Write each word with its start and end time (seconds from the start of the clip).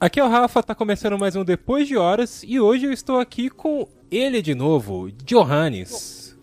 Aqui 0.00 0.18
é 0.18 0.24
o 0.24 0.30
Rafa, 0.30 0.62
tá 0.62 0.74
começando 0.74 1.18
mais 1.18 1.36
um 1.36 1.44
Depois 1.44 1.86
de 1.86 1.94
Horas 1.94 2.42
e 2.42 2.58
hoje 2.58 2.86
eu 2.86 2.90
estou 2.90 3.20
aqui 3.20 3.50
com 3.50 3.86
ele 4.10 4.40
de 4.40 4.54
novo, 4.54 5.10
Johannes. 5.26 6.34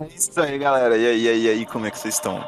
É 0.00 0.06
isso 0.08 0.40
aí, 0.40 0.58
galera. 0.58 0.96
E 0.96 1.06
aí, 1.06 1.22
e 1.22 1.28
aí, 1.28 1.42
e 1.44 1.48
aí, 1.48 1.66
como 1.66 1.86
é 1.86 1.90
que 1.92 2.00
vocês 2.00 2.14
estão? 2.14 2.44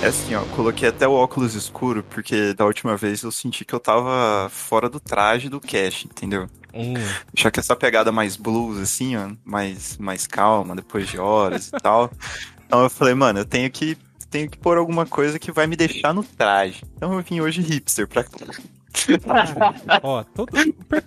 É 0.00 0.06
assim, 0.06 0.36
ó, 0.36 0.44
coloquei 0.54 0.88
até 0.88 1.08
o 1.08 1.12
óculos 1.12 1.56
escuro, 1.56 2.04
porque 2.04 2.54
da 2.54 2.64
última 2.64 2.96
vez 2.96 3.22
eu 3.22 3.32
senti 3.32 3.64
que 3.64 3.74
eu 3.74 3.80
tava 3.80 4.48
fora 4.50 4.88
do 4.88 5.00
traje 5.00 5.48
do 5.48 5.60
cast, 5.60 6.06
entendeu? 6.06 6.46
Hum. 6.72 6.94
Já 7.34 7.50
que 7.50 7.58
essa 7.58 7.74
pegada 7.74 8.12
mais 8.12 8.36
blues, 8.36 8.78
assim, 8.78 9.16
ó, 9.16 9.32
mais, 9.44 9.98
mais 9.98 10.28
calma, 10.28 10.76
depois 10.76 11.08
de 11.08 11.18
horas 11.18 11.66
e 11.66 11.72
tal. 11.72 12.08
Então 12.70 12.84
eu 12.84 12.88
falei, 12.88 13.14
mano, 13.14 13.40
eu 13.40 13.44
tenho 13.44 13.68
que, 13.68 13.98
tenho 14.30 14.48
que 14.48 14.56
pôr 14.56 14.78
alguma 14.78 15.04
coisa 15.04 15.40
que 15.40 15.50
vai 15.50 15.66
me 15.66 15.74
deixar 15.74 16.14
no 16.14 16.22
traje. 16.22 16.84
Então 16.96 17.12
eu 17.14 17.20
vim 17.20 17.40
hoje 17.40 17.60
hipster 17.60 18.06
pra 18.06 18.24
Ó, 20.04 20.22
todo, 20.22 20.52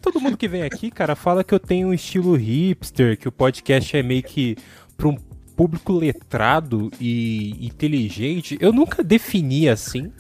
todo 0.02 0.20
mundo 0.20 0.36
que 0.36 0.49
vem 0.49 0.63
aqui, 0.63 0.91
cara, 0.91 1.16
fala 1.16 1.41
que 1.41 1.53
eu 1.53 1.59
tenho 1.62 1.88
um 1.88 1.94
estilo 1.94 2.36
hipster, 2.36 3.17
que 3.17 3.30
o 3.30 3.31
podcast 3.31 3.95
é 3.95 4.03
meio 4.03 4.23
que 4.23 4.58
pra 4.98 5.08
um 5.08 5.16
público 5.55 5.94
letrado 5.94 6.91
e 6.99 7.66
inteligente. 7.66 8.58
Eu 8.59 8.73
nunca 8.73 9.02
defini 9.02 9.70
assim. 9.70 10.11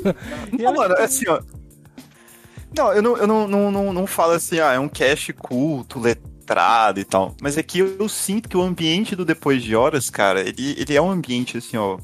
Não, 0.58 0.72
mano, 0.72 0.94
é 0.94 1.02
assim, 1.02 1.28
ó. 1.28 1.42
Não, 2.74 2.90
eu 2.94 3.02
não, 3.02 3.16
eu 3.18 3.26
não, 3.26 3.46
não, 3.46 3.70
não, 3.70 3.92
não 3.92 4.06
falo 4.06 4.32
assim, 4.32 4.60
ah, 4.60 4.72
é 4.72 4.78
um 4.78 4.88
cast 4.88 5.30
culto, 5.34 5.98
letrado 5.98 6.30
e 7.00 7.04
tal. 7.04 7.34
Mas 7.40 7.56
é 7.56 7.62
que 7.62 7.78
eu, 7.78 7.96
eu, 7.98 8.08
sinto 8.08 8.48
que 8.48 8.56
o 8.56 8.62
ambiente 8.62 9.14
do 9.14 9.24
Depois 9.24 9.62
de 9.62 9.74
Horas, 9.76 10.10
cara, 10.10 10.40
ele, 10.40 10.74
ele 10.78 10.94
é 10.94 11.00
um 11.00 11.10
ambiente 11.10 11.58
assim, 11.58 11.76
ó. 11.76 11.98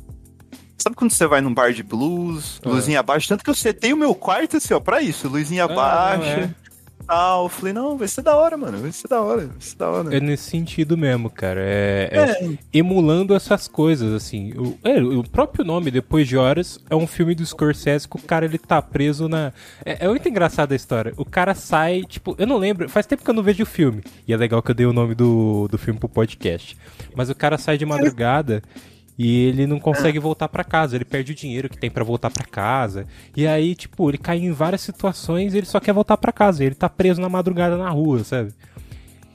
Sabe 0.79 0.95
quando 0.95 1.11
você 1.11 1.27
vai 1.27 1.41
num 1.41 1.53
bar 1.53 1.73
de 1.73 1.83
blues, 1.83 2.61
é. 2.65 2.69
luzinha 2.69 3.01
abaixo? 3.01 3.29
Tanto 3.29 3.43
que 3.43 3.51
eu 3.51 3.55
setei 3.55 3.93
o 3.93 3.97
meu 3.97 4.15
quarto 4.15 4.59
assim, 4.59 4.75
ó, 4.75 4.81
pra 4.81 5.01
isso, 5.01 5.29
luzinha 5.29 5.65
ah, 5.65 5.73
abaixo. 5.73 6.29
É 6.29 6.66
tal. 7.07 7.45
Eu 7.45 7.49
falei, 7.49 7.73
não, 7.73 7.97
vai 7.97 8.09
ser 8.09 8.23
da 8.23 8.37
hora, 8.37 8.57
mano. 8.57 8.79
Vai 8.79 8.93
ser 8.93 9.09
da 9.09 9.21
hora, 9.21 9.47
vai 9.47 9.61
ser 9.61 9.77
da 9.77 9.91
hora. 9.91 10.17
É 10.17 10.21
nesse 10.21 10.51
sentido 10.51 10.97
mesmo, 10.97 11.31
cara. 11.31 11.61
É, 11.61 12.11
é, 12.13 12.45
é. 12.45 12.59
emulando 12.73 13.35
essas 13.35 13.69
coisas, 13.69 14.13
assim. 14.13 14.53
O, 14.53 14.79
é, 14.83 15.01
o 15.01 15.23
próprio 15.23 15.65
nome, 15.65 15.91
Depois 15.91 16.27
de 16.27 16.37
Horas, 16.37 16.79
é 16.91 16.97
um 16.97 17.07
filme 17.07 17.35
do 17.35 17.45
Scorsese 17.45 18.09
que 18.09 18.17
o 18.17 18.23
cara 18.23 18.45
ele 18.45 18.59
tá 18.59 18.81
preso 18.83 19.29
na. 19.29 19.53
É, 19.85 20.05
é 20.05 20.09
muito 20.09 20.29
engraçada 20.29 20.75
a 20.75 20.77
história. 20.77 21.13
O 21.17 21.25
cara 21.25 21.55
sai, 21.55 22.03
tipo, 22.03 22.35
eu 22.39 22.47
não 22.47 22.59
lembro, 22.59 22.89
faz 22.89 23.07
tempo 23.07 23.23
que 23.23 23.31
eu 23.31 23.35
não 23.35 23.43
vejo 23.43 23.63
o 23.63 23.67
filme. 23.67 24.03
E 24.27 24.33
é 24.33 24.37
legal 24.37 24.63
que 24.63 24.71
eu 24.71 24.75
dei 24.75 24.87
o 24.87 24.93
nome 24.93 25.15
do, 25.15 25.69
do 25.69 25.79
filme 25.79 25.99
pro 25.99 26.09
podcast. 26.09 26.77
Mas 27.15 27.31
o 27.31 27.35
cara 27.35 27.57
sai 27.59 27.79
de 27.79 27.87
madrugada 27.87 28.63
e 29.19 29.47
ele 29.47 29.67
não 29.67 29.81
consegue 29.81 30.19
voltar 30.19 30.49
para 30.49 30.63
casa, 30.63 30.95
ele 30.95 31.05
perde 31.05 31.33
o 31.33 31.35
dinheiro 31.35 31.69
que 31.69 31.79
tem 31.79 31.91
para 31.91 32.05
voltar 32.05 32.31
para 32.31 32.45
casa. 32.45 33.07
E 33.35 33.47
aí, 33.47 33.75
tipo, 33.75 34.11
ele 34.11 34.19
cai 34.19 34.39
em 34.39 34.53
várias 34.53 34.83
situações 34.83 35.55
e 35.55 35.59
ele 35.59 35.67
só 35.67 35.81
quer 35.81 35.93
voltar 35.93 36.17
para 36.17 36.33
casa. 36.33 36.63
Ele 36.63 36.75
tá 36.75 36.89
preso 36.89 37.21
na 37.21 37.29
madrugada 37.29 37.79
na 37.79 37.89
rua, 37.89 38.23
sabe? 38.25 38.53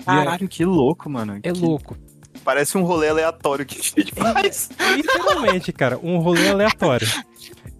Caralho, 0.05 0.47
que 0.47 0.63
louco, 0.63 1.09
mano. 1.09 1.39
É 1.41 1.51
que... 1.51 1.59
louco. 1.59 1.97
Parece 2.43 2.77
um 2.77 2.83
rolê 2.83 3.09
aleatório 3.09 3.65
que 3.65 3.79
a 3.79 3.83
gente 3.83 4.13
faz. 4.13 4.69
Literalmente, 4.95 5.71
cara, 5.71 5.99
um 6.01 6.17
rolê 6.17 6.49
aleatório. 6.49 7.07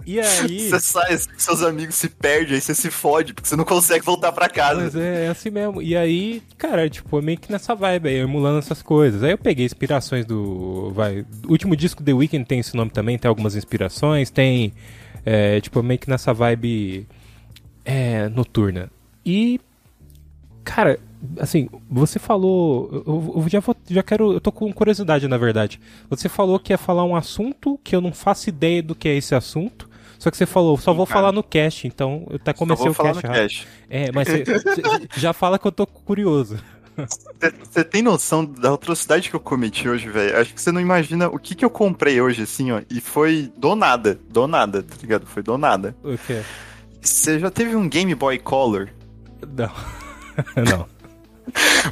E 0.05 0.19
aí. 0.19 0.69
Você 0.69 0.79
sai, 0.79 1.17
seus 1.37 1.61
amigos 1.61 1.95
se 1.95 2.09
perdem, 2.09 2.55
aí 2.55 2.61
você 2.61 2.73
se 2.73 2.89
fode, 2.89 3.33
porque 3.33 3.47
você 3.47 3.55
não 3.55 3.65
consegue 3.65 4.03
voltar 4.03 4.31
pra 4.31 4.49
casa. 4.49 4.81
Mas 4.81 4.95
é, 4.95 5.25
é 5.25 5.27
assim 5.29 5.49
mesmo. 5.49 5.81
E 5.81 5.95
aí, 5.95 6.41
cara, 6.57 6.89
tipo, 6.89 7.19
é 7.19 7.21
meio 7.21 7.37
que 7.37 7.51
nessa 7.51 7.75
vibe 7.75 8.09
aí, 8.09 8.15
emulando 8.17 8.59
essas 8.59 8.81
coisas. 8.81 9.23
Aí 9.23 9.31
eu 9.31 9.37
peguei 9.37 9.65
inspirações 9.65 10.25
do. 10.25 10.91
Vai. 10.91 11.25
O 11.45 11.51
último 11.51 11.75
disco 11.75 12.03
The 12.03 12.13
Weeknd 12.13 12.45
tem 12.45 12.59
esse 12.59 12.75
nome 12.75 12.91
também, 12.91 13.17
tem 13.17 13.29
algumas 13.29 13.55
inspirações, 13.55 14.29
tem. 14.29 14.73
É, 15.25 15.61
tipo, 15.61 15.81
meio 15.83 15.99
que 15.99 16.09
nessa 16.09 16.33
vibe. 16.33 17.07
É, 17.85 18.29
noturna. 18.29 18.89
E. 19.25 19.59
Cara, 20.63 20.99
assim, 21.39 21.69
você 21.89 22.19
falou. 22.19 23.03
Eu, 23.05 23.41
eu 23.41 23.49
já, 23.49 23.59
vou, 23.59 23.75
já 23.89 24.03
quero. 24.03 24.33
Eu 24.33 24.41
tô 24.41 24.51
com 24.51 24.71
curiosidade, 24.73 25.27
na 25.27 25.37
verdade. 25.37 25.79
Você 26.09 26.27
falou 26.27 26.59
que 26.59 26.73
ia 26.73 26.77
falar 26.77 27.03
um 27.03 27.15
assunto 27.15 27.79
que 27.83 27.95
eu 27.95 28.01
não 28.01 28.13
faço 28.13 28.49
ideia 28.49 28.81
do 28.81 28.95
que 28.95 29.07
é 29.07 29.15
esse 29.15 29.35
assunto. 29.35 29.90
Só 30.21 30.29
que 30.29 30.37
você 30.37 30.45
falou, 30.45 30.77
só 30.77 30.93
vou 30.93 31.07
falar 31.07 31.31
no 31.31 31.41
cast, 31.41 31.87
então 31.87 32.27
eu 32.29 32.35
até 32.35 32.53
comecei 32.53 32.87
o 32.87 32.93
cast. 32.93 33.23
cast. 33.23 33.67
É, 33.89 34.11
mas 34.11 34.27
você 34.27 34.43
já 35.17 35.33
fala 35.33 35.57
que 35.57 35.65
eu 35.65 35.71
tô 35.71 35.87
curioso. 35.87 36.59
Você 37.71 37.83
tem 37.83 38.03
noção 38.03 38.45
da 38.45 38.71
atrocidade 38.71 39.31
que 39.31 39.35
eu 39.35 39.39
cometi 39.39 39.89
hoje, 39.89 40.07
velho? 40.09 40.37
Acho 40.37 40.53
que 40.53 40.61
você 40.61 40.71
não 40.71 40.79
imagina 40.79 41.27
o 41.27 41.39
que, 41.39 41.55
que 41.55 41.65
eu 41.65 41.71
comprei 41.71 42.21
hoje, 42.21 42.43
assim, 42.43 42.71
ó. 42.71 42.83
E 42.87 43.01
foi 43.01 43.51
do 43.57 43.75
nada. 43.75 44.19
Do 44.29 44.45
nada, 44.45 44.83
tá 44.83 44.95
ligado? 45.01 45.25
Foi 45.25 45.41
do 45.41 45.57
nada. 45.57 45.95
O 46.03 46.15
quê? 46.15 46.43
Você 47.01 47.39
já 47.39 47.49
teve 47.49 47.75
um 47.75 47.89
Game 47.89 48.13
Boy 48.13 48.37
Color? 48.37 48.89
Não. 49.41 49.71
não. 50.69 50.87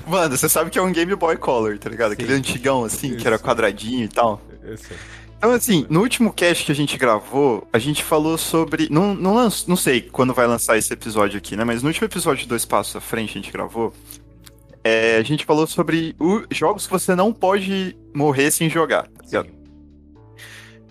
Mano, 0.05 0.37
você 0.37 0.47
sabe 0.47 0.69
que 0.69 0.77
é 0.77 0.81
um 0.83 0.91
Game 0.91 1.15
Boy 1.15 1.35
Color, 1.35 1.79
tá 1.79 1.89
ligado? 1.89 2.09
Sim. 2.09 2.13
Aquele 2.13 2.33
antigão, 2.33 2.83
assim, 2.83 3.17
que 3.17 3.25
era 3.25 3.39
quadradinho 3.39 4.03
e 4.03 4.07
tal. 4.07 4.39
Eu 4.61 4.77
sei. 4.77 4.95
Então, 5.39 5.51
assim, 5.51 5.85
no 5.89 6.01
último 6.01 6.33
cast 6.33 6.65
que 6.65 6.71
a 6.73 6.75
gente 6.75 6.97
gravou, 6.97 7.65
a 7.71 7.79
gente 7.79 8.03
falou 8.03 8.37
sobre. 8.37 8.89
Não, 8.91 9.15
não, 9.15 9.35
lanç... 9.35 9.65
não 9.67 9.77
sei 9.77 10.01
quando 10.01 10.33
vai 10.33 10.45
lançar 10.45 10.77
esse 10.77 10.91
episódio 10.91 11.37
aqui, 11.37 11.55
né? 11.55 11.63
Mas 11.63 11.81
no 11.81 11.87
último 11.87 12.05
episódio 12.05 12.45
Dois 12.45 12.65
Passos 12.65 12.97
à 12.97 12.99
Frente 12.99 13.29
a 13.29 13.41
gente 13.41 13.49
gravou. 13.49 13.93
É, 14.83 15.15
a 15.15 15.23
gente 15.23 15.45
falou 15.45 15.65
sobre 15.65 16.13
o... 16.19 16.43
jogos 16.51 16.85
que 16.85 16.91
você 16.91 17.15
não 17.15 17.31
pode 17.31 17.95
morrer 18.13 18.51
sem 18.51 18.69
jogar, 18.69 19.03
tá 19.03 19.23
ligado? 19.23 19.49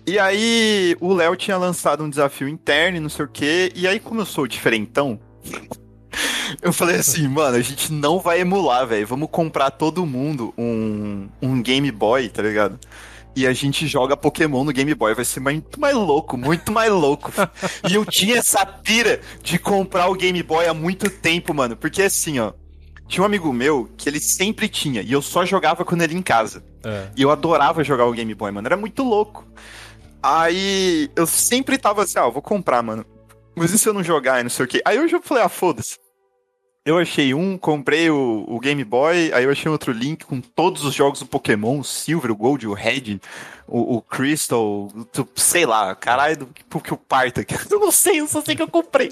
E 0.07 0.17
aí, 0.17 0.97
o 0.99 1.13
Léo 1.13 1.35
tinha 1.35 1.55
lançado 1.55 2.03
um 2.03 2.09
desafio 2.09 2.49
interno 2.49 2.97
e 2.97 2.99
não 2.99 3.09
sei 3.09 3.25
o 3.25 3.29
quê. 3.29 3.71
E 3.75 3.87
aí, 3.87 3.99
como 3.99 4.21
eu 4.21 4.25
sou 4.25 4.47
diferentão, 4.47 5.19
eu 6.59 6.73
falei 6.73 6.95
assim, 6.95 7.27
mano, 7.27 7.55
a 7.55 7.61
gente 7.61 7.93
não 7.93 8.17
vai 8.19 8.41
emular, 8.41 8.87
velho. 8.87 9.05
Vamos 9.05 9.29
comprar 9.31 9.69
todo 9.69 10.07
mundo 10.07 10.51
um, 10.57 11.29
um 11.39 11.61
Game 11.61 11.91
Boy, 11.91 12.29
tá 12.29 12.41
ligado? 12.41 12.79
E 13.35 13.45
a 13.47 13.53
gente 13.53 13.87
joga 13.87 14.17
Pokémon 14.17 14.63
no 14.63 14.71
Game 14.71 14.93
Boy. 14.93 15.13
Vai 15.13 15.25
ser 15.25 15.39
muito 15.39 15.79
mais 15.79 15.95
louco, 15.95 16.37
muito 16.37 16.71
mais 16.71 16.91
louco. 16.91 17.31
e 17.89 17.95
eu 17.95 18.05
tinha 18.05 18.37
essa 18.37 18.65
pira 18.65 19.21
de 19.41 19.57
comprar 19.57 20.07
o 20.07 20.15
Game 20.15 20.41
Boy 20.43 20.67
há 20.67 20.73
muito 20.73 21.09
tempo, 21.09 21.53
mano. 21.53 21.75
Porque 21.75 22.01
assim, 22.01 22.39
ó. 22.39 22.53
Tinha 23.07 23.23
um 23.23 23.25
amigo 23.25 23.51
meu 23.51 23.89
que 23.97 24.07
ele 24.07 24.19
sempre 24.19 24.69
tinha, 24.69 25.01
e 25.01 25.11
eu 25.11 25.19
só 25.19 25.43
jogava 25.43 25.83
quando 25.83 26.03
ele 26.03 26.15
em 26.15 26.21
casa. 26.21 26.63
É. 26.83 27.07
E 27.17 27.23
eu 27.23 27.31
adorava 27.31 27.83
jogar 27.83 28.05
o 28.05 28.11
Game 28.11 28.35
Boy, 28.35 28.51
mano. 28.51 28.67
Era 28.67 28.77
muito 28.77 29.01
louco. 29.03 29.47
Aí 30.21 31.09
eu 31.15 31.25
sempre 31.25 31.77
tava 31.79 32.03
assim, 32.03 32.19
ó, 32.19 32.27
ah, 32.27 32.29
vou 32.29 32.41
comprar, 32.41 32.83
mano. 32.83 33.03
Mas 33.55 33.71
e 33.71 33.79
se 33.79 33.89
eu 33.89 33.93
não 33.93 34.03
jogar 34.03 34.39
e 34.39 34.43
não 34.43 34.49
sei 34.49 34.65
o 34.65 34.67
quê? 34.67 34.81
Aí 34.85 34.99
hoje 34.99 35.15
eu 35.15 35.21
falei, 35.23 35.43
ah, 35.43 35.49
foda-se. 35.49 35.97
Eu 36.89 36.97
achei 36.97 37.35
um, 37.35 37.55
comprei 37.55 38.09
o, 38.09 38.43
o, 38.47 38.59
Game 38.59 38.83
Boy, 38.83 39.31
aí 39.31 39.43
eu 39.43 39.51
achei 39.51 39.71
outro 39.71 39.91
link 39.91 40.25
com 40.25 40.41
todos 40.41 40.83
os 40.83 40.91
jogos 40.91 41.19
do 41.19 41.27
Pokémon, 41.27 41.77
o 41.77 41.83
Silver, 41.83 42.31
o 42.31 42.35
Gold, 42.35 42.67
o 42.67 42.73
Red, 42.73 43.19
o, 43.67 43.97
o 43.97 44.01
Crystal, 44.01 44.59
o, 44.59 45.07
sei 45.35 45.67
lá, 45.67 45.93
caralho, 45.93 46.37
do 46.37 46.47
que 46.81 46.91
o 46.91 46.97
Parta. 46.97 47.45
Eu 47.69 47.79
não 47.79 47.91
sei, 47.91 48.21
eu 48.21 48.27
só 48.27 48.41
sei 48.41 48.55
que 48.55 48.63
eu 48.63 48.67
comprei. 48.67 49.09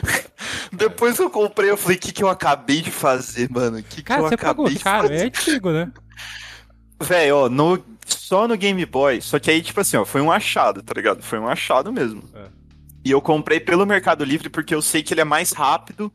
Depois 0.70 1.16
que 1.16 1.22
eu 1.22 1.30
comprei, 1.30 1.70
eu 1.70 1.78
falei, 1.78 1.96
o 1.96 2.00
que, 2.00 2.12
que 2.12 2.22
eu 2.22 2.28
acabei 2.28 2.82
de 2.82 2.90
fazer, 2.90 3.50
mano? 3.50 3.78
O 3.78 3.82
que, 3.82 4.02
Cara, 4.02 4.20
que 4.20 4.26
eu 4.26 4.28
você 4.28 4.34
acabei 4.34 4.54
pagou 4.54 4.68
de 4.68 4.78
caro, 4.78 5.08
fazer? 5.08 5.14
é 5.14 5.26
antigo, 5.28 5.70
né? 5.70 5.90
Velho, 7.00 7.36
ó, 7.38 7.48
no, 7.48 7.82
só 8.04 8.46
no 8.46 8.54
Game 8.54 8.84
Boy, 8.84 9.22
só 9.22 9.38
que 9.38 9.50
aí, 9.50 9.62
tipo 9.62 9.80
assim, 9.80 9.96
ó, 9.96 10.04
foi 10.04 10.20
um 10.20 10.30
achado, 10.30 10.82
tá 10.82 10.92
ligado? 10.94 11.22
Foi 11.22 11.38
um 11.38 11.48
achado 11.48 11.90
mesmo. 11.90 12.22
É. 12.34 12.48
E 13.02 13.10
eu 13.10 13.22
comprei 13.22 13.58
pelo 13.58 13.86
Mercado 13.86 14.22
Livre 14.24 14.50
porque 14.50 14.74
eu 14.74 14.82
sei 14.82 15.02
que 15.02 15.14
ele 15.14 15.22
é 15.22 15.24
mais 15.24 15.52
rápido 15.52 16.12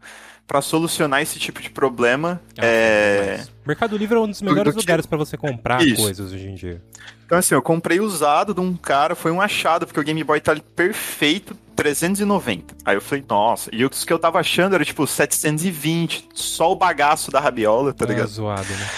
para 0.47 0.61
solucionar 0.61 1.21
esse 1.21 1.37
tipo 1.37 1.61
de 1.61 1.69
problema. 1.69 2.41
Ah, 2.57 2.65
é... 2.65 3.45
Mercado 3.65 3.97
Livre 3.97 4.15
é 4.15 4.19
um 4.19 4.29
dos 4.29 4.41
melhores 4.41 4.73
do 4.73 4.79
lugares 4.79 5.05
para 5.05 5.17
você 5.17 5.35
comprar 5.35 5.83
Isso. 5.85 6.01
coisas 6.01 6.31
hoje 6.31 6.47
em 6.47 6.55
dia. 6.55 6.81
Então, 7.25 7.37
assim, 7.37 7.53
eu 7.53 7.61
comprei 7.61 7.99
usado 7.99 8.53
de 8.53 8.61
um 8.61 8.75
cara, 8.77 9.13
foi 9.13 9.29
um 9.29 9.41
achado, 9.41 9.85
porque 9.85 9.99
o 9.99 10.03
Game 10.03 10.23
Boy 10.23 10.39
tá 10.39 10.55
perfeito, 10.73 11.53
390. 11.75 12.73
Aí 12.85 12.95
eu 12.95 13.01
falei, 13.01 13.25
nossa, 13.27 13.69
e 13.73 13.83
o 13.83 13.89
que 13.89 14.13
eu 14.13 14.17
tava 14.17 14.39
achando 14.39 14.75
era 14.75 14.85
tipo 14.85 15.05
720, 15.05 16.29
só 16.33 16.71
o 16.71 16.75
bagaço 16.75 17.29
da 17.29 17.41
rabiola, 17.41 17.93
tá 17.93 18.05
é 18.05 18.07
ligado? 18.07 18.29
zoado, 18.29 18.69
né? 18.69 18.89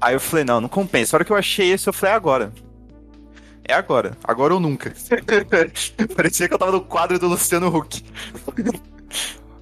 Aí 0.00 0.14
eu 0.14 0.20
falei, 0.20 0.44
não, 0.44 0.60
não 0.60 0.68
compensa. 0.68 1.16
A 1.16 1.18
hora 1.18 1.24
que 1.24 1.32
eu 1.32 1.36
achei 1.36 1.72
esse, 1.72 1.88
eu 1.88 1.92
falei, 1.92 2.12
é 2.12 2.16
agora. 2.16 2.52
É 3.64 3.74
agora. 3.74 4.16
Agora 4.22 4.54
ou 4.54 4.60
nunca. 4.60 4.92
Parecia 6.14 6.48
que 6.48 6.54
eu 6.54 6.58
tava 6.58 6.72
no 6.72 6.80
quadro 6.80 7.18
do 7.18 7.28
Luciano 7.28 7.68
Huck. 7.74 8.04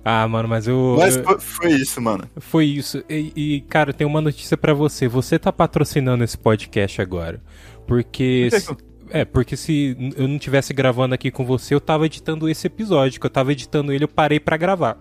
Ah, 0.04 0.26
mano, 0.26 0.48
mas 0.48 0.66
eu. 0.66 0.96
Mas 0.98 1.16
eu... 1.16 1.40
foi 1.40 1.72
isso, 1.72 2.00
mano. 2.00 2.28
Foi 2.38 2.64
isso. 2.64 3.04
E, 3.08 3.32
e 3.36 3.60
cara, 3.62 3.92
tem 3.92 4.06
uma 4.06 4.20
notícia 4.20 4.56
para 4.56 4.72
você. 4.72 5.06
Você 5.06 5.38
tá 5.38 5.52
patrocinando 5.52 6.24
esse 6.24 6.38
podcast 6.38 7.00
agora. 7.02 7.40
Porque. 7.86 8.48
Se... 8.50 8.76
É, 9.12 9.24
porque 9.24 9.56
se 9.56 10.14
eu 10.16 10.28
não 10.28 10.38
tivesse 10.38 10.72
gravando 10.72 11.14
aqui 11.14 11.32
com 11.32 11.44
você, 11.44 11.74
eu 11.74 11.80
tava 11.80 12.06
editando 12.06 12.48
esse 12.48 12.66
episódio. 12.66 13.20
Que 13.20 13.26
eu 13.26 13.30
tava 13.30 13.52
editando 13.52 13.92
ele, 13.92 14.04
eu 14.04 14.08
parei 14.08 14.40
para 14.40 14.56
gravar. 14.56 14.98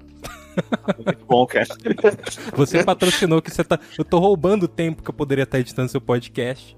Muito 1.06 1.26
bom, 1.26 1.46
cara. 1.46 1.68
Você 2.56 2.84
patrocinou 2.84 3.42
que 3.42 3.50
você 3.50 3.64
tá. 3.64 3.80
Eu 3.98 4.04
tô 4.04 4.20
roubando 4.20 4.64
o 4.64 4.68
tempo 4.68 5.02
que 5.02 5.10
eu 5.10 5.14
poderia 5.14 5.44
estar 5.44 5.60
editando 5.60 5.90
seu 5.90 6.02
podcast 6.02 6.76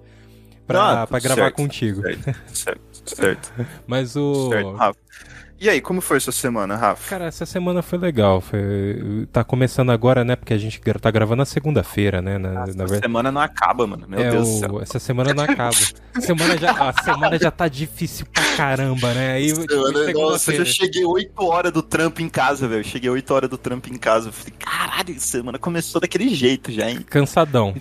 pra, 0.68 1.00
não, 1.00 1.08
pra 1.08 1.20
gravar 1.20 1.42
certo, 1.44 1.56
contigo. 1.56 2.02
Certo, 2.02 2.36
certo. 2.54 2.82
Certo. 3.06 3.54
Mas 3.88 4.16
o. 4.16 4.50
Certo. 4.50 4.98
E 5.62 5.70
aí, 5.70 5.80
como 5.80 6.02
foi 6.02 6.18
essa 6.18 6.32
semana, 6.32 6.76
Rafa? 6.76 7.08
Cara, 7.08 7.26
essa 7.26 7.46
semana 7.46 7.84
foi 7.84 8.00
legal. 8.00 8.42
Foi... 8.42 9.28
Tá 9.32 9.44
começando 9.44 9.92
agora, 9.92 10.26
né? 10.26 10.36
Porque 10.36 10.56
a 10.56 10.58
gente 10.58 10.82
tá 11.00 11.12
gravando 11.12 11.38
na 11.38 11.46
segunda-feira, 11.46 12.20
né? 12.20 12.40
Na, 12.40 12.64
essa 12.64 12.76
na 12.76 12.88
semana 12.88 13.32
não 13.32 13.40
acaba, 13.40 13.86
mano. 13.86 14.08
Meu 14.08 14.20
é, 14.20 14.32
Deus 14.32 14.48
o... 14.48 14.52
do 14.54 14.60
céu. 14.60 14.82
Essa 14.82 14.98
semana 14.98 15.36
não 15.36 15.44
acaba. 15.44 15.78
semana 16.20 16.58
já... 16.58 16.72
A 16.72 17.04
semana 17.04 17.38
já 17.38 17.52
tá 17.52 17.68
difícil 17.68 18.26
pra 18.34 18.44
caramba, 18.58 19.14
né? 19.14 19.34
Aí, 19.34 19.50
semana, 19.50 20.06
tipo, 20.08 20.20
nossa, 20.20 20.52
eu 20.52 20.66
cheguei 20.66 21.06
8 21.06 21.46
horas 21.46 21.72
do 21.72 21.84
trampo 21.84 22.24
em 22.24 22.28
casa, 22.28 22.68
velho. 22.68 22.84
Cheguei 22.84 23.12
8 23.12 23.32
horas 23.32 23.48
do 23.48 23.58
trampo 23.58 23.88
em 23.88 24.00
casa. 24.00 24.32
Falei, 24.32 24.54
caralho, 24.58 25.20
semana 25.20 25.60
começou 25.60 26.02
daquele 26.02 26.34
jeito 26.34 26.72
já, 26.72 26.90
hein? 26.90 27.06
Cansadão. 27.08 27.76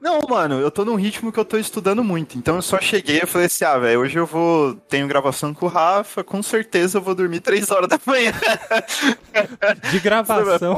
Não, 0.00 0.22
mano, 0.26 0.54
eu 0.60 0.70
tô 0.70 0.84
num 0.84 0.94
ritmo 0.94 1.30
que 1.30 1.38
eu 1.38 1.44
tô 1.44 1.58
estudando 1.58 2.02
muito. 2.02 2.38
Então 2.38 2.56
eu 2.56 2.62
só 2.62 2.80
cheguei 2.80 3.20
e 3.22 3.26
falei 3.26 3.46
assim: 3.46 3.64
ah, 3.64 3.78
velho, 3.78 4.00
hoje 4.00 4.18
eu 4.18 4.26
vou. 4.26 4.74
Tenho 4.88 5.06
gravação 5.06 5.52
com 5.52 5.66
o 5.66 5.68
Rafa, 5.68 6.24
com 6.24 6.42
certeza 6.42 6.98
eu 6.98 7.02
vou 7.02 7.14
dormir 7.14 7.40
3 7.40 7.70
horas 7.70 7.88
da 7.88 8.00
manhã. 8.06 8.32
De 9.90 10.00
gravação. 10.00 10.76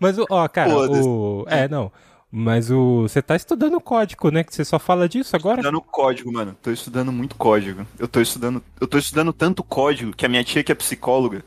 Mas, 0.00 0.16
ó, 0.28 0.48
cara, 0.48 0.76
o. 0.76 1.44
É, 1.48 1.68
não. 1.68 1.92
Mas 2.30 2.70
o. 2.70 3.02
Você 3.02 3.22
tá 3.22 3.36
estudando 3.36 3.80
código, 3.80 4.30
né? 4.30 4.42
Que 4.42 4.54
você 4.54 4.64
só 4.64 4.78
fala 4.78 5.08
disso 5.08 5.36
agora? 5.36 5.60
Estudando 5.60 5.80
código, 5.80 6.32
mano. 6.32 6.56
Tô 6.60 6.70
estudando 6.70 7.12
muito 7.12 7.36
código. 7.36 7.86
Eu 7.98 8.08
tô 8.08 8.20
estudando. 8.20 8.62
Eu 8.80 8.88
tô 8.88 8.98
estudando 8.98 9.32
tanto 9.32 9.62
código 9.62 10.12
que 10.12 10.26
a 10.26 10.28
minha 10.28 10.42
tia, 10.42 10.64
que 10.64 10.72
é 10.72 10.74
psicóloga. 10.74 11.44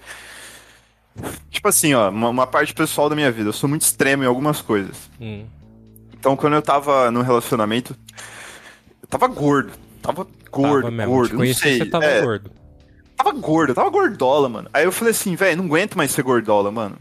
Tipo 1.50 1.68
assim, 1.68 1.94
ó, 1.94 2.10
uma, 2.10 2.30
uma 2.30 2.48
parte 2.48 2.74
pessoal 2.74 3.10
da 3.10 3.16
minha 3.16 3.32
vida. 3.32 3.50
Eu 3.50 3.54
sou 3.54 3.70
muito 3.70 3.82
extremo 3.82 4.24
em 4.24 4.28
algumas 4.28 4.62
coisas. 4.62 5.10
Hum. 5.20 5.46
Então, 6.22 6.36
quando 6.36 6.54
eu 6.54 6.62
tava 6.62 7.10
no 7.10 7.24
relacionamento, 7.24 7.98
eu 9.02 9.08
tava 9.08 9.26
gordo. 9.26 9.72
Tava 10.04 10.28
gordo, 10.52 10.84
tava 10.84 10.92
mesmo. 10.92 11.12
gordo. 11.12 11.34
Não 11.36 11.54
sei. 11.56 11.80
Você 11.80 11.86
tava 11.88 12.06
é, 12.06 12.22
gordo. 12.22 12.52
Tava 13.18 13.32
gordo, 13.32 13.74
tava 13.74 13.90
gordola, 13.90 14.48
mano. 14.48 14.70
Aí 14.72 14.84
eu 14.84 14.92
falei 14.92 15.12
assim, 15.12 15.36
velho, 15.36 15.58
não 15.58 15.66
aguento 15.66 15.96
mais 15.96 16.12
ser 16.12 16.22
gordola, 16.22 16.72
mano. 16.72 16.96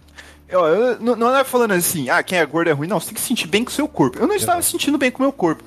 Eu, 0.48 0.60
eu, 0.60 1.00
não, 1.00 1.14
não 1.16 1.36
é 1.36 1.44
falando 1.44 1.72
assim, 1.72 2.08
ah, 2.08 2.22
quem 2.22 2.38
é 2.38 2.46
gordo 2.46 2.70
é 2.70 2.72
ruim. 2.72 2.88
Não, 2.88 2.98
você 2.98 3.08
tem 3.08 3.14
que 3.14 3.20
se 3.20 3.26
sentir 3.26 3.46
bem 3.46 3.62
com 3.62 3.70
o 3.70 3.74
seu 3.74 3.86
corpo. 3.86 4.18
Eu 4.18 4.26
não 4.26 4.34
estava 4.34 4.62
sentindo 4.62 4.96
bem 4.96 5.10
com 5.10 5.18
o 5.18 5.26
meu 5.26 5.32
corpo. 5.32 5.62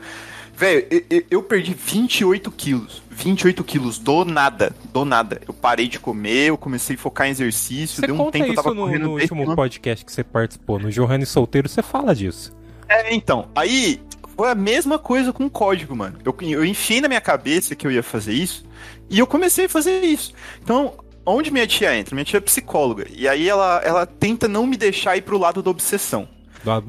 Velho, 0.56 0.88
eu, 1.12 1.24
eu, 1.30 1.44
perdi 1.44 1.76
28 1.76 2.50
quilos. 2.50 3.04
28 3.12 3.64
quilos 3.64 4.00
do 4.00 4.26
nada. 4.26 4.76
Do 4.92 5.06
nada. 5.06 5.44
Eu 5.48 5.54
parei 5.54 5.88
de 5.88 6.00
comer, 6.00 6.50
eu 6.50 6.58
comecei 6.58 6.96
a 6.96 7.00
focar 7.00 7.28
em 7.28 7.30
exercício. 7.30 7.98
Você 7.98 8.08
deu 8.08 8.20
um 8.20 8.32
tempo 8.32 8.48
eu 8.48 8.56
tava 8.56 8.74
no, 8.74 8.82
correndo. 8.82 9.04
No 9.04 9.12
último 9.14 9.56
podcast 9.56 10.04
que 10.04 10.12
você 10.12 10.24
participou, 10.24 10.80
no 10.80 10.90
Johannes 10.90 11.30
Solteiro, 11.30 11.70
você 11.70 11.84
fala 11.84 12.16
disso. 12.16 12.52
É, 12.94 13.14
então. 13.14 13.50
Aí 13.56 14.02
foi 14.36 14.50
a 14.50 14.56
mesma 14.56 15.00
coisa 15.00 15.32
com 15.32 15.46
o 15.46 15.50
código, 15.50 15.96
mano. 15.96 16.18
Eu, 16.24 16.36
eu 16.42 16.66
enfiei 16.66 17.02
na 17.02 17.08
minha 17.08 17.22
cabeça 17.22 17.76
que 17.76 17.86
eu 17.86 17.92
ia 17.92 18.04
fazer 18.04 18.34
isso 18.34 18.64
e 19.10 19.20
eu 19.20 19.28
comecei 19.28 19.66
a 19.66 19.70
fazer 19.70 20.02
isso. 20.02 20.34
Então, 20.62 20.94
onde 21.26 21.52
minha 21.52 21.68
tia 21.68 21.96
entra? 21.96 22.16
Minha 22.16 22.26
tia 22.26 22.38
é 22.38 22.42
psicóloga. 22.42 23.06
E 23.10 23.28
aí 23.28 23.48
ela, 23.48 23.82
ela 23.84 24.06
tenta 24.06 24.48
não 24.48 24.66
me 24.66 24.78
deixar 24.78 25.18
ir 25.18 25.22
pro 25.22 25.38
lado 25.38 25.62
da 25.62 25.70
obsessão. 25.70 26.28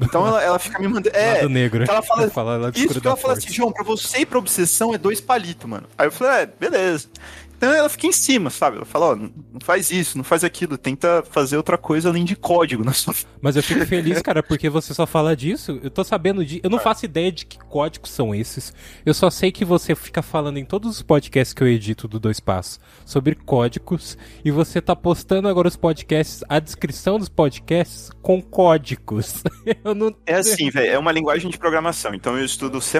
Então 0.01 0.25
ela, 0.25 0.41
ela 0.41 0.57
fica 0.57 0.79
me 0.79 0.87
mandando. 0.87 1.15
É, 1.15 1.35
lado 1.35 1.49
negro. 1.49 1.83
Ela 1.83 2.01
fala, 2.01 2.29
fala 2.29 2.71
isso 2.73 3.01
que 3.01 3.05
ela 3.05 3.17
fala 3.17 3.33
assim, 3.37 3.51
João, 3.51 3.71
pra 3.71 3.83
você 3.83 4.19
ir 4.19 4.25
pra 4.25 4.39
obsessão 4.39 4.93
é 4.93 4.97
dois 4.97 5.19
palitos, 5.19 5.69
mano. 5.69 5.85
Aí 5.97 6.07
eu 6.07 6.11
falei, 6.11 6.43
é, 6.43 6.45
beleza. 6.45 7.09
Então 7.57 7.73
ela 7.73 7.89
fica 7.89 8.07
em 8.07 8.11
cima, 8.11 8.49
sabe? 8.49 8.77
Ela 8.77 8.85
fala, 8.85 9.07
ó, 9.07 9.15
não 9.15 9.31
faz 9.61 9.91
isso, 9.91 10.17
não 10.17 10.23
faz 10.23 10.43
aquilo, 10.43 10.77
tenta 10.77 11.23
fazer 11.29 11.57
outra 11.57 11.77
coisa 11.77 12.09
além 12.09 12.25
de 12.25 12.35
código 12.35 12.83
na 12.83 12.93
sua 12.93 13.13
Mas 13.41 13.55
eu 13.55 13.63
fico 13.63 13.85
feliz, 13.85 14.21
cara, 14.21 14.41
porque 14.41 14.69
você 14.69 14.93
só 14.93 15.05
fala 15.05 15.35
disso. 15.35 15.79
Eu 15.83 15.89
tô 15.89 16.03
sabendo 16.03 16.43
de. 16.43 16.59
Eu 16.63 16.69
não 16.69 16.79
faço 16.79 17.05
ideia 17.05 17.31
de 17.31 17.45
que 17.45 17.57
códigos 17.57 18.11
são 18.11 18.33
esses. 18.33 18.73
Eu 19.05 19.13
só 19.13 19.29
sei 19.29 19.51
que 19.51 19.63
você 19.63 19.95
fica 19.95 20.21
falando 20.21 20.57
em 20.57 20.65
todos 20.65 20.97
os 20.97 21.01
podcasts 21.01 21.53
que 21.53 21.63
eu 21.63 21.67
edito 21.67 22.07
do 22.07 22.19
Dois 22.19 22.39
Passos 22.39 22.79
sobre 23.05 23.35
códigos. 23.35 24.17
E 24.43 24.51
você 24.51 24.81
tá 24.81 24.95
postando 24.95 25.47
agora 25.47 25.67
os 25.67 25.75
podcasts, 25.75 26.43
a 26.49 26.59
descrição 26.59 27.19
dos 27.19 27.29
podcasts 27.29 28.09
com 28.21 28.41
códigos. 28.41 29.43
eu 29.83 29.93
não... 29.93 30.13
É 30.25 30.35
assim, 30.35 30.69
velho, 30.69 30.91
é 30.91 30.97
uma 30.97 31.11
linguagem 31.11 31.49
de 31.49 31.57
programação. 31.57 32.13
Então 32.13 32.37
eu 32.37 32.45
estudo 32.45 32.81
C 32.81 32.99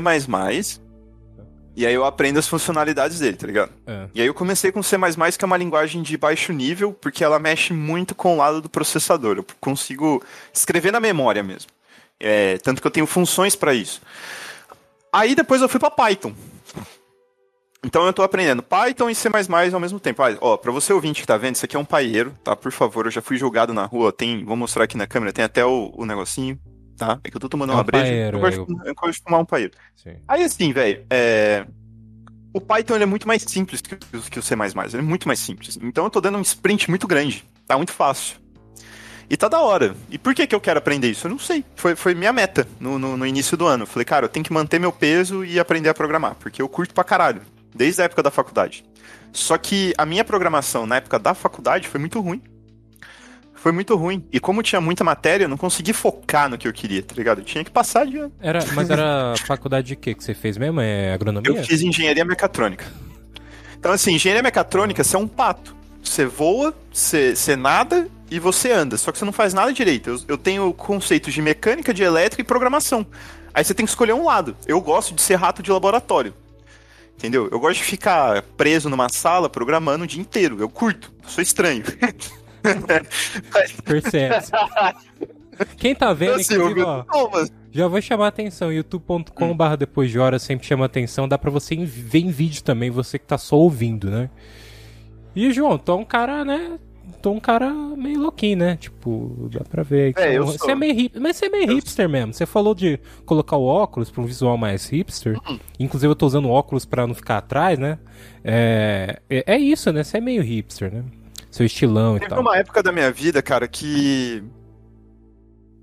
e 1.75 1.85
aí 1.85 1.93
eu 1.93 2.05
aprendo 2.05 2.39
as 2.39 2.47
funcionalidades 2.47 3.19
dele, 3.19 3.35
tá 3.35 3.45
ligado? 3.45 3.71
É. 3.85 4.07
E 4.15 4.21
aí 4.21 4.27
eu 4.27 4.33
comecei 4.33 4.71
com 4.71 4.81
C++, 4.81 4.97
que 5.37 5.43
é 5.43 5.45
uma 5.45 5.57
linguagem 5.57 6.01
de 6.01 6.17
baixo 6.17 6.53
nível, 6.53 6.93
porque 6.93 7.23
ela 7.23 7.37
mexe 7.37 7.73
muito 7.73 8.15
com 8.15 8.35
o 8.35 8.37
lado 8.37 8.61
do 8.61 8.69
processador. 8.69 9.37
Eu 9.37 9.45
consigo 9.59 10.23
escrever 10.53 10.91
na 10.91 10.99
memória 10.99 11.43
mesmo. 11.43 11.69
É, 12.17 12.57
tanto 12.59 12.81
que 12.81 12.87
eu 12.87 12.91
tenho 12.91 13.05
funções 13.05 13.55
para 13.55 13.73
isso. 13.73 14.01
Aí 15.11 15.35
depois 15.35 15.61
eu 15.61 15.67
fui 15.67 15.79
para 15.79 15.91
Python. 15.91 16.33
Então 17.83 18.03
eu 18.03 18.09
estou 18.09 18.25
aprendendo 18.25 18.63
Python 18.63 19.09
e 19.09 19.15
C++ 19.15 19.29
ao 19.73 19.79
mesmo 19.79 19.99
tempo. 19.99 20.23
Ah, 20.23 20.35
ó, 20.41 20.57
para 20.57 20.71
você 20.71 20.93
ouvinte 20.93 21.21
que 21.21 21.27
tá 21.27 21.37
vendo, 21.37 21.55
isso 21.55 21.65
aqui 21.65 21.75
é 21.75 21.79
um 21.79 21.85
paieiro, 21.85 22.33
tá? 22.43 22.55
Por 22.55 22.71
favor, 22.71 23.05
eu 23.05 23.11
já 23.11 23.21
fui 23.21 23.37
jogado 23.37 23.73
na 23.73 23.85
rua, 23.85 24.11
tem, 24.11 24.43
vou 24.43 24.55
mostrar 24.55 24.85
aqui 24.85 24.97
na 24.97 25.05
câmera, 25.05 25.33
tem 25.33 25.45
até 25.45 25.63
o, 25.63 25.91
o 25.95 26.05
negocinho 26.05 26.59
tá? 26.95 27.19
É 27.23 27.29
que 27.29 27.35
eu 27.35 27.41
tô 27.41 27.49
tomando 27.49 27.71
é 27.71 27.75
uma 27.75 27.83
breja. 27.83 28.05
Paeiro, 28.05 28.37
eu, 28.37 28.41
gosto, 28.41 28.59
eu... 28.59 28.85
eu 28.85 28.95
gosto 28.95 29.13
de 29.13 29.23
tomar 29.23 29.39
um 29.39 29.45
paeiro. 29.45 29.71
Sim. 29.95 30.15
Aí 30.27 30.43
assim, 30.43 30.71
velho, 30.71 31.05
é... 31.09 31.65
o 32.53 32.61
Python 32.61 32.95
é 32.95 33.05
muito 33.05 33.27
mais 33.27 33.41
simples 33.43 33.81
que, 33.81 33.95
que 33.95 34.39
o 34.39 34.41
C++, 34.41 34.55
ele 34.55 34.97
é 34.97 35.01
muito 35.01 35.27
mais 35.27 35.39
simples. 35.39 35.77
Então 35.81 36.05
eu 36.05 36.09
tô 36.09 36.21
dando 36.21 36.37
um 36.37 36.41
sprint 36.41 36.89
muito 36.89 37.07
grande, 37.07 37.43
tá 37.67 37.77
muito 37.77 37.91
fácil. 37.91 38.37
E 39.29 39.35
tá 39.35 39.47
da 39.47 39.59
hora. 39.59 39.95
E 40.09 40.17
por 40.17 40.35
que 40.35 40.45
que 40.45 40.53
eu 40.53 40.61
quero 40.61 40.77
aprender 40.77 41.09
isso? 41.09 41.25
Eu 41.25 41.31
não 41.31 41.39
sei. 41.39 41.65
Foi, 41.75 41.95
foi 41.95 42.13
minha 42.13 42.31
meta 42.31 42.67
no, 42.79 42.99
no, 42.99 43.17
no 43.17 43.25
início 43.25 43.57
do 43.57 43.65
ano. 43.65 43.83
Eu 43.83 43.87
falei, 43.87 44.05
cara, 44.05 44.25
eu 44.25 44.29
tenho 44.29 44.45
que 44.45 44.53
manter 44.53 44.79
meu 44.79 44.91
peso 44.91 45.43
e 45.43 45.59
aprender 45.59 45.89
a 45.89 45.95
programar, 45.95 46.35
porque 46.35 46.61
eu 46.61 46.69
curto 46.69 46.93
pra 46.93 47.03
caralho, 47.03 47.41
desde 47.73 48.01
a 48.01 48.05
época 48.05 48.21
da 48.21 48.29
faculdade. 48.29 48.85
Só 49.33 49.57
que 49.57 49.93
a 49.97 50.05
minha 50.05 50.23
programação 50.23 50.85
na 50.85 50.97
época 50.97 51.17
da 51.17 51.33
faculdade 51.33 51.87
foi 51.87 51.99
muito 51.99 52.21
ruim 52.21 52.41
foi 53.65 53.71
muito 53.71 53.95
ruim. 53.95 54.23
E 54.31 54.39
como 54.39 54.61
tinha 54.61 54.79
muita 54.79 55.03
matéria, 55.03 55.45
eu 55.45 55.49
não 55.49 55.57
consegui 55.57 55.91
focar 55.91 56.47
no 56.47 56.55
que 56.55 56.67
eu 56.67 56.71
queria, 56.71 57.01
tá 57.01 57.15
ligado? 57.15 57.39
Eu 57.41 57.43
tinha 57.43 57.63
que 57.63 57.71
passar 57.71 58.05
de. 58.05 58.19
Era, 58.39 58.63
mas 58.75 58.87
era 58.91 59.33
faculdade 59.43 59.87
de 59.87 59.95
quê 59.95 60.13
que 60.13 60.23
você 60.23 60.35
fez 60.35 60.55
mesmo? 60.55 60.81
É 60.81 61.11
agronomia? 61.11 61.51
Eu 61.51 61.63
fiz 61.63 61.81
engenharia 61.81 62.23
mecatrônica. 62.23 62.85
Então, 63.75 63.91
assim, 63.91 64.13
engenharia 64.13 64.43
mecatrônica, 64.43 65.03
você 65.03 65.15
é 65.15 65.19
um 65.19 65.27
pato. 65.27 65.75
Você 66.03 66.27
voa, 66.27 66.75
você, 66.93 67.35
você 67.35 67.55
nada 67.55 68.07
e 68.29 68.37
você 68.37 68.71
anda. 68.71 68.97
Só 68.97 69.11
que 69.11 69.17
você 69.17 69.25
não 69.25 69.33
faz 69.33 69.51
nada 69.51 69.73
direito. 69.73 70.11
Eu, 70.11 70.19
eu 70.27 70.37
tenho 70.37 70.71
conceitos 70.71 71.33
de 71.33 71.41
mecânica, 71.41 71.91
de 71.91 72.03
elétrica 72.03 72.43
e 72.43 72.45
programação. 72.45 73.03
Aí 73.51 73.63
você 73.63 73.73
tem 73.73 73.83
que 73.83 73.89
escolher 73.89 74.13
um 74.13 74.25
lado. 74.25 74.55
Eu 74.67 74.79
gosto 74.79 75.15
de 75.15 75.23
ser 75.23 75.37
rato 75.37 75.63
de 75.63 75.71
laboratório. 75.71 76.35
Entendeu? 77.17 77.49
Eu 77.51 77.59
gosto 77.59 77.79
de 77.79 77.85
ficar 77.85 78.43
preso 78.55 78.91
numa 78.91 79.09
sala 79.09 79.49
programando 79.49 80.03
o 80.03 80.07
dia 80.07 80.21
inteiro. 80.21 80.57
Eu 80.59 80.69
curto. 80.69 81.11
Sou 81.25 81.41
estranho. 81.41 81.83
Percebe. 83.83 84.35
Quem 85.77 85.95
tá 85.95 86.11
vendo, 86.13 86.33
assim, 86.33 86.53
inclusive, 86.53 86.81
ó, 86.81 87.05
já 87.71 87.87
vou 87.87 88.01
chamar 88.01 88.25
a 88.25 88.27
atenção. 88.29 88.71
youtube.com 88.71 89.55
barra 89.55 89.75
depois 89.75 90.09
de 90.11 90.19
horas 90.19 90.41
sempre 90.41 90.67
chama 90.67 90.85
atenção. 90.85 91.27
Dá 91.27 91.37
pra 91.37 91.51
você 91.51 91.75
ver 91.75 92.19
em 92.19 92.29
vídeo 92.29 92.63
também, 92.63 92.89
você 92.89 93.17
que 93.19 93.25
tá 93.25 93.37
só 93.37 93.55
ouvindo, 93.55 94.09
né? 94.09 94.29
E, 95.35 95.51
João, 95.51 95.77
tu 95.77 95.91
é 95.91 95.95
um 95.95 96.05
cara, 96.05 96.45
né? 96.45 96.79
Tu 97.21 97.29
é 97.29 97.31
um 97.31 97.39
cara 97.39 97.71
meio 97.71 98.19
louquinho, 98.21 98.57
né? 98.57 98.77
Tipo, 98.77 99.49
dá 99.51 99.61
pra 99.61 99.83
ver. 99.83 100.13
É, 100.17 100.37
eu 100.37 100.45
você 100.45 100.71
é 100.71 100.75
meio 100.75 100.97
hip... 100.97 101.19
Mas 101.19 101.37
você 101.37 101.45
é 101.45 101.49
meio 101.49 101.69
eu 101.69 101.75
hipster 101.75 102.07
mesmo. 102.07 102.33
Você 102.33 102.45
falou 102.45 102.73
de 102.73 102.99
colocar 103.25 103.57
o 103.57 103.65
óculos 103.65 104.09
pra 104.09 104.21
um 104.21 104.25
visual 104.25 104.57
mais 104.57 104.87
hipster. 104.87 105.37
Uhum. 105.47 105.59
Inclusive, 105.79 106.11
eu 106.11 106.15
tô 106.15 106.25
usando 106.25 106.49
óculos 106.49 106.85
pra 106.85 107.05
não 107.05 107.13
ficar 107.13 107.37
atrás, 107.37 107.77
né? 107.77 107.97
É, 108.43 109.19
é, 109.29 109.53
é 109.55 109.57
isso, 109.57 109.91
né? 109.91 110.03
Você 110.03 110.17
é 110.17 110.21
meio 110.21 110.41
hipster, 110.41 110.93
né? 110.93 111.03
Seu 111.55 111.65
estilão 111.65 112.15
Teve 112.15 112.25
e 112.25 112.29
tal. 112.29 112.41
uma 112.41 112.57
época 112.57 112.83
da 112.83 112.91
minha 112.91 113.09
vida, 113.09 113.41
cara, 113.41 113.65
que. 113.65 114.43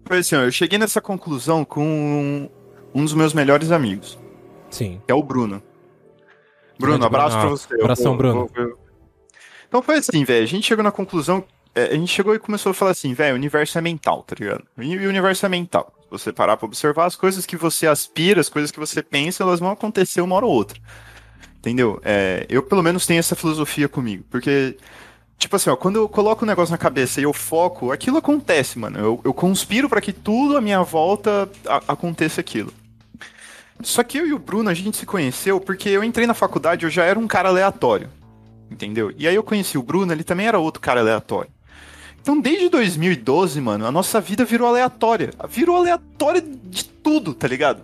Foi 0.04 0.18
assim, 0.18 0.36
ó, 0.36 0.40
eu 0.40 0.52
cheguei 0.52 0.78
nessa 0.78 1.00
conclusão 1.00 1.64
com 1.64 2.50
um 2.94 3.02
dos 3.02 3.14
meus 3.14 3.32
melhores 3.32 3.70
amigos. 3.70 4.18
Sim. 4.70 5.00
Que 5.06 5.12
é 5.12 5.14
o 5.14 5.22
Bruno. 5.22 5.62
Bruno, 6.78 7.06
abraço 7.06 7.38
Bruno. 7.38 7.56
pra 7.56 7.56
você. 7.56 7.74
Abração, 7.82 8.16
Bruno. 8.16 8.50
Vou... 8.54 8.78
Então 9.66 9.80
foi 9.80 9.96
assim, 9.96 10.24
velho. 10.24 10.42
A 10.42 10.46
gente 10.46 10.66
chegou 10.66 10.84
na 10.84 10.92
conclusão. 10.92 11.42
É, 11.74 11.84
a 11.84 11.94
gente 11.94 12.12
chegou 12.12 12.34
e 12.34 12.38
começou 12.38 12.70
a 12.70 12.74
falar 12.74 12.90
assim, 12.90 13.14
velho, 13.14 13.32
o 13.32 13.38
universo 13.38 13.78
é 13.78 13.80
mental, 13.80 14.22
tá 14.24 14.36
ligado? 14.38 14.64
E 14.76 15.06
o 15.06 15.08
universo 15.08 15.46
é 15.46 15.48
mental. 15.48 15.90
Se 16.02 16.10
você 16.10 16.32
parar 16.34 16.58
pra 16.58 16.66
observar, 16.66 17.06
as 17.06 17.16
coisas 17.16 17.46
que 17.46 17.56
você 17.56 17.86
aspira, 17.86 18.42
as 18.42 18.50
coisas 18.50 18.70
que 18.70 18.78
você 18.78 19.02
pensa, 19.02 19.42
elas 19.42 19.58
vão 19.58 19.70
acontecer 19.70 20.20
uma 20.20 20.36
hora 20.36 20.44
ou 20.44 20.52
outra. 20.52 20.78
Entendeu? 21.56 21.98
É, 22.04 22.44
eu, 22.50 22.62
pelo 22.62 22.82
menos, 22.82 23.06
tenho 23.06 23.20
essa 23.20 23.34
filosofia 23.34 23.88
comigo. 23.88 24.22
Porque 24.28 24.76
Tipo 25.42 25.56
assim, 25.56 25.70
ó, 25.70 25.74
quando 25.74 25.96
eu 25.96 26.08
coloco 26.08 26.44
um 26.44 26.46
negócio 26.46 26.70
na 26.70 26.78
cabeça 26.78 27.20
e 27.20 27.24
eu 27.24 27.32
foco, 27.32 27.90
aquilo 27.90 28.16
acontece, 28.16 28.78
mano. 28.78 28.96
Eu, 28.96 29.20
eu 29.24 29.34
conspiro 29.34 29.88
para 29.88 30.00
que 30.00 30.12
tudo 30.12 30.56
à 30.56 30.60
minha 30.60 30.80
volta 30.84 31.50
a, 31.66 31.82
aconteça 31.88 32.40
aquilo. 32.40 32.72
Só 33.82 34.04
que 34.04 34.18
eu 34.18 34.24
e 34.24 34.32
o 34.32 34.38
Bruno, 34.38 34.70
a 34.70 34.74
gente 34.74 34.96
se 34.96 35.04
conheceu 35.04 35.58
porque 35.58 35.88
eu 35.88 36.04
entrei 36.04 36.28
na 36.28 36.32
faculdade, 36.32 36.84
eu 36.84 36.90
já 36.90 37.02
era 37.02 37.18
um 37.18 37.26
cara 37.26 37.48
aleatório. 37.48 38.08
Entendeu? 38.70 39.12
E 39.18 39.26
aí 39.26 39.34
eu 39.34 39.42
conheci 39.42 39.76
o 39.76 39.82
Bruno, 39.82 40.12
ele 40.12 40.22
também 40.22 40.46
era 40.46 40.60
outro 40.60 40.80
cara 40.80 41.00
aleatório. 41.00 41.50
Então, 42.20 42.40
desde 42.40 42.68
2012, 42.68 43.60
mano, 43.60 43.84
a 43.84 43.90
nossa 43.90 44.20
vida 44.20 44.44
virou 44.44 44.68
aleatória. 44.68 45.30
Virou 45.48 45.76
aleatória 45.76 46.40
de 46.40 46.84
tudo, 46.84 47.34
tá 47.34 47.48
ligado? 47.48 47.82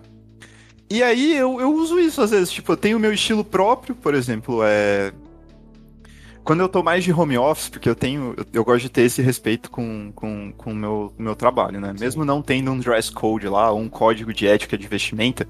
E 0.89 1.03
aí 1.03 1.37
eu, 1.37 1.61
eu 1.61 1.75
uso 1.75 1.99
isso 1.99 2.23
às 2.23 2.31
vezes, 2.31 2.53
tipo, 2.53 2.71
eu 2.71 2.77
tenho 2.77 2.99
o 2.99 3.01
meu 3.01 3.13
estilo 3.13 3.45
próprio, 3.45 3.97
por 3.97 4.15
exemplo, 4.15 4.61
é. 4.63 5.13
Quando 6.49 6.61
eu 6.61 6.69
tô 6.71 6.83
mais 6.83 7.05
de 7.05 7.13
home 7.13 7.37
office, 7.37 7.69
porque 7.69 7.87
eu 7.87 7.95
tenho. 7.95 8.33
Eu, 8.35 8.47
eu 8.55 8.65
gosto 8.65 8.81
de 8.81 8.89
ter 8.89 9.03
esse 9.03 9.21
respeito 9.21 9.71
com 9.71 10.09
o 10.09 10.13
com, 10.15 10.51
com 10.57 10.73
meu, 10.73 11.13
meu 11.19 11.37
trabalho, 11.37 11.79
né? 11.79 11.93
Sim. 11.95 12.03
Mesmo 12.03 12.25
não 12.25 12.41
tendo 12.41 12.71
um 12.71 12.79
dress 12.79 13.13
code 13.13 13.47
lá, 13.47 13.71
ou 13.71 13.79
um 13.79 13.87
código 13.87 14.33
de 14.33 14.47
ética 14.47 14.79
de 14.79 14.89
vestimenta, 14.89 15.47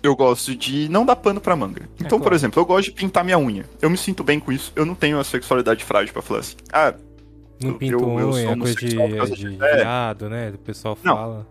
eu 0.00 0.14
gosto 0.14 0.54
de 0.54 0.88
não 0.88 1.04
dar 1.04 1.16
pano 1.16 1.40
pra 1.40 1.56
manga. 1.56 1.80
É 1.82 1.86
então, 1.96 2.06
é 2.06 2.08
claro. 2.10 2.22
por 2.22 2.32
exemplo, 2.32 2.62
eu 2.62 2.64
gosto 2.64 2.90
de 2.90 2.92
pintar 2.92 3.24
minha 3.24 3.36
unha. 3.36 3.64
Eu 3.80 3.90
me 3.90 3.96
sinto 3.96 4.22
bem 4.22 4.38
com 4.38 4.52
isso. 4.52 4.72
Eu 4.76 4.86
não 4.86 4.94
tenho 4.94 5.18
a 5.18 5.24
sexualidade 5.24 5.82
frágil 5.82 6.12
pra 6.12 6.22
falar 6.22 6.38
assim. 6.38 6.56
Ah, 6.72 6.94
não 7.60 7.74
pinto 7.74 7.94
eu, 7.94 8.20
eu 8.20 8.30
unha, 8.30 8.56
coisa 8.56 8.76
de, 8.76 8.86
de, 8.86 9.34
de 9.34 9.48
viado, 9.48 10.30
né? 10.30 10.52
O 10.54 10.58
pessoal 10.58 10.94
fala. 10.94 11.38
Não. 11.38 11.46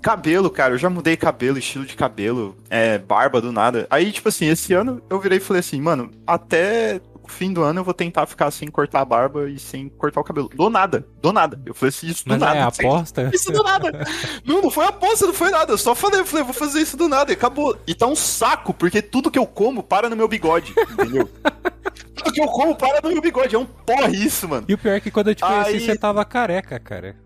Cabelo, 0.00 0.48
cara, 0.48 0.72
eu 0.72 0.78
já 0.78 0.88
mudei 0.88 1.18
cabelo, 1.18 1.58
estilo 1.58 1.84
de 1.84 1.96
cabelo, 1.96 2.56
é, 2.70 2.96
barba 2.96 3.42
do 3.42 3.52
nada. 3.52 3.86
Aí, 3.90 4.10
tipo 4.10 4.30
assim, 4.30 4.46
esse 4.46 4.72
ano 4.72 5.02
eu 5.10 5.20
virei 5.20 5.36
e 5.36 5.40
falei 5.40 5.60
assim, 5.60 5.80
mano, 5.80 6.10
até 6.26 7.00
fim 7.28 7.52
do 7.52 7.62
ano 7.62 7.80
eu 7.80 7.84
vou 7.84 7.94
tentar 7.94 8.26
ficar 8.26 8.50
sem 8.50 8.68
cortar 8.68 9.00
a 9.00 9.04
barba 9.04 9.48
e 9.48 9.58
sem 9.58 9.88
cortar 9.88 10.20
o 10.20 10.24
cabelo. 10.24 10.48
Do 10.48 10.70
nada, 10.70 11.06
do 11.20 11.32
nada. 11.32 11.60
Eu 11.64 11.74
falei 11.74 11.90
assim, 11.90 12.06
isso 12.06 12.24
do 12.24 12.30
Mas 12.30 12.40
nada. 12.40 12.58
É 12.58 12.62
aposta? 12.62 13.30
Isso 13.32 13.52
do 13.52 13.62
nada. 13.62 14.06
não, 14.44 14.62
não 14.62 14.70
foi 14.70 14.86
aposta, 14.86 15.26
não 15.26 15.34
foi 15.34 15.50
nada. 15.50 15.72
Eu 15.72 15.78
só 15.78 15.94
falei, 15.94 16.20
eu 16.20 16.26
falei, 16.26 16.44
vou 16.44 16.54
fazer 16.54 16.80
isso 16.80 16.96
do 16.96 17.08
nada 17.08 17.32
e 17.32 17.34
acabou. 17.34 17.76
E 17.86 17.94
tá 17.94 18.06
um 18.06 18.16
saco, 18.16 18.72
porque 18.72 19.02
tudo 19.02 19.30
que 19.30 19.38
eu 19.38 19.46
como 19.46 19.82
para 19.82 20.08
no 20.08 20.16
meu 20.16 20.28
bigode, 20.28 20.74
entendeu? 20.92 21.28
tudo 22.14 22.32
que 22.32 22.40
eu 22.40 22.46
como 22.46 22.74
para 22.74 23.00
no 23.02 23.10
meu 23.10 23.20
bigode. 23.20 23.54
É 23.54 23.58
um 23.58 23.66
porre 23.66 24.16
isso, 24.16 24.48
mano. 24.48 24.64
E 24.68 24.74
o 24.74 24.78
pior 24.78 24.94
é 24.94 25.00
que 25.00 25.10
quando 25.10 25.28
eu 25.28 25.34
te 25.34 25.42
conheci, 25.42 25.70
Aí... 25.70 25.80
você 25.80 25.96
tava 25.96 26.24
careca, 26.24 26.78
cara. 26.78 27.25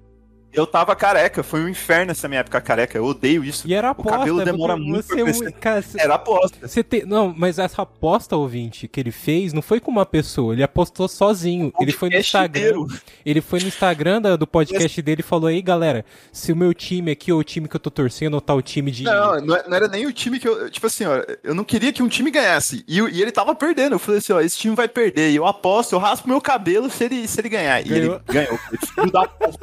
Eu 0.52 0.66
tava 0.66 0.96
careca, 0.96 1.42
foi 1.42 1.60
um 1.60 1.68
inferno 1.68 2.10
essa 2.10 2.28
minha 2.28 2.40
época 2.40 2.60
careca, 2.60 2.98
eu 2.98 3.04
odeio 3.04 3.44
isso. 3.44 3.68
E 3.68 3.74
era 3.74 3.90
aposta, 3.90 4.16
o 4.16 4.18
cabelo 4.18 4.44
demora 4.44 4.76
muito 4.76 5.06
você, 5.06 5.38
pra 5.38 5.48
é 5.48 5.52
cara, 5.52 5.84
Era 5.96 6.14
aposta. 6.14 6.66
Você 6.66 6.82
te... 6.82 7.04
Não, 7.06 7.32
mas 7.36 7.58
essa 7.58 7.82
aposta, 7.82 8.36
ouvinte, 8.36 8.88
que 8.88 8.98
ele 8.98 9.12
fez, 9.12 9.52
não 9.52 9.62
foi 9.62 9.78
com 9.78 9.90
uma 9.90 10.04
pessoa, 10.04 10.52
ele 10.52 10.62
apostou 10.62 11.06
sozinho. 11.08 11.72
ele 11.80 11.92
foi 11.92 12.10
no 12.10 12.16
Instagram. 12.16 12.60
Inteiro. 12.60 12.86
Ele 13.24 13.40
foi 13.40 13.60
no 13.60 13.68
Instagram 13.68 14.20
do 14.20 14.46
podcast 14.46 15.00
dele 15.02 15.20
e 15.20 15.24
falou 15.24 15.48
aí, 15.48 15.62
galera, 15.62 16.04
se 16.32 16.52
o 16.52 16.56
meu 16.56 16.74
time 16.74 17.12
aqui, 17.12 17.32
ou 17.32 17.38
o 17.38 17.44
time 17.44 17.68
que 17.68 17.76
eu 17.76 17.80
tô 17.80 17.90
torcendo, 17.90 18.34
ou 18.34 18.40
tá 18.40 18.54
o 18.54 18.62
time 18.62 18.90
de. 18.90 19.04
Não, 19.04 19.40
não 19.40 19.76
era 19.76 19.86
nem 19.86 20.06
o 20.06 20.12
time 20.12 20.38
que 20.38 20.48
eu. 20.48 20.68
Tipo 20.70 20.86
assim, 20.86 21.04
ó, 21.04 21.22
eu 21.44 21.54
não 21.54 21.64
queria 21.64 21.92
que 21.92 22.02
um 22.02 22.08
time 22.08 22.30
ganhasse. 22.30 22.84
E, 22.88 22.98
e 22.98 23.22
ele 23.22 23.30
tava 23.30 23.54
perdendo. 23.54 23.94
Eu 23.94 23.98
falei 23.98 24.18
assim, 24.18 24.32
ó, 24.32 24.40
esse 24.40 24.58
time 24.58 24.74
vai 24.74 24.88
perder. 24.88 25.30
E 25.30 25.36
eu 25.36 25.46
aposto, 25.46 25.92
eu 25.92 25.98
raspo 25.98 26.28
meu 26.28 26.40
cabelo 26.40 26.90
se 26.90 27.04
ele, 27.04 27.28
se 27.28 27.40
ele 27.40 27.48
ganhar. 27.48 27.82
Ganhou. 27.82 28.20
E 28.28 28.36
ele 28.36 28.48
ganhou. 28.48 28.58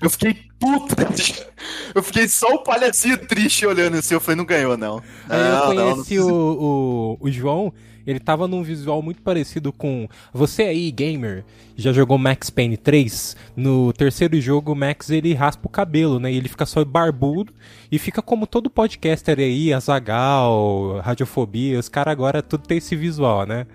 Eu 0.00 0.10
fiquei 0.10 0.21
puta. 0.58 1.08
Eu 1.94 2.02
fiquei 2.02 2.26
só 2.28 2.48
o 2.54 2.62
palhacinho 2.62 3.18
triste 3.18 3.66
olhando 3.66 3.96
assim. 3.96 4.14
Eu 4.14 4.20
falei, 4.20 4.36
não 4.36 4.44
ganhou, 4.44 4.76
não. 4.76 5.02
Aí 5.28 5.40
eu 5.40 5.92
conheci 5.94 6.16
não, 6.16 6.28
não 6.28 6.34
o, 6.34 7.18
o, 7.20 7.26
o 7.26 7.30
João. 7.30 7.72
Ele 8.06 8.18
tava 8.20 8.48
num 8.48 8.62
visual 8.62 9.02
muito 9.02 9.22
parecido 9.22 9.72
com. 9.72 10.08
Você 10.32 10.62
aí, 10.62 10.90
gamer, 10.90 11.44
já 11.76 11.92
jogou 11.92 12.18
Max 12.18 12.50
Payne 12.50 12.76
3? 12.76 13.36
No 13.56 13.92
terceiro 13.92 14.40
jogo, 14.40 14.72
o 14.72 14.76
Max 14.76 15.10
ele 15.10 15.34
raspa 15.34 15.66
o 15.66 15.70
cabelo, 15.70 16.18
né? 16.18 16.32
E 16.32 16.36
ele 16.36 16.48
fica 16.48 16.66
só 16.66 16.84
barbudo 16.84 17.52
e 17.90 17.98
fica 17.98 18.22
como 18.22 18.46
todo 18.46 18.70
podcaster 18.70 19.38
aí, 19.38 19.72
Azagal, 19.72 21.00
Radiofobia. 21.02 21.78
Os 21.78 21.88
caras 21.88 22.12
agora 22.12 22.42
tudo 22.42 22.66
tem 22.66 22.78
esse 22.78 22.96
visual, 22.96 23.46
né? 23.46 23.66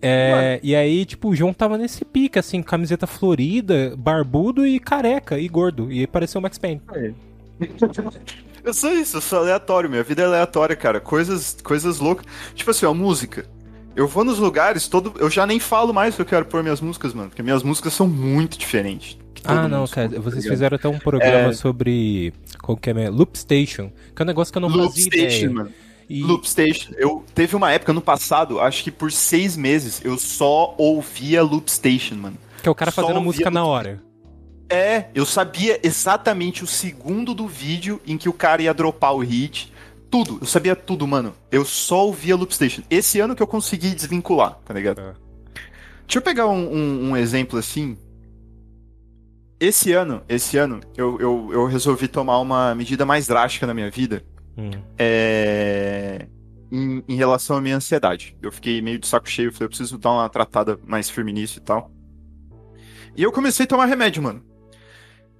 É, 0.00 0.60
e 0.62 0.76
aí, 0.76 1.04
tipo, 1.04 1.28
o 1.30 1.34
João 1.34 1.52
tava 1.52 1.76
nesse 1.76 2.04
pique, 2.04 2.38
assim, 2.38 2.62
camiseta 2.62 3.06
florida, 3.06 3.94
barbudo 3.96 4.66
e 4.66 4.78
careca 4.78 5.38
e 5.38 5.48
gordo. 5.48 5.90
E 5.90 6.00
aí 6.00 6.06
pareceu 6.06 6.38
o 6.38 6.42
Max 6.42 6.58
Payne. 6.58 6.80
É. 6.92 7.12
Eu 8.64 8.74
sou 8.74 8.92
isso, 8.92 9.16
eu 9.16 9.20
sou 9.20 9.38
aleatório, 9.38 9.88
minha 9.88 10.02
vida 10.02 10.22
é 10.22 10.24
aleatória, 10.26 10.76
cara. 10.76 11.00
Coisas, 11.00 11.56
coisas 11.62 11.98
loucas. 11.98 12.26
Tipo 12.54 12.70
assim, 12.70 12.86
a 12.86 12.92
música. 12.92 13.46
Eu 13.98 14.06
vou 14.06 14.22
nos 14.22 14.38
lugares, 14.38 14.86
todo. 14.86 15.12
Eu 15.18 15.28
já 15.28 15.44
nem 15.44 15.58
falo 15.58 15.92
mais 15.92 16.14
que 16.14 16.22
eu 16.22 16.24
quero 16.24 16.44
pôr 16.44 16.62
minhas 16.62 16.80
músicas, 16.80 17.12
mano. 17.12 17.30
Porque 17.30 17.42
minhas 17.42 17.64
músicas 17.64 17.92
são 17.92 18.06
muito 18.06 18.56
diferentes. 18.56 19.18
Ah, 19.42 19.66
não, 19.66 19.88
cara. 19.88 20.20
Vocês 20.20 20.46
fizeram 20.46 20.76
até 20.76 20.86
um 20.86 21.00
programa 21.00 21.48
é... 21.48 21.52
sobre. 21.52 22.32
Qual 22.62 22.76
que 22.76 22.90
é? 22.90 23.10
Loop 23.10 23.36
Station. 23.36 23.90
Que 24.14 24.22
é 24.22 24.24
um 24.24 24.26
negócio 24.26 24.52
que 24.52 24.58
eu 24.58 24.62
não 24.62 24.68
Loop 24.68 24.90
fazia 24.90 25.02
Station, 25.02 25.36
ideia. 25.36 25.50
Mano. 25.50 25.72
E... 26.08 26.22
Loop 26.22 26.48
Station. 26.48 26.92
Eu 26.96 27.24
teve 27.34 27.56
uma 27.56 27.72
época 27.72 27.92
no 27.92 28.00
passado, 28.00 28.60
acho 28.60 28.84
que 28.84 28.92
por 28.92 29.10
seis 29.10 29.56
meses, 29.56 30.00
eu 30.04 30.16
só 30.16 30.76
ouvia 30.78 31.42
Loop 31.42 31.68
Station, 31.68 32.14
mano. 32.14 32.38
Que 32.62 32.68
é 32.68 32.70
o 32.70 32.76
cara 32.76 32.92
só 32.92 33.02
fazendo 33.02 33.20
música 33.20 33.50
na 33.50 33.64
hora. 33.64 34.00
É, 34.70 35.06
eu 35.12 35.26
sabia 35.26 35.80
exatamente 35.82 36.62
o 36.62 36.68
segundo 36.68 37.34
do 37.34 37.48
vídeo 37.48 38.00
em 38.06 38.16
que 38.16 38.28
o 38.28 38.32
cara 38.32 38.62
ia 38.62 38.72
dropar 38.72 39.12
o 39.16 39.24
hit. 39.24 39.72
Tudo, 40.10 40.38
eu 40.40 40.46
sabia 40.46 40.74
tudo, 40.74 41.06
mano. 41.06 41.34
Eu 41.50 41.64
só 41.64 42.06
ouvia 42.06 42.36
Loop 42.36 42.54
Station. 42.54 42.82
Esse 42.88 43.20
ano 43.20 43.36
que 43.36 43.42
eu 43.42 43.46
consegui 43.46 43.94
desvincular, 43.94 44.58
tá 44.64 44.72
ligado? 44.72 45.00
É. 45.00 45.14
Deixa 46.06 46.18
eu 46.18 46.22
pegar 46.22 46.46
um, 46.46 46.72
um, 46.72 47.10
um, 47.10 47.16
exemplo 47.16 47.58
assim. 47.58 47.96
Esse 49.60 49.92
ano, 49.92 50.22
esse 50.28 50.56
ano, 50.56 50.80
eu, 50.96 51.20
eu, 51.20 51.50
eu 51.52 51.66
resolvi 51.66 52.08
tomar 52.08 52.38
uma 52.38 52.74
medida 52.74 53.04
mais 53.04 53.26
drástica 53.26 53.66
na 53.66 53.74
minha 53.74 53.90
vida 53.90 54.24
Hum. 54.58 54.70
É... 54.98 56.26
Em, 56.70 57.02
em, 57.08 57.14
relação 57.14 57.56
à 57.56 57.60
minha 57.60 57.76
ansiedade. 57.76 58.36
Eu 58.42 58.50
fiquei 58.50 58.82
meio 58.82 58.98
de 58.98 59.06
saco 59.06 59.28
cheio, 59.28 59.52
falei, 59.52 59.66
eu 59.66 59.68
preciso 59.68 59.96
dar 59.96 60.10
uma 60.10 60.28
tratada 60.28 60.78
mais 60.84 61.08
firme 61.08 61.32
nisso 61.32 61.58
e 61.58 61.62
tal. 61.62 61.90
E 63.16 63.22
eu 63.22 63.32
comecei 63.32 63.64
a 63.64 63.66
tomar 63.66 63.86
remédio, 63.86 64.22
mano. 64.22 64.44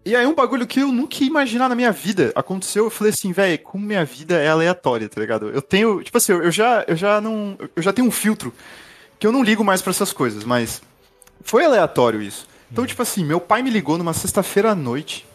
E 0.05 0.17
aí 0.17 0.27
um 0.27 0.35
bagulho 0.35 0.67
que 0.67 0.81
eu 0.81 0.91
nunca 0.91 1.17
ia 1.21 1.27
imaginar 1.27 1.69
na 1.69 1.75
minha 1.75 1.93
vida 1.93 2.33
aconteceu, 2.35 2.85
eu 2.85 2.91
falei 2.91 3.13
assim, 3.13 3.33
velho, 3.33 3.59
como 3.59 3.85
minha 3.85 4.05
vida 4.05 4.37
é 4.37 4.49
aleatória, 4.49 5.09
tá 5.09 5.21
ligado? 5.21 5.51
Eu 5.51 5.61
tenho, 5.61 6.03
tipo 6.03 6.17
assim, 6.17 6.33
eu 6.33 6.51
já, 6.51 6.85
eu 6.89 6.97
já 6.97 7.21
não, 7.21 7.59
eu 7.77 7.83
já 7.83 7.93
tenho 7.93 8.09
um 8.09 8.11
filtro 8.11 8.53
que 9.19 9.27
eu 9.27 9.33
não 9.33 9.43
ligo 9.43 9.65
mais 9.65 9.83
para 9.83 9.91
essas 9.91 10.13
coisas, 10.13 10.45
mas 10.45 10.81
foi 11.43 11.65
aleatório 11.65 12.23
isso. 12.23 12.49
Então, 12.71 12.85
hum. 12.85 12.87
tipo 12.87 13.03
assim, 13.03 13.25
meu 13.25 13.41
pai 13.41 13.63
me 13.63 13.71
ligou 13.71 13.99
numa 13.99 14.13
sexta-feira 14.13 14.71
à 14.71 14.75
noite 14.75 15.27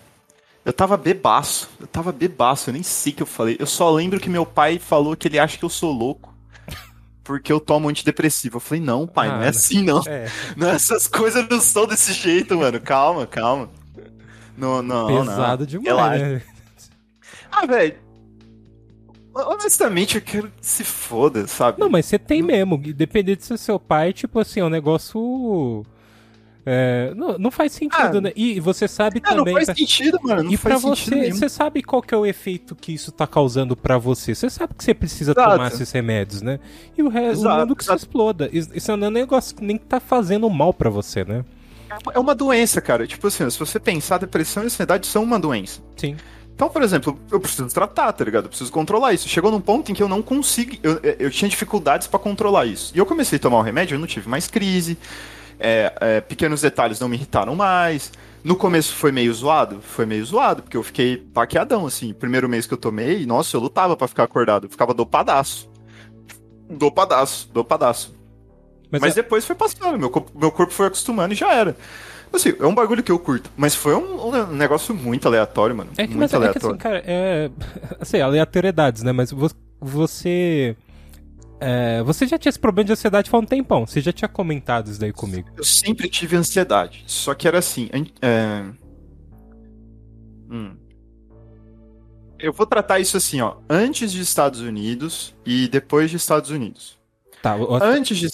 eu 0.65 0.71
tava 0.71 0.95
bebaço. 0.95 1.69
Eu 1.79 1.87
tava 1.87 2.11
bebaço, 2.11 2.69
eu 2.69 2.73
nem 2.73 2.83
sei 2.83 3.11
o 3.11 3.15
que 3.17 3.23
eu 3.23 3.27
falei. 3.27 3.57
Eu 3.59 3.67
só 3.67 3.91
lembro 3.91 4.19
que 4.19 4.29
meu 4.29 4.45
pai 4.45 4.79
falou 4.79 5.15
que 5.15 5.27
ele 5.27 5.39
acha 5.39 5.57
que 5.57 5.65
eu 5.65 5.69
sou 5.69 5.91
louco. 5.91 6.33
Porque 7.23 7.51
eu 7.51 7.59
tomo 7.59 7.89
antidepressivo. 7.89 8.57
Eu 8.57 8.61
falei, 8.61 8.83
não, 8.83 9.07
pai, 9.07 9.29
ah, 9.29 9.37
não 9.37 9.43
é 9.43 9.49
assim, 9.49 9.81
não. 9.83 10.01
É. 10.07 10.29
não. 10.55 10.69
Essas 10.69 11.07
coisas 11.07 11.47
não 11.49 11.59
são 11.59 11.85
desse 11.85 12.13
jeito, 12.13 12.57
mano. 12.57 12.79
Calma, 12.79 13.25
calma. 13.27 13.69
Não, 14.57 14.81
não, 14.81 15.07
Pesado 15.07 15.63
não. 15.63 15.67
demais, 15.67 16.21
Relaxa. 16.21 16.25
né? 16.25 16.41
Ah, 17.51 17.65
velho. 17.65 17.95
Honestamente, 19.33 20.15
eu 20.15 20.21
quero 20.21 20.47
que 20.49 20.65
se 20.65 20.83
foda, 20.83 21.47
sabe? 21.47 21.79
Não, 21.79 21.89
mas 21.89 22.05
você 22.05 22.19
tem 22.19 22.41
mesmo. 22.43 22.77
Dependendo 22.77 23.37
de 23.37 23.45
ser 23.45 23.57
seu 23.57 23.79
pai, 23.79 24.13
tipo 24.13 24.39
assim, 24.39 24.59
é 24.59 24.65
um 24.65 24.69
negócio 24.69 25.83
é, 26.65 27.13
não, 27.15 27.37
não 27.37 27.51
faz 27.51 27.73
sentido, 27.73 28.19
ah, 28.19 28.21
né? 28.21 28.31
E 28.35 28.59
você 28.59 28.87
sabe 28.87 29.17
é, 29.17 29.21
também. 29.21 29.53
Não 29.53 29.65
faz 29.65 29.77
sentido, 29.77 30.17
mano. 30.23 30.43
Não 30.43 30.51
e 30.51 30.57
para 30.57 30.77
você, 30.77 31.31
você 31.31 31.49
sabe 31.49 31.83
qual 31.83 32.01
que 32.01 32.13
é 32.13 32.17
o 32.17 32.25
efeito 32.25 32.73
que 32.73 32.93
isso 32.93 33.11
tá 33.11 33.27
causando 33.27 33.75
para 33.75 33.97
você. 33.97 34.33
Você 34.33 34.49
sabe 34.49 34.73
que 34.73 34.83
você 34.83 34.93
precisa 34.93 35.33
exato. 35.33 35.51
tomar 35.51 35.67
esses 35.67 35.91
remédios, 35.91 36.41
né? 36.41 36.59
E 36.97 37.03
o, 37.03 37.09
resto, 37.09 37.47
o 37.47 37.59
mundo 37.59 37.75
que 37.75 37.83
exato. 37.83 37.99
se 37.99 38.05
exploda. 38.05 38.49
Isso 38.51 38.95
não 38.95 39.07
é 39.07 39.09
um 39.09 39.13
negócio 39.13 39.55
que 39.55 39.63
nem 39.63 39.77
tá 39.77 39.99
fazendo 39.99 40.49
mal 40.49 40.73
para 40.73 40.89
você, 40.89 41.25
né? 41.25 41.43
É 42.13 42.19
uma 42.19 42.35
doença, 42.35 42.81
cara. 42.81 43.05
Tipo 43.07 43.27
assim, 43.27 43.49
se 43.49 43.59
você 43.59 43.79
pensar, 43.79 44.17
depressão 44.17 44.63
e 44.63 44.65
ansiedade 44.67 45.07
são 45.07 45.23
uma 45.23 45.39
doença. 45.39 45.81
Sim. 45.97 46.15
Então, 46.55 46.69
por 46.69 46.83
exemplo, 46.83 47.19
eu 47.31 47.39
preciso 47.39 47.67
tratar, 47.69 48.11
tá 48.13 48.23
ligado? 48.23 48.45
Eu 48.45 48.49
preciso 48.49 48.71
controlar 48.71 49.13
isso. 49.13 49.27
Chegou 49.27 49.51
num 49.51 49.59
ponto 49.59 49.91
em 49.91 49.95
que 49.95 50.03
eu 50.03 50.07
não 50.07 50.21
consigo. 50.21 50.77
Eu, 50.83 50.99
eu 51.19 51.31
tinha 51.31 51.49
dificuldades 51.49 52.07
para 52.07 52.19
controlar 52.19 52.65
isso. 52.65 52.91
E 52.95 52.99
eu 52.99 53.05
comecei 53.05 53.37
a 53.37 53.39
tomar 53.39 53.57
o 53.57 53.61
remédio, 53.61 53.95
eu 53.95 53.99
não 53.99 54.07
tive 54.07 54.29
mais 54.29 54.47
crise. 54.47 54.97
É, 55.59 55.93
é, 55.99 56.21
pequenos 56.21 56.61
detalhes 56.61 56.99
não 56.99 57.07
me 57.07 57.15
irritaram 57.15 57.55
mais. 57.55 58.11
No 58.43 58.55
começo 58.55 58.93
foi 58.93 59.11
meio 59.11 59.33
zoado? 59.33 59.81
Foi 59.81 60.05
meio 60.05 60.23
zoado, 60.25 60.61
porque 60.61 60.77
eu 60.77 60.83
fiquei 60.83 61.17
paqueadão, 61.17 61.87
assim. 61.87 62.13
Primeiro 62.13 62.47
mês 62.47 62.67
que 62.67 62.73
eu 62.73 62.77
tomei, 62.77 63.25
nossa, 63.25 63.55
eu 63.57 63.61
lutava 63.61 63.95
para 63.97 64.07
ficar 64.07 64.23
acordado. 64.23 64.65
Eu 64.65 64.69
ficava 64.69 64.93
dopadaço. 64.93 65.71
Dopadaço, 66.69 67.49
dopadaço. 67.51 68.13
Mas, 68.93 69.01
mas 69.01 69.11
é... 69.13 69.15
depois 69.23 69.43
foi 69.43 69.55
passando, 69.55 69.97
meu, 69.97 70.11
meu 70.35 70.51
corpo 70.51 70.71
foi 70.71 70.85
acostumando 70.85 71.33
e 71.33 71.35
já 71.35 71.51
era. 71.51 71.75
Assim, 72.31 72.53
é 72.59 72.65
um 72.65 72.73
bagulho 72.73 73.03
que 73.03 73.11
eu 73.11 73.17
curto, 73.17 73.49
mas 73.57 73.75
foi 73.75 73.95
um, 73.95 74.27
um 74.27 74.47
negócio 74.47 74.93
muito 74.93 75.27
aleatório, 75.27 75.75
mano. 75.75 75.89
É 75.97 76.05
que, 76.05 76.15
muito 76.15 76.35
aleatório. 76.35 76.57
É 76.57 76.59
que, 76.59 76.67
assim, 76.67 76.77
cara, 76.77 77.03
é. 77.05 77.49
Assim, 77.99 78.21
aleatoriedades, 78.21 79.03
né? 79.03 79.11
Mas 79.11 79.31
você 79.79 80.75
é, 81.59 82.03
você 82.03 82.27
já 82.27 82.37
tinha 82.37 82.51
esse 82.51 82.59
problema 82.59 82.85
de 82.85 82.91
ansiedade 82.91 83.29
há 83.31 83.37
um 83.37 83.45
tempão. 83.45 83.87
Você 83.87 83.99
já 83.99 84.11
tinha 84.11 84.27
comentado 84.27 84.91
isso 84.91 84.99
daí 84.99 85.13
comigo. 85.13 85.49
Eu 85.57 85.63
sempre 85.63 86.09
tive 86.09 86.35
ansiedade. 86.35 87.03
Só 87.07 87.33
que 87.33 87.47
era 87.47 87.57
assim. 87.57 87.89
É... 88.21 88.63
Hum. 90.51 90.75
Eu 92.37 92.51
vou 92.51 92.65
tratar 92.65 92.99
isso 92.99 93.15
assim, 93.15 93.39
ó. 93.39 93.55
Antes 93.69 94.11
de 94.11 94.19
Estados 94.21 94.59
Unidos 94.59 95.33
e 95.45 95.69
depois 95.69 96.11
de 96.11 96.17
Estados 96.17 96.49
Unidos. 96.49 96.99
Tá, 97.41 97.55
antes, 97.81 98.17
de 98.17 98.27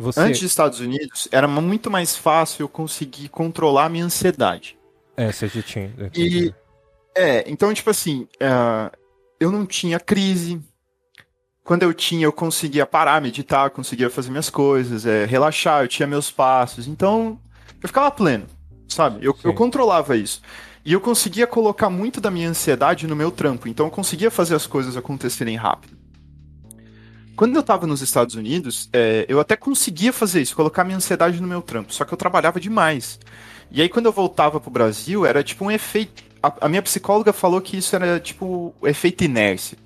você... 0.00 0.20
antes 0.20 0.40
de 0.40 0.46
Estados 0.46 0.80
Unidos, 0.80 1.28
era 1.30 1.46
muito 1.46 1.90
mais 1.90 2.16
fácil 2.16 2.64
eu 2.64 2.68
conseguir 2.68 3.28
controlar 3.28 3.84
a 3.84 3.88
minha 3.88 4.04
ansiedade. 4.04 4.78
É, 5.16 5.30
você 5.30 5.48
já 5.48 5.62
tinha. 5.62 5.92
E. 6.14 6.52
É, 7.14 7.48
então, 7.48 7.72
tipo 7.74 7.90
assim. 7.90 8.26
Uh 8.40 9.00
eu 9.40 9.50
não 9.50 9.64
tinha 9.64 9.98
crise. 9.98 10.60
Quando 11.64 11.82
eu 11.82 11.94
tinha, 11.94 12.26
eu 12.26 12.32
conseguia 12.32 12.84
parar, 12.84 13.20
meditar, 13.22 13.70
conseguia 13.70 14.10
fazer 14.10 14.30
minhas 14.30 14.50
coisas, 14.50 15.06
é, 15.06 15.24
relaxar, 15.24 15.82
eu 15.82 15.88
tinha 15.88 16.06
meus 16.06 16.30
passos. 16.30 16.86
Então, 16.86 17.40
eu 17.82 17.88
ficava 17.88 18.10
pleno, 18.10 18.46
sabe? 18.86 19.24
Eu, 19.24 19.34
eu 19.42 19.54
controlava 19.54 20.16
isso. 20.16 20.42
E 20.84 20.92
eu 20.92 21.00
conseguia 21.00 21.46
colocar 21.46 21.88
muito 21.88 22.20
da 22.20 22.30
minha 22.30 22.48
ansiedade 22.48 23.06
no 23.06 23.16
meu 23.16 23.30
trampo. 23.30 23.68
Então, 23.68 23.86
eu 23.86 23.90
conseguia 23.90 24.30
fazer 24.30 24.54
as 24.54 24.66
coisas 24.66 24.96
acontecerem 24.96 25.56
rápido. 25.56 25.96
Quando 27.36 27.56
eu 27.56 27.62
tava 27.62 27.86
nos 27.86 28.02
Estados 28.02 28.34
Unidos, 28.34 28.88
é, 28.92 29.24
eu 29.28 29.40
até 29.40 29.56
conseguia 29.56 30.12
fazer 30.12 30.42
isso, 30.42 30.54
colocar 30.54 30.84
minha 30.84 30.96
ansiedade 30.96 31.40
no 31.40 31.48
meu 31.48 31.62
trampo. 31.62 31.92
Só 31.92 32.04
que 32.04 32.12
eu 32.12 32.18
trabalhava 32.18 32.60
demais. 32.60 33.18
E 33.70 33.80
aí, 33.80 33.88
quando 33.88 34.06
eu 34.06 34.12
voltava 34.12 34.60
pro 34.60 34.70
Brasil, 34.70 35.24
era 35.24 35.42
tipo 35.42 35.64
um 35.64 35.70
efeito. 35.70 36.22
A, 36.42 36.66
a 36.66 36.68
minha 36.68 36.82
psicóloga 36.82 37.32
falou 37.32 37.60
que 37.60 37.76
isso 37.76 37.94
era 37.94 38.18
tipo 38.18 38.74
o 38.80 38.88
efeito 38.88 39.24
inércia. 39.24 39.78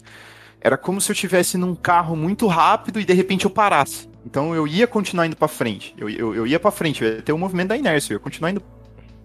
Era 0.60 0.78
como 0.78 1.00
se 1.00 1.10
eu 1.10 1.12
estivesse 1.12 1.58
num 1.58 1.74
carro 1.74 2.16
muito 2.16 2.46
rápido 2.46 2.98
e 2.98 3.04
de 3.04 3.12
repente 3.12 3.44
eu 3.44 3.50
parasse. 3.50 4.08
Então 4.24 4.54
eu 4.54 4.66
ia 4.66 4.86
continuar 4.86 5.26
indo 5.26 5.36
para 5.36 5.46
frente. 5.46 5.94
Eu, 5.98 6.08
eu, 6.08 6.34
eu 6.34 6.46
ia 6.46 6.58
para 6.58 6.70
frente, 6.70 7.04
eu 7.04 7.10
ia 7.10 7.22
ter 7.22 7.32
o 7.32 7.36
um 7.36 7.38
movimento 7.38 7.68
da 7.68 7.76
inércia, 7.76 8.12
eu 8.12 8.16
ia 8.16 8.20
continuar 8.20 8.50
indo. 8.50 8.62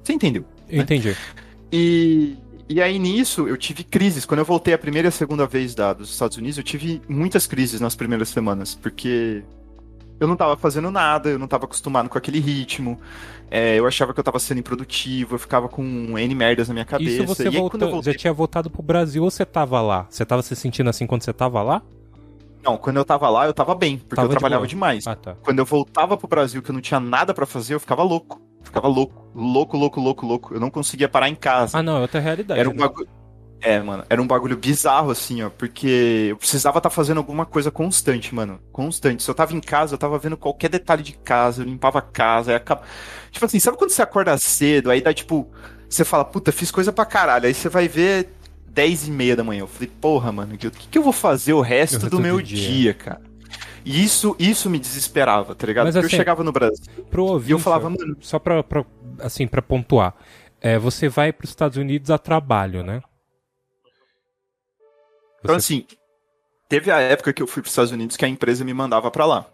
Você 0.03 0.13
entendeu? 0.13 0.43
Né? 0.69 0.79
Entendi. 0.79 1.15
E, 1.71 2.35
e 2.69 2.81
aí 2.81 2.99
nisso 2.99 3.47
eu 3.47 3.57
tive 3.57 3.83
crises. 3.83 4.25
Quando 4.25 4.39
eu 4.39 4.45
voltei 4.45 4.73
a 4.73 4.77
primeira 4.77 5.07
e 5.07 5.09
a 5.09 5.11
segunda 5.11 5.47
vez 5.47 5.73
da, 5.73 5.91
dos 5.91 6.11
Estados 6.11 6.37
Unidos, 6.37 6.57
eu 6.57 6.63
tive 6.63 7.01
muitas 7.09 7.47
crises 7.47 7.81
nas 7.81 7.95
primeiras 7.95 8.29
semanas, 8.29 8.75
porque 8.75 9.43
eu 10.19 10.27
não 10.27 10.33
estava 10.33 10.55
fazendo 10.55 10.91
nada, 10.91 11.29
eu 11.29 11.39
não 11.39 11.45
estava 11.45 11.65
acostumado 11.65 12.07
com 12.09 12.17
aquele 12.17 12.39
ritmo. 12.39 12.99
É, 13.49 13.79
eu 13.79 13.87
achava 13.87 14.13
que 14.13 14.19
eu 14.19 14.21
estava 14.21 14.37
sendo 14.37 14.59
improdutivo, 14.59 15.35
eu 15.35 15.39
ficava 15.39 15.67
com 15.67 15.83
N 16.17 16.35
merdas 16.35 16.67
na 16.67 16.73
minha 16.73 16.85
cabeça. 16.85 17.23
Isso 17.23 17.25
você 17.25 17.47
aí, 17.47 17.57
voltou, 17.57 17.89
voltei... 17.89 18.13
já 18.13 18.19
tinha 18.19 18.33
voltado 18.33 18.69
pro 18.69 18.83
Brasil 18.83 19.23
ou 19.23 19.31
você 19.31 19.43
estava 19.43 19.81
lá? 19.81 20.05
Você 20.09 20.21
estava 20.21 20.41
se 20.43 20.55
sentindo 20.55 20.89
assim 20.89 21.07
quando 21.07 21.23
você 21.23 21.31
estava 21.31 21.63
lá? 21.63 21.81
Não, 22.61 22.77
quando 22.77 22.97
eu 22.97 23.05
tava 23.05 23.29
lá, 23.29 23.45
eu 23.45 23.53
tava 23.53 23.73
bem, 23.73 23.97
porque 23.97 24.15
tava 24.15 24.27
eu 24.27 24.31
trabalhava 24.31 24.67
de 24.67 24.71
demais. 24.71 25.07
Ah, 25.07 25.15
tá. 25.15 25.35
Quando 25.41 25.59
eu 25.59 25.65
voltava 25.65 26.17
pro 26.17 26.27
Brasil, 26.27 26.61
que 26.61 26.69
eu 26.69 26.73
não 26.73 26.81
tinha 26.81 26.99
nada 26.99 27.33
para 27.33 27.45
fazer, 27.45 27.73
eu 27.73 27.79
ficava 27.79 28.03
louco. 28.03 28.41
Ficava 28.69 28.87
louco, 28.87 29.31
louco, 29.33 29.75
louco, 29.75 29.99
louco, 29.99 30.25
louco. 30.27 30.53
Eu 30.53 30.59
não 30.59 30.69
conseguia 30.69 31.09
parar 31.09 31.27
em 31.27 31.33
casa. 31.33 31.79
Ah, 31.79 31.81
não, 31.81 31.97
é 31.97 32.01
outra 32.01 32.19
realidade. 32.19 32.59
Era 32.59 32.69
um 32.69 32.73
né? 32.73 32.79
bagulho. 32.79 33.09
É, 33.61 33.81
mano, 33.81 34.05
era 34.07 34.21
um 34.21 34.27
bagulho 34.27 34.55
bizarro, 34.55 35.09
assim, 35.09 35.41
ó, 35.41 35.49
porque 35.49 36.27
eu 36.29 36.37
precisava 36.37 36.77
estar 36.77 36.89
tá 36.89 36.95
fazendo 36.95 37.17
alguma 37.17 37.47
coisa 37.47 37.71
constante, 37.71 38.33
mano. 38.33 38.59
Constante. 38.71 39.23
Se 39.23 39.29
eu 39.29 39.33
tava 39.33 39.53
em 39.55 39.59
casa, 39.59 39.95
eu 39.95 39.97
tava 39.97 40.19
vendo 40.19 40.37
qualquer 40.37 40.69
detalhe 40.69 41.01
de 41.01 41.13
casa, 41.13 41.63
eu 41.63 41.65
limpava 41.65 41.97
a 41.97 42.01
casa, 42.01 42.51
aí 42.51 42.55
acaba... 42.55 42.83
Tipo 43.31 43.45
assim, 43.45 43.59
sabe 43.59 43.75
quando 43.75 43.89
você 43.89 44.03
acorda 44.03 44.37
cedo, 44.37 44.91
aí 44.91 45.01
dá 45.01 45.13
tipo. 45.13 45.49
Você 45.89 46.05
fala, 46.05 46.23
puta, 46.23 46.51
fiz 46.51 46.69
coisa 46.69 46.93
pra 46.93 47.03
caralho. 47.05 47.47
Aí 47.47 47.53
você 47.53 47.67
vai 47.67 47.87
ver 47.87 48.29
10 48.67 49.07
e 49.07 49.11
meia 49.11 49.35
da 49.35 49.43
manhã. 49.43 49.61
Eu 49.61 49.67
falei, 49.67 49.91
porra, 49.99 50.31
mano, 50.31 50.53
o 50.53 50.57
que, 50.57 50.69
que 50.69 50.97
eu 50.97 51.03
vou 51.03 51.11
fazer 51.11 51.53
o 51.53 51.61
resto 51.61 52.07
do 52.07 52.19
meu 52.19 52.39
dia. 52.39 52.69
dia, 52.69 52.93
cara? 52.93 53.28
E 53.85 54.03
isso, 54.03 54.35
isso 54.39 54.69
me 54.69 54.79
desesperava, 54.79 55.55
tá 55.55 55.65
ligado? 55.67 55.85
Mas, 55.85 55.95
Porque 55.95 56.07
assim, 56.07 56.15
eu 56.15 56.19
chegava 56.19 56.43
no 56.43 56.51
Brasil 56.51 56.83
ouvinte, 57.15 57.49
e 57.49 57.53
eu 57.53 57.59
falava, 57.59 57.89
mano. 57.89 58.17
Só 58.19 58.39
pra, 58.39 58.63
pra, 58.63 58.85
assim, 59.19 59.47
pra 59.47 59.61
pontuar. 59.61 60.15
É, 60.61 60.77
você 60.77 61.07
vai 61.07 61.31
para 61.31 61.45
os 61.45 61.51
Estados 61.51 61.77
Unidos 61.77 62.11
a 62.11 62.17
trabalho, 62.17 62.83
né? 62.83 63.01
Então, 65.39 65.55
assim, 65.55 65.85
teve 66.67 66.91
a 66.91 66.99
época 66.99 67.31
que 67.31 67.41
eu 67.41 67.47
fui 67.47 67.61
para 67.61 67.67
os 67.67 67.71
Estados 67.71 67.91
Unidos 67.91 68.17
que 68.17 68.25
a 68.25 68.27
empresa 68.27 68.65
me 68.65 68.73
mandava 68.73 69.09
para 69.09 69.25
lá. 69.25 69.45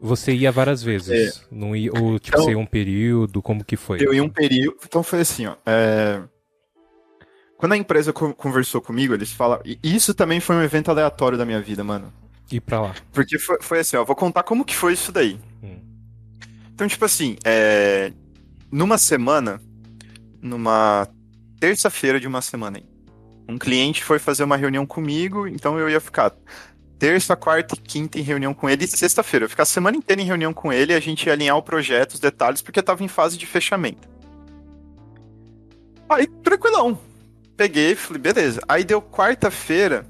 Você 0.00 0.34
ia 0.34 0.50
várias 0.50 0.82
vezes? 0.82 1.38
É. 1.38 1.44
Não 1.50 1.76
ia, 1.76 1.90
ou, 1.92 2.18
tipo, 2.18 2.36
então, 2.36 2.44
você 2.44 2.50
ia 2.52 2.58
um 2.58 2.66
período? 2.66 3.42
Como 3.42 3.64
que 3.64 3.76
foi? 3.76 3.98
Eu 4.00 4.12
ia 4.12 4.24
um 4.24 4.28
período. 4.28 4.78
Então, 4.84 5.02
foi 5.02 5.20
assim, 5.20 5.46
ó. 5.46 5.54
É... 5.66 6.22
Quando 7.56 7.72
a 7.72 7.76
empresa 7.76 8.12
conversou 8.12 8.80
comigo, 8.80 9.14
eles 9.14 9.32
falaram. 9.32 9.62
E 9.64 9.78
isso 9.82 10.12
também 10.12 10.40
foi 10.40 10.56
um 10.56 10.62
evento 10.62 10.90
aleatório 10.90 11.38
da 11.38 11.46
minha 11.46 11.60
vida, 11.60 11.84
mano. 11.84 12.12
Ir 12.50 12.60
pra 12.60 12.80
lá. 12.80 12.94
Porque 13.12 13.38
foi, 13.38 13.58
foi 13.60 13.80
assim, 13.80 13.96
ó. 13.96 14.04
Vou 14.04 14.16
contar 14.16 14.42
como 14.42 14.64
que 14.64 14.74
foi 14.74 14.92
isso 14.92 15.10
daí. 15.10 15.38
Hum. 15.62 15.78
Então, 16.72 16.86
tipo 16.86 17.04
assim, 17.04 17.36
é... 17.44 18.12
numa 18.70 18.98
semana, 18.98 19.60
numa 20.42 21.08
terça-feira 21.58 22.20
de 22.20 22.26
uma 22.26 22.42
semana 22.42 22.78
um 23.48 23.58
cliente 23.58 24.02
foi 24.02 24.18
fazer 24.18 24.42
uma 24.44 24.56
reunião 24.56 24.86
comigo, 24.86 25.46
então 25.46 25.78
eu 25.78 25.88
ia 25.88 26.00
ficar 26.00 26.32
terça, 26.98 27.36
quarta 27.36 27.74
e 27.74 27.78
quinta 27.78 28.18
em 28.18 28.22
reunião 28.22 28.54
com 28.54 28.68
ele 28.68 28.84
e 28.84 28.88
sexta-feira. 28.88 29.44
Eu 29.44 29.46
ia 29.46 29.50
ficar 29.50 29.64
a 29.64 29.66
semana 29.66 29.96
inteira 29.96 30.22
em 30.22 30.24
reunião 30.24 30.52
com 30.52 30.72
ele 30.72 30.94
a 30.94 31.00
gente 31.00 31.26
ia 31.26 31.32
alinhar 31.32 31.56
o 31.56 31.62
projeto, 31.62 32.14
os 32.14 32.20
detalhes, 32.20 32.62
porque 32.62 32.80
estava 32.80 33.04
em 33.04 33.08
fase 33.08 33.36
de 33.36 33.46
fechamento. 33.46 34.08
Aí, 36.08 36.26
tranquilão. 36.26 36.98
Peguei, 37.56 37.94
falei, 37.94 38.20
beleza. 38.20 38.60
Aí 38.68 38.84
deu 38.84 39.00
quarta-feira, 39.02 40.06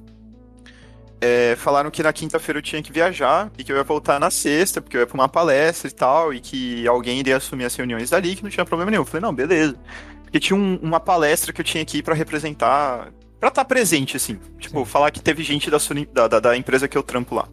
é, 1.25 1.57
falaram 1.57 1.91
que 1.91 2.03
na 2.03 2.13
quinta-feira 2.13 2.59
eu 2.59 2.63
tinha 2.63 2.83
que 2.83 2.93
viajar 2.93 3.51
e 3.57 3.65
que 3.65 3.73
eu 3.73 3.77
ia 3.77 3.83
voltar 3.83 4.21
na 4.21 4.31
sexta, 4.31 4.81
porque 4.83 4.97
eu 4.97 5.01
ia 5.01 5.07
pra 5.07 5.15
uma 5.15 5.29
palestra 5.29 5.89
e 5.89 5.93
tal, 5.93 6.35
e 6.35 6.41
que 6.41 6.87
alguém 6.87 7.19
iria 7.19 7.39
assumir 7.39 7.65
as 7.65 7.75
reuniões 7.75 8.11
dali, 8.11 8.37
que 8.37 8.43
não 8.43 8.51
tinha 8.51 8.65
problema 8.65 8.91
nenhum. 8.91 9.03
Eu 9.03 9.07
falei, 9.07 9.23
não, 9.23 9.35
beleza. 9.35 9.75
Porque 10.23 10.39
tinha 10.39 10.57
um, 10.57 10.79
uma 10.83 11.01
palestra 11.01 11.53
que 11.53 11.61
eu 11.61 11.65
tinha 11.65 11.85
que 11.85 11.99
ir 11.99 12.03
para 12.03 12.15
representar 12.15 13.11
Pra 13.45 13.49
estar 13.51 13.63
tá 13.63 13.69
presente, 13.69 14.17
assim. 14.17 14.39
Tipo, 14.59 14.79
Sim. 14.79 14.85
falar 14.87 15.11
que 15.11 15.21
teve 15.21 15.43
gente 15.43 15.71
da, 15.71 15.77
da, 16.15 16.29
da, 16.29 16.41
da, 16.41 16.57
empresa 16.57 16.89
que 16.89 16.97
eu 16.97 17.03
trampo 17.03 17.35
lá. 17.35 17.47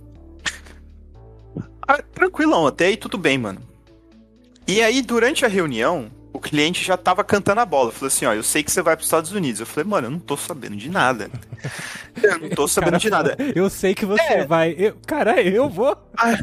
Ah, 1.85 2.01
tranquilão, 2.01 2.65
até 2.65 2.85
aí 2.85 2.95
tudo 2.95 3.17
bem, 3.17 3.37
mano. 3.37 3.61
E 4.65 4.81
aí, 4.81 5.01
durante 5.01 5.43
a 5.43 5.49
reunião, 5.49 6.09
o 6.33 6.39
cliente 6.39 6.83
já 6.83 6.95
tava 6.95 7.23
cantando 7.23 7.61
a 7.61 7.65
bola. 7.65 7.91
Falou 7.91 8.07
assim, 8.07 8.25
ó, 8.25 8.33
eu 8.33 8.43
sei 8.43 8.63
que 8.63 8.71
você 8.71 8.81
vai 8.81 8.95
pros 8.95 9.07
Estados 9.07 9.31
Unidos. 9.31 9.59
Eu 9.59 9.65
falei, 9.65 9.89
mano, 9.89 10.07
eu 10.07 10.11
não 10.11 10.19
tô 10.19 10.37
sabendo 10.37 10.75
de 10.75 10.89
nada. 10.89 11.29
Eu 12.21 12.39
não 12.39 12.49
tô 12.49 12.67
sabendo 12.67 12.91
cara, 12.91 12.99
de 12.99 13.09
nada. 13.09 13.37
Eu 13.55 13.69
sei 13.69 13.95
que 13.95 14.05
você 14.05 14.21
é. 14.21 14.45
vai. 14.45 14.75
Eu, 14.77 14.97
cara, 15.07 15.41
eu 15.41 15.69
vou. 15.69 15.95
Aí, 16.17 16.37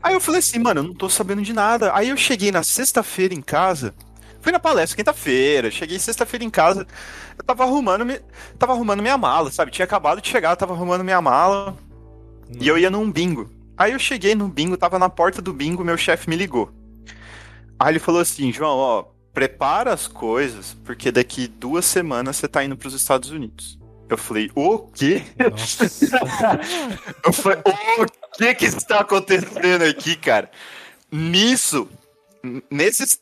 aí 0.00 0.14
eu 0.14 0.20
falei 0.20 0.38
assim, 0.38 0.60
mano, 0.60 0.80
eu 0.80 0.84
não 0.84 0.94
tô 0.94 1.08
sabendo 1.08 1.42
de 1.42 1.52
nada. 1.52 1.90
Aí 1.94 2.10
eu 2.10 2.16
cheguei 2.16 2.52
na 2.52 2.62
sexta-feira 2.62 3.34
em 3.34 3.42
casa. 3.42 3.92
Fui 4.40 4.52
na 4.52 4.60
palestra 4.60 4.96
quinta-feira, 4.96 5.70
cheguei 5.70 5.98
sexta-feira 5.98 6.44
em 6.44 6.50
casa, 6.50 6.86
eu 7.36 7.44
tava 7.44 7.64
arrumando, 7.64 8.06
tava 8.58 8.72
arrumando 8.72 9.02
minha 9.02 9.18
mala, 9.18 9.50
sabe? 9.50 9.70
Tinha 9.70 9.84
acabado 9.84 10.22
de 10.22 10.28
chegar, 10.28 10.56
tava 10.56 10.72
arrumando 10.72 11.04
minha 11.04 11.20
mala. 11.20 11.76
Hum. 12.48 12.58
E 12.60 12.68
eu 12.68 12.78
ia 12.78 12.88
num 12.88 13.10
bingo. 13.10 13.50
Aí 13.76 13.92
eu 13.92 13.98
cheguei 13.98 14.34
no 14.34 14.48
bingo, 14.48 14.76
tava 14.76 14.98
na 14.98 15.10
porta 15.10 15.42
do 15.42 15.52
bingo, 15.52 15.84
meu 15.84 15.96
chefe 15.96 16.30
me 16.30 16.36
ligou. 16.36 16.70
Aí 17.78 17.92
ele 17.92 17.98
falou 17.98 18.20
assim: 18.20 18.52
João, 18.52 18.76
ó, 18.76 19.04
prepara 19.32 19.92
as 19.92 20.06
coisas, 20.06 20.76
porque 20.84 21.10
daqui 21.10 21.46
duas 21.46 21.84
semanas 21.84 22.36
você 22.36 22.48
tá 22.48 22.64
indo 22.64 22.76
pros 22.76 22.94
Estados 22.94 23.30
Unidos. 23.30 23.78
Eu 24.08 24.18
falei, 24.18 24.50
o 24.56 24.78
quê? 24.78 25.22
eu 27.24 27.32
falei, 27.32 27.58
o 27.98 28.06
que 28.36 28.54
que 28.56 28.64
está 28.64 29.00
acontecendo 29.00 29.82
aqui, 29.82 30.16
cara? 30.16 30.50
Nisso, 31.12 31.88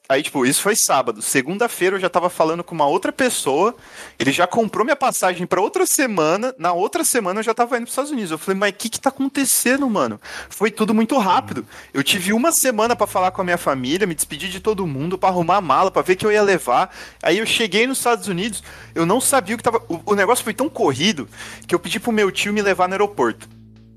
Aí, 0.09 0.23
tipo, 0.23 0.47
isso 0.47 0.63
foi 0.63 0.77
sábado. 0.77 1.21
Segunda-feira 1.21 1.97
eu 1.97 2.01
já 2.01 2.09
tava 2.09 2.31
falando 2.31 2.63
com 2.63 2.75
uma 2.75 2.87
outra 2.87 3.13
pessoa. 3.13 3.75
Ele 4.19 4.31
já 4.31 4.47
comprou 4.47 4.85
minha 4.85 4.97
passagem 4.97 5.47
para 5.47 5.61
outra 5.61 5.85
semana. 5.87 6.55
Na 6.57 6.73
outra 6.73 7.03
semana 7.05 7.41
eu 7.41 7.45
já 7.45 7.53
tava 7.53 7.77
indo 7.77 7.83
pros 7.83 7.93
Estados 7.93 8.13
Unidos. 8.13 8.31
Eu 8.31 8.39
falei, 8.39 8.59
mas 8.59 8.71
o 8.71 8.75
que 8.75 8.89
que 8.89 9.01
tá 9.01 9.09
acontecendo, 9.09 9.89
mano? 9.91 10.21
Foi 10.49 10.71
tudo 10.71 10.95
muito 10.95 11.19
rápido. 11.19 11.67
Eu 11.93 12.05
tive 12.05 12.33
uma 12.33 12.53
semana 12.53 12.95
para 12.95 13.07
falar 13.09 13.33
com 13.33 13.41
a 13.41 13.45
minha 13.45 13.59
família, 13.59 14.07
me 14.07 14.15
despedir 14.15 14.51
de 14.51 14.61
todo 14.61 14.87
mundo, 14.87 15.19
para 15.19 15.31
arrumar 15.31 15.57
a 15.57 15.61
mala, 15.61 15.91
para 15.91 16.03
ver 16.03 16.15
que 16.15 16.25
eu 16.25 16.31
ia 16.31 16.43
levar. 16.43 16.95
Aí 17.21 17.39
eu 17.39 17.47
cheguei 17.47 17.87
nos 17.87 17.99
Estados 17.99 18.29
Unidos, 18.29 18.63
eu 18.95 19.05
não 19.05 19.21
sabia 19.21 19.57
o 19.57 19.59
que 19.59 19.65
tava. 19.65 19.83
O, 19.89 20.13
o 20.13 20.15
negócio 20.15 20.45
foi 20.45 20.55
tão 20.55 20.69
corrido 20.69 21.29
que 21.67 21.75
eu 21.75 21.81
pedi 21.81 21.99
pro 21.99 22.13
meu 22.13 22.31
tio 22.31 22.53
me 22.53 22.63
levar 22.63 22.87
no 22.87 22.95
aeroporto. 22.95 23.49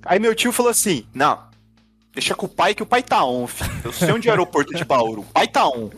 Aí 0.03 0.17
meu 0.17 0.33
tio 0.33 0.51
falou 0.51 0.71
assim: 0.71 1.05
não 1.13 1.50
Deixa 2.13 2.35
com 2.35 2.45
o 2.45 2.49
pai 2.49 2.75
que 2.75 2.83
o 2.83 2.85
pai 2.85 3.01
tá 3.01 3.23
on, 3.23 3.47
filho. 3.47 3.71
Eu 3.85 3.93
sei 3.93 4.11
onde 4.11 4.27
é 4.27 4.31
o 4.31 4.33
aeroporto 4.33 4.73
de 4.73 4.83
Bauru. 4.83 5.21
O 5.21 5.25
pai 5.25 5.47
tá 5.47 5.65
on. 5.65 5.89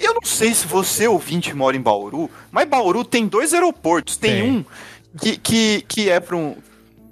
E 0.00 0.04
eu 0.04 0.14
não 0.14 0.22
sei 0.24 0.54
se 0.54 0.66
você, 0.66 1.08
ouvinte, 1.08 1.52
mora 1.54 1.76
em 1.76 1.80
Bauru, 1.80 2.30
mas 2.52 2.68
Bauru 2.68 3.04
tem 3.04 3.26
dois 3.26 3.52
aeroportos. 3.52 4.16
Tem, 4.16 4.42
tem. 4.42 4.50
um 4.50 4.64
que, 5.18 5.36
que, 5.36 5.84
que 5.88 6.10
é 6.10 6.20
pra 6.20 6.36
um. 6.36 6.56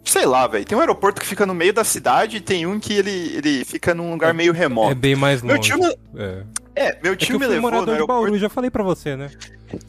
Sei 0.04 0.24
lá, 0.24 0.46
velho. 0.46 0.64
Tem 0.64 0.76
um 0.76 0.80
aeroporto 0.80 1.20
que 1.20 1.26
fica 1.26 1.44
no 1.44 1.54
meio 1.54 1.72
da 1.72 1.82
cidade 1.82 2.36
e 2.36 2.40
tem 2.40 2.66
um 2.66 2.78
que 2.78 2.92
ele, 2.92 3.36
ele 3.36 3.64
fica 3.64 3.92
num 3.92 4.12
lugar 4.12 4.32
meio 4.32 4.52
remoto. 4.52 4.92
É 4.92 4.94
bem 4.94 5.16
mais 5.16 5.42
longe. 5.42 5.76
Meu 5.76 5.88
tio. 5.88 5.98
É. 6.16 6.42
é 6.76 6.98
meu 7.02 7.16
tio 7.16 7.36
é 7.36 7.38
me 7.38 7.46
levou 7.46 7.70
no 7.70 7.76
aeroporto. 7.78 8.06
Bauru, 8.06 8.38
já 8.38 8.48
falei 8.48 8.70
pra 8.70 8.84
você, 8.84 9.16
né? 9.16 9.30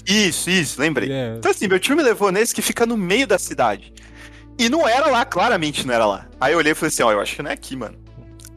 Isso, 0.07 0.49
isso, 0.49 0.81
lembrei. 0.81 1.09
Yeah. 1.09 1.37
Então 1.37 1.51
assim, 1.51 1.67
meu 1.67 1.79
tio 1.79 1.95
me 1.95 2.01
levou 2.01 2.31
nesse 2.31 2.55
que 2.55 2.61
fica 2.61 2.85
no 2.85 2.97
meio 2.97 3.27
da 3.27 3.37
cidade. 3.37 3.93
E 4.57 4.69
não 4.69 4.87
era 4.87 5.07
lá, 5.07 5.25
claramente 5.25 5.85
não 5.85 5.93
era 5.93 6.05
lá. 6.05 6.27
Aí 6.39 6.53
eu 6.53 6.57
olhei 6.57 6.71
e 6.71 6.75
falei 6.75 6.87
assim, 6.87 7.03
ó, 7.03 7.11
eu 7.11 7.19
acho 7.19 7.35
que 7.35 7.43
não 7.43 7.51
é 7.51 7.53
aqui, 7.53 7.75
mano. 7.75 8.04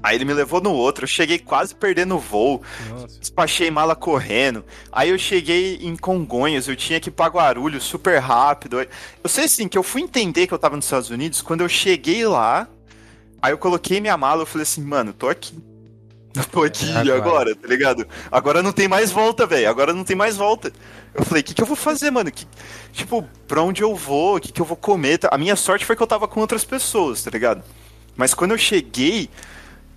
Aí 0.03 0.17
ele 0.17 0.25
me 0.25 0.33
levou 0.33 0.61
no 0.61 0.73
outro, 0.73 1.05
eu 1.05 1.09
cheguei 1.09 1.39
quase 1.39 1.75
perdendo 1.75 2.15
o 2.15 2.21
voo, 2.21 2.63
Nossa. 2.89 3.19
despachei 3.19 3.71
mala 3.71 3.97
correndo. 3.97 4.65
Aí 4.93 5.11
eu 5.11 5.19
cheguei 5.19 5.77
em 5.83 5.97
Congonhas, 5.97 6.69
eu 6.69 6.77
tinha 6.77 7.01
que 7.01 7.09
ir 7.09 7.13
pra 7.13 7.27
Guarulhos 7.27 7.83
super 7.83 8.19
rápido. 8.19 8.81
Eu 8.81 9.29
sei 9.29 9.45
assim, 9.45 9.67
que 9.67 9.77
eu 9.77 9.83
fui 9.83 10.03
entender 10.03 10.47
que 10.47 10.55
eu 10.55 10.59
tava 10.59 10.77
nos 10.77 10.85
Estados 10.85 11.11
Unidos 11.11 11.43
quando 11.43 11.63
eu 11.63 11.69
cheguei 11.69 12.25
lá, 12.27 12.69
aí 13.43 13.53
eu 13.53 13.59
coloquei 13.59 14.01
minha 14.01 14.17
mala, 14.17 14.43
eu 14.43 14.47
falei 14.47 14.63
assim, 14.63 14.83
mano, 14.83 15.13
tô 15.13 15.29
aqui. 15.29 15.59
Eu 16.35 16.45
tô 16.47 16.63
aqui 16.63 16.91
agora, 16.93 17.17
agora 17.17 17.57
tá 17.57 17.67
ligado? 17.67 18.07
Agora 18.31 18.63
não 18.63 18.73
tem 18.73 18.87
mais 18.87 19.11
volta, 19.11 19.47
velho. 19.47 19.69
Agora 19.69 19.93
não 19.93 20.05
tem 20.05 20.15
mais 20.15 20.37
volta. 20.37 20.73
Eu 21.13 21.25
falei, 21.25 21.41
o 21.41 21.45
que, 21.45 21.55
que 21.55 21.63
eu 21.63 21.67
vou 21.67 21.77
fazer, 21.77 22.13
mano? 22.13 22.31
Que, 22.31 22.47
tipo, 22.93 23.29
pra 23.49 23.63
onde 23.63 23.83
eu 23.83 23.97
vou? 23.97 24.37
O 24.37 24.41
que, 24.41 24.53
que 24.53 24.61
eu 24.61 24.67
vou 24.67 24.77
comer? 24.77 25.19
A 25.31 25.39
minha 25.39 25.57
sorte 25.57 25.85
foi 25.85 25.97
que 25.97 26.03
eu 26.03 26.07
tava 26.07 26.29
com 26.29 26.39
outras 26.39 26.65
pessoas, 26.65 27.25
tá 27.25 27.31
ligado? 27.31 27.65
Mas 28.17 28.35
quando 28.35 28.53
eu 28.53 28.59
cheguei, 28.59 29.29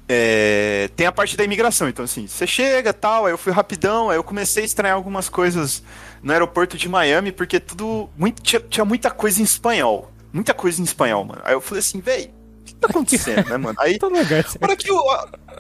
é, 0.07 0.89
tem 0.95 1.07
a 1.07 1.11
parte 1.11 1.37
da 1.37 1.43
imigração. 1.43 1.87
Então, 1.87 2.05
assim, 2.05 2.27
você 2.27 2.45
chega 2.45 2.93
tal, 2.93 3.25
aí 3.25 3.33
eu 3.33 3.37
fui 3.37 3.51
rapidão, 3.51 4.09
aí 4.09 4.17
eu 4.17 4.23
comecei 4.23 4.63
a 4.63 4.65
estranhar 4.65 4.95
algumas 4.95 5.29
coisas 5.29 5.83
no 6.21 6.31
aeroporto 6.31 6.77
de 6.77 6.89
Miami, 6.89 7.31
porque 7.31 7.59
tudo. 7.59 8.09
Muito, 8.17 8.41
tinha, 8.41 8.59
tinha 8.61 8.85
muita 8.85 9.09
coisa 9.09 9.41
em 9.41 9.43
espanhol. 9.43 10.11
Muita 10.33 10.53
coisa 10.53 10.81
em 10.81 10.83
espanhol, 10.83 11.25
mano. 11.25 11.41
Aí 11.43 11.53
eu 11.53 11.61
falei 11.61 11.79
assim, 11.79 11.99
véi, 11.99 12.33
o 12.61 12.63
que 12.63 12.75
tá 12.75 12.87
acontecendo, 12.87 13.49
né, 13.49 13.57
mano? 13.57 13.77
Aí, 13.79 13.97
hora 14.61 14.75
que 14.75 14.91
o, 14.91 15.01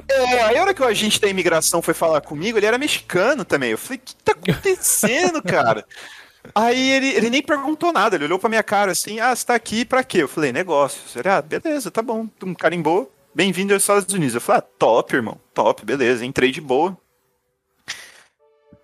é, 0.07 0.43
aí 0.43 0.57
a 0.57 0.61
hora 0.61 0.73
que 0.73 0.81
o 0.81 0.85
agente 0.85 1.19
da 1.19 1.27
imigração 1.27 1.81
foi 1.81 1.93
falar 1.93 2.21
comigo, 2.21 2.57
ele 2.57 2.65
era 2.65 2.77
mexicano 2.77 3.43
também. 3.43 3.71
Eu 3.71 3.77
falei, 3.77 3.97
o 3.97 4.01
que 4.01 4.15
tá 4.15 4.31
acontecendo, 4.31 5.41
cara? 5.43 5.85
Aí 6.55 6.91
ele, 6.91 7.09
ele 7.09 7.29
nem 7.29 7.41
perguntou 7.41 7.93
nada, 7.93 8.15
ele 8.15 8.25
olhou 8.25 8.39
pra 8.39 8.49
minha 8.49 8.63
cara 8.63 8.91
assim, 8.91 9.19
ah, 9.19 9.35
você 9.35 9.45
tá 9.45 9.55
aqui 9.55 9.85
pra 9.85 10.03
quê? 10.03 10.23
Eu 10.23 10.27
falei, 10.27 10.51
negócios. 10.51 11.15
Ele, 11.15 11.29
ah, 11.29 11.41
beleza, 11.41 11.91
tá 11.91 12.01
bom. 12.01 12.27
Um 12.43 12.53
carimbou, 12.53 13.13
bem-vindo 13.33 13.73
aos 13.73 13.83
Estados 13.83 14.13
Unidos. 14.13 14.35
Eu 14.35 14.41
falei, 14.41 14.59
ah, 14.59 14.67
top, 14.77 15.15
irmão, 15.15 15.39
top, 15.53 15.85
beleza, 15.85 16.25
entrei 16.25 16.51
de 16.51 16.61
boa. 16.61 16.97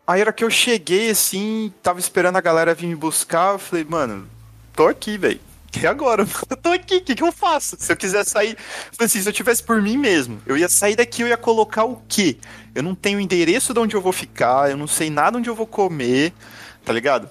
Aí 0.06 0.22
era 0.22 0.32
que 0.32 0.44
eu 0.44 0.50
cheguei 0.50 1.10
assim, 1.10 1.74
tava 1.84 2.00
esperando 2.00 2.38
a 2.38 2.42
galera 2.42 2.74
vir 2.74 2.88
me 2.88 2.96
buscar, 2.96 3.54
eu 3.54 3.60
falei, 3.60 3.84
mano, 3.84 4.28
tô 4.74 4.88
aqui, 4.88 5.18
velho. 5.18 5.40
E 5.80 5.86
agora? 5.86 6.26
Eu 6.50 6.58
tô 6.58 6.70
aqui, 6.70 6.96
o 6.96 7.02
que, 7.02 7.14
que 7.14 7.22
eu 7.22 7.32
faço? 7.32 7.76
Se 7.78 7.92
eu 7.92 7.98
quiser 7.98 8.24
sair. 8.24 8.58
Assim, 8.98 9.22
se 9.22 9.30
eu 9.30 9.34
tivesse 9.34 9.62
por 9.62 9.80
mim 9.80 9.96
mesmo, 9.96 10.42
eu 10.48 10.58
ia 10.58 10.68
sair 10.68 10.96
daqui, 10.96 11.22
eu 11.22 11.28
ia 11.28 11.38
colocar 11.38 11.84
o 11.84 12.02
quê? 12.08 12.38
Eu 12.74 12.82
não 12.82 12.96
tenho 12.96 13.20
endereço 13.20 13.74
de 13.74 13.80
onde 13.80 13.96
eu 13.96 14.02
vou 14.02 14.14
ficar, 14.14 14.72
eu 14.72 14.78
não 14.78 14.88
sei 14.88 15.10
nada 15.10 15.38
onde 15.38 15.50
eu 15.50 15.54
vou 15.54 15.68
comer, 15.68 16.34
tá 16.84 16.92
ligado? 16.92 17.30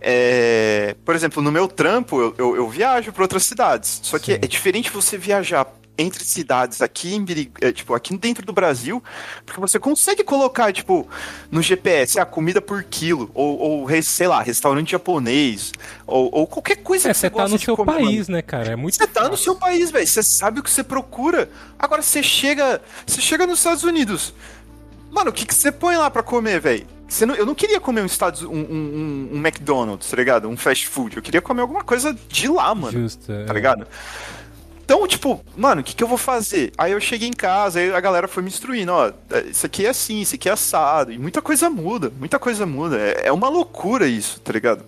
É, 0.00 0.94
por 1.04 1.14
exemplo, 1.14 1.42
no 1.42 1.52
meu 1.52 1.68
trampo, 1.68 2.20
eu, 2.20 2.34
eu, 2.36 2.56
eu 2.56 2.68
viajo 2.68 3.12
para 3.12 3.22
outras 3.22 3.44
cidades. 3.44 4.00
Só 4.02 4.18
que 4.18 4.34
Sim. 4.34 4.40
é 4.42 4.46
diferente 4.46 4.90
você 4.90 5.16
viajar 5.16 5.64
entre 6.00 6.24
cidades 6.24 6.80
aqui 6.80 7.14
em 7.14 7.24
é, 7.60 7.72
tipo, 7.72 7.94
aqui 7.94 8.16
dentro 8.16 8.44
do 8.44 8.52
Brasil, 8.52 9.02
porque 9.44 9.60
você 9.60 9.78
consegue 9.78 10.24
colocar, 10.24 10.72
tipo, 10.72 11.06
no 11.50 11.60
GPS 11.60 12.18
a 12.18 12.24
comida 12.24 12.60
por 12.60 12.82
quilo, 12.82 13.30
ou, 13.34 13.58
ou 13.58 14.02
sei 14.02 14.26
lá, 14.26 14.42
restaurante 14.42 14.92
japonês, 14.92 15.72
ou, 16.06 16.30
ou 16.32 16.46
qualquer 16.46 16.76
coisa 16.76 17.08
é, 17.08 17.12
que 17.12 17.18
você, 17.18 17.30
tá 17.30 17.48
no 17.48 17.58
seu 17.58 17.76
comer, 17.76 17.92
país, 17.92 18.28
mano. 18.28 18.36
né, 18.38 18.42
cara? 18.42 18.72
É 18.72 18.76
muito 18.76 18.96
Você 18.96 19.06
tá 19.06 19.28
no 19.28 19.36
seu 19.36 19.54
país, 19.54 19.90
velho. 19.90 20.06
Você 20.06 20.22
sabe 20.22 20.60
o 20.60 20.62
que 20.62 20.70
você 20.70 20.82
procura. 20.82 21.50
Agora 21.78 22.02
você 22.02 22.22
chega, 22.22 22.80
você 23.06 23.20
chega 23.20 23.46
nos 23.46 23.58
Estados 23.58 23.84
Unidos. 23.84 24.32
Mano, 25.10 25.30
o 25.30 25.32
que, 25.32 25.44
que 25.44 25.54
você 25.54 25.70
põe 25.70 25.96
lá 25.96 26.10
para 26.10 26.22
comer, 26.22 26.60
velho? 26.60 26.86
Não, 27.26 27.34
eu 27.34 27.44
não 27.44 27.56
queria 27.56 27.80
comer 27.80 28.02
um, 28.02 28.06
Estados, 28.06 28.42
um, 28.42 28.54
um, 28.54 29.30
um, 29.32 29.36
McDonald's, 29.38 30.08
tá 30.08 30.16
ligado? 30.16 30.48
Um 30.48 30.56
fast 30.56 30.86
food. 30.86 31.16
Eu 31.16 31.22
queria 31.22 31.42
comer 31.42 31.62
alguma 31.62 31.82
coisa 31.82 32.16
de 32.28 32.46
lá, 32.46 32.72
mano. 32.72 32.92
Justo. 32.92 33.26
Tá 33.26 33.52
é. 33.52 33.56
Então, 34.90 35.06
tipo, 35.06 35.40
mano, 35.56 35.82
o 35.82 35.84
que, 35.84 35.94
que 35.94 36.02
eu 36.02 36.08
vou 36.08 36.18
fazer? 36.18 36.72
Aí 36.76 36.90
eu 36.90 37.00
cheguei 37.00 37.28
em 37.28 37.32
casa, 37.32 37.78
aí 37.78 37.94
a 37.94 38.00
galera 38.00 38.26
foi 38.26 38.42
me 38.42 38.48
instruindo, 38.48 38.90
ó, 38.90 39.12
é, 39.30 39.42
isso 39.42 39.64
aqui 39.64 39.86
é 39.86 39.90
assim, 39.90 40.20
isso 40.20 40.34
aqui 40.34 40.48
é 40.48 40.52
assado. 40.52 41.12
E 41.12 41.18
muita 41.18 41.40
coisa 41.40 41.70
muda, 41.70 42.12
muita 42.18 42.40
coisa 42.40 42.66
muda. 42.66 42.98
É, 42.98 43.28
é 43.28 43.32
uma 43.32 43.48
loucura 43.48 44.08
isso, 44.08 44.40
tá 44.40 44.52
ligado? 44.52 44.84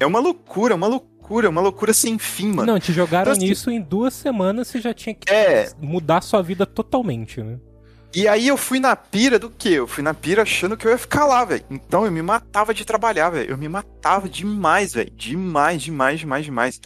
É 0.00 0.06
uma 0.06 0.18
loucura, 0.18 0.74
uma 0.74 0.86
loucura, 0.86 1.50
uma 1.50 1.60
loucura 1.60 1.92
sem 1.92 2.18
fim, 2.18 2.52
mano. 2.52 2.72
Não, 2.72 2.80
te 2.80 2.90
jogaram 2.90 3.32
então, 3.32 3.32
assim, 3.34 3.50
nisso 3.50 3.70
em 3.70 3.82
duas 3.82 4.14
semanas, 4.14 4.68
você 4.68 4.80
já 4.80 4.94
tinha 4.94 5.14
que 5.14 5.30
é... 5.30 5.70
mudar 5.78 6.22
sua 6.22 6.40
vida 6.40 6.64
totalmente, 6.64 7.42
né? 7.42 7.58
E 8.14 8.26
aí 8.26 8.48
eu 8.48 8.56
fui 8.56 8.80
na 8.80 8.96
pira 8.96 9.38
do 9.38 9.50
quê? 9.50 9.70
Eu 9.70 9.86
fui 9.86 10.02
na 10.02 10.14
pira 10.14 10.40
achando 10.40 10.74
que 10.74 10.86
eu 10.86 10.90
ia 10.90 10.98
ficar 10.98 11.26
lá, 11.26 11.44
velho. 11.44 11.64
Então 11.70 12.06
eu 12.06 12.12
me 12.12 12.22
matava 12.22 12.72
de 12.72 12.82
trabalhar, 12.82 13.28
velho. 13.28 13.50
Eu 13.50 13.58
me 13.58 13.68
matava 13.68 14.26
demais, 14.26 14.94
velho. 14.94 15.10
Demais, 15.14 15.82
demais, 15.82 16.20
demais, 16.20 16.44
demais. 16.46 16.80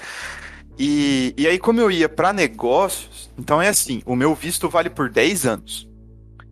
E, 0.79 1.35
e 1.37 1.47
aí, 1.47 1.59
como 1.59 1.81
eu 1.81 1.91
ia 1.91 2.09
para 2.09 2.33
negócios, 2.33 3.31
então 3.39 3.61
é 3.61 3.69
assim: 3.69 4.03
o 4.05 4.15
meu 4.15 4.35
visto 4.35 4.69
vale 4.69 4.91
por 4.91 5.09
10 5.09 5.47
anos. 5.47 5.89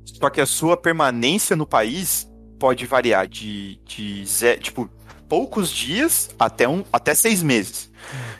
Só 0.04 0.30
que 0.30 0.40
a 0.40 0.46
sua 0.46 0.76
permanência 0.76 1.56
no 1.56 1.66
país 1.66 2.28
pode 2.58 2.86
variar 2.86 3.26
de, 3.26 3.78
de 3.84 4.24
zero, 4.24 4.60
tipo, 4.60 4.90
poucos 5.28 5.70
dias 5.70 6.30
até, 6.38 6.68
um, 6.68 6.84
até 6.92 7.14
seis 7.14 7.42
meses. 7.42 7.90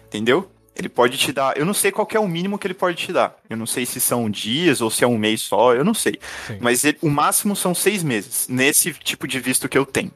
Entendeu? 0.06 0.50
Ele 0.76 0.88
pode 0.88 1.18
te 1.18 1.32
dar. 1.32 1.56
Eu 1.56 1.64
não 1.64 1.74
sei 1.74 1.92
qual 1.92 2.08
é 2.12 2.18
o 2.18 2.26
mínimo 2.26 2.58
que 2.58 2.66
ele 2.66 2.74
pode 2.74 2.96
te 2.96 3.12
dar. 3.12 3.36
Eu 3.48 3.56
não 3.56 3.66
sei 3.66 3.86
se 3.86 4.00
são 4.00 4.28
dias 4.28 4.80
ou 4.80 4.90
se 4.90 5.04
é 5.04 5.06
um 5.06 5.18
mês 5.18 5.42
só, 5.42 5.74
eu 5.74 5.84
não 5.84 5.94
sei. 5.94 6.18
Sim. 6.46 6.58
Mas 6.60 6.84
ele, 6.84 6.98
o 7.02 7.10
máximo 7.10 7.54
são 7.54 7.74
seis 7.74 8.02
meses, 8.02 8.48
nesse 8.48 8.92
tipo 8.92 9.28
de 9.28 9.38
visto 9.38 9.68
que 9.68 9.78
eu 9.78 9.86
tenho. 9.86 10.12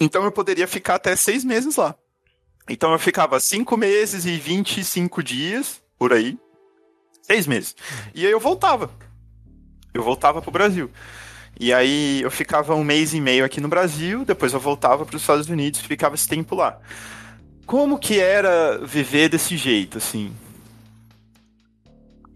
Então 0.00 0.24
eu 0.24 0.32
poderia 0.32 0.66
ficar 0.66 0.96
até 0.96 1.14
seis 1.16 1.44
meses 1.44 1.76
lá. 1.76 1.94
Então 2.68 2.92
eu 2.92 2.98
ficava 2.98 3.38
cinco 3.40 3.76
meses 3.76 4.24
e 4.24 4.36
25 4.36 5.22
dias, 5.22 5.82
por 5.98 6.12
aí. 6.12 6.38
Seis 7.22 7.46
meses. 7.46 7.74
E 8.14 8.24
aí 8.24 8.32
eu 8.32 8.40
voltava. 8.40 8.90
Eu 9.92 10.02
voltava 10.02 10.42
pro 10.42 10.50
Brasil. 10.50 10.90
E 11.58 11.72
aí 11.72 12.20
eu 12.22 12.30
ficava 12.30 12.74
um 12.74 12.82
mês 12.82 13.14
e 13.14 13.20
meio 13.20 13.44
aqui 13.44 13.60
no 13.60 13.68
Brasil, 13.68 14.24
depois 14.24 14.52
eu 14.52 14.60
voltava 14.60 15.06
para 15.06 15.14
os 15.14 15.22
Estados 15.22 15.48
Unidos 15.48 15.80
e 15.80 15.84
ficava 15.84 16.14
esse 16.14 16.28
tempo 16.28 16.54
lá. 16.54 16.78
Como 17.64 17.98
que 17.98 18.18
era 18.18 18.78
viver 18.84 19.28
desse 19.28 19.56
jeito, 19.56 19.98
assim? 19.98 20.34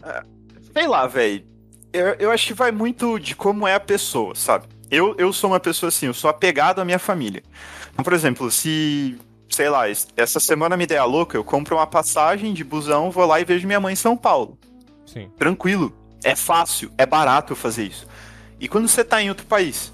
Ah, 0.01 0.23
sei 0.73 0.87
lá, 0.87 1.05
velho. 1.05 1.45
Eu, 1.91 2.15
eu 2.19 2.31
acho 2.31 2.47
que 2.47 2.53
vai 2.53 2.71
muito 2.71 3.19
de 3.19 3.35
como 3.35 3.67
é 3.67 3.75
a 3.75 3.79
pessoa, 3.79 4.33
sabe? 4.35 4.67
Eu, 4.89 5.15
eu 5.17 5.33
sou 5.33 5.51
uma 5.51 5.59
pessoa 5.59 5.89
assim, 5.89 6.05
eu 6.07 6.13
sou 6.13 6.29
apegado 6.29 6.79
à 6.79 6.85
minha 6.85 6.99
família. 6.99 7.43
Então, 7.91 8.03
por 8.03 8.13
exemplo, 8.13 8.49
se 8.49 9.17
sei 9.49 9.69
lá, 9.69 9.83
essa 10.15 10.39
semana 10.39 10.77
me 10.77 10.85
der 10.85 10.97
a 10.97 11.05
louca, 11.05 11.37
eu 11.37 11.43
compro 11.43 11.75
uma 11.75 11.87
passagem 11.87 12.53
de 12.53 12.63
busão, 12.63 13.11
vou 13.11 13.25
lá 13.25 13.39
e 13.39 13.45
vejo 13.45 13.67
minha 13.67 13.79
mãe 13.79 13.93
em 13.93 13.97
São 13.97 14.15
Paulo. 14.15 14.57
Sim. 15.05 15.29
Tranquilo. 15.37 15.93
É 16.23 16.35
fácil, 16.35 16.91
é 16.97 17.05
barato 17.05 17.55
fazer 17.55 17.85
isso. 17.85 18.07
E 18.59 18.67
quando 18.67 18.87
você 18.87 19.03
tá 19.03 19.21
em 19.21 19.29
outro 19.29 19.45
país, 19.45 19.91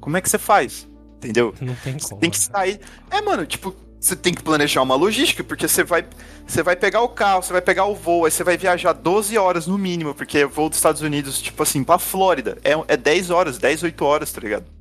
como 0.00 0.16
é 0.16 0.20
que 0.20 0.28
você 0.28 0.38
faz? 0.38 0.88
Entendeu? 1.16 1.54
Não 1.60 1.74
tem 1.76 1.92
como. 1.94 2.00
Você 2.00 2.16
tem 2.16 2.30
que 2.30 2.38
sair. 2.38 2.80
É, 3.10 3.20
mano, 3.20 3.46
tipo, 3.46 3.74
você 3.98 4.14
tem 4.14 4.34
que 4.34 4.42
planejar 4.42 4.82
uma 4.82 4.94
logística, 4.94 5.42
porque 5.42 5.66
você 5.66 5.82
vai, 5.82 6.04
você 6.46 6.62
vai 6.62 6.76
pegar 6.76 7.00
o 7.00 7.08
carro, 7.08 7.42
você 7.42 7.52
vai 7.52 7.62
pegar 7.62 7.86
o 7.86 7.94
voo, 7.94 8.24
aí 8.24 8.30
você 8.30 8.44
vai 8.44 8.56
viajar 8.56 8.92
12 8.92 9.36
horas 9.38 9.66
no 9.66 9.78
mínimo, 9.78 10.14
porque 10.14 10.44
voo 10.44 10.68
dos 10.68 10.78
Estados 10.78 11.02
Unidos, 11.02 11.40
tipo 11.40 11.62
assim, 11.62 11.82
pra 11.82 11.98
Flórida, 11.98 12.58
é, 12.62 12.72
é 12.88 12.96
10 12.96 13.30
horas, 13.30 13.58
10, 13.58 13.84
8 13.84 14.04
horas, 14.04 14.32
tá 14.32 14.40
ligado? 14.40 14.75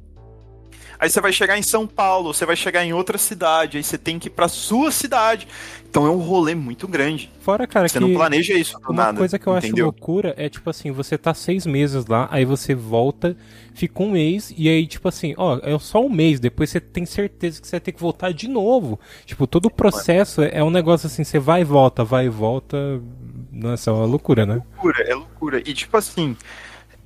Aí 1.00 1.10
você 1.10 1.20
vai 1.20 1.32
chegar 1.32 1.58
em 1.58 1.62
São 1.62 1.86
Paulo, 1.86 2.34
você 2.34 2.46
vai 2.46 2.56
chegar 2.56 2.86
em 2.86 2.94
outra 2.94 3.18
cidade, 3.18 3.78
aí 3.78 3.84
você 3.84 3.98
tem 3.98 4.18
que 4.18 4.28
ir 4.28 4.32
pra 4.32 4.48
sua 4.48 4.92
cidade. 4.92 5.48
Então 5.90 6.06
é 6.06 6.10
um 6.10 6.20
rolê 6.20 6.54
muito 6.54 6.88
grande. 6.88 7.32
Fora, 7.40 7.66
cara, 7.66 7.88
você 7.88 8.00
não 8.00 8.14
planeja 8.14 8.54
isso 8.54 8.78
do 8.80 8.90
uma 8.90 8.96
nada. 8.96 9.12
Uma 9.12 9.20
coisa 9.20 9.40
que 9.40 9.48
eu 9.48 9.58
entendeu? 9.58 9.88
acho 9.88 9.98
loucura 9.98 10.34
é, 10.38 10.50
tipo 10.50 10.70
assim, 10.70 10.92
você 10.92 11.18
tá 11.18 11.34
seis 11.34 11.66
meses 11.66 12.06
lá, 12.06 12.28
aí 12.32 12.44
você 12.44 12.76
volta, 12.76 13.38
fica 13.74 14.04
um 14.04 14.12
mês, 14.12 14.54
e 14.58 14.68
aí, 14.68 14.86
tipo 14.88 15.08
assim, 15.08 15.34
ó, 15.38 15.60
é 15.64 15.78
só 15.80 16.06
um 16.06 16.10
mês, 16.10 16.40
depois 16.40 16.70
você 16.70 16.82
tem 16.82 17.06
certeza 17.06 17.62
que 17.62 17.68
você 17.68 17.78
vai 17.78 17.80
ter 17.80 17.92
que 17.94 18.02
voltar 18.02 18.34
de 18.34 18.48
novo. 18.48 19.00
Tipo, 19.26 19.48
todo 19.48 19.68
o 19.68 19.72
processo 19.72 20.42
é, 20.42 20.52
é 20.56 20.64
um 20.64 20.70
negócio 20.70 21.08
assim, 21.08 21.24
você 21.24 21.40
vai 21.40 21.62
e 21.62 21.64
volta, 21.64 22.04
vai 22.04 22.26
e 22.26 22.30
volta. 22.30 23.02
Nossa, 23.52 23.90
é 23.90 23.94
uma 23.94 24.06
loucura, 24.06 24.46
né? 24.46 24.56
É 24.56 24.58
loucura, 24.58 25.04
é 25.04 25.16
loucura. 25.16 25.60
E 25.66 25.74
tipo 25.74 25.96
assim, 25.96 26.36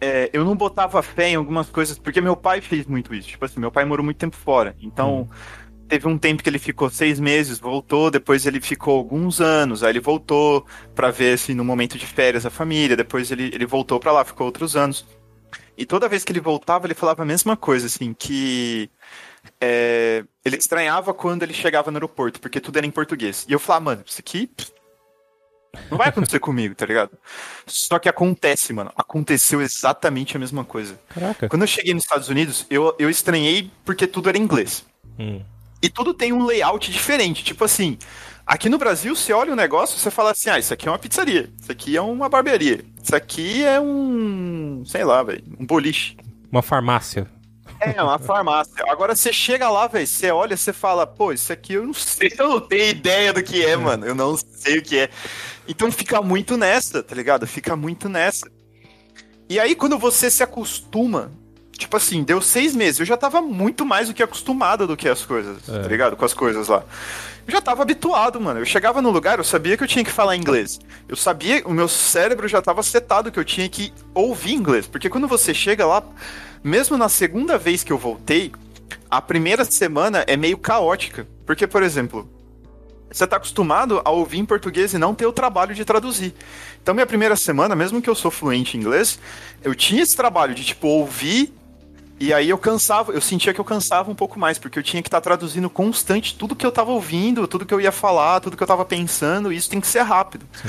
é, 0.01 0.29
eu 0.31 0.45
não 0.45 0.55
botava 0.55 1.01
fé 1.01 1.29
em 1.29 1.35
algumas 1.35 1.69
coisas, 1.69 1.99
porque 1.99 2.21
meu 2.21 2.35
pai 2.35 2.61
fez 2.61 2.85
muito 2.85 3.13
isso. 3.13 3.27
Tipo 3.27 3.45
assim, 3.45 3.59
meu 3.59 3.71
pai 3.71 3.85
morou 3.85 4.03
muito 4.03 4.17
tempo 4.17 4.35
fora. 4.35 4.75
Então, 4.81 5.21
hum. 5.21 5.27
teve 5.87 6.07
um 6.07 6.17
tempo 6.17 6.41
que 6.41 6.49
ele 6.49 6.59
ficou 6.59 6.89
seis 6.89 7.19
meses, 7.19 7.59
voltou, 7.59 8.09
depois 8.09 8.45
ele 8.45 8.61
ficou 8.61 8.97
alguns 8.97 9.41
anos, 9.41 9.83
aí 9.83 9.91
ele 9.91 9.99
voltou 9.99 10.65
para 10.95 11.11
ver, 11.11 11.33
assim, 11.33 11.53
no 11.53 11.65
momento 11.65 11.97
de 11.97 12.05
férias 12.05 12.45
a 12.45 12.49
família, 12.49 12.95
depois 12.95 13.31
ele, 13.31 13.51
ele 13.53 13.65
voltou 13.65 13.99
para 13.99 14.11
lá, 14.11 14.23
ficou 14.23 14.45
outros 14.47 14.75
anos. 14.75 15.05
E 15.77 15.85
toda 15.85 16.09
vez 16.09 16.23
que 16.23 16.31
ele 16.31 16.41
voltava, 16.41 16.87
ele 16.87 16.93
falava 16.93 17.23
a 17.23 17.25
mesma 17.25 17.55
coisa, 17.57 17.85
assim, 17.87 18.13
que 18.13 18.89
é, 19.59 20.23
ele 20.43 20.57
estranhava 20.57 21.13
quando 21.13 21.43
ele 21.43 21.53
chegava 21.53 21.91
no 21.91 21.97
aeroporto, 21.97 22.39
porque 22.39 22.59
tudo 22.59 22.77
era 22.77 22.85
em 22.85 22.91
português. 22.91 23.45
E 23.47 23.53
eu 23.53 23.59
falava, 23.59 23.85
mano, 23.85 24.03
isso 24.05 24.19
aqui 24.19 24.49
não 25.89 25.97
vai 25.97 26.09
acontecer 26.09 26.39
comigo, 26.39 26.75
tá 26.75 26.85
ligado? 26.85 27.11
Só 27.65 27.99
que 27.99 28.09
acontece, 28.09 28.73
mano. 28.73 28.91
Aconteceu 28.95 29.61
exatamente 29.61 30.35
a 30.35 30.39
mesma 30.39 30.63
coisa. 30.63 30.99
Caraca. 31.09 31.47
Quando 31.47 31.63
eu 31.63 31.67
cheguei 31.67 31.93
nos 31.93 32.03
Estados 32.03 32.29
Unidos, 32.29 32.65
eu, 32.69 32.95
eu 32.97 33.09
estranhei 33.09 33.71
porque 33.85 34.07
tudo 34.07 34.29
era 34.29 34.37
inglês. 34.37 34.85
Hum. 35.17 35.41
E 35.81 35.89
tudo 35.89 36.13
tem 36.13 36.33
um 36.33 36.45
layout 36.45 36.91
diferente. 36.91 37.43
Tipo 37.43 37.63
assim, 37.63 37.97
aqui 38.45 38.67
no 38.67 38.77
Brasil, 38.77 39.15
você 39.15 39.31
olha 39.31 39.51
o 39.51 39.53
um 39.53 39.57
negócio, 39.57 39.97
você 39.97 40.11
fala 40.11 40.31
assim: 40.31 40.49
ah, 40.49 40.59
isso 40.59 40.73
aqui 40.73 40.87
é 40.87 40.91
uma 40.91 40.99
pizzaria, 40.99 41.49
isso 41.61 41.71
aqui 41.71 41.95
é 41.95 42.01
uma 42.01 42.27
barbearia, 42.27 42.83
isso 43.01 43.15
aqui 43.15 43.63
é 43.63 43.79
um. 43.79 44.83
sei 44.85 45.03
lá, 45.03 45.23
velho, 45.23 45.43
um 45.59 45.65
boliche. 45.65 46.17
Uma 46.51 46.61
farmácia. 46.61 47.27
É, 47.79 48.01
uma 48.03 48.19
farmácia. 48.19 48.83
Agora 48.87 49.15
você 49.15 49.31
chega 49.31 49.69
lá, 49.69 49.87
velho, 49.87 50.05
você 50.05 50.31
olha, 50.31 50.57
você 50.57 50.73
fala, 50.73 51.07
pô, 51.07 51.31
isso 51.31 51.51
aqui 51.51 51.73
eu 51.73 51.85
não 51.85 51.93
sei, 51.93 52.33
eu 52.37 52.49
não 52.49 52.59
tenho 52.59 52.89
ideia 52.89 53.31
do 53.31 53.41
que 53.41 53.63
é, 53.63 53.75
mano. 53.75 54.05
Eu 54.05 54.15
não 54.15 54.35
sei 54.37 54.79
o 54.79 54.81
que 54.81 54.97
é. 54.97 55.09
Então 55.67 55.91
fica 55.91 56.21
muito 56.21 56.57
nessa, 56.57 57.01
tá 57.01 57.15
ligado? 57.15 57.47
Fica 57.47 57.75
muito 57.75 58.09
nessa. 58.09 58.49
E 59.49 59.59
aí, 59.59 59.75
quando 59.75 59.97
você 59.97 60.29
se 60.29 60.43
acostuma, 60.43 61.31
tipo 61.71 61.95
assim, 61.95 62.23
deu 62.23 62.41
seis 62.41 62.75
meses, 62.75 62.99
eu 62.99 63.05
já 63.05 63.17
tava 63.17 63.41
muito 63.41 63.85
mais 63.85 64.07
do 64.07 64.13
que 64.13 64.21
acostumado 64.21 64.85
do 64.85 64.97
que 64.97 65.07
as 65.07 65.23
coisas, 65.23 65.57
é. 65.67 65.79
tá 65.81 65.87
ligado? 65.87 66.15
Com 66.15 66.25
as 66.25 66.33
coisas 66.33 66.67
lá. 66.67 66.83
Eu 67.47 67.53
já 67.53 67.61
tava 67.61 67.81
habituado, 67.81 68.39
mano. 68.39 68.59
Eu 68.59 68.65
chegava 68.65 69.01
no 69.01 69.09
lugar, 69.09 69.39
eu 69.39 69.43
sabia 69.43 69.75
que 69.75 69.83
eu 69.83 69.87
tinha 69.87 70.05
que 70.05 70.11
falar 70.11 70.35
inglês. 70.35 70.79
Eu 71.07 71.15
sabia, 71.15 71.63
o 71.65 71.73
meu 71.73 71.87
cérebro 71.87 72.47
já 72.47 72.61
tava 72.61 72.83
setado 72.83 73.31
que 73.31 73.39
eu 73.39 73.45
tinha 73.45 73.67
que 73.67 73.91
ouvir 74.13 74.53
inglês. 74.53 74.85
Porque 74.85 75.09
quando 75.09 75.27
você 75.27 75.51
chega 75.51 75.83
lá, 75.83 76.03
mesmo 76.63 76.97
na 76.97 77.09
segunda 77.09 77.57
vez 77.57 77.83
que 77.83 77.91
eu 77.91 77.97
voltei, 77.97 78.51
a 79.09 79.21
primeira 79.21 79.65
semana 79.65 80.23
é 80.27 80.37
meio 80.37 80.57
caótica. 80.57 81.27
Porque, 81.45 81.65
por 81.65 81.81
exemplo, 81.81 82.29
você 83.11 83.23
está 83.23 83.37
acostumado 83.37 84.01
a 84.05 84.09
ouvir 84.11 84.37
em 84.37 84.45
português 84.45 84.93
e 84.93 84.97
não 84.97 85.15
ter 85.15 85.25
o 85.25 85.33
trabalho 85.33 85.73
de 85.73 85.83
traduzir. 85.83 86.33
Então, 86.81 86.93
minha 86.93 87.07
primeira 87.07 87.35
semana, 87.35 87.75
mesmo 87.75 88.01
que 88.01 88.09
eu 88.09 88.15
sou 88.15 88.29
fluente 88.29 88.77
em 88.77 88.81
inglês, 88.81 89.19
eu 89.63 89.73
tinha 89.73 90.03
esse 90.03 90.15
trabalho 90.15 90.53
de, 90.53 90.63
tipo, 90.63 90.87
ouvir 90.87 91.53
e 92.19 92.33
aí 92.33 92.49
eu 92.49 92.57
cansava, 92.57 93.13
eu 93.13 93.21
sentia 93.21 93.53
que 93.53 93.61
eu 93.61 93.65
cansava 93.65 94.11
um 94.11 94.15
pouco 94.15 94.37
mais, 94.37 94.59
porque 94.59 94.77
eu 94.77 94.83
tinha 94.83 95.01
que 95.01 95.07
estar 95.07 95.21
tá 95.21 95.23
traduzindo 95.23 95.69
constante 95.69 96.35
tudo 96.35 96.53
que 96.53 96.65
eu 96.65 96.69
estava 96.69 96.91
ouvindo, 96.91 97.47
tudo 97.47 97.65
que 97.65 97.73
eu 97.73 97.79
ia 97.79 97.93
falar, 97.93 98.41
tudo 98.41 98.57
que 98.57 98.63
eu 98.63 98.65
estava 98.65 98.83
pensando, 98.83 99.53
e 99.53 99.55
isso 99.55 99.69
tem 99.69 99.79
que 99.79 99.87
ser 99.87 100.01
rápido. 100.01 100.45
Sim. 100.61 100.67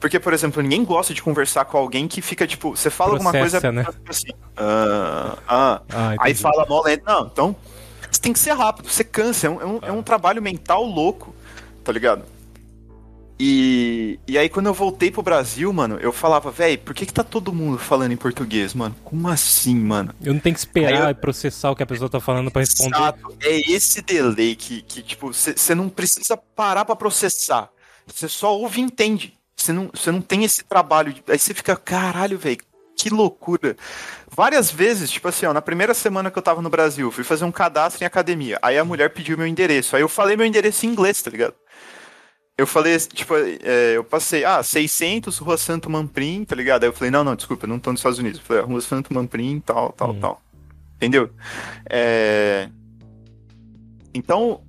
Porque, 0.00 0.18
por 0.18 0.32
exemplo, 0.32 0.62
ninguém 0.62 0.82
gosta 0.82 1.12
de 1.12 1.22
conversar 1.22 1.66
com 1.66 1.76
alguém 1.76 2.08
que 2.08 2.22
fica, 2.22 2.46
tipo, 2.46 2.74
você 2.74 2.88
fala 2.88 3.18
Processa, 3.18 3.28
alguma 3.28 3.42
coisa 3.42 3.72
né? 3.72 3.86
assim, 4.08 4.28
ah, 4.56 5.36
ah, 5.46 5.82
ah 5.92 6.14
aí 6.18 6.34
fala 6.34 6.66
mó 6.66 6.82
lento. 6.82 7.04
Não, 7.06 7.26
então, 7.26 7.54
você 8.10 8.20
tem 8.20 8.32
que 8.32 8.38
ser 8.38 8.52
rápido, 8.52 8.88
você 8.88 9.04
cansa, 9.04 9.46
é 9.46 9.50
um, 9.50 9.60
é 9.60 9.66
um, 9.66 9.78
é 9.82 9.92
um 9.92 10.02
trabalho 10.02 10.40
mental 10.40 10.82
louco 10.82 11.34
tá 11.84 11.92
ligado? 11.92 12.24
E, 13.42 14.20
e 14.28 14.36
aí, 14.36 14.50
quando 14.50 14.66
eu 14.66 14.74
voltei 14.74 15.10
pro 15.10 15.22
Brasil, 15.22 15.72
mano, 15.72 15.98
eu 15.98 16.12
falava, 16.12 16.50
velho, 16.50 16.78
por 16.78 16.94
que 16.94 17.06
que 17.06 17.12
tá 17.12 17.24
todo 17.24 17.54
mundo 17.54 17.78
falando 17.78 18.12
em 18.12 18.16
português, 18.16 18.74
mano? 18.74 18.94
Como 19.02 19.26
assim, 19.28 19.74
mano? 19.74 20.14
Eu 20.20 20.34
não 20.34 20.40
tenho 20.40 20.54
que 20.54 20.60
esperar 20.60 21.04
eu... 21.04 21.10
e 21.10 21.14
processar 21.14 21.70
o 21.70 21.76
que 21.76 21.82
a 21.82 21.86
pessoa 21.86 22.10
tá 22.10 22.20
falando 22.20 22.50
para 22.50 22.60
responder. 22.60 22.96
Exato. 22.96 23.36
É 23.40 23.72
esse 23.72 24.02
delay 24.02 24.54
que, 24.54 24.82
que 24.82 25.02
tipo, 25.02 25.32
você 25.32 25.74
não 25.74 25.88
precisa 25.88 26.36
parar 26.36 26.84
para 26.84 26.94
processar. 26.94 27.70
Você 28.06 28.28
só 28.28 28.54
ouve 28.54 28.80
e 28.80 28.84
entende. 28.84 29.32
Você 29.72 30.10
não, 30.10 30.18
não 30.18 30.22
tem 30.22 30.44
esse 30.44 30.64
trabalho. 30.64 31.12
De... 31.12 31.22
Aí 31.28 31.38
você 31.38 31.54
fica, 31.54 31.76
caralho, 31.76 32.38
velho, 32.38 32.58
que 32.96 33.10
loucura. 33.10 33.76
Várias 34.30 34.70
vezes, 34.70 35.10
tipo 35.10 35.28
assim, 35.28 35.46
ó, 35.46 35.52
na 35.52 35.62
primeira 35.62 35.94
semana 35.94 36.30
que 36.30 36.38
eu 36.38 36.42
tava 36.42 36.60
no 36.60 36.70
Brasil, 36.70 37.10
fui 37.10 37.24
fazer 37.24 37.44
um 37.44 37.52
cadastro 37.52 38.02
em 38.02 38.06
academia. 38.06 38.58
Aí 38.60 38.78
a 38.78 38.84
mulher 38.84 39.10
pediu 39.10 39.38
meu 39.38 39.46
endereço. 39.46 39.96
Aí 39.96 40.02
eu 40.02 40.08
falei 40.08 40.36
meu 40.36 40.46
endereço 40.46 40.84
em 40.84 40.90
inglês, 40.90 41.22
tá 41.22 41.30
ligado? 41.30 41.54
Eu 42.58 42.66
falei, 42.66 42.98
tipo, 42.98 43.34
é, 43.34 43.96
eu 43.96 44.04
passei, 44.04 44.44
ah, 44.44 44.62
600, 44.62 45.38
Rua 45.38 45.56
Santo 45.56 45.88
Mamprim, 45.88 46.44
tá 46.44 46.54
ligado? 46.54 46.82
Aí 46.82 46.90
eu 46.90 46.92
falei, 46.92 47.10
não, 47.10 47.24
não, 47.24 47.34
desculpa, 47.34 47.66
não 47.66 47.78
tô 47.78 47.90
nos 47.90 48.00
Estados 48.00 48.18
Unidos. 48.18 48.38
Eu 48.38 48.44
falei, 48.44 48.62
ah, 48.62 48.66
Rua 48.66 48.80
Santo 48.82 49.14
Mamprim, 49.14 49.60
tal, 49.60 49.92
tal, 49.92 50.10
hum. 50.10 50.20
tal. 50.20 50.42
Entendeu? 50.96 51.30
É... 51.88 52.68
Então, 54.12 54.62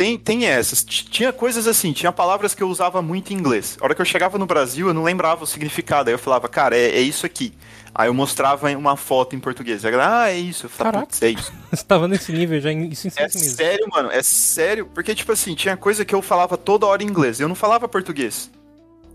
tem, 0.00 0.16
tem 0.16 0.46
essas. 0.46 0.82
Tinha 0.82 1.30
coisas 1.30 1.66
assim, 1.66 1.92
tinha 1.92 2.10
palavras 2.10 2.54
que 2.54 2.62
eu 2.62 2.70
usava 2.70 3.02
muito 3.02 3.34
em 3.34 3.36
inglês. 3.36 3.76
A 3.78 3.84
hora 3.84 3.94
que 3.94 4.00
eu 4.00 4.06
chegava 4.06 4.38
no 4.38 4.46
Brasil, 4.46 4.88
eu 4.88 4.94
não 4.94 5.02
lembrava 5.02 5.44
o 5.44 5.46
significado. 5.46 6.08
Aí 6.08 6.14
eu 6.14 6.18
falava, 6.18 6.48
cara, 6.48 6.74
é, 6.74 6.96
é 6.96 7.00
isso 7.02 7.26
aqui. 7.26 7.52
Aí 7.94 8.08
eu 8.08 8.14
mostrava 8.14 8.70
uma 8.70 8.96
foto 8.96 9.36
em 9.36 9.38
português. 9.38 9.84
Aí, 9.84 9.94
ah, 9.96 10.30
é 10.30 10.38
isso. 10.38 10.64
Eu 10.64 10.70
falava, 10.70 11.00
Caraca, 11.00 11.26
é 11.26 11.28
isso. 11.28 11.52
Você 11.70 11.84
tava 11.84 12.08
nesse 12.08 12.32
nível 12.32 12.58
já, 12.62 12.72
isso 12.72 13.08
em 13.08 13.12
É 13.14 13.28
sério, 13.28 13.86
mano, 13.92 14.10
é 14.10 14.22
sério. 14.22 14.86
Porque, 14.86 15.14
tipo 15.14 15.32
assim, 15.32 15.54
tinha 15.54 15.76
coisa 15.76 16.02
que 16.02 16.14
eu 16.14 16.22
falava 16.22 16.56
toda 16.56 16.86
hora 16.86 17.02
em 17.02 17.06
inglês. 17.06 17.38
Eu 17.38 17.48
não 17.48 17.54
falava 17.54 17.86
português. 17.86 18.50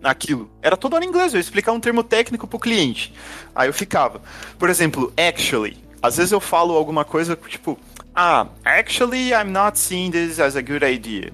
Aquilo. 0.04 0.52
Era 0.62 0.78
toda 0.78 0.98
hora 0.98 1.06
em 1.06 1.08
inglês. 1.08 1.34
Eu 1.34 1.40
ia 1.40 1.42
explicar 1.42 1.72
um 1.72 1.80
termo 1.80 2.04
técnico 2.04 2.46
pro 2.46 2.60
cliente. 2.60 3.12
Aí 3.56 3.68
eu 3.68 3.74
ficava. 3.74 4.22
Por 4.60 4.70
exemplo, 4.70 5.12
actually. 5.18 5.84
Às 6.00 6.18
vezes 6.18 6.32
eu 6.32 6.40
falo 6.40 6.76
alguma 6.76 7.04
coisa, 7.04 7.36
tipo 7.36 7.76
ah, 8.16 8.48
actually 8.64 9.34
I'm 9.34 9.52
not 9.52 9.78
seeing 9.78 10.12
this 10.12 10.40
as 10.40 10.56
a 10.56 10.62
good 10.62 10.84
idea. 10.84 11.32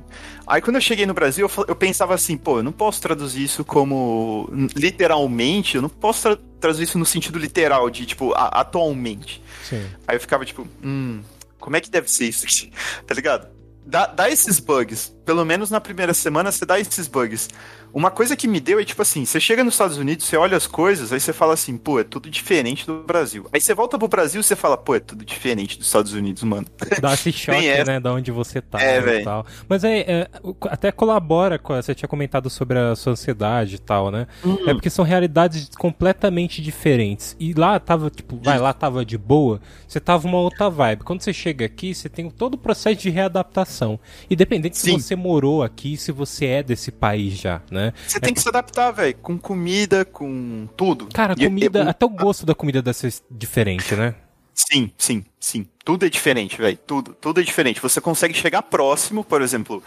Aí 0.47 0.61
quando 0.61 0.75
eu 0.75 0.81
cheguei 0.81 1.05
no 1.05 1.13
Brasil, 1.13 1.49
eu, 1.57 1.65
eu 1.67 1.75
pensava 1.75 2.13
assim, 2.13 2.35
pô, 2.35 2.57
eu 2.57 2.63
não 2.63 2.71
posso 2.71 3.01
traduzir 3.01 3.43
isso 3.43 3.63
como 3.63 4.49
literalmente, 4.75 5.75
eu 5.75 5.81
não 5.81 5.89
posso 5.89 6.23
tra 6.23 6.37
traduzir 6.59 6.83
isso 6.83 6.99
no 6.99 7.05
sentido 7.05 7.39
literal, 7.39 7.89
de 7.89 8.05
tipo, 8.05 8.33
atualmente. 8.35 9.41
Sim. 9.63 9.83
Aí 10.07 10.15
eu 10.15 10.19
ficava 10.19 10.45
tipo, 10.45 10.67
hum, 10.83 11.21
como 11.59 11.75
é 11.75 11.81
que 11.81 11.89
deve 11.89 12.11
ser 12.11 12.27
isso 12.27 12.45
aqui? 12.45 12.71
tá 13.07 13.15
ligado? 13.15 13.47
Dá, 13.85 14.05
dá 14.05 14.29
esses 14.29 14.59
bugs. 14.59 15.15
Pelo 15.25 15.45
menos 15.45 15.69
na 15.69 15.79
primeira 15.79 16.13
semana 16.13 16.51
você 16.51 16.65
dá 16.65 16.79
esses 16.79 17.07
bugs. 17.07 17.49
Uma 17.93 18.09
coisa 18.09 18.35
que 18.35 18.47
me 18.47 18.59
deu 18.59 18.79
é 18.79 18.85
tipo 18.85 19.01
assim: 19.01 19.25
você 19.25 19.39
chega 19.39 19.63
nos 19.63 19.73
Estados 19.73 19.97
Unidos, 19.97 20.25
você 20.25 20.37
olha 20.37 20.55
as 20.55 20.65
coisas, 20.65 21.11
aí 21.11 21.19
você 21.19 21.33
fala 21.33 21.53
assim, 21.53 21.77
pô, 21.77 21.99
é 21.99 22.03
tudo 22.03 22.29
diferente 22.29 22.85
do 22.85 23.03
Brasil. 23.03 23.47
Aí 23.51 23.59
você 23.59 23.73
volta 23.73 23.99
pro 23.99 24.07
Brasil 24.07 24.39
e 24.39 24.43
você 24.43 24.55
fala, 24.55 24.77
pô, 24.77 24.95
é 24.95 24.99
tudo 24.99 25.25
diferente 25.25 25.77
dos 25.77 25.87
Estados 25.87 26.13
Unidos, 26.13 26.43
mano. 26.43 26.65
Dá 27.01 27.13
esse 27.13 27.31
choque, 27.33 27.67
é. 27.67 27.83
né, 27.83 27.99
da 27.99 28.13
onde 28.13 28.31
você 28.31 28.61
tá 28.61 28.81
é, 28.81 29.19
e 29.19 29.23
tal. 29.23 29.45
Mas 29.67 29.83
é, 29.83 29.99
é, 29.99 30.29
até 30.69 30.91
colabora 30.91 31.59
com. 31.59 31.75
Você 31.75 31.93
tinha 31.93 32.07
comentado 32.07 32.49
sobre 32.49 32.79
a 32.79 32.95
sua 32.95 33.13
ansiedade 33.13 33.75
e 33.75 33.79
tal, 33.79 34.09
né? 34.09 34.27
Hum. 34.45 34.57
É 34.67 34.73
porque 34.73 34.89
são 34.89 35.03
realidades 35.03 35.69
completamente 35.77 36.61
diferentes. 36.61 37.35
E 37.39 37.53
lá 37.53 37.79
tava, 37.79 38.09
tipo, 38.09 38.39
vai, 38.41 38.57
lá 38.57 38.73
tava 38.73 39.03
de 39.03 39.17
boa, 39.17 39.59
você 39.87 39.99
tava 39.99 40.27
uma 40.27 40.39
outra 40.39 40.69
vibe. 40.69 41.03
Quando 41.03 41.21
você 41.21 41.33
chega 41.33 41.65
aqui, 41.65 41.93
você 41.93 42.07
tem 42.07 42.29
todo 42.29 42.53
o 42.53 42.57
processo 42.57 43.01
de 43.01 43.09
readaptação. 43.09 43.99
Independente 44.29 44.77
Sim. 44.77 44.97
se 44.97 45.07
você 45.07 45.10
morou 45.15 45.63
aqui, 45.63 45.97
se 45.97 46.11
você 46.11 46.45
é 46.45 46.63
desse 46.63 46.91
país 46.91 47.33
já, 47.35 47.61
né? 47.69 47.93
Você 48.07 48.17
é... 48.17 48.21
tem 48.21 48.33
que 48.33 48.41
se 48.41 48.49
adaptar, 48.49 48.91
velho, 48.91 49.15
com 49.17 49.37
comida, 49.37 50.05
com 50.05 50.67
tudo. 50.75 51.07
Cara, 51.07 51.33
e, 51.37 51.45
comida, 51.45 51.89
até 51.89 52.05
o 52.05 52.09
gosto 52.09 52.45
da 52.45 52.55
comida 52.55 52.81
deve 52.81 52.97
ser 52.97 53.13
diferente, 53.29 53.95
né? 53.95 54.15
Sim, 54.53 54.91
sim, 54.97 55.23
sim. 55.39 55.65
Tudo 55.83 56.05
é 56.05 56.09
diferente, 56.09 56.57
velho. 56.57 56.77
Tudo, 56.85 57.13
tudo 57.13 57.41
é 57.41 57.43
diferente. 57.43 57.81
Você 57.81 57.99
consegue 57.99 58.33
chegar 58.33 58.61
próximo, 58.61 59.23
por 59.23 59.41
exemplo. 59.41 59.83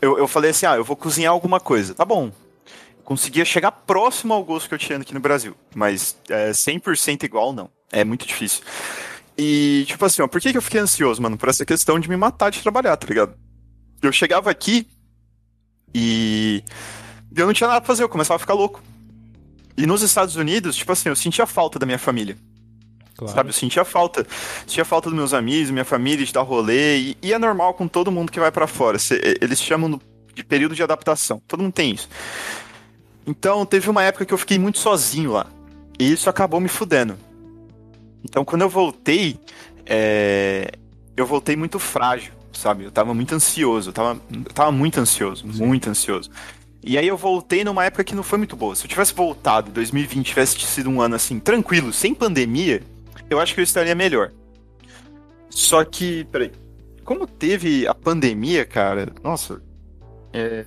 Eu, 0.00 0.18
eu 0.18 0.28
falei 0.28 0.50
assim, 0.50 0.66
ah, 0.66 0.76
eu 0.76 0.84
vou 0.84 0.96
cozinhar 0.96 1.32
alguma 1.32 1.58
coisa. 1.58 1.94
Tá 1.94 2.04
bom. 2.04 2.30
Conseguia 3.04 3.44
chegar 3.44 3.72
próximo 3.72 4.32
ao 4.32 4.44
gosto 4.44 4.68
que 4.68 4.74
eu 4.74 4.78
tinha 4.78 4.98
aqui 4.98 5.12
no 5.12 5.20
Brasil. 5.20 5.56
Mas 5.74 6.16
é, 6.28 6.50
100% 6.50 7.24
igual, 7.24 7.52
não. 7.52 7.68
É 7.90 8.04
muito 8.04 8.26
difícil. 8.26 8.62
E, 9.36 9.84
tipo 9.86 10.04
assim, 10.04 10.22
ó, 10.22 10.28
por 10.28 10.40
que, 10.40 10.52
que 10.52 10.58
eu 10.58 10.62
fiquei 10.62 10.80
ansioso, 10.80 11.20
mano? 11.20 11.36
Por 11.36 11.48
essa 11.48 11.64
questão 11.64 11.98
de 11.98 12.08
me 12.08 12.16
matar 12.16 12.50
de 12.50 12.60
trabalhar, 12.60 12.96
tá 12.96 13.06
ligado? 13.06 13.34
Eu 14.02 14.12
chegava 14.12 14.50
aqui 14.50 14.86
e 15.94 16.62
eu 17.34 17.46
não 17.46 17.52
tinha 17.52 17.68
nada 17.68 17.80
pra 17.80 17.86
fazer, 17.86 18.02
eu 18.02 18.08
começava 18.08 18.36
a 18.36 18.38
ficar 18.38 18.54
louco. 18.54 18.82
E 19.76 19.86
nos 19.86 20.02
Estados 20.02 20.36
Unidos, 20.36 20.76
tipo 20.76 20.92
assim, 20.92 21.08
eu 21.08 21.16
sentia 21.16 21.46
falta 21.46 21.78
da 21.78 21.86
minha 21.86 21.98
família. 21.98 22.36
Claro. 23.16 23.34
Sabe, 23.34 23.48
eu 23.50 23.52
sentia 23.52 23.84
falta. 23.84 24.26
Sentia 24.66 24.84
falta 24.84 25.08
dos 25.08 25.16
meus 25.16 25.32
amigos, 25.32 25.70
minha 25.70 25.84
família, 25.84 26.24
de 26.24 26.32
dar 26.32 26.42
rolê. 26.42 26.98
E, 26.98 27.16
e 27.22 27.32
é 27.32 27.38
normal 27.38 27.74
com 27.74 27.86
todo 27.86 28.10
mundo 28.10 28.32
que 28.32 28.40
vai 28.40 28.50
para 28.50 28.66
fora. 28.66 28.98
Cê, 28.98 29.38
eles 29.40 29.60
chamam 29.60 30.00
de 30.34 30.44
período 30.44 30.74
de 30.74 30.82
adaptação. 30.82 31.40
Todo 31.46 31.62
mundo 31.62 31.72
tem 31.72 31.92
isso. 31.92 32.08
Então, 33.26 33.64
teve 33.64 33.88
uma 33.88 34.02
época 34.02 34.24
que 34.26 34.34
eu 34.34 34.38
fiquei 34.38 34.58
muito 34.58 34.78
sozinho 34.78 35.32
lá. 35.32 35.46
E 35.98 36.10
isso 36.10 36.28
acabou 36.28 36.60
me 36.60 36.68
fudendo. 36.68 37.16
Então, 38.24 38.44
quando 38.44 38.62
eu 38.62 38.68
voltei, 38.68 39.38
é... 39.86 40.72
eu 41.16 41.26
voltei 41.26 41.54
muito 41.54 41.78
frágil, 41.78 42.32
sabe? 42.52 42.84
Eu 42.84 42.90
tava 42.90 43.14
muito 43.14 43.34
ansioso. 43.34 43.90
Eu 43.90 43.92
tava, 43.92 44.20
eu 44.30 44.52
tava 44.52 44.72
muito 44.72 44.98
ansioso, 45.00 45.50
Sim. 45.52 45.64
muito 45.64 45.88
ansioso. 45.88 46.30
E 46.84 46.98
aí 46.98 47.06
eu 47.06 47.16
voltei 47.16 47.62
numa 47.62 47.84
época 47.84 48.02
que 48.02 48.14
não 48.14 48.22
foi 48.22 48.38
muito 48.38 48.56
boa. 48.56 48.74
Se 48.74 48.84
eu 48.84 48.88
tivesse 48.88 49.14
voltado 49.14 49.70
em 49.70 49.72
2020, 49.72 50.26
tivesse 50.26 50.58
sido 50.60 50.90
um 50.90 51.00
ano 51.00 51.14
assim, 51.14 51.38
tranquilo, 51.38 51.92
sem 51.92 52.12
pandemia, 52.12 52.82
eu 53.30 53.38
acho 53.38 53.54
que 53.54 53.60
eu 53.60 53.64
estaria 53.64 53.94
melhor. 53.94 54.32
Só 55.48 55.84
que, 55.84 56.24
peraí. 56.24 56.50
Como 57.04 57.26
teve 57.26 57.86
a 57.86 57.94
pandemia, 57.94 58.64
cara, 58.64 59.12
nossa. 59.22 59.62
É. 60.32 60.64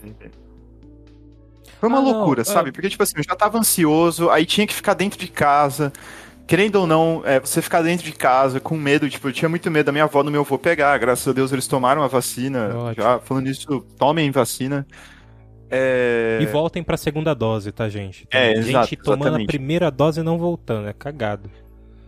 Foi 1.80 1.90
uma 1.90 1.98
ah, 1.98 2.02
loucura, 2.02 2.44
não, 2.46 2.46
sabe? 2.46 2.70
É... 2.70 2.72
Porque, 2.72 2.90
tipo 2.90 3.04
assim, 3.04 3.14
eu 3.18 3.24
já 3.24 3.36
tava 3.36 3.58
ansioso, 3.58 4.30
aí 4.30 4.46
tinha 4.46 4.66
que 4.66 4.74
ficar 4.74 4.94
dentro 4.94 5.20
de 5.20 5.28
casa. 5.28 5.92
Querendo 6.48 6.76
ou 6.76 6.86
não, 6.86 7.24
é, 7.26 7.40
você 7.40 7.62
ficar 7.62 7.82
dentro 7.82 8.06
de 8.06 8.12
casa 8.12 8.60
com 8.60 8.78
medo, 8.78 9.10
tipo, 9.10 9.28
eu 9.28 9.34
tinha 9.34 9.50
muito 9.50 9.70
medo 9.72 9.88
da 9.88 9.92
minha 9.92 10.04
avó 10.04 10.22
no 10.24 10.30
meu 10.30 10.42
avô 10.42 10.60
pegar. 10.60 10.98
Graças 11.00 11.28
a 11.28 11.34
Deus 11.34 11.52
eles 11.52 11.68
tomaram 11.68 12.04
a 12.04 12.08
vacina. 12.08 12.70
Ótimo. 12.76 13.04
Já 13.04 13.20
falando 13.20 13.48
isso, 13.48 13.82
tomem 13.98 14.30
vacina. 14.30 14.86
É... 15.70 16.38
E 16.42 16.46
voltem 16.46 16.84
pra 16.84 16.98
segunda 16.98 17.34
dose, 17.34 17.72
tá, 17.72 17.90
gente? 17.90 18.28
Tem 18.28 18.40
é, 18.40 18.56
gente 18.58 18.70
exato, 18.70 18.96
tomando 18.98 19.24
exatamente. 19.24 19.46
a 19.46 19.48
primeira 19.48 19.90
dose 19.90 20.20
e 20.20 20.24
não 20.24 20.38
voltando, 20.38 20.88
é 20.88 20.94
cagado. 20.94 21.50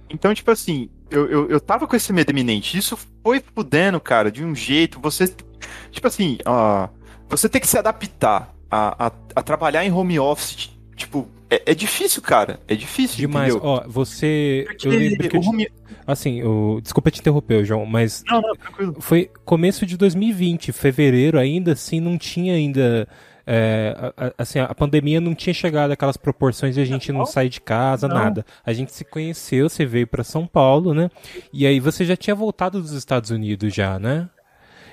Então, 0.10 0.34
tipo 0.34 0.52
assim, 0.52 0.90
eu, 1.10 1.28
eu, 1.30 1.50
eu 1.50 1.60
tava 1.60 1.88
com 1.88 1.96
esse 1.96 2.14
medo 2.14 2.32
iminente. 2.32 2.78
Isso 2.78 2.98
foi 3.24 3.44
fudendo, 3.56 4.00
cara, 4.00 4.32
de 4.32 4.44
um 4.44 4.54
jeito. 4.54 5.00
Você. 5.02 5.34
Tipo 5.92 6.08
assim, 6.08 6.38
ó, 6.46 6.88
você 7.28 7.50
tem 7.50 7.60
que 7.60 7.68
se 7.68 7.78
adaptar 7.78 8.54
a, 8.70 9.08
a, 9.08 9.12
a 9.36 9.44
trabalhar 9.44 9.84
em 9.84 9.92
home 9.92 10.20
office. 10.20 10.70
Tipo, 10.96 11.28
é, 11.50 11.72
é, 11.72 11.76
difícil, 11.76 12.22
cara. 12.22 12.60
É 12.68 12.76
difícil. 12.76 13.18
Demais. 13.18 13.54
Entendeu? 13.54 13.70
Ó, 13.70 13.84
você. 13.88 14.66
Porque 14.68 14.88
eu 14.88 14.92
lembro 14.92 15.30
que 15.30 15.38
eu. 15.38 15.42
Assim, 16.06 16.42
o... 16.44 16.80
desculpa 16.82 17.12
te 17.12 17.20
interromper, 17.20 17.66
João, 17.66 17.86
mas. 17.86 18.24
Não, 18.28 18.42
não, 18.42 18.56
tranquilo. 18.56 18.96
Foi 19.00 19.30
começo 19.46 19.86
de 19.86 19.98
2020, 19.98 20.72
fevereiro, 20.72 21.38
ainda 21.38 21.74
assim, 21.74 22.00
não 22.00 22.18
tinha 22.18 22.54
ainda 22.54 23.08
é, 23.50 23.96
assim, 24.38 24.60
a 24.60 24.76
pandemia 24.76 25.22
não 25.22 25.34
tinha 25.34 25.54
chegado 25.54 25.92
àquelas 25.92 26.18
proporções 26.18 26.76
de 26.76 26.82
a 26.82 26.86
gente 26.86 27.14
não 27.14 27.26
sair 27.26 27.48
de 27.48 27.62
casa, 27.62 28.06
não. 28.06 28.18
nada. 28.18 28.46
A 28.66 28.74
gente 28.74 28.92
se 28.92 29.06
conheceu, 29.06 29.70
você 29.70 29.86
veio 29.86 30.06
para 30.06 30.22
São 30.22 30.46
Paulo, 30.46 30.94
né? 30.94 31.10
E 31.54 31.66
aí 31.66 31.80
você 31.80 32.04
já 32.04 32.18
tinha 32.18 32.36
voltado 32.36 32.82
dos 32.82 32.92
Estados 32.92 33.30
Unidos 33.30 33.74
já, 33.74 33.98
né? 33.98 34.28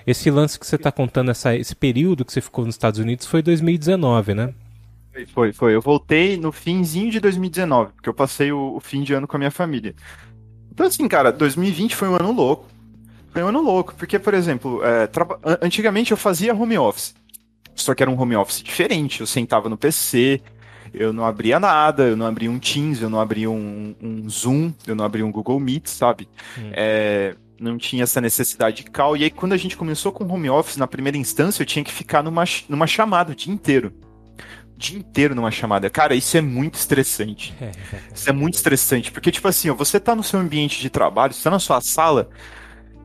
Esse 0.06 0.30
lance 0.30 0.56
que 0.56 0.64
você 0.64 0.76
está 0.76 0.92
contando, 0.92 1.32
essa, 1.32 1.56
esse 1.56 1.74
período 1.74 2.24
que 2.24 2.32
você 2.32 2.40
ficou 2.40 2.64
nos 2.64 2.76
Estados 2.76 3.00
Unidos 3.00 3.26
foi 3.26 3.42
2019, 3.42 4.34
né? 4.34 4.54
Foi, 5.32 5.52
foi. 5.52 5.74
Eu 5.74 5.80
voltei 5.80 6.36
no 6.36 6.50
finzinho 6.50 7.10
de 7.10 7.20
2019, 7.20 7.92
porque 7.92 8.08
eu 8.08 8.14
passei 8.14 8.50
o, 8.52 8.76
o 8.76 8.80
fim 8.80 9.02
de 9.02 9.14
ano 9.14 9.26
com 9.26 9.36
a 9.36 9.38
minha 9.38 9.50
família. 9.50 9.94
Então, 10.72 10.86
assim, 10.86 11.06
cara, 11.06 11.30
2020 11.30 11.94
foi 11.94 12.08
um 12.08 12.16
ano 12.16 12.32
louco. 12.32 12.66
Foi 13.30 13.42
um 13.42 13.48
ano 13.48 13.62
louco, 13.62 13.94
porque, 13.96 14.18
por 14.18 14.34
exemplo, 14.34 14.80
é, 14.84 15.08
antigamente 15.60 16.10
eu 16.10 16.16
fazia 16.16 16.54
home 16.54 16.78
office. 16.78 17.14
Só 17.74 17.94
que 17.94 18.02
era 18.02 18.10
um 18.10 18.20
home 18.20 18.36
office 18.36 18.62
diferente. 18.62 19.20
Eu 19.20 19.26
sentava 19.26 19.68
no 19.68 19.76
PC, 19.76 20.40
eu 20.92 21.12
não 21.12 21.24
abria 21.24 21.58
nada, 21.58 22.04
eu 22.04 22.16
não 22.16 22.26
abria 22.26 22.50
um 22.50 22.58
Teams, 22.58 23.02
eu 23.02 23.10
não 23.10 23.20
abria 23.20 23.50
um, 23.50 23.94
um 24.00 24.28
Zoom, 24.28 24.72
eu 24.86 24.94
não 24.94 25.04
abria 25.04 25.26
um 25.26 25.32
Google 25.32 25.58
Meet, 25.58 25.88
sabe? 25.88 26.28
Hum. 26.56 26.70
É, 26.72 27.34
não 27.58 27.76
tinha 27.76 28.04
essa 28.04 28.20
necessidade 28.20 28.84
de 28.84 28.90
call. 28.90 29.16
E 29.16 29.24
aí, 29.24 29.30
quando 29.30 29.52
a 29.52 29.56
gente 29.56 29.76
começou 29.76 30.12
com 30.12 30.24
home 30.24 30.48
office, 30.48 30.76
na 30.76 30.86
primeira 30.86 31.18
instância, 31.18 31.62
eu 31.62 31.66
tinha 31.66 31.84
que 31.84 31.92
ficar 31.92 32.22
numa, 32.22 32.44
numa 32.68 32.86
chamada 32.86 33.32
o 33.32 33.34
dia 33.34 33.52
inteiro. 33.52 33.92
Dia 34.76 34.98
inteiro 34.98 35.34
numa 35.34 35.50
chamada. 35.50 35.88
Cara, 35.88 36.14
isso 36.14 36.36
é 36.36 36.40
muito 36.40 36.74
estressante. 36.74 37.54
isso 38.12 38.28
é 38.28 38.32
muito 38.32 38.54
estressante. 38.54 39.12
Porque, 39.12 39.30
tipo 39.30 39.46
assim, 39.46 39.70
ó, 39.70 39.74
você 39.74 40.00
tá 40.00 40.14
no 40.14 40.22
seu 40.22 40.40
ambiente 40.40 40.80
de 40.80 40.90
trabalho, 40.90 41.32
você 41.32 41.44
tá 41.44 41.50
na 41.50 41.60
sua 41.60 41.80
sala, 41.80 42.28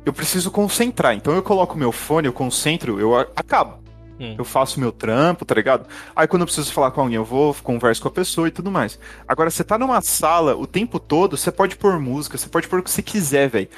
eu 0.05 0.13
preciso 0.13 0.49
concentrar. 0.51 1.15
Então 1.15 1.33
eu 1.33 1.43
coloco 1.43 1.77
meu 1.77 1.91
fone, 1.91 2.27
eu 2.27 2.33
concentro, 2.33 2.99
eu 2.99 3.15
acabo. 3.15 3.79
Hum. 4.19 4.35
Eu 4.37 4.43
faço 4.43 4.79
meu 4.79 4.91
trampo, 4.91 5.45
tá 5.45 5.55
ligado? 5.55 5.87
Aí 6.15 6.27
quando 6.27 6.41
eu 6.41 6.45
preciso 6.45 6.73
falar 6.73 6.91
com 6.91 7.01
alguém, 7.01 7.15
eu 7.15 7.23
vou, 7.23 7.55
converso 7.63 8.01
com 8.01 8.09
a 8.09 8.11
pessoa 8.11 8.47
e 8.47 8.51
tudo 8.51 8.69
mais. 8.69 8.99
Agora, 9.27 9.49
você 9.49 9.63
tá 9.63 9.77
numa 9.77 10.01
sala 10.01 10.55
o 10.55 10.67
tempo 10.67 10.99
todo, 10.99 11.37
você 11.37 11.51
pode 11.51 11.77
pôr 11.77 11.97
música, 11.99 12.37
você 12.37 12.49
pode 12.49 12.67
pôr 12.67 12.79
o 12.79 12.83
que 12.83 12.91
você 12.91 13.01
quiser, 13.01 13.49
velho. 13.49 13.69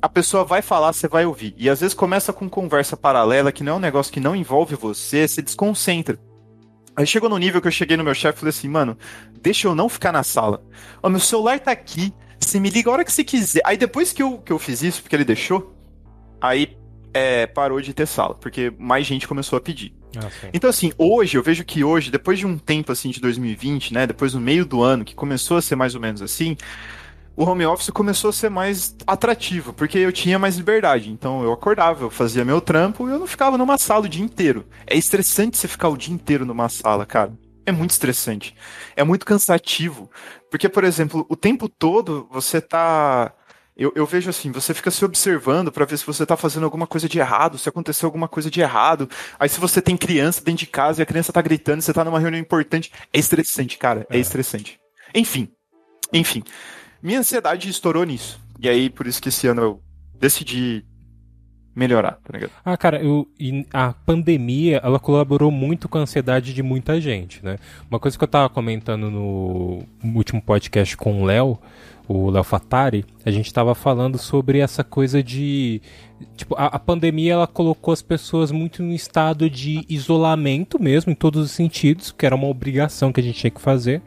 A 0.00 0.08
pessoa 0.08 0.44
vai 0.44 0.62
falar, 0.62 0.94
você 0.94 1.06
vai 1.06 1.26
ouvir. 1.26 1.54
E 1.58 1.68
às 1.68 1.80
vezes 1.80 1.92
começa 1.92 2.32
com 2.32 2.48
conversa 2.48 2.96
paralela, 2.96 3.52
que 3.52 3.62
não 3.62 3.74
é 3.74 3.76
um 3.76 3.80
negócio 3.80 4.10
que 4.10 4.18
não 4.20 4.34
envolve 4.34 4.74
você, 4.74 5.28
você 5.28 5.42
desconcentra. 5.42 6.18
Aí 6.96 7.06
chegou 7.06 7.28
no 7.28 7.38
nível 7.38 7.60
que 7.60 7.68
eu 7.68 7.72
cheguei 7.72 7.96
no 7.96 8.04
meu 8.04 8.14
chefe 8.14 8.38
e 8.38 8.40
falei 8.40 8.50
assim, 8.50 8.68
mano, 8.68 8.96
deixa 9.40 9.68
eu 9.68 9.74
não 9.74 9.88
ficar 9.88 10.12
na 10.12 10.22
sala. 10.22 10.62
Ó, 11.02 11.08
meu 11.08 11.20
celular 11.20 11.58
tá 11.60 11.70
aqui, 11.70 12.12
você 12.38 12.58
me 12.58 12.70
liga 12.70 12.90
a 12.90 12.92
hora 12.92 13.04
que 13.04 13.12
você 13.12 13.24
quiser. 13.24 13.62
Aí 13.64 13.76
depois 13.76 14.12
que 14.12 14.22
eu, 14.22 14.38
que 14.38 14.52
eu 14.52 14.58
fiz 14.58 14.82
isso, 14.82 15.02
porque 15.02 15.16
ele 15.16 15.24
deixou, 15.24 15.74
aí 16.40 16.76
é, 17.12 17.46
parou 17.46 17.80
de 17.80 17.92
ter 17.94 18.06
sala, 18.06 18.34
porque 18.34 18.72
mais 18.78 19.06
gente 19.06 19.26
começou 19.26 19.56
a 19.56 19.60
pedir. 19.60 19.94
Ah, 20.16 20.28
então, 20.52 20.68
assim, 20.68 20.92
hoje, 20.98 21.36
eu 21.36 21.42
vejo 21.42 21.64
que 21.64 21.84
hoje, 21.84 22.10
depois 22.10 22.38
de 22.38 22.46
um 22.46 22.58
tempo, 22.58 22.90
assim, 22.90 23.10
de 23.10 23.20
2020, 23.20 23.94
né, 23.94 24.06
depois 24.06 24.32
do 24.32 24.40
meio 24.40 24.64
do 24.64 24.82
ano, 24.82 25.04
que 25.04 25.14
começou 25.14 25.56
a 25.56 25.62
ser 25.62 25.76
mais 25.76 25.94
ou 25.94 26.00
menos 26.00 26.20
assim, 26.20 26.56
o 27.40 27.44
home 27.44 27.64
office 27.64 27.88
começou 27.88 28.28
a 28.28 28.32
ser 28.34 28.50
mais 28.50 28.94
atrativo, 29.06 29.72
porque 29.72 29.96
eu 29.96 30.12
tinha 30.12 30.38
mais 30.38 30.58
liberdade. 30.58 31.10
Então, 31.10 31.42
eu 31.42 31.50
acordava, 31.50 32.04
eu 32.04 32.10
fazia 32.10 32.44
meu 32.44 32.60
trampo 32.60 33.08
e 33.08 33.12
eu 33.12 33.18
não 33.18 33.26
ficava 33.26 33.56
numa 33.56 33.78
sala 33.78 34.04
o 34.04 34.08
dia 34.10 34.22
inteiro. 34.22 34.66
É 34.86 34.94
estressante 34.94 35.56
você 35.56 35.66
ficar 35.66 35.88
o 35.88 35.96
dia 35.96 36.12
inteiro 36.12 36.44
numa 36.44 36.68
sala, 36.68 37.06
cara. 37.06 37.32
É 37.64 37.72
muito 37.72 37.92
estressante. 37.92 38.54
É 38.94 39.02
muito 39.02 39.24
cansativo. 39.24 40.10
Porque, 40.50 40.68
por 40.68 40.84
exemplo, 40.84 41.24
o 41.30 41.36
tempo 41.36 41.66
todo 41.66 42.28
você 42.30 42.60
tá 42.60 43.32
eu, 43.74 43.90
eu 43.96 44.04
vejo 44.04 44.28
assim, 44.28 44.52
você 44.52 44.74
fica 44.74 44.90
se 44.90 45.02
observando 45.02 45.72
para 45.72 45.86
ver 45.86 45.96
se 45.96 46.04
você 46.04 46.26
tá 46.26 46.36
fazendo 46.36 46.64
alguma 46.64 46.86
coisa 46.86 47.08
de 47.08 47.18
errado, 47.18 47.56
se 47.56 47.70
aconteceu 47.70 48.06
alguma 48.06 48.28
coisa 48.28 48.50
de 48.50 48.60
errado. 48.60 49.08
Aí 49.38 49.48
se 49.48 49.58
você 49.58 49.80
tem 49.80 49.96
criança 49.96 50.44
dentro 50.44 50.58
de 50.58 50.66
casa 50.66 51.00
e 51.00 51.02
a 51.02 51.06
criança 51.06 51.32
tá 51.32 51.40
gritando, 51.40 51.80
você 51.80 51.94
tá 51.94 52.04
numa 52.04 52.20
reunião 52.20 52.38
importante, 52.38 52.92
é 53.10 53.18
estressante, 53.18 53.78
cara, 53.78 54.06
é, 54.10 54.18
é 54.18 54.20
estressante. 54.20 54.78
Enfim, 55.14 55.48
enfim. 56.12 56.42
Minha 57.02 57.20
ansiedade 57.20 57.68
estourou 57.68 58.04
nisso. 58.04 58.40
E 58.58 58.68
aí, 58.68 58.90
por 58.90 59.06
isso 59.06 59.22
que 59.22 59.28
esse 59.30 59.46
ano 59.46 59.62
eu 59.62 59.82
decidi 60.18 60.84
melhorar, 61.74 62.18
tá 62.22 62.32
ligado? 62.32 62.50
Ah, 62.64 62.76
cara, 62.76 63.02
eu, 63.02 63.26
a 63.72 63.92
pandemia, 63.92 64.80
ela 64.82 64.98
colaborou 64.98 65.50
muito 65.50 65.88
com 65.88 65.98
a 65.98 66.02
ansiedade 66.02 66.52
de 66.52 66.62
muita 66.62 67.00
gente, 67.00 67.44
né? 67.44 67.58
Uma 67.90 67.98
coisa 67.98 68.18
que 68.18 68.24
eu 68.24 68.28
tava 68.28 68.48
comentando 68.48 69.10
no 69.10 69.82
último 70.14 70.42
podcast 70.42 70.96
com 70.96 71.22
o 71.22 71.24
Léo, 71.24 71.58
o 72.06 72.28
Léo 72.28 72.42
Fatari, 72.42 73.04
a 73.24 73.30
gente 73.30 73.46
estava 73.46 73.74
falando 73.74 74.18
sobre 74.18 74.58
essa 74.58 74.82
coisa 74.82 75.22
de. 75.22 75.80
Tipo, 76.36 76.56
a, 76.56 76.66
a, 76.66 76.78
pandemia 76.78 77.34
ela 77.34 77.46
colocou 77.46 77.92
as 77.92 78.02
pessoas 78.02 78.50
muito 78.50 78.82
em 78.82 78.94
estado 78.94 79.48
de 79.48 79.86
isolamento 79.88 80.82
mesmo, 80.82 81.12
em 81.12 81.14
todos 81.14 81.44
os 81.44 81.50
sentidos, 81.52 82.10
que 82.10 82.26
era 82.26 82.34
uma 82.34 82.48
obrigação 82.48 83.12
que 83.12 83.20
a 83.20 83.22
gente 83.22 83.38
tinha 83.38 83.50
que 83.50 83.60
fazer. 83.60 84.02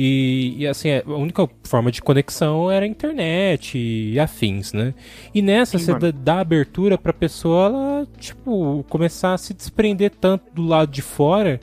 E, 0.00 0.54
e, 0.58 0.66
assim, 0.68 0.90
a 0.92 1.02
única 1.10 1.48
forma 1.64 1.90
de 1.90 2.00
conexão 2.00 2.70
era 2.70 2.84
a 2.84 2.88
internet 2.88 3.76
e 3.76 4.16
afins, 4.20 4.72
né? 4.72 4.94
E 5.34 5.42
nessa, 5.42 5.76
Sim, 5.76 5.86
você 5.86 5.98
dá, 5.98 6.10
dá 6.12 6.38
abertura 6.38 6.96
pra 6.96 7.12
pessoa, 7.12 7.66
ela, 7.66 8.08
tipo, 8.16 8.84
começar 8.88 9.34
a 9.34 9.38
se 9.38 9.52
desprender 9.52 10.12
tanto 10.12 10.44
do 10.54 10.64
lado 10.64 10.92
de 10.92 11.02
fora 11.02 11.58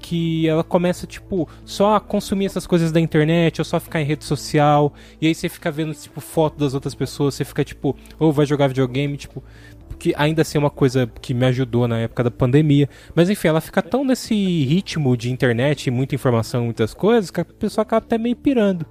que 0.00 0.48
ela 0.48 0.64
começa, 0.64 1.06
tipo, 1.06 1.46
só 1.66 1.96
a 1.96 2.00
consumir 2.00 2.46
essas 2.46 2.66
coisas 2.66 2.90
da 2.90 3.00
internet, 3.00 3.60
ou 3.60 3.64
só 3.64 3.78
ficar 3.78 4.00
em 4.00 4.04
rede 4.04 4.24
social, 4.24 4.94
e 5.20 5.26
aí 5.26 5.34
você 5.34 5.46
fica 5.46 5.70
vendo, 5.70 5.92
tipo, 5.92 6.18
foto 6.20 6.58
das 6.58 6.72
outras 6.72 6.94
pessoas, 6.94 7.34
você 7.34 7.44
fica, 7.44 7.62
tipo, 7.62 7.94
ou 8.18 8.32
vai 8.32 8.46
jogar 8.46 8.68
videogame, 8.68 9.18
tipo, 9.18 9.44
que 9.98 10.14
ainda 10.16 10.42
assim 10.42 10.58
é 10.58 10.60
uma 10.60 10.70
coisa 10.70 11.10
que 11.20 11.34
me 11.34 11.46
ajudou 11.46 11.88
na 11.88 12.00
época 12.00 12.24
da 12.24 12.30
pandemia. 12.30 12.88
Mas 13.14 13.30
enfim, 13.30 13.48
ela 13.48 13.60
fica 13.60 13.82
tão 13.82 14.04
nesse 14.04 14.34
ritmo 14.34 15.16
de 15.16 15.30
internet, 15.30 15.90
muita 15.90 16.14
informação, 16.14 16.64
muitas 16.64 16.94
coisas, 16.94 17.30
que 17.30 17.40
a 17.40 17.44
pessoa 17.44 17.82
acaba 17.82 18.04
até 18.04 18.18
meio 18.18 18.36
pirando. 18.36 18.86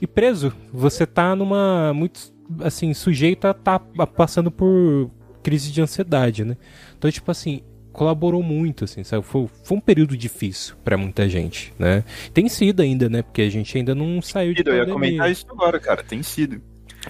E 0.00 0.06
preso, 0.06 0.52
você 0.72 1.06
tá 1.06 1.34
numa. 1.34 1.92
muito 1.92 2.32
assim, 2.60 2.94
sujeito 2.94 3.46
a 3.46 3.52
tá 3.52 3.78
passando 3.78 4.50
por 4.50 5.10
crise 5.42 5.70
de 5.70 5.80
ansiedade, 5.80 6.44
né? 6.44 6.56
Então, 6.96 7.10
tipo 7.10 7.30
assim, 7.30 7.62
colaborou 7.92 8.42
muito, 8.42 8.84
assim, 8.84 9.02
sabe? 9.02 9.24
Foi, 9.24 9.48
foi 9.64 9.76
um 9.76 9.80
período 9.80 10.16
difícil 10.16 10.76
para 10.84 10.96
muita 10.96 11.28
gente, 11.28 11.72
né? 11.78 12.04
Tem 12.32 12.48
sido 12.48 12.80
ainda, 12.80 13.08
né? 13.08 13.22
Porque 13.22 13.42
a 13.42 13.50
gente 13.50 13.76
ainda 13.76 13.94
não 13.94 14.22
saiu 14.22 14.54
de 14.54 14.62
pandemia. 14.62 14.82
Eu 14.82 14.86
ia 14.86 14.92
comentar 14.92 15.30
isso 15.30 15.46
agora, 15.50 15.80
cara, 15.80 16.02
tem 16.02 16.22
sido. 16.22 16.62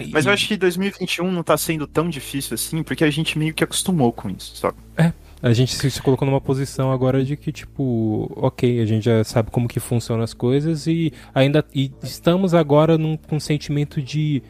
Mas 0.07 0.25
eu 0.25 0.31
acho 0.31 0.47
que 0.47 0.57
2021 0.57 1.31
não 1.31 1.43
tá 1.43 1.57
sendo 1.57 1.85
tão 1.87 2.09
difícil 2.09 2.55
assim, 2.55 2.83
porque 2.83 3.03
a 3.03 3.09
gente 3.09 3.37
meio 3.37 3.53
que 3.53 3.63
acostumou 3.63 4.11
com 4.11 4.29
isso, 4.29 4.55
sabe? 4.55 4.77
É. 4.97 5.11
A 5.41 5.53
gente 5.53 5.73
se, 5.73 6.01
colocou 6.01 6.25
numa 6.25 6.41
posição 6.41 6.91
agora 6.91 7.23
de 7.23 7.37
que, 7.37 7.49
tipo, 7.51 8.29
ok, 8.35 8.81
a 8.81 8.85
gente 8.85 9.05
já 9.05 9.23
sabe 9.23 9.49
como 9.49 9.69
que 9.69 9.79
funcionam 9.79 10.21
as 10.21 10.33
coisas 10.33 10.85
e 10.85 11.13
ainda 11.33 11.65
e 11.73 11.91
estamos 12.03 12.53
agora 12.53 12.97
num, 12.97 13.15
com 13.15 13.39
sentimento 13.39 14.01
de, 14.01 14.43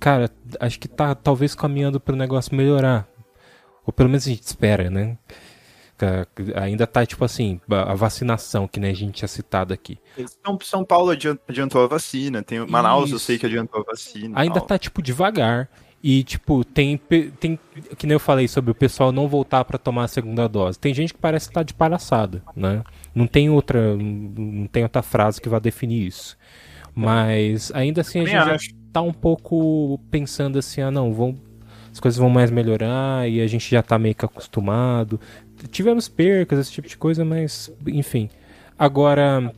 cara, 0.00 0.28
acho 0.58 0.80
que 0.80 0.88
tá 0.88 1.14
talvez 1.14 1.54
caminhando 1.54 2.00
para 2.00 2.14
o 2.14 2.18
negócio 2.18 2.56
melhorar. 2.56 3.06
Ou 3.86 3.92
pelo 3.92 4.08
menos 4.08 4.26
a 4.26 4.30
gente 4.30 4.42
espera, 4.42 4.90
né? 4.90 5.16
Ainda 6.54 6.86
tá 6.86 7.04
tipo 7.04 7.24
assim, 7.24 7.60
a 7.68 7.94
vacinação, 7.94 8.68
que 8.68 8.80
nem 8.80 8.90
a 8.90 8.94
gente 8.94 9.14
tinha 9.14 9.28
citado 9.28 9.72
aqui. 9.72 9.98
São, 10.44 10.58
São 10.62 10.84
Paulo 10.84 11.10
adiantou 11.10 11.82
a 11.82 11.86
vacina, 11.86 12.42
tem 12.42 12.66
Manaus 12.66 13.06
Isso. 13.06 13.14
eu 13.14 13.18
sei 13.18 13.38
que 13.38 13.46
adiantou 13.46 13.80
a 13.80 13.84
vacina. 13.84 14.38
Ainda 14.38 14.60
tal. 14.60 14.66
tá 14.66 14.78
tipo 14.78 15.02
devagar. 15.02 15.68
E, 16.04 16.24
tipo, 16.24 16.64
tem, 16.64 16.96
tem. 17.38 17.56
Que 17.96 18.08
nem 18.08 18.14
eu 18.14 18.20
falei 18.20 18.48
sobre 18.48 18.72
o 18.72 18.74
pessoal 18.74 19.12
não 19.12 19.28
voltar 19.28 19.64
para 19.64 19.78
tomar 19.78 20.04
a 20.04 20.08
segunda 20.08 20.48
dose. 20.48 20.76
Tem 20.76 20.92
gente 20.92 21.14
que 21.14 21.20
parece 21.20 21.46
estar 21.46 21.60
tá 21.60 21.62
de 21.62 21.72
palhaçada, 21.74 22.42
né? 22.56 22.82
Não 23.14 23.24
tem 23.28 23.48
outra. 23.48 23.96
Não 23.96 24.66
tem 24.66 24.82
outra 24.82 25.00
frase 25.00 25.40
que 25.40 25.48
vá 25.48 25.60
definir 25.60 26.04
isso. 26.08 26.36
Mas 26.94 27.70
ainda 27.72 28.00
assim 28.00 28.20
a 28.20 28.24
gente 28.24 28.36
acho. 28.36 28.66
já 28.66 28.72
tá 28.92 29.00
um 29.00 29.12
pouco 29.12 29.98
pensando 30.10 30.58
assim, 30.58 30.82
ah 30.82 30.90
não, 30.90 31.12
vão, 31.12 31.34
as 31.90 31.98
coisas 31.98 32.18
vão 32.18 32.28
mais 32.28 32.50
melhorar 32.50 33.28
e 33.28 33.40
a 33.40 33.46
gente 33.46 33.70
já 33.70 33.82
tá 33.82 33.98
meio 33.98 34.14
que 34.14 34.24
acostumado 34.24 35.18
tivemos 35.70 36.08
percas, 36.08 36.58
esse 36.58 36.72
tipo 36.72 36.88
de 36.88 36.96
coisa, 36.96 37.24
mas 37.24 37.72
enfim. 37.86 38.28
Agora, 38.78 39.52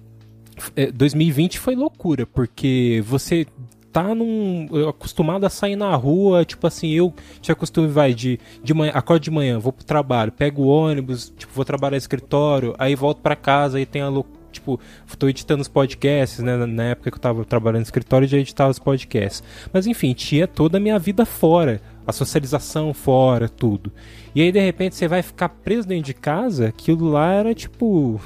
2020 0.94 1.56
é, 1.56 1.60
foi 1.60 1.74
loucura, 1.74 2.26
porque 2.26 3.02
você 3.06 3.46
tá 3.92 4.14
num. 4.14 4.66
acostumado 4.88 5.46
a 5.46 5.48
sair 5.50 5.76
na 5.76 5.94
rua, 5.94 6.44
tipo 6.44 6.66
assim, 6.66 6.90
eu 6.90 7.14
tinha 7.40 7.54
costume, 7.54 7.86
vai, 7.86 8.12
de, 8.12 8.40
de 8.62 8.74
manhã, 8.74 8.92
acordo 8.92 9.22
de 9.22 9.30
manhã, 9.30 9.58
vou 9.58 9.72
pro 9.72 9.84
trabalho, 9.84 10.32
pego 10.32 10.62
o 10.62 10.66
ônibus, 10.66 11.32
tipo, 11.36 11.52
vou 11.54 11.64
trabalhar 11.64 11.92
no 11.92 11.98
escritório, 11.98 12.74
aí 12.76 12.94
volto 12.96 13.20
para 13.20 13.36
casa 13.36 13.80
e 13.80 13.86
tem 13.86 14.02
a 14.02 14.08
loucura. 14.08 14.43
Tipo, 14.54 14.80
tô 15.18 15.28
editando 15.28 15.62
os 15.62 15.68
podcasts, 15.68 16.40
né? 16.40 16.56
Na 16.66 16.84
época 16.84 17.10
que 17.10 17.16
eu 17.16 17.20
tava 17.20 17.44
trabalhando 17.44 17.80
no 17.80 17.84
escritório, 17.84 18.26
já 18.26 18.38
editava 18.38 18.70
os 18.70 18.78
podcasts. 18.78 19.42
Mas 19.72 19.86
enfim, 19.86 20.12
tinha 20.12 20.46
toda 20.48 20.78
a 20.78 20.80
minha 20.80 20.98
vida 20.98 21.26
fora 21.26 21.80
a 22.06 22.12
socialização 22.12 22.92
fora, 22.92 23.48
tudo. 23.48 23.90
E 24.34 24.42
aí 24.42 24.52
de 24.52 24.60
repente 24.60 24.94
você 24.94 25.08
vai 25.08 25.22
ficar 25.22 25.48
preso 25.48 25.88
dentro 25.88 26.04
de 26.04 26.14
casa, 26.14 26.68
aquilo 26.68 27.08
lá 27.08 27.32
era 27.32 27.54
tipo 27.54 28.20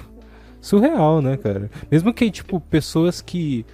surreal, 0.60 1.22
né, 1.22 1.36
cara? 1.36 1.70
Mesmo 1.90 2.12
que 2.12 2.30
tipo 2.30 2.60
pessoas 2.60 3.20
que 3.20 3.64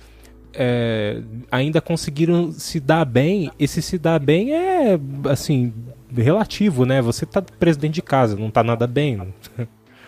é, 0.53 1.21
ainda 1.51 1.81
conseguiram 1.81 2.53
se 2.53 2.79
dar 2.79 3.05
bem, 3.05 3.51
esse 3.59 3.81
se 3.81 3.99
dar 3.99 4.19
bem 4.21 4.55
é 4.55 4.99
assim 5.31 5.73
relativo, 6.15 6.85
né? 6.85 7.01
Você 7.01 7.27
tá 7.27 7.43
preso 7.43 7.79
dentro 7.79 7.95
de 7.95 8.03
casa, 8.03 8.37
não 8.37 8.51
tá 8.51 8.63
nada 8.63 8.87
bem. 8.87 9.35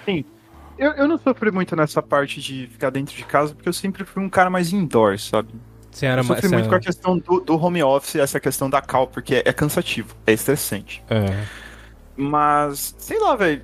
Sim. 0.04 0.24
Eu, 0.78 0.92
eu 0.92 1.08
não 1.08 1.18
sofri 1.18 1.50
muito 1.50 1.74
nessa 1.74 2.02
parte 2.02 2.40
de 2.40 2.66
ficar 2.66 2.90
dentro 2.90 3.16
de 3.16 3.24
casa, 3.24 3.54
porque 3.54 3.68
eu 3.68 3.72
sempre 3.72 4.04
fui 4.04 4.22
um 4.22 4.28
cara 4.28 4.50
mais 4.50 4.72
indoor, 4.72 5.18
sabe? 5.18 5.48
Você 5.90 6.04
era 6.04 6.20
eu 6.20 6.24
sofri 6.24 6.48
muito 6.48 6.68
com 6.68 6.74
a 6.74 6.80
questão 6.80 7.18
do, 7.18 7.40
do, 7.40 7.56
home 7.56 7.82
office, 7.82 8.16
essa 8.16 8.38
questão 8.38 8.68
da 8.68 8.82
cal, 8.82 9.06
porque 9.06 9.36
é, 9.36 9.42
é 9.46 9.52
cansativo, 9.52 10.14
é 10.26 10.32
estressante. 10.32 11.02
É. 11.08 11.44
Mas, 12.16 12.94
sei 12.98 13.18
lá, 13.18 13.34
velho. 13.34 13.62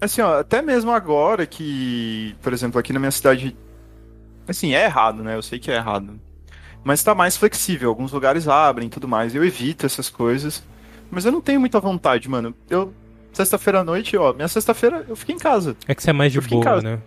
Assim, 0.00 0.20
ó, 0.20 0.40
até 0.40 0.62
mesmo 0.62 0.90
agora 0.90 1.46
que, 1.46 2.36
por 2.42 2.52
exemplo, 2.52 2.78
aqui 2.78 2.92
na 2.92 2.98
minha 2.98 3.10
cidade. 3.10 3.56
Assim, 4.46 4.74
é 4.74 4.84
errado, 4.84 5.22
né? 5.22 5.36
Eu 5.36 5.42
sei 5.42 5.58
que 5.58 5.70
é 5.70 5.76
errado. 5.76 6.20
Mas 6.84 7.02
tá 7.02 7.14
mais 7.14 7.36
flexível. 7.36 7.88
Alguns 7.88 8.12
lugares 8.12 8.48
abrem 8.48 8.86
e 8.86 8.90
tudo 8.90 9.06
mais. 9.06 9.34
Eu 9.34 9.44
evito 9.44 9.86
essas 9.86 10.08
coisas. 10.08 10.62
Mas 11.10 11.24
eu 11.24 11.32
não 11.32 11.40
tenho 11.40 11.60
muita 11.60 11.78
vontade, 11.78 12.28
mano. 12.28 12.54
Eu. 12.68 12.92
Sexta-feira 13.32 13.80
à 13.80 13.84
noite, 13.84 14.16
ó. 14.16 14.32
Minha 14.32 14.48
sexta-feira 14.48 15.04
eu 15.08 15.16
fiquei 15.16 15.34
em 15.34 15.38
casa. 15.38 15.76
É 15.88 15.94
que 15.94 16.02
você 16.02 16.10
é 16.10 16.12
mais 16.12 16.32
de 16.32 16.40
boa, 16.40 16.82
né? 16.82 16.98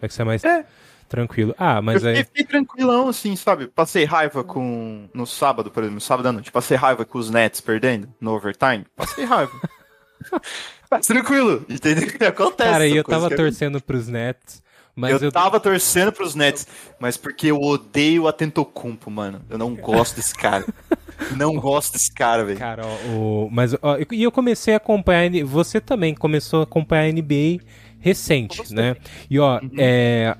É 0.00 0.08
que 0.08 0.14
você 0.14 0.22
é 0.22 0.24
mais. 0.24 0.44
É. 0.44 0.64
Tranquilo. 1.08 1.54
Ah, 1.58 1.82
mas 1.82 2.02
eu 2.02 2.10
aí. 2.10 2.24
Fiquei 2.24 2.44
tranquilão, 2.44 3.08
assim, 3.08 3.36
sabe? 3.36 3.66
Passei 3.66 4.04
raiva 4.04 4.42
com. 4.42 5.08
No 5.12 5.26
sábado, 5.26 5.70
por 5.70 5.82
exemplo, 5.82 5.96
no 5.96 6.00
sábado 6.00 6.26
à 6.26 6.32
noite. 6.32 6.50
Passei 6.50 6.76
raiva 6.76 7.04
com 7.04 7.18
os 7.18 7.28
Nets 7.28 7.60
perdendo 7.60 8.08
no 8.18 8.32
overtime. 8.32 8.86
Passei 8.96 9.24
raiva. 9.24 9.52
Mas 10.90 11.06
tranquilo, 11.06 11.64
entendeu? 11.68 12.06
Acontece. 12.28 12.70
Cara, 12.70 12.86
e 12.86 12.96
eu 12.96 13.04
tava 13.04 13.28
torcendo 13.28 13.80
pros 13.80 14.08
Nets. 14.08 14.61
Mas 14.94 15.12
eu, 15.12 15.28
eu 15.28 15.32
tava 15.32 15.58
torcendo 15.58 16.12
pros 16.12 16.34
Nets, 16.34 16.66
mas 17.00 17.16
porque 17.16 17.46
eu 17.46 17.58
odeio 17.58 18.24
o 18.24 18.28
Atentocumpo, 18.28 19.10
mano. 19.10 19.40
Eu 19.48 19.56
não 19.56 19.74
gosto 19.74 20.16
desse 20.16 20.34
cara. 20.34 20.66
não 21.36 21.54
gosto 21.54 21.94
desse 21.94 22.12
cara, 22.12 22.44
velho. 22.44 22.58
Cara, 22.58 22.82
ó, 22.84 23.08
o... 23.08 23.48
mas 23.50 23.74
ó, 23.80 23.96
e 24.10 24.22
eu 24.22 24.30
comecei 24.30 24.74
a 24.74 24.76
acompanhar. 24.76 25.30
Você 25.46 25.80
também 25.80 26.14
começou 26.14 26.60
a 26.60 26.64
acompanhar 26.64 27.04
a 27.04 27.12
NBA 27.12 27.64
recente, 27.98 28.74
né? 28.74 28.96
E 29.30 29.38
ó, 29.38 29.60
uhum. 29.62 29.70
é, 29.78 30.36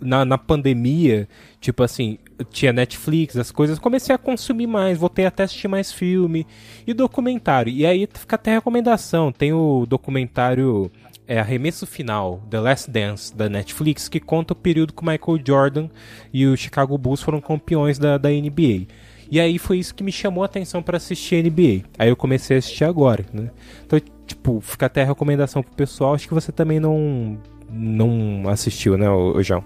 na, 0.00 0.24
na 0.24 0.38
pandemia, 0.38 1.28
tipo 1.60 1.82
assim, 1.82 2.18
tinha 2.50 2.72
Netflix, 2.72 3.36
as 3.36 3.50
coisas, 3.50 3.78
comecei 3.78 4.14
a 4.14 4.18
consumir 4.18 4.66
mais, 4.66 4.98
voltei 4.98 5.26
até 5.26 5.42
a 5.42 5.44
assistir 5.44 5.68
mais 5.68 5.92
filme 5.92 6.46
e 6.86 6.94
documentário. 6.94 7.72
E 7.72 7.84
aí 7.84 8.08
fica 8.12 8.36
até 8.36 8.52
recomendação, 8.52 9.32
tem 9.32 9.52
o 9.52 9.86
documentário 9.86 10.90
é 11.26 11.38
Arremesso 11.38 11.86
Final, 11.86 12.42
The 12.50 12.60
Last 12.60 12.90
Dance, 12.90 13.34
da 13.34 13.48
Netflix, 13.48 14.08
que 14.08 14.20
conta 14.20 14.52
o 14.52 14.56
período 14.56 14.92
que 14.92 15.02
o 15.02 15.06
Michael 15.06 15.40
Jordan 15.46 15.88
e 16.32 16.46
o 16.46 16.56
Chicago 16.56 16.96
Bulls 16.98 17.22
foram 17.22 17.40
campeões 17.40 17.98
da, 17.98 18.18
da 18.18 18.28
NBA. 18.28 18.86
E 19.30 19.40
aí 19.40 19.58
foi 19.58 19.78
isso 19.78 19.94
que 19.94 20.02
me 20.02 20.12
chamou 20.12 20.42
a 20.42 20.46
atenção 20.46 20.82
para 20.82 20.98
assistir 20.98 21.42
NBA. 21.42 21.88
Aí 21.98 22.08
eu 22.08 22.16
comecei 22.16 22.56
a 22.56 22.58
assistir 22.58 22.84
agora, 22.84 23.24
né? 23.32 23.50
Então, 23.86 23.98
tipo, 24.26 24.60
fica 24.60 24.86
até 24.86 25.02
a 25.02 25.06
recomendação 25.06 25.62
pro 25.62 25.74
pessoal. 25.74 26.14
Acho 26.14 26.28
que 26.28 26.34
você 26.34 26.52
também 26.52 26.78
não 26.78 27.38
não 27.70 28.48
assistiu, 28.50 28.98
né, 28.98 29.08
o 29.08 29.42
João? 29.42 29.64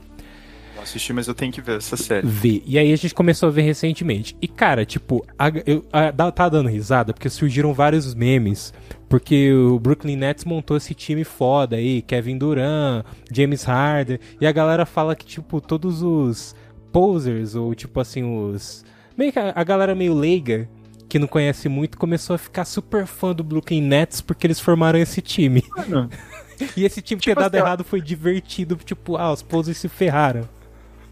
Assisti, 0.86 1.12
mas 1.12 1.26
eu 1.26 1.34
tenho 1.34 1.52
que 1.52 1.60
ver 1.60 1.78
essa 1.78 1.96
série. 1.96 2.24
Ver. 2.24 2.62
E 2.64 2.78
aí 2.78 2.92
a 2.92 2.96
gente 2.96 3.12
começou 3.12 3.48
a 3.48 3.52
ver 3.52 3.62
recentemente. 3.62 4.36
E, 4.40 4.46
cara, 4.46 4.86
tipo, 4.86 5.26
a, 5.36 5.48
eu, 5.66 5.84
a, 5.92 6.30
tá 6.30 6.48
dando 6.48 6.68
risada 6.68 7.12
porque 7.12 7.28
surgiram 7.28 7.74
vários 7.74 8.14
memes. 8.14 8.72
Porque 9.08 9.52
o 9.52 9.80
Brooklyn 9.80 10.16
Nets 10.16 10.44
montou 10.44 10.76
esse 10.76 10.94
time 10.94 11.24
foda 11.24 11.74
aí, 11.74 12.02
Kevin 12.02 12.38
Durant, 12.38 13.04
James 13.32 13.64
Harden. 13.64 14.20
E 14.40 14.46
a 14.46 14.52
galera 14.52 14.86
fala 14.86 15.16
que, 15.16 15.26
tipo, 15.26 15.60
todos 15.60 16.02
os 16.02 16.54
posers, 16.92 17.56
ou 17.56 17.74
tipo 17.74 17.98
assim, 17.98 18.22
os. 18.22 18.84
Meio 19.18 19.32
que 19.32 19.38
a, 19.40 19.52
a 19.56 19.64
galera 19.64 19.94
meio 19.94 20.14
leiga 20.14 20.68
que 21.08 21.18
não 21.18 21.26
conhece 21.26 21.68
muito, 21.68 21.98
começou 21.98 22.34
a 22.34 22.38
ficar 22.38 22.64
super 22.64 23.06
fã 23.06 23.32
do 23.32 23.42
Brooklyn 23.42 23.80
Nets 23.80 24.20
porque 24.20 24.46
eles 24.46 24.60
formaram 24.60 24.98
esse 24.98 25.20
time. 25.20 25.64
Mano, 25.76 26.08
e 26.76 26.84
esse 26.84 27.02
time 27.02 27.20
tipo 27.20 27.34
ter 27.34 27.40
dado 27.40 27.54
assim, 27.54 27.64
errado 27.64 27.84
foi 27.84 28.00
divertido, 28.00 28.76
tipo, 28.84 29.16
ah, 29.16 29.32
os 29.32 29.42
poses 29.42 29.76
se 29.76 29.88
ferraram. 29.88 30.48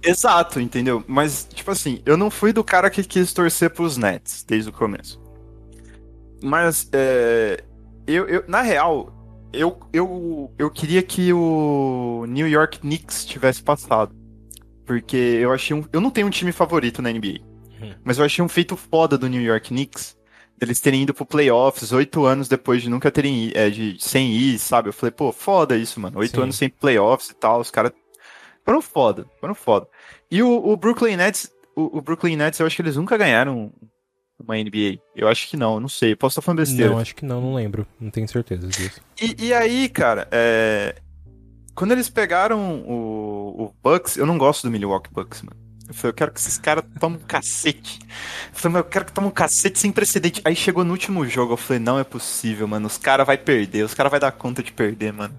Exato, 0.04 0.60
entendeu? 0.60 1.02
Mas, 1.06 1.48
tipo 1.52 1.70
assim, 1.70 2.02
eu 2.04 2.16
não 2.16 2.30
fui 2.30 2.52
do 2.52 2.62
cara 2.62 2.90
que 2.90 3.02
quis 3.02 3.32
torcer 3.32 3.70
pros 3.70 3.96
Nets 3.96 4.44
desde 4.46 4.70
o 4.70 4.72
começo. 4.72 5.20
Mas, 6.42 6.88
é, 6.92 7.64
eu, 8.06 8.28
eu, 8.28 8.44
na 8.46 8.60
real, 8.60 9.12
eu, 9.52 9.78
eu, 9.92 10.52
eu 10.58 10.70
queria 10.70 11.02
que 11.02 11.32
o 11.32 12.26
New 12.28 12.46
York 12.46 12.80
Knicks 12.80 13.24
tivesse 13.24 13.62
passado. 13.62 14.14
Porque 14.84 15.16
eu 15.16 15.50
achei 15.52 15.74
um. 15.74 15.82
Eu 15.90 16.00
não 16.00 16.10
tenho 16.10 16.26
um 16.26 16.30
time 16.30 16.52
favorito 16.52 17.00
na 17.00 17.10
NBA. 17.10 17.40
Hum. 17.82 17.94
Mas 18.04 18.18
eu 18.18 18.24
achei 18.24 18.44
um 18.44 18.48
feito 18.48 18.76
foda 18.76 19.16
do 19.16 19.26
New 19.26 19.40
York 19.40 19.68
Knicks 19.68 20.14
eles 20.60 20.80
terem 20.80 21.02
ido 21.02 21.12
pro 21.12 21.26
playoffs 21.26 21.92
oito 21.92 22.24
anos 22.24 22.48
depois 22.48 22.82
de 22.82 22.88
nunca 22.88 23.10
terem 23.10 23.50
é, 23.54 23.68
de 23.68 23.96
sem 23.98 24.32
ir, 24.32 24.58
sabe? 24.58 24.88
Eu 24.88 24.92
falei, 24.92 25.10
pô, 25.10 25.32
foda 25.32 25.76
isso, 25.76 26.00
mano. 26.00 26.18
Oito 26.18 26.40
anos 26.40 26.56
sem 26.56 26.68
playoffs 26.68 27.30
e 27.30 27.34
tal, 27.34 27.60
os 27.60 27.70
caras 27.70 27.92
foram 28.64 28.80
foda, 28.80 29.26
foram 29.40 29.54
foda. 29.54 29.86
E 30.30 30.42
o, 30.42 30.50
o 30.50 30.76
Brooklyn 30.76 31.16
Nets, 31.16 31.50
o, 31.76 31.98
o, 31.98 32.00
Brooklyn 32.00 32.36
Nets, 32.36 32.58
eu 32.58 32.66
acho 32.66 32.76
que 32.76 32.82
eles 32.82 32.96
nunca 32.96 33.16
ganharam 33.16 33.72
uma 34.38 34.56
NBA. 34.56 34.98
Eu 35.14 35.28
acho 35.28 35.48
que 35.48 35.56
não, 35.56 35.78
não 35.78 35.88
sei. 35.88 36.16
Posso 36.16 36.32
estar 36.32 36.42
falando 36.42 36.58
besteira. 36.58 36.90
Não, 36.90 36.98
acho 36.98 37.14
que 37.14 37.24
não, 37.24 37.40
não 37.40 37.54
lembro. 37.54 37.86
Não 38.00 38.10
tenho 38.10 38.26
certeza 38.26 38.66
disso. 38.66 39.00
E, 39.20 39.46
e 39.46 39.54
aí, 39.54 39.88
cara, 39.88 40.26
é... 40.30 40.96
quando 41.74 41.92
eles 41.92 42.08
pegaram 42.08 42.80
o, 42.80 43.64
o 43.64 43.74
Bucks, 43.82 44.16
eu 44.16 44.26
não 44.26 44.38
gosto 44.38 44.62
do 44.62 44.70
Milwaukee 44.70 45.12
Bucks, 45.12 45.42
mano. 45.42 45.64
Eu 45.86 45.92
falei, 45.92 46.10
eu 46.10 46.14
quero 46.14 46.32
que 46.32 46.40
esses 46.40 46.56
caras 46.56 46.82
tomem 46.98 47.18
um 47.18 47.26
cacete. 47.26 47.98
Eu 48.00 48.58
falei, 48.58 48.78
eu 48.78 48.84
quero 48.84 49.04
que 49.04 49.12
tomem 49.12 49.28
um 49.28 49.32
cacete 49.32 49.78
sem 49.78 49.92
precedente. 49.92 50.40
Aí 50.42 50.56
chegou 50.56 50.82
no 50.82 50.92
último 50.92 51.26
jogo, 51.26 51.52
eu 51.52 51.56
falei, 51.58 51.78
não 51.78 51.98
é 51.98 52.04
possível, 52.04 52.66
mano. 52.66 52.86
Os 52.86 52.96
caras 52.96 53.26
vão 53.26 53.36
perder, 53.36 53.84
os 53.84 53.92
caras 53.92 54.10
vão 54.10 54.20
dar 54.20 54.32
conta 54.32 54.62
de 54.62 54.72
perder, 54.72 55.12
mano. 55.12 55.36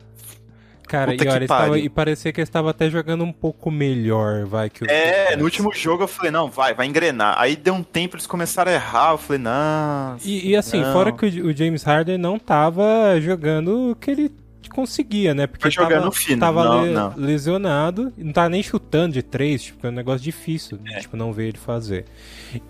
Cara, 0.96 1.14
e, 1.14 1.18
olha, 1.50 1.78
e 1.80 1.90
parecia 1.90 2.32
que 2.32 2.40
ele 2.40 2.48
estava 2.48 2.70
até 2.70 2.90
jogando 2.90 3.24
um 3.26 3.32
pouco 3.34 3.70
melhor, 3.70 4.46
vai. 4.46 4.70
que 4.70 4.90
É, 4.90 5.36
no 5.36 5.44
último 5.44 5.74
jogo 5.74 6.04
eu 6.04 6.08
falei, 6.08 6.32
não, 6.32 6.50
vai, 6.50 6.74
vai 6.74 6.88
engrenar. 6.88 7.36
Aí 7.38 7.58
deu 7.58 7.74
um 7.74 7.84
tempo, 7.84 8.16
eles 8.16 8.26
começaram 8.26 8.72
a 8.72 8.76
errar, 8.76 9.12
eu 9.12 9.18
falei, 9.18 9.42
não. 9.42 10.16
E, 10.24 10.52
e 10.52 10.56
assim, 10.56 10.80
não. 10.80 10.94
fora 10.94 11.12
que 11.12 11.26
o, 11.26 11.48
o 11.48 11.54
James 11.54 11.84
Harden 11.84 12.18
não 12.18 12.40
tava 12.40 13.20
jogando 13.20 13.92
o 13.92 13.96
que 13.96 14.10
ele 14.10 14.32
conseguia, 14.70 15.34
né? 15.34 15.48
Porque 15.48 15.64
tá 15.64 15.70
jogando 15.70 16.04
tava, 16.04 16.12
fino. 16.12 16.40
tava 16.40 16.64
não, 16.64 16.86
le 16.86 16.92
não. 16.92 17.14
lesionado, 17.18 18.14
não 18.18 18.32
tava 18.32 18.50
nem 18.50 18.64
chutando 18.64 19.14
de 19.14 19.22
três, 19.22 19.64
tipo, 19.64 19.86
é 19.86 19.90
um 19.90 19.94
negócio 19.94 20.22
difícil, 20.22 20.80
é. 20.88 21.00
tipo, 21.00 21.18
não 21.18 21.34
ver 21.34 21.50
ele 21.50 21.58
fazer. 21.58 22.06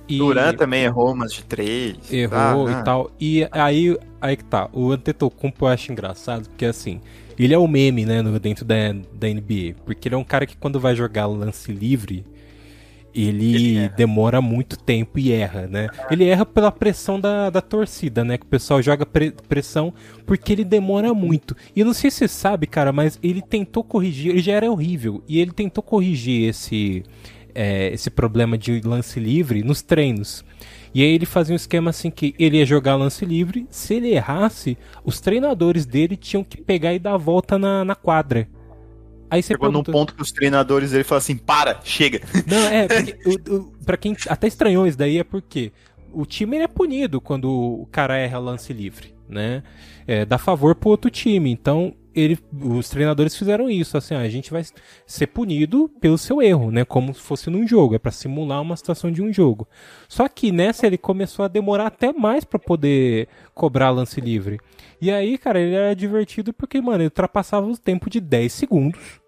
E... 0.08 0.18
Duran 0.18 0.54
também 0.54 0.84
errou 0.84 1.14
umas 1.14 1.32
de 1.32 1.44
três. 1.44 1.98
Errou 2.12 2.68
ah, 2.68 2.72
e 2.72 2.84
tal. 2.84 3.12
E 3.20 3.48
aí, 3.52 3.98
aí 4.20 4.36
que 4.36 4.44
tá, 4.46 4.68
o 4.74 4.92
Antetokounmpo 4.92 5.66
eu 5.66 5.70
acho 5.70 5.92
engraçado, 5.92 6.50
porque 6.50 6.66
assim, 6.66 7.02
ele 7.44 7.54
é 7.54 7.58
o 7.58 7.68
meme, 7.68 8.06
né, 8.06 8.22
no, 8.22 8.40
dentro 8.40 8.64
da, 8.64 8.94
da 9.14 9.28
NBA, 9.28 9.76
porque 9.86 10.08
ele 10.08 10.16
é 10.16 10.18
um 10.18 10.24
cara 10.24 10.46
que 10.46 10.56
quando 10.56 10.80
vai 10.80 10.96
jogar 10.96 11.26
lance 11.26 11.72
livre, 11.72 12.26
ele, 13.16 13.56
ele 13.56 13.90
demora 13.90 14.42
muito 14.42 14.78
tempo 14.78 15.18
e 15.18 15.32
erra, 15.32 15.68
né? 15.68 15.88
Ele 16.12 16.26
erra 16.26 16.46
pela 16.46 16.70
pressão 16.70 17.20
da, 17.20 17.50
da 17.50 17.62
torcida, 17.62 18.26
né? 18.26 18.38
Que 18.38 18.46
o 18.46 18.50
pessoal 18.50 18.82
joga 18.82 19.06
pre 19.06 19.32
pressão 19.32 19.94
porque 20.26 20.52
ele 20.52 20.66
demora 20.66 21.14
muito. 21.14 21.56
E 21.74 21.80
eu 21.80 21.86
não 21.86 21.94
sei 21.94 22.12
se 22.12 22.18
você 22.18 22.28
sabe, 22.28 22.68
cara, 22.68 22.92
mas 22.92 23.18
ele 23.24 23.42
tentou 23.42 23.84
corrigir, 23.84 24.32
ele 24.32 24.42
já 24.42 24.54
era 24.54 24.70
horrível, 24.70 25.24
e 25.28 25.40
ele 25.40 25.52
tentou 25.52 25.82
corrigir 25.82 26.50
esse, 26.50 27.04
é, 27.54 27.88
esse 27.94 28.10
problema 28.10 28.58
de 28.58 28.82
lance 28.82 29.18
livre 29.18 29.64
nos 29.64 29.82
treinos. 29.82 30.44
E 30.96 31.04
aí 31.04 31.10
ele 31.10 31.26
fazia 31.26 31.52
um 31.52 31.58
esquema 31.58 31.90
assim 31.90 32.10
que 32.10 32.34
ele 32.40 32.56
ia 32.56 32.66
jogar 32.66 32.96
lance 32.96 33.26
livre, 33.26 33.68
se 33.70 33.96
ele 33.96 34.14
errasse, 34.14 34.78
os 35.04 35.20
treinadores 35.20 35.86
dele 35.86 36.16
tinham 36.16 36.42
que 36.42 36.62
pegar 36.62 36.94
e 36.94 37.00
dar 37.00 37.16
a 37.16 37.18
volta 37.18 37.60
na, 37.60 37.84
na 37.84 37.96
quadra. 37.96 38.48
Aí 39.30 39.44
você 39.44 39.50
Chegou 39.50 39.68
pergunta... 39.68 39.92
num 39.92 39.98
ponto 39.98 40.16
que 40.16 40.22
os 40.22 40.32
treinadores 40.32 40.94
ele 40.94 41.04
falaram 41.04 41.22
assim: 41.22 41.36
para, 41.36 41.82
chega. 41.84 42.22
Não, 42.48 42.66
é, 42.70 42.88
porque, 42.88 43.18
o, 43.26 43.56
o, 43.56 43.72
pra 43.86 43.98
quem 43.98 44.16
até 44.30 44.48
estranhou 44.48 44.88
isso 44.88 44.98
daí 44.98 45.18
é 45.18 45.24
porque 45.26 45.74
o 46.14 46.26
time 46.26 46.60
é 46.60 46.68
punido 46.68 47.20
quando 47.20 47.52
o 47.52 47.86
cara 47.92 48.16
erra 48.16 48.40
lance 48.40 48.72
livre, 48.72 49.14
né? 49.28 49.64
É, 50.08 50.24
dá 50.24 50.38
favor 50.38 50.76
pro 50.76 50.92
outro 50.92 51.12
time. 51.12 51.52
Então, 51.52 51.94
ele, 52.16 52.40
os 52.54 52.90
treinadores 52.90 53.36
fizeram 53.36 53.70
isso, 53.70 53.98
assim, 53.98 54.16
ah, 54.16 54.20
a 54.20 54.30
gente 54.30 54.52
vai 54.52 54.64
ser 55.06 55.28
punido 55.28 55.90
pelo 56.00 56.18
seu 56.18 56.42
erro, 56.42 56.72
né? 56.72 56.86
Como 56.86 57.14
se 57.14 57.20
fosse 57.20 57.50
num 57.50 57.68
jogo, 57.68 57.96
é 57.96 58.00
para 58.00 58.12
simular 58.12 58.62
uma 58.62 58.78
situação 58.78 59.12
de 59.12 59.22
um 59.22 59.34
jogo. 59.34 59.68
Só 60.08 60.28
que 60.28 60.52
nessa 60.52 60.88
ele 60.88 60.98
começou 60.98 61.44
a 61.44 61.50
demorar 61.50 61.88
até 61.88 62.14
mais 62.14 62.44
para 62.44 62.58
poder 62.58 63.28
cobrar 63.54 63.90
lance 63.90 64.22
livre. 64.22 64.60
E 65.02 65.12
aí, 65.12 65.38
cara, 65.38 65.60
ele 65.60 65.76
era 65.76 65.96
divertido 65.96 66.54
porque, 66.54 66.80
mano, 66.82 67.00
ele 67.00 67.06
ultrapassava 67.06 67.68
o 67.68 67.78
tempo 67.78 68.10
de 68.10 68.22
10 68.22 68.52
segundos 68.54 69.22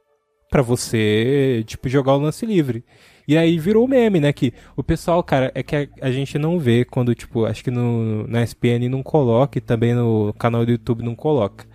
para 0.50 0.62
você, 0.62 1.64
tipo, 1.68 1.90
jogar 1.90 2.16
o 2.16 2.20
lance 2.20 2.46
livre. 2.46 2.84
E 3.28 3.38
aí 3.38 3.60
virou 3.60 3.86
meme, 3.88 4.22
né? 4.22 4.32
Que 4.32 4.54
o 4.76 4.84
pessoal, 4.84 5.22
cara, 5.22 5.52
é 5.54 5.62
que 5.62 5.76
a, 5.76 5.88
a, 6.02 6.12
gente 6.12 6.40
não 6.40 6.58
vê 6.58 6.86
quando, 6.86 7.14
tipo, 7.14 7.46
acho 7.46 7.62
que 7.62 7.70
no, 7.70 8.26
na 8.26 8.42
SPN 8.42 8.88
não 8.88 9.04
coloca 9.04 9.58
e 9.58 9.62
também 9.62 9.94
no 9.94 10.34
canal 10.40 10.66
do 10.66 10.72
YouTube 10.72 11.04
não 11.04 11.14
coloca. 11.14 11.68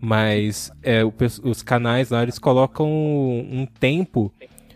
Mas 0.00 0.70
é, 0.82 1.04
o, 1.04 1.12
os 1.44 1.62
canais 1.62 2.10
lá, 2.10 2.22
eles 2.22 2.38
colocam 2.38 2.86
um, 2.86 3.66
tempo, 3.80 4.32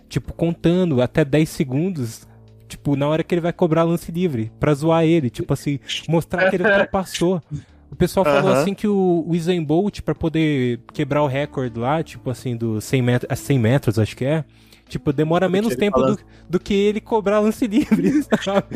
tipo, 0.09 0.33
contando 0.33 1.03
até 1.03 1.25
10 1.25 1.49
segundos 1.49 2.29
tipo, 2.71 2.95
na 2.95 3.09
hora 3.09 3.25
que 3.25 3.35
ele 3.35 3.41
vai 3.41 3.53
cobrar 3.53 3.83
lance 3.83 4.13
livre, 4.13 4.53
pra 4.61 4.73
zoar 4.73 5.05
ele, 5.05 5.29
tipo 5.29 5.53
assim, 5.53 5.81
mostrar 6.09 6.49
que 6.49 6.57
ele 6.57 6.63
ultrapassou. 6.63 7.43
O 7.91 7.97
pessoal 7.97 8.25
falou 8.25 8.53
assim 8.53 8.73
que 8.73 8.87
o, 8.87 9.25
o 9.27 9.33
Usain 9.33 9.63
Bolt, 9.63 10.01
pra 10.03 10.15
poder 10.15 10.81
quebrar 10.93 11.23
o 11.23 11.27
recorde 11.27 11.77
lá, 11.79 12.03
tipo 12.03 12.31
assim, 12.31 12.57
dos 12.57 12.85
100 12.85 13.03
metros, 13.03 13.39
100 13.41 13.59
metros, 13.59 13.99
acho 13.99 14.17
que 14.17 14.25
é, 14.25 14.45
Tipo, 14.91 15.13
demora 15.13 15.49
menos 15.49 15.77
tempo 15.77 16.03
do, 16.03 16.19
do, 16.49 16.59
que 16.59 16.75
ele 16.75 17.01
cobrar 17.01 17.39
lance 17.39 17.65
livre, 17.65 18.25
sabe? 18.43 18.67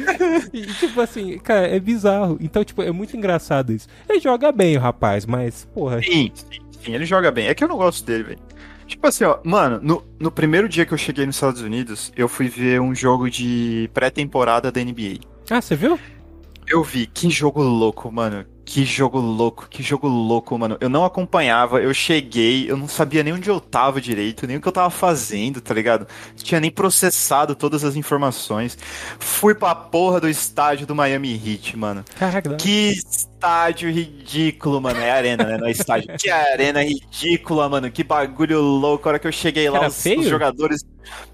E, 0.53 0.62
tipo 0.62 1.01
assim, 1.01 1.39
cara, 1.39 1.67
é 1.67 1.81
bizarro. 1.81 2.39
Então, 2.41 2.62
tipo, 2.62 2.81
é 2.83 2.93
muito 2.93 3.17
engraçado 3.17 3.73
isso. 3.73 3.89
Ele 4.09 4.21
joga 4.21 4.53
bem, 4.53 4.77
o 4.77 4.81
rapaz, 4.81 5.27
mas, 5.27 5.69
porra. 5.75 6.01
Sim, 6.01 6.31
sim, 6.33 6.61
sim, 6.85 6.95
ele 6.95 7.05
joga 7.05 7.33
bem. 7.33 7.49
É 7.49 7.55
que 7.55 7.65
eu 7.65 7.69
não 7.69 7.77
gosto 7.77 8.07
dele, 8.07 8.23
velho. 8.23 8.39
Tipo 8.87 9.09
assim, 9.09 9.25
ó, 9.25 9.39
mano, 9.43 9.81
no, 9.83 10.05
no 10.21 10.31
primeiro 10.31 10.69
dia 10.69 10.87
que 10.87 10.95
eu 10.95 10.99
cheguei 10.99 11.27
nos 11.27 11.35
Estados 11.35 11.61
Unidos, 11.61 12.12
eu 12.17 12.29
fui 12.29 12.49
ver 12.49 12.81
um 12.81 12.95
jogo 12.95 13.29
de 13.29 13.91
pré-temporada 13.93 14.71
da 14.71 14.81
NBA. 14.81 15.19
Ah, 15.51 15.61
você 15.61 15.75
viu? 15.75 15.99
Eu 16.65 16.85
vi, 16.85 17.07
que 17.07 17.29
jogo 17.29 17.61
louco, 17.61 18.11
mano. 18.12 18.47
Que 18.65 18.85
jogo 18.85 19.19
louco, 19.21 19.69
que 19.69 19.83
jogo 19.83 20.09
louco, 20.09 20.59
mano. 20.59 20.77
Eu 20.81 20.89
não 20.89 21.05
acompanhava, 21.05 21.81
eu 21.83 21.93
cheguei, 21.93 22.71
eu 22.71 22.77
não 22.77 22.89
sabia 22.89 23.23
nem 23.23 23.33
onde 23.35 23.49
eu 23.49 23.61
tava 23.61 24.01
direito, 24.01 24.47
nem 24.47 24.57
o 24.57 24.61
que 24.61 24.67
eu 24.67 24.73
tava 24.73 24.91
fazendo, 24.91 25.61
tá 25.61 25.75
ligado? 25.75 26.07
Tinha 26.37 26.61
nem 26.61 26.71
processado 26.71 27.55
todas 27.55 27.85
as 27.85 27.95
informações. 27.95 28.79
Fui 29.19 29.55
pra 29.55 29.75
porra 29.75 30.21
do 30.21 30.29
estádio 30.29 30.87
do 30.87 30.95
Miami 30.95 31.35
Heat, 31.35 31.77
mano. 31.77 32.05
Caraca. 32.19 32.55
Que 32.57 32.95
estádio 33.45 33.91
ridículo, 33.91 34.81
mano. 34.81 34.99
É 34.99 35.11
arena, 35.11 35.45
né? 35.45 35.59
Não 35.59 35.67
é 35.67 35.71
estádio. 35.71 36.17
Que 36.17 36.31
arena 36.31 36.83
ridícula, 36.83 37.69
mano. 37.69 37.91
Que 37.91 38.03
bagulho 38.03 38.61
louco. 38.61 39.07
A 39.07 39.11
hora 39.11 39.19
que 39.19 39.27
eu 39.27 39.33
cheguei 39.33 39.69
lá, 39.69 39.87
os, 39.87 40.05
os, 40.05 40.27
jogadores. 40.27 40.85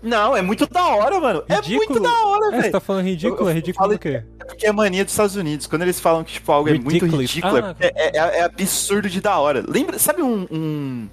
Não, 0.03 0.37
é 0.37 0.43
muito 0.43 0.67
da 0.67 0.87
hora, 0.89 1.21
mano. 1.21 1.45
Ridículo. 1.49 1.67
É 1.67 1.77
muito 1.77 2.01
da 2.01 2.27
hora, 2.27 2.51
velho. 2.51 2.61
É, 2.61 2.63
você 2.65 2.71
tá 2.71 2.81
falando 2.81 3.05
ridículo? 3.05 3.43
Eu, 3.43 3.49
é 3.49 3.53
ridículo 3.53 3.89
do 3.89 3.99
quê? 3.99 4.23
É 4.41 4.45
porque 4.45 4.67
é 4.67 4.73
mania 4.73 5.05
dos 5.05 5.13
Estados 5.13 5.37
Unidos. 5.37 5.67
Quando 5.69 5.83
eles 5.83 6.01
falam 6.01 6.25
que, 6.25 6.33
tipo, 6.33 6.51
algo 6.51 6.69
é 6.69 6.79
muito 6.79 7.07
ridículo, 7.07 7.59
ah, 7.59 7.77
é, 7.79 8.19
é, 8.19 8.39
é, 8.41 8.43
absurdo 8.43 9.09
de 9.09 9.21
da 9.21 9.39
hora. 9.39 9.65
Lembra, 9.67 9.99
sabe 9.99 10.23
um, 10.23 10.47
um. 10.51 11.09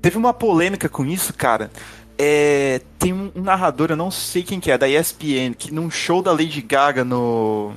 Teve 0.00 0.16
uma 0.16 0.32
polêmica 0.32 0.88
com 0.88 1.04
isso, 1.04 1.34
cara. 1.34 1.70
É, 2.16 2.80
tem 2.96 3.12
um 3.12 3.32
narrador, 3.34 3.90
eu 3.90 3.96
não 3.96 4.08
sei 4.08 4.44
quem 4.44 4.60
que 4.60 4.70
é, 4.70 4.78
da 4.78 4.88
ESPN, 4.88 5.52
que 5.58 5.74
num 5.74 5.90
show 5.90 6.22
da 6.22 6.30
Lady 6.30 6.62
Gaga 6.62 7.02
no 7.02 7.72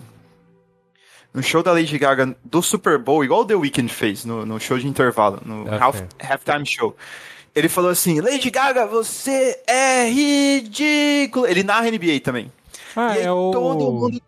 no 1.38 1.44
show 1.44 1.62
da 1.62 1.72
Lady 1.72 2.00
Gaga 2.00 2.36
do 2.44 2.64
Super 2.64 2.98
Bowl, 2.98 3.24
igual 3.24 3.42
o 3.42 3.46
The 3.46 3.54
Weeknd 3.54 3.94
fez 3.94 4.26
no, 4.26 4.44
no 4.44 4.60
show 4.60 4.80
de 4.80 4.88
intervalo, 4.88 5.40
no 5.46 5.62
okay. 5.62 5.78
half, 5.78 6.02
halftime 6.20 6.66
show. 6.66 6.96
Ele 7.54 7.70
falou 7.70 7.92
assim: 7.92 8.20
Lady 8.20 8.50
Gaga, 8.50 8.88
você 8.88 9.62
é 9.68 10.10
ridículo. 10.10 11.46
Ele 11.46 11.62
narra 11.62 11.92
NBA 11.92 12.22
também. 12.24 12.52
Ah, 12.96 13.16
e 13.16 13.22
é 13.22 13.32
o. 13.32 13.52
Todo 13.52 13.92
mundo... 13.92 14.22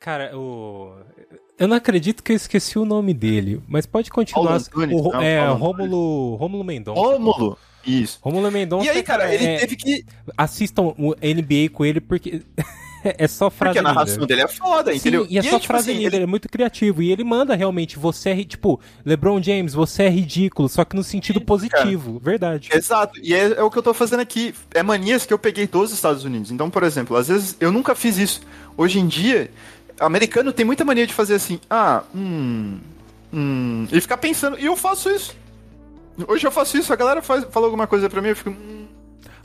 Cara, 0.00 0.34
o. 0.34 0.94
Eu 1.58 1.68
não 1.68 1.76
acredito 1.76 2.22
que 2.22 2.32
eu 2.32 2.36
esqueci 2.36 2.78
o 2.78 2.86
nome 2.86 3.12
dele, 3.12 3.62
mas 3.68 3.84
pode 3.84 4.10
continuar. 4.10 4.54
Antunes, 4.54 4.98
o, 4.98 5.12
não, 5.12 5.20
é, 5.20 5.46
Rômulo, 5.48 6.36
Rômulo 6.36 6.64
Mendonça. 6.64 6.98
Rômulo? 6.98 7.58
Isso. 7.86 8.18
Rômulo 8.22 8.50
Mendonça. 8.50 8.86
E 8.86 8.88
aí, 8.88 9.02
cara, 9.02 9.34
ele 9.34 9.44
é, 9.44 9.58
teve 9.58 9.76
que. 9.76 10.06
Assistam 10.38 10.94
o 10.96 11.14
NBA 11.20 11.68
com 11.70 11.84
ele 11.84 12.00
porque. 12.00 12.42
É 13.16 13.28
só 13.28 13.50
frase 13.50 13.74
Porque 13.74 13.78
a 13.78 13.82
narração 13.82 14.14
linda. 14.14 14.26
dele 14.26 14.42
é 14.42 14.48
foda, 14.48 14.90
Sim, 14.92 14.96
entendeu? 14.98 15.26
E 15.28 15.38
é 15.38 15.40
e 15.40 15.44
só 15.44 15.58
tipo 15.58 15.66
frase 15.66 15.90
assim, 15.90 16.00
linda, 16.00 16.16
ele... 16.16 16.24
é 16.24 16.26
muito 16.26 16.48
criativo. 16.48 17.02
E 17.02 17.12
ele 17.12 17.24
manda 17.24 17.54
realmente, 17.54 17.98
você 17.98 18.30
é, 18.30 18.44
tipo, 18.44 18.80
LeBron 19.04 19.42
James, 19.42 19.74
você 19.74 20.04
é 20.04 20.08
ridículo, 20.08 20.68
só 20.68 20.84
que 20.84 20.96
no 20.96 21.04
sentido 21.04 21.40
positivo, 21.40 22.12
cara. 22.14 22.24
verdade. 22.24 22.70
Exato, 22.72 23.18
e 23.22 23.34
é, 23.34 23.52
é, 23.58 23.62
o 23.62 23.70
que 23.70 23.78
eu 23.78 23.82
tô 23.82 23.94
fazendo 23.94 24.20
aqui. 24.20 24.54
É 24.74 24.82
manias 24.82 25.26
que 25.26 25.32
eu 25.32 25.38
peguei 25.38 25.66
dos 25.66 25.92
Estados 25.92 26.24
Unidos. 26.24 26.50
Então, 26.50 26.70
por 26.70 26.82
exemplo, 26.82 27.16
às 27.16 27.28
vezes 27.28 27.56
eu 27.60 27.72
nunca 27.72 27.94
fiz 27.94 28.18
isso. 28.18 28.40
Hoje 28.76 28.98
em 28.98 29.06
dia, 29.06 29.50
americano 29.98 30.52
tem 30.52 30.64
muita 30.64 30.84
mania 30.84 31.06
de 31.06 31.14
fazer 31.14 31.34
assim, 31.34 31.60
ah, 31.68 32.02
hum, 32.14 32.78
hum, 33.32 33.86
e 33.90 34.00
ficar 34.00 34.16
pensando, 34.16 34.58
e 34.58 34.66
eu 34.66 34.76
faço 34.76 35.10
isso. 35.10 35.34
Hoje 36.28 36.46
eu 36.46 36.50
faço 36.50 36.78
isso, 36.78 36.92
a 36.92 36.96
galera 36.96 37.20
faz, 37.20 37.44
fala 37.50 37.66
alguma 37.66 37.86
coisa 37.86 38.08
pra 38.08 38.22
mim, 38.22 38.28
eu 38.28 38.36
fico, 38.36 38.50
hum, 38.50 38.86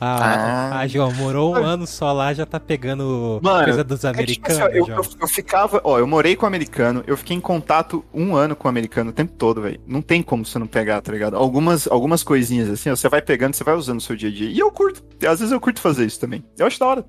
ah, 0.03 0.79
ah, 0.79 0.87
João, 0.87 1.13
morou 1.13 1.53
um 1.53 1.63
ano 1.63 1.85
só 1.85 2.11
lá, 2.11 2.33
já 2.33 2.43
tá 2.43 2.59
pegando 2.59 3.39
Mano, 3.43 3.65
coisa 3.65 3.83
dos 3.83 4.03
americanos. 4.03 4.57
É 4.57 4.63
tipo 4.63 4.65
assim, 4.65 4.77
eu, 4.79 4.87
eu, 4.87 5.05
eu, 5.21 5.27
ficava, 5.27 5.79
ó, 5.83 5.99
eu 5.99 6.07
morei 6.07 6.35
com 6.35 6.43
o 6.43 6.47
americano, 6.47 7.03
eu 7.05 7.15
fiquei 7.15 7.37
em 7.37 7.39
contato 7.39 8.03
um 8.11 8.35
ano 8.35 8.55
com 8.55 8.67
o 8.67 8.69
americano 8.69 9.11
o 9.11 9.13
tempo 9.13 9.33
todo, 9.37 9.61
velho. 9.61 9.79
Não 9.85 10.01
tem 10.01 10.23
como 10.23 10.43
você 10.43 10.57
não 10.57 10.65
pegar, 10.65 11.01
tá 11.01 11.11
ligado? 11.11 11.37
Algumas, 11.37 11.87
algumas 11.87 12.23
coisinhas 12.23 12.67
assim, 12.67 12.89
ó, 12.89 12.95
você 12.95 13.07
vai 13.07 13.21
pegando, 13.21 13.53
você 13.53 13.63
vai 13.63 13.75
usando 13.75 13.95
no 13.95 14.01
seu 14.01 14.15
dia 14.15 14.29
a 14.29 14.31
dia. 14.31 14.49
E 14.49 14.57
eu 14.57 14.71
curto, 14.71 15.03
às 15.23 15.39
vezes 15.39 15.51
eu 15.51 15.61
curto 15.61 15.79
fazer 15.79 16.03
isso 16.07 16.19
também. 16.19 16.43
Eu 16.57 16.65
acho 16.65 16.79
da 16.79 16.87
hora. 16.87 17.05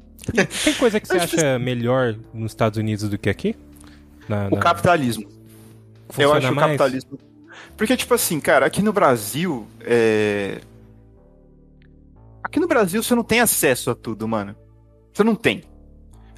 Tem 0.62 0.74
coisa 0.74 1.00
que 1.00 1.08
você 1.08 1.16
acha 1.16 1.58
melhor 1.58 2.14
nos 2.34 2.52
Estados 2.52 2.76
Unidos 2.78 3.08
do 3.08 3.16
que 3.16 3.30
aqui? 3.30 3.56
Na, 4.28 4.50
na... 4.50 4.56
O 4.56 4.60
capitalismo. 4.60 5.26
Funciona 6.10 6.34
eu 6.34 6.34
acho 6.34 6.54
mais? 6.54 6.56
o 6.58 6.60
capitalismo. 6.60 7.18
Porque, 7.74 7.96
tipo 7.96 8.12
assim, 8.12 8.38
cara, 8.38 8.66
aqui 8.66 8.82
no 8.82 8.92
Brasil, 8.92 9.66
é 9.80 10.60
Aqui 12.42 12.60
no 12.60 12.66
Brasil 12.66 13.02
você 13.02 13.14
não 13.14 13.24
tem 13.24 13.40
acesso 13.40 13.90
a 13.90 13.94
tudo, 13.94 14.26
mano. 14.26 14.56
Você 15.12 15.22
não 15.22 15.34
tem. 15.34 15.62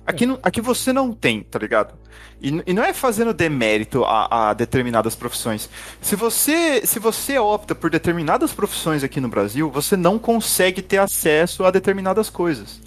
Aqui, 0.07 0.25
é. 0.25 0.39
aqui 0.43 0.61
você 0.61 0.93
não 0.93 1.13
tem, 1.13 1.43
tá 1.43 1.59
ligado? 1.59 1.95
E, 2.41 2.63
e 2.67 2.73
não 2.75 2.83
é 2.83 2.93
fazendo 2.93 3.33
demérito 3.33 4.05
a, 4.05 4.51
a, 4.51 4.55
determinadas 4.55 5.15
profissões. 5.15 5.69
Se 6.01 6.15
você, 6.15 6.85
se 6.85 6.99
você 6.99 7.39
opta 7.39 7.75
por 7.75 7.89
determinadas 7.89 8.53
profissões 8.53 9.03
aqui 9.03 9.21
no 9.21 9.29
Brasil, 9.29 9.71
você 9.71 9.97
não 9.97 10.19
consegue 10.19 10.83
ter 10.83 10.99
acesso 10.99 11.65
a 11.65 11.71
determinadas 11.71 12.29
coisas. 12.29 12.83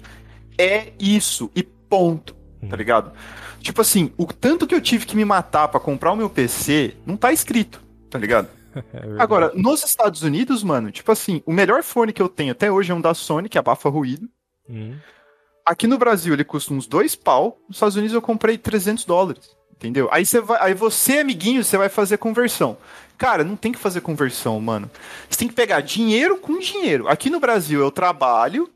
É 0.56 0.92
isso, 0.98 1.50
e 1.56 1.62
ponto, 1.62 2.34
tá 2.68 2.74
hum. 2.74 2.76
ligado? 2.76 3.12
Tipo 3.60 3.80
assim, 3.80 4.12
o 4.16 4.26
tanto 4.26 4.66
que 4.66 4.74
eu 4.74 4.80
tive 4.80 5.04
que 5.04 5.16
me 5.16 5.24
matar 5.24 5.66
para 5.68 5.80
comprar 5.80 6.12
o 6.12 6.16
meu 6.16 6.30
PC, 6.30 6.96
não 7.04 7.16
tá 7.16 7.32
escrito, 7.32 7.82
tá 8.08 8.18
ligado? 8.18 8.48
É 8.92 9.22
Agora, 9.22 9.52
nos 9.54 9.84
Estados 9.84 10.22
Unidos, 10.22 10.62
mano, 10.62 10.90
tipo 10.90 11.10
assim, 11.10 11.42
o 11.46 11.52
melhor 11.52 11.82
fone 11.82 12.12
que 12.12 12.22
eu 12.22 12.28
tenho 12.28 12.52
até 12.52 12.70
hoje 12.70 12.92
é 12.92 12.94
um 12.94 13.00
da 13.00 13.14
Sony, 13.14 13.48
que 13.48 13.58
abafa 13.58 13.88
ruído. 13.88 14.28
Hum. 14.68 14.96
Aqui 15.64 15.86
no 15.86 15.98
Brasil 15.98 16.32
ele 16.32 16.44
custa 16.44 16.72
uns 16.72 16.86
dois 16.86 17.14
pau. 17.14 17.58
Nos 17.68 17.76
Estados 17.76 17.96
Unidos 17.96 18.14
eu 18.14 18.22
comprei 18.22 18.56
300 18.56 19.04
dólares. 19.04 19.56
Entendeu? 19.76 20.08
Aí 20.10 20.26
você 20.26 20.40
vai, 20.40 20.58
aí 20.60 20.74
você, 20.74 21.18
amiguinho, 21.18 21.62
você 21.62 21.76
vai 21.76 21.88
fazer 21.88 22.18
conversão. 22.18 22.76
Cara, 23.16 23.44
não 23.44 23.54
tem 23.54 23.70
que 23.70 23.78
fazer 23.78 24.00
conversão, 24.00 24.60
mano. 24.60 24.90
Você 25.28 25.38
tem 25.38 25.48
que 25.48 25.54
pegar 25.54 25.80
dinheiro 25.82 26.38
com 26.38 26.58
dinheiro. 26.58 27.06
Aqui 27.06 27.30
no 27.30 27.38
Brasil 27.38 27.80
eu 27.80 27.90
trabalho 27.90 28.68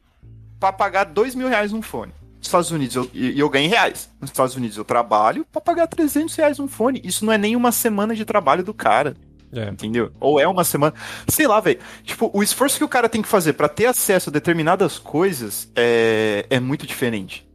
para 0.61 0.73
pagar 0.73 1.05
dois 1.05 1.35
mil 1.35 1.49
reais 1.49 1.73
num 1.73 1.83
fone. 1.83 2.13
Nos 2.37 2.49
Estados 2.49 2.71
Unidos 2.71 2.97
eu, 2.97 3.11
e 3.15 3.39
eu 3.39 3.49
ganho 3.49 3.71
reais. 3.71 4.11
Nos 4.21 4.31
Estados 4.31 4.57
Unidos 4.57 4.77
eu 4.77 4.85
trabalho 4.85 5.47
para 5.51 5.61
pagar 5.61 5.87
300 5.87 6.35
reais 6.35 6.59
num 6.59 6.69
fone. 6.69 7.01
Isso 7.05 7.25
não 7.25 7.33
é 7.33 7.39
nem 7.39 7.55
uma 7.55 7.71
semana 7.71 8.15
de 8.15 8.25
trabalho 8.25 8.65
do 8.65 8.75
cara. 8.75 9.17
É. 9.55 9.69
Entendeu? 9.69 10.11
Ou 10.19 10.41
é 10.41 10.49
uma 10.49 10.65
semana. 10.65 10.95
Sei 11.29 11.47
lá, 11.47 11.61
velho. 11.61 11.79
Tipo, 12.03 12.31
o 12.33 12.43
esforço 12.43 12.79
que 12.79 12.85
o 12.85 12.89
cara 12.89 13.09
tem 13.09 13.21
que 13.21 13.29
fazer 13.29 13.53
para 13.53 13.69
ter 13.69 13.87
acesso 13.87 14.31
a 14.31 14.33
determinadas 14.33 14.99
coisas 14.99 15.71
é, 15.77 16.47
é 16.49 16.59
muito 16.59 16.87
diferente. 16.87 17.47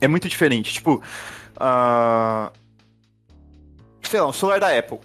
É 0.00 0.06
muito 0.06 0.28
diferente. 0.28 0.72
Tipo, 0.72 1.02
uh... 1.56 2.52
sei 4.02 4.20
lá, 4.20 4.28
um 4.28 4.32
celular 4.32 4.60
da 4.60 4.78
Apple. 4.78 5.00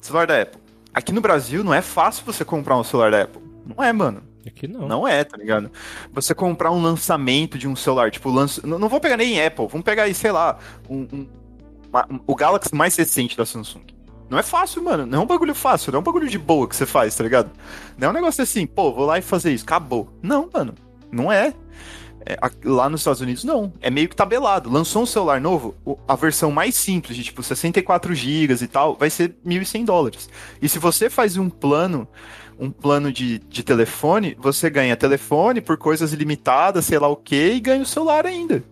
Celular 0.00 0.26
da 0.26 0.40
Apple. 0.40 0.60
Aqui 0.94 1.12
no 1.12 1.20
Brasil 1.20 1.62
não 1.62 1.74
é 1.74 1.82
fácil 1.82 2.24
você 2.24 2.44
comprar 2.44 2.78
um 2.78 2.84
celular 2.84 3.10
da 3.10 3.22
Apple. 3.22 3.42
Não 3.66 3.84
é, 3.84 3.92
mano. 3.92 4.22
Aqui 4.46 4.66
não. 4.66 4.88
Não 4.88 5.06
é, 5.06 5.22
tá 5.22 5.36
ligado? 5.36 5.70
Você 6.12 6.34
comprar 6.34 6.70
um 6.70 6.80
lançamento 6.80 7.58
de 7.58 7.68
um 7.68 7.76
celular, 7.76 8.10
tipo, 8.10 8.30
lança... 8.30 8.66
não 8.66 8.88
vou 8.88 9.00
pegar 9.00 9.18
nem 9.18 9.44
Apple, 9.44 9.66
vamos 9.66 9.84
pegar 9.84 10.04
aí, 10.04 10.14
sei 10.14 10.32
lá, 10.32 10.58
um, 10.88 11.06
um, 11.12 11.28
uma, 11.90 12.06
um, 12.10 12.20
o 12.26 12.34
Galaxy 12.34 12.74
mais 12.74 12.96
recente 12.96 13.36
da 13.36 13.44
Samsung. 13.44 13.97
Não 14.28 14.38
é 14.38 14.42
fácil, 14.42 14.82
mano. 14.82 15.06
Não 15.06 15.20
é 15.20 15.22
um 15.22 15.26
bagulho 15.26 15.54
fácil, 15.54 15.92
não 15.92 15.98
é 15.98 16.00
um 16.00 16.04
bagulho 16.04 16.28
de 16.28 16.38
boa 16.38 16.68
que 16.68 16.76
você 16.76 16.86
faz, 16.86 17.14
tá 17.14 17.24
ligado? 17.24 17.50
Não 17.96 18.08
é 18.08 18.10
um 18.10 18.14
negócio 18.14 18.42
assim, 18.42 18.66
pô, 18.66 18.92
vou 18.92 19.06
lá 19.06 19.18
e 19.18 19.22
fazer 19.22 19.52
isso, 19.52 19.64
acabou. 19.64 20.12
Não, 20.22 20.48
mano. 20.52 20.74
Não 21.10 21.32
é. 21.32 21.54
é 22.26 22.36
lá 22.64 22.88
nos 22.90 23.00
Estados 23.00 23.20
Unidos, 23.20 23.44
não. 23.44 23.72
É 23.80 23.90
meio 23.90 24.08
que 24.08 24.16
tabelado. 24.16 24.70
Lançou 24.70 25.02
um 25.02 25.06
celular 25.06 25.40
novo, 25.40 25.74
a 26.06 26.14
versão 26.14 26.50
mais 26.50 26.74
simples, 26.74 27.16
de 27.16 27.24
tipo 27.24 27.42
64 27.42 28.14
GB 28.14 28.54
e 28.62 28.66
tal, 28.66 28.94
vai 28.96 29.08
ser 29.08 29.34
1.100 29.46 29.84
dólares. 29.84 30.28
E 30.60 30.68
se 30.68 30.78
você 30.78 31.08
faz 31.08 31.36
um 31.36 31.48
plano 31.48 32.06
um 32.60 32.72
plano 32.72 33.12
de, 33.12 33.38
de 33.38 33.62
telefone, 33.62 34.36
você 34.36 34.68
ganha 34.68 34.96
telefone 34.96 35.60
por 35.60 35.76
coisas 35.76 36.12
ilimitadas, 36.12 36.86
sei 36.86 36.98
lá 36.98 37.06
o 37.06 37.14
que, 37.14 37.52
e 37.52 37.60
ganha 37.60 37.82
o 37.82 37.86
celular 37.86 38.26
ainda 38.26 38.64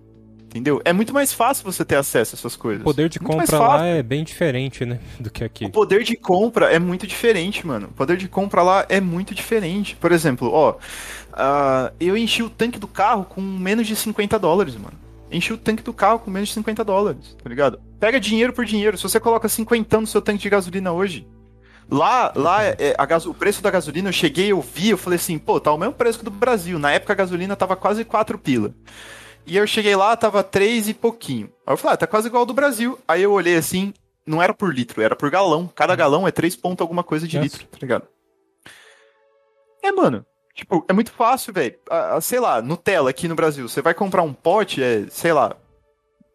entendeu? 0.56 0.80
É 0.84 0.92
muito 0.92 1.12
mais 1.12 1.32
fácil 1.32 1.64
você 1.64 1.84
ter 1.84 1.96
acesso 1.96 2.34
a 2.34 2.38
essas 2.38 2.56
coisas. 2.56 2.80
O 2.80 2.84
poder 2.84 3.08
de 3.08 3.20
muito 3.20 3.36
compra 3.36 3.58
lá 3.58 3.84
é 3.84 4.02
bem 4.02 4.24
diferente, 4.24 4.84
né, 4.84 4.98
do 5.20 5.30
que 5.30 5.44
aqui. 5.44 5.64
O 5.64 5.70
poder 5.70 6.02
de 6.02 6.16
compra 6.16 6.72
é 6.72 6.78
muito 6.78 7.06
diferente, 7.06 7.66
mano. 7.66 7.88
O 7.88 7.92
poder 7.92 8.16
de 8.16 8.28
compra 8.28 8.62
lá 8.62 8.86
é 8.88 9.00
muito 9.00 9.34
diferente. 9.34 9.96
Por 9.96 10.12
exemplo, 10.12 10.50
ó, 10.50 10.72
uh, 10.72 11.94
eu 12.00 12.16
enchi 12.16 12.42
o 12.42 12.50
tanque 12.50 12.78
do 12.78 12.88
carro 12.88 13.24
com 13.24 13.40
menos 13.40 13.86
de 13.86 13.94
50 13.94 14.38
dólares, 14.38 14.74
mano. 14.74 14.94
Enchi 15.30 15.52
o 15.52 15.58
tanque 15.58 15.82
do 15.82 15.92
carro 15.92 16.20
com 16.20 16.30
menos 16.30 16.48
de 16.48 16.54
50 16.54 16.84
dólares, 16.84 17.36
tá 17.42 17.48
ligado? 17.48 17.80
Pega 17.98 18.20
dinheiro 18.20 18.52
por 18.52 18.64
dinheiro. 18.64 18.96
Se 18.96 19.02
você 19.02 19.18
coloca 19.18 19.48
50 19.48 20.00
no 20.00 20.06
seu 20.06 20.22
tanque 20.22 20.42
de 20.42 20.48
gasolina 20.48 20.92
hoje, 20.92 21.26
Lá, 21.88 22.32
lá 22.34 22.64
é, 22.64 22.96
a 22.98 23.06
gas, 23.06 23.26
o 23.26 23.34
preço 23.34 23.62
da 23.62 23.70
gasolina, 23.70 24.08
eu 24.08 24.12
cheguei, 24.12 24.50
eu 24.50 24.60
vi, 24.60 24.90
eu 24.90 24.98
falei 24.98 25.16
assim, 25.16 25.38
pô, 25.38 25.60
tá 25.60 25.72
o 25.72 25.78
mesmo 25.78 25.94
preço 25.94 26.18
que 26.18 26.24
do 26.24 26.30
Brasil. 26.32 26.78
Na 26.78 26.90
época 26.90 27.12
a 27.12 27.16
gasolina 27.16 27.54
tava 27.54 27.76
quase 27.76 28.04
4 28.04 28.36
pila. 28.38 28.74
E 29.46 29.56
eu 29.56 29.66
cheguei 29.66 29.94
lá, 29.94 30.16
tava 30.16 30.42
três 30.42 30.88
e 30.88 30.94
pouquinho. 30.94 31.50
Aí 31.64 31.72
eu 31.72 31.76
falei, 31.76 31.94
ah, 31.94 31.96
tá 31.96 32.06
quase 32.06 32.26
igual 32.26 32.40
ao 32.40 32.46
do 32.46 32.52
Brasil. 32.52 32.98
Aí 33.06 33.22
eu 33.22 33.32
olhei 33.32 33.56
assim, 33.56 33.94
não 34.26 34.42
era 34.42 34.52
por 34.52 34.74
litro, 34.74 35.00
era 35.00 35.14
por 35.14 35.30
galão. 35.30 35.70
Cada 35.72 35.92
hum. 35.92 35.96
galão 35.96 36.28
é 36.28 36.32
3 36.32 36.56
pontos 36.56 36.82
alguma 36.82 37.04
coisa 37.04 37.28
de 37.28 37.38
litro, 37.38 37.64
tá 37.66 37.78
ligado? 37.80 38.08
É, 39.82 39.92
mano. 39.92 40.26
Tipo, 40.52 40.84
é 40.88 40.92
muito 40.92 41.12
fácil, 41.12 41.52
velho. 41.52 41.76
Sei 42.22 42.40
lá, 42.40 42.60
Nutella 42.60 43.10
aqui 43.10 43.28
no 43.28 43.34
Brasil. 43.36 43.68
Você 43.68 43.82
vai 43.82 43.94
comprar 43.94 44.22
um 44.22 44.32
pote, 44.32 44.82
é, 44.82 45.04
sei 45.10 45.32
lá, 45.32 45.54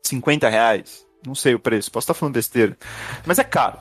50 0.04 0.48
reais. 0.48 1.06
Não 1.26 1.36
sei 1.36 1.54
o 1.54 1.60
preço, 1.60 1.92
posso 1.92 2.06
estar 2.06 2.14
falando 2.14 2.36
besteira. 2.36 2.78
Mas 3.26 3.40
é 3.40 3.44
caro. 3.44 3.78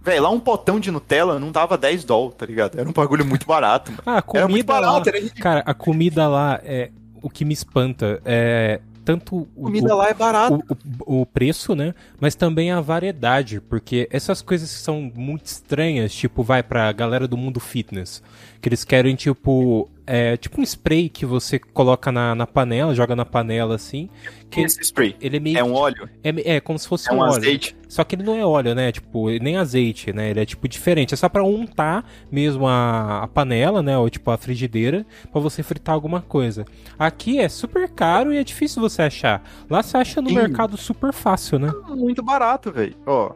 Velho, 0.00 0.22
lá 0.22 0.30
um 0.30 0.38
potão 0.38 0.78
de 0.78 0.90
Nutella 0.90 1.38
não 1.40 1.50
dava 1.50 1.76
10 1.76 2.04
dólares, 2.04 2.36
tá 2.38 2.46
ligado? 2.46 2.78
Era 2.78 2.88
um 2.88 2.92
bagulho 2.92 3.24
muito 3.26 3.44
barato, 3.44 3.90
mano. 3.90 4.02
Ah, 4.06 4.18
a 4.18 4.22
comida 4.22 4.38
era 4.38 4.48
muito 4.48 4.66
barato, 4.66 5.10
lá, 5.10 5.16
era... 5.16 5.30
Cara, 5.30 5.62
a 5.66 5.74
comida 5.74 6.28
lá 6.28 6.60
é 6.62 6.92
o 7.22 7.30
que 7.30 7.44
me 7.44 7.54
espanta. 7.54 8.20
É 8.24 8.80
tanto 9.06 9.48
o, 9.54 9.62
comida 9.62 9.94
o, 9.94 9.98
lá 9.98 10.08
é 10.08 10.14
barato. 10.14 10.60
O, 11.06 11.20
o, 11.20 11.26
preço, 11.26 11.76
né? 11.76 11.94
Mas 12.20 12.34
também 12.34 12.72
a 12.72 12.80
variedade, 12.80 13.60
porque 13.60 14.08
essas 14.10 14.42
coisas 14.42 14.68
que 14.68 14.80
são 14.80 15.12
muito 15.14 15.46
estranhas, 15.46 16.12
tipo, 16.12 16.42
vai 16.42 16.60
pra 16.60 16.90
galera 16.90 17.28
do 17.28 17.36
mundo 17.36 17.60
fitness, 17.60 18.20
que 18.60 18.68
eles 18.68 18.82
querem, 18.82 19.14
tipo, 19.14 19.88
é 20.06 20.36
tipo 20.36 20.60
um 20.60 20.62
spray 20.62 21.08
que 21.08 21.26
você 21.26 21.58
coloca 21.58 22.12
na, 22.12 22.34
na 22.34 22.46
panela, 22.46 22.94
joga 22.94 23.16
na 23.16 23.24
panela 23.24 23.74
assim. 23.74 24.08
Que 24.48 24.60
esse 24.60 24.80
spray? 24.82 25.16
Ele 25.20 25.38
é 25.38 25.40
meio. 25.40 25.58
É 25.58 25.64
um 25.64 25.74
óleo? 25.74 26.08
É, 26.22 26.56
é 26.56 26.60
como 26.60 26.78
se 26.78 26.86
fosse 26.86 27.10
é 27.10 27.12
um, 27.12 27.16
um 27.16 27.20
óleo. 27.20 27.36
azeite. 27.36 27.76
Só 27.88 28.04
que 28.04 28.14
ele 28.14 28.22
não 28.22 28.34
é 28.34 28.46
óleo, 28.46 28.74
né? 28.74 28.92
Tipo, 28.92 29.28
nem 29.30 29.56
azeite, 29.56 30.12
né? 30.12 30.30
Ele 30.30 30.40
é 30.40 30.46
tipo 30.46 30.68
diferente. 30.68 31.12
É 31.12 31.16
só 31.16 31.28
pra 31.28 31.42
untar 31.42 32.04
mesmo 32.30 32.68
a, 32.68 33.24
a 33.24 33.28
panela, 33.28 33.82
né? 33.82 33.98
Ou 33.98 34.08
tipo 34.08 34.30
a 34.30 34.36
frigideira, 34.36 35.04
para 35.32 35.40
você 35.40 35.62
fritar 35.62 35.94
alguma 35.94 36.20
coisa. 36.20 36.64
Aqui 36.96 37.40
é 37.40 37.48
super 37.48 37.88
caro 37.88 38.32
e 38.32 38.36
é 38.36 38.44
difícil 38.44 38.80
você 38.80 39.02
achar. 39.02 39.42
Lá 39.68 39.82
você 39.82 39.96
acha 39.96 40.22
no 40.22 40.28
Sim. 40.28 40.36
mercado 40.36 40.76
super 40.76 41.12
fácil, 41.12 41.58
né? 41.58 41.72
Muito 41.88 42.22
barato, 42.22 42.70
velho. 42.70 42.94
Ó, 43.04 43.32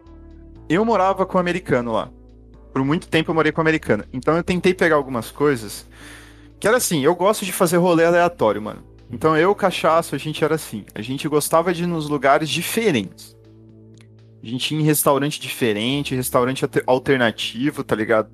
eu 0.69 0.85
morava 0.85 1.27
com 1.27 1.37
um 1.37 1.41
americano 1.41 1.93
lá. 1.93 2.09
Por 2.73 2.85
muito 2.85 3.09
tempo 3.09 3.33
eu 3.33 3.35
morei 3.35 3.51
com 3.51 3.61
um 3.61 3.63
americano. 3.63 4.05
Então 4.13 4.37
eu 4.37 4.45
tentei 4.45 4.73
pegar 4.73 4.95
algumas 4.95 5.33
coisas 5.33 5.85
que 6.61 6.69
era 6.69 6.77
assim, 6.77 7.03
eu 7.03 7.15
gosto 7.15 7.45
de 7.45 7.53
fazer 7.53 7.79
rolê 7.79 8.05
aleatório, 8.05 8.61
mano. 8.61 8.85
Então 9.11 9.37
eu, 9.37 9.55
cachaço, 9.55 10.15
a 10.15 10.19
gente 10.19 10.45
era 10.45 10.55
assim. 10.55 10.85
A 10.95 11.01
gente 11.01 11.27
gostava 11.27 11.73
de 11.73 11.85
ir 11.85 11.87
nos 11.87 12.09
lugares 12.09 12.49
diferentes. 12.49 13.37
A 14.43 14.47
gente 14.47 14.75
ia 14.75 14.81
em 14.81 14.85
restaurante 14.85 15.41
diferente, 15.41 16.15
restaurante 16.15 16.65
alternativo, 16.87 17.83
tá 17.83 17.97
ligado? 17.97 18.31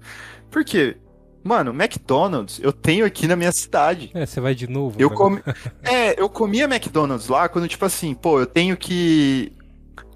Por 0.50 0.64
quê? 0.64 0.96
Mano, 1.42 1.70
McDonald's 1.70 2.58
eu 2.60 2.72
tenho 2.72 3.06
aqui 3.06 3.28
na 3.28 3.36
minha 3.36 3.52
cidade. 3.52 4.10
É, 4.12 4.26
você 4.26 4.40
vai 4.40 4.54
de 4.54 4.66
novo. 4.68 4.96
Eu 5.00 5.10
comi... 5.10 5.40
é, 5.84 6.20
eu 6.20 6.28
comia 6.28 6.64
McDonald's 6.64 7.28
lá 7.28 7.48
quando, 7.48 7.68
tipo 7.68 7.84
assim, 7.84 8.12
pô, 8.14 8.40
eu 8.40 8.46
tenho 8.46 8.76
que 8.76 9.52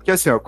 porque 0.01 0.11
assim, 0.13 0.31
ó, 0.31 0.41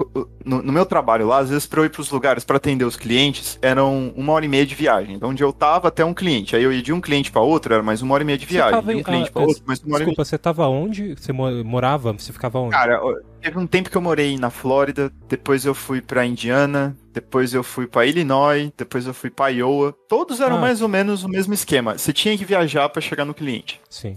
no, 0.45 0.63
no, 0.63 0.73
meu 0.73 0.87
trabalho 0.87 1.27
lá, 1.27 1.39
às 1.39 1.51
vezes 1.51 1.67
pra 1.67 1.83
eu 1.83 1.85
ir 1.85 1.91
pros 1.91 2.11
lugares 2.11 2.43
para 2.43 2.57
atender 2.57 2.87
os 2.87 2.97
clientes, 2.97 3.59
eram 3.61 4.11
uma 4.17 4.33
hora 4.33 4.47
e 4.47 4.49
meia 4.49 4.65
de 4.65 4.75
viagem. 4.75 5.15
Então, 5.15 5.29
onde 5.29 5.45
eu 5.45 5.53
tava 5.53 5.89
até 5.89 6.03
um 6.03 6.15
cliente. 6.15 6.57
Aí 6.57 6.63
eu 6.63 6.73
ia 6.73 6.83
de 6.83 6.91
um 6.91 7.03
cliente 7.03 7.31
para 7.31 7.43
outro, 7.43 7.75
era 7.75 7.83
mais 7.83 8.01
uma 8.01 8.15
hora 8.15 8.23
e 8.23 8.27
meia 8.27 8.39
de 8.39 8.47
viagem. 8.47 8.83
de 8.83 8.95
um 8.95 9.03
cliente 9.03 9.29
ah, 9.29 9.33
pra 9.33 9.43
outro, 9.43 9.63
mais 9.67 9.79
uma 9.81 9.97
hora 9.97 10.05
Desculpa, 10.05 10.25
você 10.25 10.39
tava 10.39 10.67
onde? 10.69 11.15
Você 11.15 11.33
morava? 11.33 12.15
Você 12.15 12.33
ficava 12.33 12.59
onde? 12.59 12.73
Cara, 12.73 12.99
teve 13.43 13.59
um 13.59 13.67
tempo 13.67 13.91
que 13.91 13.97
eu 13.97 14.01
morei 14.01 14.39
na 14.39 14.49
Flórida, 14.49 15.13
depois 15.29 15.67
eu 15.67 15.75
fui 15.75 16.01
pra 16.01 16.25
Indiana, 16.25 16.97
depois 17.13 17.53
eu 17.53 17.63
fui 17.63 17.87
para 17.87 18.07
Illinois, 18.07 18.73
depois 18.75 19.07
eu 19.07 19.13
fui 19.13 19.29
pra 19.29 19.49
Iowa. 19.49 19.95
Todos 20.09 20.41
eram 20.41 20.57
ah. 20.57 20.61
mais 20.61 20.81
ou 20.81 20.89
menos 20.89 21.25
o 21.25 21.29
mesmo 21.29 21.53
esquema. 21.53 21.99
Você 21.99 22.11
tinha 22.11 22.39
que 22.39 22.45
viajar 22.47 22.89
para 22.89 23.03
chegar 23.03 23.27
no 23.27 23.35
cliente. 23.35 23.79
Sim. 23.91 24.15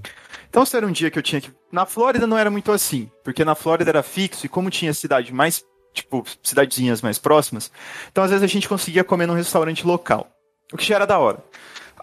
Então, 0.55 0.65
se 0.65 0.77
era 0.77 0.87
um 0.87 0.91
dia 0.93 1.11
que 1.11 1.19
eu 1.19 1.21
tinha 1.21 1.41
que. 1.41 1.51
Na 1.69 1.85
Flórida 1.85 2.25
não 2.25 2.37
era 2.37 2.49
muito 2.49 2.71
assim, 2.71 3.11
porque 3.25 3.43
na 3.43 3.55
Flórida 3.55 3.91
era 3.91 4.01
fixo 4.01 4.45
e 4.45 4.49
como 4.49 4.69
tinha 4.69 4.93
cidade 4.93 5.33
mais. 5.33 5.61
Tipo, 5.93 6.23
cidadezinhas 6.41 7.01
mais 7.01 7.19
próximas, 7.19 7.69
então 8.09 8.23
às 8.23 8.29
vezes 8.29 8.43
a 8.43 8.47
gente 8.47 8.67
conseguia 8.67 9.03
comer 9.03 9.25
num 9.27 9.33
restaurante 9.33 9.85
local. 9.85 10.29
O 10.71 10.77
que 10.77 10.85
já 10.85 10.95
era 10.95 11.05
da 11.05 11.19
hora. 11.19 11.43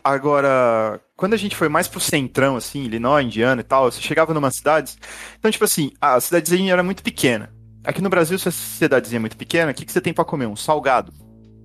Agora, 0.04 1.00
quando 1.16 1.32
a 1.32 1.36
gente 1.38 1.56
foi 1.56 1.70
mais 1.70 1.88
pro 1.88 1.98
centrão, 1.98 2.56
assim, 2.56 2.82
Illinois, 2.84 3.24
Indiana 3.24 3.62
e 3.62 3.64
tal, 3.64 3.90
você 3.90 4.02
chegava 4.02 4.34
numa 4.34 4.50
cidade. 4.50 4.96
Então, 5.38 5.50
tipo 5.50 5.64
assim, 5.64 5.90
a 5.98 6.20
cidadezinha 6.20 6.74
era 6.74 6.82
muito 6.82 7.02
pequena. 7.02 7.50
Aqui 7.84 8.02
no 8.02 8.10
Brasil, 8.10 8.38
se 8.38 8.48
a 8.48 8.52
cidadezinha 8.52 9.18
é 9.18 9.20
muito 9.20 9.36
pequena, 9.36 9.72
o 9.72 9.74
que, 9.74 9.86
que 9.86 9.92
você 9.92 10.00
tem 10.00 10.12
para 10.12 10.26
comer? 10.26 10.46
Um 10.46 10.56
salgado. 10.56 11.10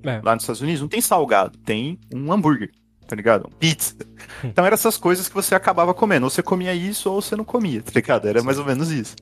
É. 0.04 0.22
Lá 0.24 0.36
nos 0.36 0.44
Estados 0.44 0.62
Unidos 0.62 0.82
não 0.82 0.88
tem 0.88 1.02
salgado, 1.02 1.58
tem 1.60 2.00
um 2.14 2.32
hambúrguer 2.32 2.72
tá 3.08 3.16
ligado? 3.16 3.50
Pizza. 3.60 3.96
Hum. 4.44 4.50
Então 4.50 4.66
eram 4.66 4.74
essas 4.74 4.98
coisas 4.98 5.28
que 5.28 5.34
você 5.34 5.56
acabava 5.56 5.94
comendo. 5.94 6.26
Ou 6.26 6.30
você 6.30 6.44
comia 6.44 6.74
isso 6.74 7.10
ou 7.10 7.22
você 7.22 7.36
não 7.36 7.46
comia, 7.46 7.82
tá 7.82 7.92
ligado? 7.96 8.28
Era 8.28 8.44
mais 8.44 8.60
ou 8.60 8.66
menos 8.66 8.92
isso. 8.92 9.16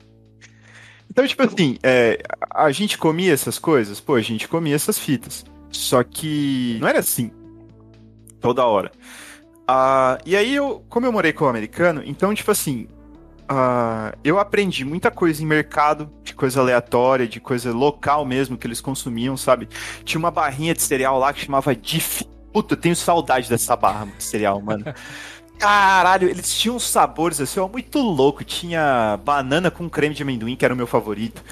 Então, 1.10 1.26
tipo 1.26 1.42
assim, 1.42 1.78
é, 1.82 2.20
a 2.50 2.70
gente 2.72 2.98
comia 2.98 3.32
essas 3.32 3.58
coisas? 3.58 4.00
Pô, 4.00 4.16
a 4.16 4.20
gente 4.20 4.48
comia 4.48 4.74
essas 4.74 4.98
fitas. 4.98 5.44
Só 5.70 6.02
que 6.02 6.78
não 6.80 6.88
era 6.88 6.98
assim. 6.98 7.30
Toda 8.40 8.66
hora. 8.66 8.90
Ah, 9.66 10.18
e 10.26 10.36
aí, 10.36 10.54
eu, 10.54 10.84
como 10.88 11.06
eu 11.06 11.12
morei 11.12 11.32
com 11.32 11.44
o 11.44 11.48
americano, 11.48 12.02
então, 12.04 12.34
tipo 12.34 12.50
assim, 12.50 12.88
Uh, 13.48 14.10
eu 14.24 14.40
aprendi 14.40 14.84
muita 14.84 15.08
coisa 15.08 15.40
em 15.40 15.46
mercado, 15.46 16.10
de 16.24 16.34
coisa 16.34 16.60
aleatória, 16.60 17.28
de 17.28 17.38
coisa 17.38 17.72
local 17.72 18.26
mesmo 18.26 18.58
que 18.58 18.66
eles 18.66 18.80
consumiam, 18.80 19.36
sabe? 19.36 19.68
Tinha 20.04 20.18
uma 20.18 20.32
barrinha 20.32 20.74
de 20.74 20.82
cereal 20.82 21.16
lá 21.18 21.32
que 21.32 21.44
chamava 21.44 21.74
Diff. 21.74 22.26
Puta, 22.56 22.72
eu 22.72 22.78
tenho 22.78 22.96
saudade 22.96 23.50
dessa 23.50 23.76
barra 23.76 24.06
de 24.06 24.24
cereal, 24.24 24.62
mano. 24.62 24.82
Caralho, 25.58 26.26
eles 26.26 26.58
tinham 26.58 26.78
sabores 26.78 27.38
assim, 27.38 27.60
ó, 27.60 27.68
muito 27.68 27.98
louco. 27.98 28.42
Tinha 28.44 29.20
banana 29.22 29.70
com 29.70 29.90
creme 29.90 30.14
de 30.14 30.22
amendoim, 30.22 30.56
que 30.56 30.64
era 30.64 30.72
o 30.72 30.76
meu 30.76 30.86
favorito. 30.86 31.44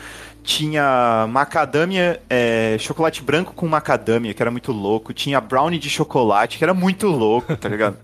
Tinha 0.42 1.26
macadâmia, 1.28 2.22
é, 2.30 2.78
chocolate 2.80 3.22
branco 3.22 3.52
com 3.52 3.68
macadâmia, 3.68 4.32
que 4.32 4.42
era 4.42 4.50
muito 4.50 4.72
louco. 4.72 5.12
Tinha 5.12 5.42
brownie 5.42 5.78
de 5.78 5.90
chocolate, 5.90 6.57
que 6.57 6.64
era 6.64 6.72
muito 6.72 7.07
louco, 7.07 7.55
tá 7.55 7.68
ligado? 7.68 7.98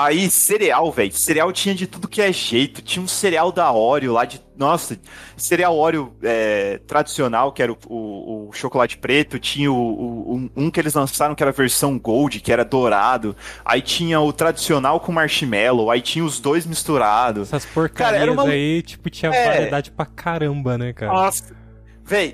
Aí, 0.00 0.30
cereal, 0.30 0.92
velho. 0.92 1.12
Cereal 1.12 1.52
tinha 1.52 1.74
de 1.74 1.84
tudo 1.84 2.06
que 2.06 2.22
é 2.22 2.32
jeito. 2.32 2.80
Tinha 2.80 3.02
um 3.02 3.08
cereal 3.08 3.50
da 3.50 3.72
Oreo 3.72 4.12
lá 4.12 4.24
de. 4.24 4.40
Nossa, 4.56 4.96
cereal 5.36 5.76
Oreo 5.76 6.14
é, 6.22 6.78
tradicional, 6.86 7.50
que 7.50 7.60
era 7.60 7.72
o, 7.72 7.78
o, 7.88 8.48
o 8.48 8.52
chocolate 8.52 8.96
preto. 8.96 9.40
Tinha 9.40 9.72
o, 9.72 10.48
um 10.54 10.70
que 10.70 10.78
eles 10.78 10.94
lançaram 10.94 11.34
que 11.34 11.42
era 11.42 11.50
a 11.50 11.52
versão 11.52 11.98
Gold, 11.98 12.38
que 12.38 12.52
era 12.52 12.64
dourado. 12.64 13.34
Aí 13.64 13.82
tinha 13.82 14.20
o 14.20 14.32
tradicional 14.32 15.00
com 15.00 15.10
marshmallow. 15.10 15.90
Aí 15.90 16.00
tinha 16.00 16.24
os 16.24 16.38
dois 16.38 16.64
misturados. 16.64 17.48
Essas 17.48 17.66
porcarias 17.66 18.20
cara, 18.20 18.32
uma... 18.32 18.44
aí, 18.44 18.80
tipo, 18.82 19.10
tinha 19.10 19.32
é... 19.32 19.46
variedade 19.46 19.90
pra 19.90 20.06
caramba, 20.06 20.78
né, 20.78 20.92
cara? 20.92 21.12
Nossa. 21.12 21.56
Véi, 22.04 22.32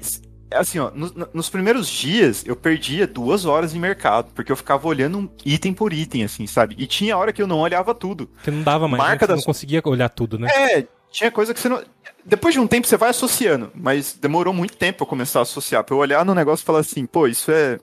assim, 0.57 0.78
ó, 0.78 0.90
no, 0.90 1.28
nos 1.32 1.48
primeiros 1.48 1.88
dias 1.88 2.44
eu 2.46 2.55
perdia 2.55 3.07
duas 3.07 3.44
horas 3.44 3.74
em 3.74 3.78
mercado, 3.78 4.30
porque 4.34 4.50
eu 4.50 4.57
ficava 4.57 4.86
olhando 4.86 5.30
item 5.44 5.72
por 5.72 5.92
item, 5.92 6.24
assim, 6.24 6.46
sabe? 6.46 6.74
E 6.78 6.86
tinha 6.86 7.16
hora 7.16 7.32
que 7.32 7.42
eu 7.42 7.46
não 7.46 7.61
olhava 7.61 7.94
tudo. 7.94 8.28
Que 8.42 8.50
não 8.50 8.62
dava 8.62 8.86
mais, 8.88 9.02
Marca 9.02 9.26
né? 9.26 9.28
das... 9.28 9.38
não 9.38 9.44
conseguia 9.44 9.82
olhar 9.84 10.09
tudo, 10.09 10.38
né? 10.38 10.48
É, 10.50 10.86
tinha 11.11 11.30
coisa 11.30 11.55
que 11.55 11.61
você 11.61 11.68
não. 11.68 11.82
Depois 12.24 12.55
de 12.55 12.61
um 12.61 12.66
tempo 12.66 12.86
você 12.86 12.96
vai 12.96 13.11
associando, 13.11 13.70
mas 13.74 14.16
demorou 14.20 14.52
muito 14.52 14.76
tempo 14.76 14.98
pra 14.98 15.07
começar 15.07 15.40
a 15.40 15.42
associar, 15.42 15.84
pra 15.84 15.94
eu 15.94 15.98
olhar 15.98 16.24
no 16.24 16.34
negócio 16.34 16.62
e 16.62 16.66
falar 16.66 16.80
assim, 16.80 17.07
pô, 17.07 17.26
isso 17.26 17.50
é. 17.50 17.78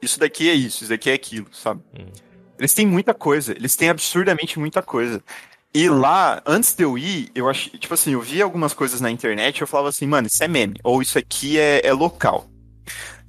Isso 0.00 0.20
daqui 0.20 0.48
é 0.48 0.54
isso, 0.54 0.84
isso 0.84 0.90
daqui 0.90 1.10
é 1.10 1.14
aquilo, 1.14 1.46
sabe? 1.52 1.80
Hum. 1.98 2.06
Eles 2.58 2.72
têm 2.72 2.86
muita 2.86 3.12
coisa, 3.12 3.52
eles 3.52 3.76
têm 3.76 3.88
absurdamente 3.88 4.58
muita 4.58 4.82
coisa. 4.82 5.22
E 5.76 5.90
lá, 5.90 6.40
antes 6.46 6.74
de 6.74 6.84
eu 6.84 6.96
ir, 6.96 7.30
eu 7.34 7.50
acho, 7.50 7.68
tipo 7.76 7.92
assim, 7.92 8.14
eu 8.14 8.20
vi 8.22 8.40
algumas 8.40 8.72
coisas 8.72 8.98
na 8.98 9.10
internet 9.10 9.58
e 9.58 9.62
eu 9.62 9.66
falava 9.66 9.90
assim, 9.90 10.06
mano, 10.06 10.26
isso 10.26 10.42
é 10.42 10.48
meme, 10.48 10.76
ou 10.82 11.02
isso 11.02 11.18
aqui 11.18 11.58
é, 11.58 11.86
é 11.86 11.92
local. 11.92 12.46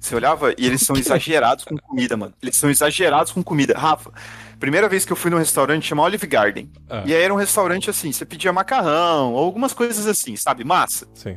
Você 0.00 0.14
olhava 0.14 0.54
e 0.56 0.64
eles 0.64 0.80
são 0.80 0.96
exagerados 0.96 1.62
com 1.66 1.76
comida, 1.76 2.16
mano. 2.16 2.32
Eles 2.40 2.56
são 2.56 2.70
exagerados 2.70 3.32
com 3.32 3.42
comida. 3.42 3.76
Rafa, 3.76 4.10
primeira 4.58 4.88
vez 4.88 5.04
que 5.04 5.12
eu 5.12 5.16
fui 5.16 5.30
num 5.30 5.36
restaurante 5.36 5.88
chama 5.88 6.02
Olive 6.02 6.26
Garden. 6.26 6.72
Ah. 6.88 7.02
E 7.04 7.14
aí 7.14 7.22
era 7.22 7.34
um 7.34 7.36
restaurante 7.36 7.90
assim, 7.90 8.12
você 8.12 8.24
pedia 8.24 8.50
macarrão, 8.50 9.34
ou 9.34 9.44
algumas 9.44 9.74
coisas 9.74 10.06
assim, 10.06 10.34
sabe? 10.34 10.64
Massa. 10.64 11.06
Sim. 11.12 11.36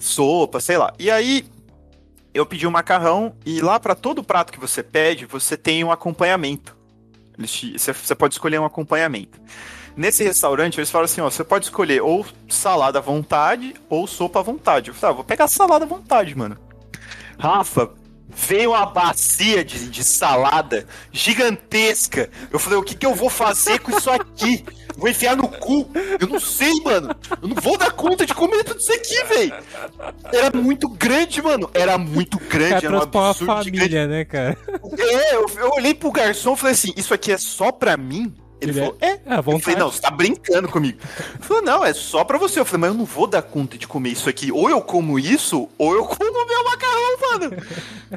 Sopa, 0.00 0.58
sei 0.58 0.78
lá. 0.78 0.94
E 0.98 1.10
aí 1.10 1.44
eu 2.32 2.46
pedi 2.46 2.66
um 2.66 2.70
macarrão 2.70 3.36
e 3.44 3.60
lá 3.60 3.78
para 3.78 3.94
todo 3.94 4.24
prato 4.24 4.54
que 4.54 4.58
você 4.58 4.82
pede, 4.82 5.26
você 5.26 5.54
tem 5.54 5.84
um 5.84 5.92
acompanhamento. 5.92 6.74
Você 7.36 8.14
pode 8.14 8.32
escolher 8.32 8.58
um 8.58 8.64
acompanhamento. 8.64 9.38
Nesse 9.96 10.24
restaurante, 10.24 10.78
eles 10.78 10.90
falaram 10.90 11.04
assim: 11.04 11.20
ó, 11.20 11.30
você 11.30 11.44
pode 11.44 11.66
escolher 11.66 12.02
ou 12.02 12.26
salada 12.48 12.98
à 12.98 13.02
vontade 13.02 13.74
ou 13.88 14.06
sopa 14.06 14.40
à 14.40 14.42
vontade. 14.42 14.88
Eu 14.88 14.94
falei, 14.94 15.12
ah, 15.12 15.16
vou 15.16 15.24
pegar 15.24 15.48
salada 15.48 15.84
à 15.84 15.88
vontade, 15.88 16.36
mano. 16.36 16.56
Rafa, 17.38 17.90
veio 18.28 18.70
uma 18.70 18.86
bacia 18.86 19.64
de, 19.64 19.88
de 19.88 20.02
salada 20.02 20.86
gigantesca. 21.12 22.28
Eu 22.50 22.58
falei, 22.58 22.78
o 22.78 22.82
que, 22.82 22.94
que 22.94 23.06
eu 23.06 23.14
vou 23.14 23.30
fazer 23.30 23.78
com 23.80 23.96
isso 23.96 24.10
aqui? 24.10 24.64
Vou 24.96 25.08
enfiar 25.08 25.36
no 25.36 25.48
cu? 25.48 25.88
Eu 26.20 26.26
não 26.26 26.40
sei, 26.40 26.72
mano. 26.84 27.14
Eu 27.42 27.48
não 27.48 27.56
vou 27.56 27.76
dar 27.76 27.90
conta 27.92 28.24
de 28.24 28.34
comer 28.34 28.62
tudo 28.64 28.78
isso 28.78 28.92
aqui, 28.92 29.24
velho. 29.24 29.54
Era 30.32 30.56
muito 30.56 30.88
grande, 30.88 31.42
mano. 31.42 31.68
Era 31.74 31.98
muito 31.98 32.38
grande. 32.38 32.86
Era 32.86 32.96
um 32.96 33.02
absurdo 33.02 33.44
uma 33.52 33.64
família, 33.64 34.06
né, 34.06 34.24
cara? 34.24 34.56
É, 34.98 35.34
eu, 35.34 35.46
eu 35.56 35.70
olhei 35.72 35.94
pro 35.94 36.12
garçom 36.12 36.54
e 36.54 36.56
falei 36.56 36.74
assim, 36.74 36.92
isso 36.96 37.12
aqui 37.12 37.32
é 37.32 37.38
só 37.38 37.72
pra 37.72 37.96
mim? 37.96 38.32
Ele, 38.60 38.70
ele 38.70 38.80
falou, 38.80 38.96
é, 39.00 39.08
é, 39.08 39.20
eu 39.38 39.58
falei, 39.58 39.78
não, 39.78 39.90
você 39.90 40.00
tá 40.00 40.10
brincando 40.10 40.68
comigo. 40.68 40.98
Ele 41.34 41.42
falou, 41.42 41.62
não, 41.62 41.84
é 41.84 41.92
só 41.92 42.24
pra 42.24 42.38
você. 42.38 42.60
Eu 42.60 42.64
falei, 42.64 42.80
mas 42.80 42.90
eu 42.90 42.98
não 42.98 43.04
vou 43.04 43.26
dar 43.26 43.42
conta 43.42 43.76
de 43.76 43.86
comer 43.86 44.10
isso 44.10 44.28
aqui. 44.28 44.50
Ou 44.50 44.70
eu 44.70 44.80
como 44.80 45.18
isso, 45.18 45.68
ou 45.76 45.94
eu 45.94 46.04
como 46.04 46.46
meu 46.46 46.64
macarrão 46.64 47.04
mano. 47.38 47.56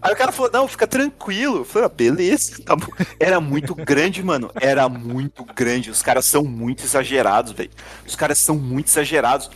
Aí 0.01 0.13
o 0.13 0.15
cara 0.15 0.31
falou, 0.31 0.51
não, 0.51 0.67
fica 0.67 0.87
tranquilo. 0.87 1.57
Eu 1.57 1.65
falei, 1.65 1.85
ah, 1.85 1.89
beleza, 1.89 2.63
tá 2.63 2.75
bom. 2.75 2.87
Era 3.19 3.39
muito 3.39 3.73
grande, 3.75 4.23
mano. 4.23 4.51
Era 4.55 4.87
muito 4.87 5.43
grande. 5.43 5.89
Os 5.89 6.01
caras 6.01 6.25
são 6.25 6.43
muito 6.43 6.83
exagerados, 6.83 7.51
velho. 7.51 7.71
Os 8.05 8.15
caras 8.15 8.37
são 8.37 8.55
muito 8.55 8.87
exagerados. 8.87 9.49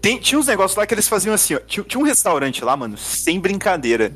Tem, 0.00 0.18
tinha 0.18 0.38
uns 0.38 0.46
negócios 0.46 0.76
lá 0.76 0.86
que 0.86 0.94
eles 0.94 1.08
faziam 1.08 1.34
assim, 1.34 1.54
ó. 1.54 1.60
Tinha, 1.60 1.84
tinha 1.84 2.00
um 2.00 2.04
restaurante 2.04 2.64
lá, 2.64 2.76
mano, 2.76 2.96
sem 2.96 3.40
brincadeira. 3.40 4.12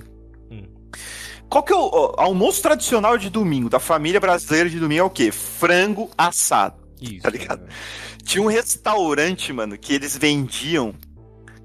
Qual 1.53 1.63
que 1.63 1.71
é 1.71 1.77
o 1.77 1.91
ó, 1.93 2.15
almoço 2.17 2.63
tradicional 2.63 3.19
de 3.19 3.29
domingo, 3.29 3.69
da 3.69 3.79
família 3.79 4.19
brasileira 4.19 4.71
de 4.71 4.81
domingo 4.81 5.01
é 5.03 5.05
o 5.05 5.11
quê? 5.11 5.31
Frango 5.31 6.11
assado. 6.17 6.77
Isso, 6.99 7.21
tá 7.21 7.29
ligado? 7.29 7.63
É. 7.65 8.25
Tinha 8.25 8.43
um 8.43 8.47
restaurante, 8.47 9.53
mano, 9.53 9.77
que 9.77 9.93
eles 9.93 10.17
vendiam 10.17 10.95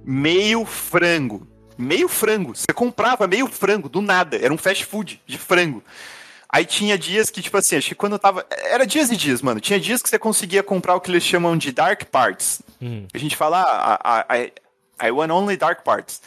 meio 0.04 0.66
frango. 0.66 1.48
Meio 1.78 2.10
frango. 2.10 2.54
Você 2.54 2.74
comprava 2.76 3.28
meio 3.28 3.48
frango, 3.48 3.88
do 3.88 4.02
nada. 4.02 4.36
Era 4.36 4.54
um 4.54 4.58
fast 4.58 4.84
food 4.84 5.22
de 5.26 5.38
frango. 5.38 5.82
Aí 6.50 6.66
tinha 6.66 6.98
dias 6.98 7.30
que, 7.30 7.42
tipo 7.42 7.56
assim, 7.56 7.78
acho 7.78 7.88
que 7.88 7.96
quando 7.96 8.14
eu 8.14 8.20
tava. 8.20 8.46
Era 8.50 8.86
dias 8.86 9.10
e 9.10 9.16
dias, 9.16 9.42
mano. 9.42 9.62
Tinha 9.62 9.80
dias 9.80 10.02
que 10.02 10.10
você 10.10 10.20
conseguia 10.20 10.62
comprar 10.62 10.96
o 10.96 11.00
que 11.00 11.10
eles 11.10 11.24
chamam 11.24 11.56
de 11.56 11.72
dark 11.72 12.04
parts. 12.12 12.62
Hum. 12.82 13.08
A 13.14 13.18
gente 13.18 13.38
fala, 13.38 13.64
ah, 14.04 14.26
I, 14.36 14.52
I, 15.02 15.08
I 15.08 15.12
want 15.12 15.32
only 15.32 15.56
dark 15.56 15.86
parts. 15.86 16.22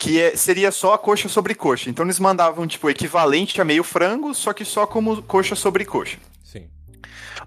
Que 0.00 0.20
é, 0.20 0.36
seria 0.36 0.70
só 0.70 0.94
a 0.94 0.98
coxa 0.98 1.28
sobre 1.28 1.56
coxa. 1.56 1.90
Então 1.90 2.04
eles 2.04 2.20
mandavam, 2.20 2.68
tipo, 2.68 2.88
equivalente 2.88 3.60
a 3.60 3.64
meio 3.64 3.82
frango, 3.82 4.32
só 4.32 4.52
que 4.52 4.64
só 4.64 4.86
como 4.86 5.20
coxa 5.24 5.56
sobre 5.56 5.84
coxa. 5.84 6.18
Sim. 6.44 6.68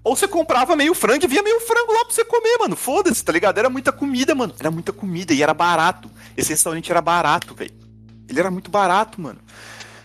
Ou 0.04 0.14
você 0.14 0.28
comprava 0.28 0.76
meio 0.76 0.94
frango 0.94 1.24
e 1.24 1.28
via 1.28 1.42
meio 1.42 1.58
frango 1.60 1.92
lá 1.92 2.04
pra 2.04 2.14
você 2.14 2.24
comer, 2.26 2.58
mano. 2.58 2.76
Foda-se, 2.76 3.24
tá 3.24 3.32
ligado? 3.32 3.56
Era 3.56 3.70
muita 3.70 3.90
comida, 3.90 4.34
mano. 4.34 4.54
Era 4.60 4.70
muita 4.70 4.92
comida 4.92 5.32
e 5.32 5.42
era 5.42 5.54
barato. 5.54 6.10
Esse 6.36 6.50
restaurante 6.50 6.90
era 6.90 7.00
barato, 7.00 7.54
velho. 7.54 7.72
Ele 8.28 8.38
era 8.38 8.50
muito 8.50 8.70
barato, 8.70 9.18
mano. 9.18 9.40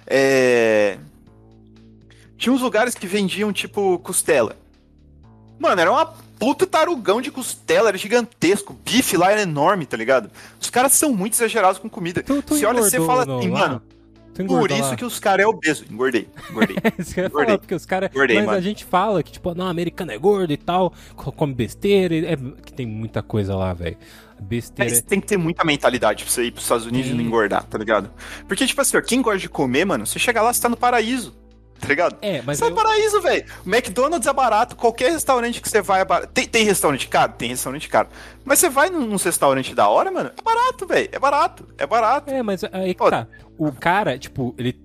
É. 0.06 0.98
Tinha 2.38 2.54
uns 2.54 2.62
lugares 2.62 2.96
que 2.96 3.08
vendiam, 3.08 3.52
tipo, 3.52 4.00
costela. 4.00 4.56
Mano, 5.60 5.82
era 5.82 5.92
uma 5.92 6.14
puta 6.40 6.66
tarugão 6.66 7.22
de 7.22 7.32
costela, 7.32 7.90
era 7.90 7.98
gigantesco. 7.98 8.74
O 8.74 8.76
bife 8.76 9.18
lá 9.18 9.32
era 9.32 9.42
enorme, 9.42 9.86
tá 9.86 9.98
ligado? 9.98 10.30
Os 10.60 10.70
caras 10.70 10.94
são 10.94 11.14
muito 11.14 11.34
exagerados 11.34 11.80
com 11.80 11.90
comida. 11.90 12.24
Tu, 12.24 12.42
tu 12.42 12.56
você 12.56 12.66
olha 12.66 12.80
e 12.80 12.84
você 12.84 13.00
fala 13.06 13.24
assim, 13.24 13.50
mano. 13.50 13.82
Por 14.46 14.70
isso 14.70 14.90
lá. 14.90 14.96
que 14.96 15.04
os 15.04 15.20
caras 15.20 15.46
é 15.46 15.48
obeso. 15.48 15.86
Engordei, 15.90 16.28
engordei. 16.52 16.78
isso 17.00 17.12
que 17.12 17.20
eu 17.20 17.24
ia 17.24 17.28
engordei. 17.28 17.48
falar, 17.48 17.58
porque 17.58 17.74
os 17.74 17.86
caras. 17.88 18.12
Mas 18.14 18.36
mano. 18.36 18.52
a 18.52 18.62
gente 18.62 18.86
fala 18.86 19.24
que, 19.24 19.32
tipo, 19.32 19.56
não, 19.56 19.68
americano 19.68 20.12
é 20.12 20.18
gordo 20.18 20.54
e 20.54 20.58
tal, 20.58 20.94
come 21.16 21.56
besteira. 21.56 22.16
É, 22.16 22.36
que 22.64 22.72
tem 22.72 22.86
muita 22.86 23.24
coisa 23.24 23.56
lá, 23.56 23.74
velho. 23.74 23.98
Besteira. 24.40 24.92
Mas 24.92 25.02
tem 25.02 25.20
que 25.20 25.26
ter 25.26 25.38
muita 25.38 25.64
mentalidade 25.64 26.24
pra 26.24 26.32
você 26.32 26.44
ir 26.44 26.52
pros 26.52 26.66
Estados 26.66 26.86
Unidos 26.86 27.10
e 27.10 27.14
não 27.16 27.22
engordar, 27.22 27.64
tá 27.64 27.80
ligado? 27.80 28.12
Porque, 28.48 28.68
tipo 28.68 28.80
assim, 28.80 28.98
ó, 28.98 29.02
quem 29.02 29.24
gosta 29.24 29.40
de 29.40 29.50
comer, 29.50 29.86
mano, 29.86 30.06
você 30.06 30.20
chega 30.20 30.40
lá, 30.40 30.54
você 30.54 30.62
tá 30.62 30.70
no 30.70 30.78
paraíso 30.78 31.34
tá 31.80 31.88
ligado? 31.88 32.18
É, 32.22 32.42
mas. 32.46 32.58
Isso 32.58 32.66
é 32.66 32.68
eu... 32.68 32.72
é 32.72 32.76
paraíso, 32.76 33.22
velho. 33.22 33.46
McDonald's 33.66 34.28
é 34.28 34.34
barato, 34.34 34.76
qualquer 34.76 35.12
restaurante 35.12 35.62
que 35.62 35.70
você 35.70 35.82
vai 35.82 36.02
é 36.02 36.06
barato. 36.06 36.32
Tem, 36.34 36.48
tem 36.48 36.64
restaurante 36.64 37.08
caro? 37.08 37.34
Tem 37.38 37.50
restaurante 37.50 37.88
caro. 37.90 38.10
Mas 38.44 38.60
você 38.60 38.70
vai 38.70 38.90
num, 38.90 39.06
num 39.06 39.18
restaurante 39.18 39.74
da 39.74 39.88
hora, 39.88 40.12
mano, 40.12 40.32
é 40.38 40.42
barato, 40.42 40.88
velho. 40.88 41.10
É 41.12 41.20
barato, 41.20 41.68
é 41.78 41.86
barato. 41.86 42.30
É, 42.30 42.44
mas 42.44 42.64
aí 42.64 42.94
que 42.94 43.10
tá. 43.10 43.28
O 43.58 43.72
cara, 43.72 44.18
tipo, 44.18 44.54
ele. 44.58 44.80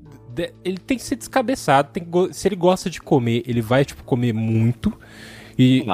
Ele 0.64 0.78
tem 0.78 0.96
que 0.96 1.04
ser 1.04 1.16
descabeçado, 1.16 1.90
tem 1.92 2.02
que, 2.02 2.32
se 2.32 2.48
ele 2.48 2.56
gosta 2.56 2.88
de 2.88 3.02
comer, 3.02 3.42
ele 3.46 3.60
vai, 3.60 3.84
tipo, 3.84 4.02
comer 4.02 4.32
muito. 4.32 4.90
E, 5.58 5.84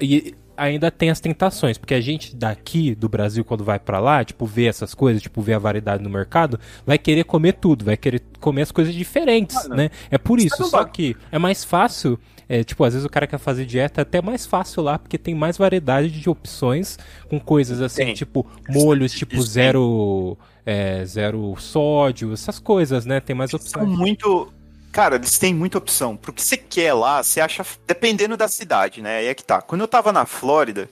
e, 0.00 0.36
ainda 0.56 0.90
tem 0.90 1.10
as 1.10 1.20
tentações, 1.20 1.78
porque 1.78 1.94
a 1.94 2.00
gente 2.00 2.34
daqui 2.34 2.94
do 2.94 3.08
Brasil, 3.08 3.44
quando 3.44 3.64
vai 3.64 3.78
para 3.78 3.98
lá, 3.98 4.24
tipo, 4.24 4.46
ver 4.46 4.66
essas 4.66 4.94
coisas, 4.94 5.22
tipo, 5.22 5.40
ver 5.40 5.54
a 5.54 5.58
variedade 5.58 6.02
no 6.02 6.10
mercado, 6.10 6.58
vai 6.86 6.98
querer 6.98 7.24
comer 7.24 7.54
tudo, 7.54 7.84
vai 7.84 7.96
querer 7.96 8.22
comer 8.40 8.62
as 8.62 8.72
coisas 8.72 8.94
diferentes, 8.94 9.56
ah, 9.56 9.68
né? 9.68 9.90
É 10.10 10.18
por 10.18 10.38
isso, 10.38 10.64
só 10.64 10.84
que 10.84 11.16
é 11.30 11.38
mais 11.38 11.64
fácil, 11.64 12.18
é, 12.48 12.62
tipo, 12.62 12.84
às 12.84 12.94
vezes 12.94 13.06
o 13.06 13.10
cara 13.10 13.26
quer 13.26 13.38
fazer 13.38 13.64
dieta 13.64 14.00
é 14.00 14.02
até 14.02 14.20
mais 14.20 14.46
fácil 14.46 14.82
lá, 14.82 14.98
porque 14.98 15.16
tem 15.18 15.34
mais 15.34 15.56
variedade 15.56 16.10
de 16.10 16.28
opções 16.28 16.98
com 17.28 17.40
coisas 17.40 17.80
assim, 17.80 18.06
tem. 18.06 18.14
tipo, 18.14 18.46
molhos, 18.68 19.12
tipo, 19.12 19.40
zero, 19.42 20.36
é, 20.66 21.04
zero 21.04 21.54
sódio, 21.58 22.32
essas 22.32 22.58
coisas, 22.58 23.06
né? 23.06 23.20
Tem 23.20 23.34
mais 23.34 23.54
opções. 23.54 23.86
São 23.86 23.86
muito 23.86 24.52
Cara, 24.92 25.16
eles 25.16 25.38
têm 25.38 25.54
muita 25.54 25.78
opção. 25.78 26.16
Pro 26.16 26.34
que 26.34 26.42
você 26.42 26.56
quer 26.56 26.92
lá, 26.92 27.22
você 27.22 27.40
acha. 27.40 27.64
Dependendo 27.86 28.36
da 28.36 28.46
cidade, 28.46 29.00
né? 29.00 29.18
Aí 29.18 29.26
é 29.26 29.34
que 29.34 29.42
tá. 29.42 29.62
Quando 29.62 29.80
eu 29.80 29.88
tava 29.88 30.12
na 30.12 30.26
Flórida, 30.26 30.88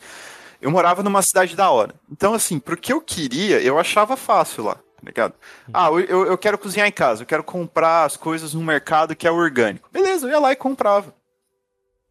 eu 0.61 0.71
morava 0.71 1.03
numa 1.03 1.21
cidade 1.21 1.55
da 1.55 1.71
hora. 1.71 1.95
Então, 2.11 2.33
assim, 2.33 2.59
pro 2.59 2.79
que 2.79 2.93
eu 2.93 3.01
queria, 3.01 3.61
eu 3.61 3.79
achava 3.79 4.17
fácil 4.17 4.65
lá, 4.65 4.75
tá 4.75 5.03
ligado? 5.05 5.35
Ah, 5.73 5.89
eu, 5.89 6.27
eu 6.27 6.39
quero 6.39 6.57
cozinhar 6.57 6.89
em 6.89 6.93
casa, 6.93 7.23
eu 7.23 7.27
quero 7.27 7.45
comprar 7.45 8.05
as 8.05 8.17
coisas 8.17 8.55
no 8.55 8.63
mercado 8.63 9.15
que 9.15 9.27
é 9.27 9.31
orgânico. 9.31 9.89
Beleza, 9.93 10.27
eu 10.27 10.31
ia 10.31 10.39
lá 10.39 10.51
e 10.51 10.57
comprava. 10.57 11.15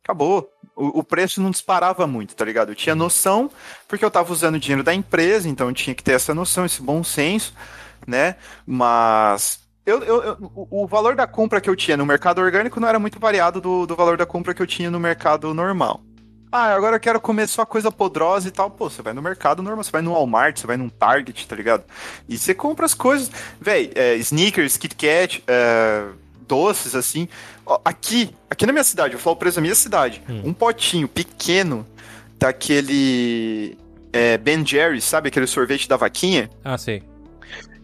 Acabou. 0.03 0.47
O, 0.75 0.99
o 0.99 1.03
preço 1.03 1.41
não 1.41 1.49
disparava 1.49 2.05
muito, 2.05 2.35
tá 2.35 2.45
ligado? 2.45 2.71
Eu 2.71 2.75
tinha 2.75 2.95
noção, 2.95 3.49
porque 3.87 4.05
eu 4.05 4.11
tava 4.11 4.31
usando 4.31 4.55
o 4.55 4.59
dinheiro 4.59 4.83
da 4.83 4.93
empresa, 4.93 5.49
então 5.49 5.67
eu 5.67 5.73
tinha 5.73 5.95
que 5.95 6.03
ter 6.03 6.13
essa 6.13 6.33
noção, 6.33 6.65
esse 6.65 6.81
bom 6.81 7.03
senso, 7.03 7.53
né? 8.07 8.35
Mas 8.65 9.59
eu, 9.89 10.03
eu, 10.03 10.23
eu, 10.23 10.67
o 10.69 10.87
valor 10.87 11.15
da 11.15 11.25
compra 11.25 11.59
que 11.59 11.69
eu 11.69 11.75
tinha 11.75 11.97
no 11.97 12.05
mercado 12.05 12.39
orgânico 12.39 12.79
não 12.79 12.87
era 12.87 12.99
muito 12.99 13.19
variado 13.19 13.59
do, 13.59 13.85
do 13.85 13.95
valor 13.95 14.17
da 14.17 14.25
compra 14.25 14.53
que 14.53 14.61
eu 14.61 14.67
tinha 14.67 14.91
no 14.91 14.99
mercado 14.99 15.53
normal. 15.53 16.01
Ah, 16.51 16.73
agora 16.73 16.95
eu 16.95 16.99
quero 16.99 17.21
comer 17.21 17.47
só 17.47 17.63
coisa 17.63 17.91
podrosa 17.91 18.47
e 18.47 18.51
tal. 18.51 18.71
Pô, 18.71 18.89
você 18.89 19.01
vai 19.01 19.13
no 19.13 19.21
mercado 19.21 19.61
normal, 19.61 19.83
você 19.83 19.91
vai 19.91 20.01
no 20.01 20.13
Walmart, 20.13 20.57
você 20.57 20.65
vai 20.65 20.77
num 20.77 20.89
Target, 20.89 21.47
tá 21.47 21.55
ligado? 21.55 21.83
E 22.27 22.37
você 22.37 22.55
compra 22.55 22.85
as 22.85 22.93
coisas. 22.93 23.31
Véi, 23.61 23.91
é, 23.93 24.15
sneakers, 24.15 24.75
Kit 24.75 24.95
Kat, 24.95 25.43
é, 25.47 26.05
doces, 26.47 26.95
assim. 26.95 27.27
Ó, 27.65 27.79
aqui, 27.85 28.35
aqui 28.49 28.65
na 28.65 28.71
minha 28.71 28.83
cidade, 28.83 29.13
eu 29.13 29.19
falo 29.19 29.35
preço 29.35 29.57
da 29.57 29.61
minha 29.61 29.75
cidade, 29.75 30.23
hum. 30.27 30.41
um 30.45 30.53
potinho 30.53 31.07
pequeno 31.07 31.85
daquele 32.39 33.77
é, 34.11 34.37
Ben 34.37 34.65
Jerry's, 34.65 35.03
sabe? 35.03 35.27
Aquele 35.27 35.45
sorvete 35.45 35.87
da 35.87 35.97
vaquinha. 35.97 36.49
Ah, 36.63 36.77
sei. 36.77 37.03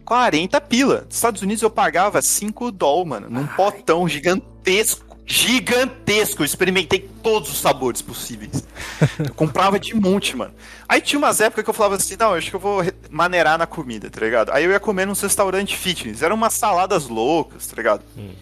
40 0.06 0.62
pila. 0.62 1.04
Nos 1.06 1.16
Estados 1.16 1.42
Unidos 1.42 1.64
eu 1.64 1.70
pagava 1.70 2.22
5 2.22 2.72
doll, 2.72 3.06
mano, 3.06 3.30
num 3.30 3.48
Ai. 3.50 3.56
potão 3.56 4.08
gigantesco. 4.08 5.04
Gigantesco, 5.28 6.44
eu 6.44 6.46
experimentei 6.46 7.10
todos 7.24 7.50
os 7.50 7.60
sabores 7.60 8.00
possíveis. 8.00 8.64
Eu 9.18 9.34
comprava 9.34 9.80
de 9.80 9.96
monte, 9.96 10.38
mano. 10.38 10.54
Aí 10.88 11.02
tinha 11.02 11.18
umas 11.18 11.42
épocas 11.42 11.64
que 11.64 11.70
eu 11.70 11.74
falava 11.74 11.96
assim: 11.96 12.16
não, 12.18 12.36
acho 12.36 12.52
que 12.52 12.56
eu 12.56 12.60
vou 12.60 12.84
maneirar 13.10 13.58
na 13.58 13.66
comida, 13.66 14.08
tá 14.08 14.20
ligado? 14.22 14.52
Aí 14.52 14.64
eu 14.64 14.70
ia 14.72 14.80
comer 14.80 15.08
num 15.08 15.14
restaurante 15.14 15.76
fitness. 15.76 16.22
Eram 16.22 16.36
umas 16.36 16.54
saladas 16.54 17.08
loucas, 17.08 17.66
tá 17.66 17.76
ligado? 17.76 18.04
Hum. 18.16 18.34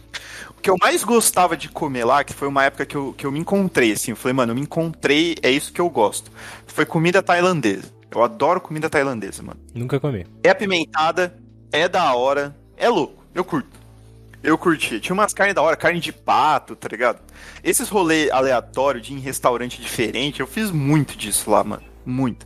O 0.49 0.61
que 0.61 0.69
eu 0.69 0.75
mais 0.81 1.05
gostava 1.05 1.55
de 1.55 1.69
comer 1.69 2.03
lá, 2.03 2.21
que 2.21 2.33
foi 2.33 2.49
uma 2.49 2.65
época 2.65 2.85
que 2.85 2.97
eu, 2.97 3.13
que 3.17 3.25
eu 3.25 3.31
me 3.31 3.39
encontrei, 3.39 3.93
assim, 3.93 4.11
eu 4.11 4.17
falei, 4.17 4.33
mano, 4.33 4.51
eu 4.51 4.55
me 4.55 4.61
encontrei, 4.61 5.37
é 5.41 5.49
isso 5.49 5.71
que 5.71 5.79
eu 5.79 5.89
gosto. 5.89 6.29
Foi 6.67 6.85
comida 6.85 7.23
tailandesa. 7.23 7.93
Eu 8.11 8.21
adoro 8.23 8.61
comida 8.61 8.89
tailandesa, 8.89 9.41
mano. 9.41 9.59
Nunca 9.73 9.99
comi. 9.99 10.27
É 10.43 10.49
apimentada, 10.49 11.35
é 11.73 11.89
da 11.89 12.13
hora, 12.13 12.55
é 12.77 12.87
louco, 12.87 13.25
eu 13.33 13.43
curto. 13.43 13.83
Eu 14.43 14.57
curti. 14.57 14.99
Tinha 14.99 15.13
umas 15.13 15.33
carnes 15.33 15.55
da 15.55 15.61
hora, 15.61 15.75
carne 15.75 15.99
de 15.99 16.11
pato, 16.11 16.75
tá 16.75 16.87
ligado? 16.87 17.19
Esses 17.63 17.89
rolês 17.89 18.29
aleatórios 18.29 19.07
de 19.07 19.13
ir 19.13 19.15
em 19.15 19.19
restaurante 19.19 19.81
diferente, 19.81 20.41
eu 20.41 20.47
fiz 20.47 20.69
muito 20.69 21.17
disso 21.17 21.49
lá, 21.49 21.63
mano. 21.63 21.83
Muito. 22.05 22.45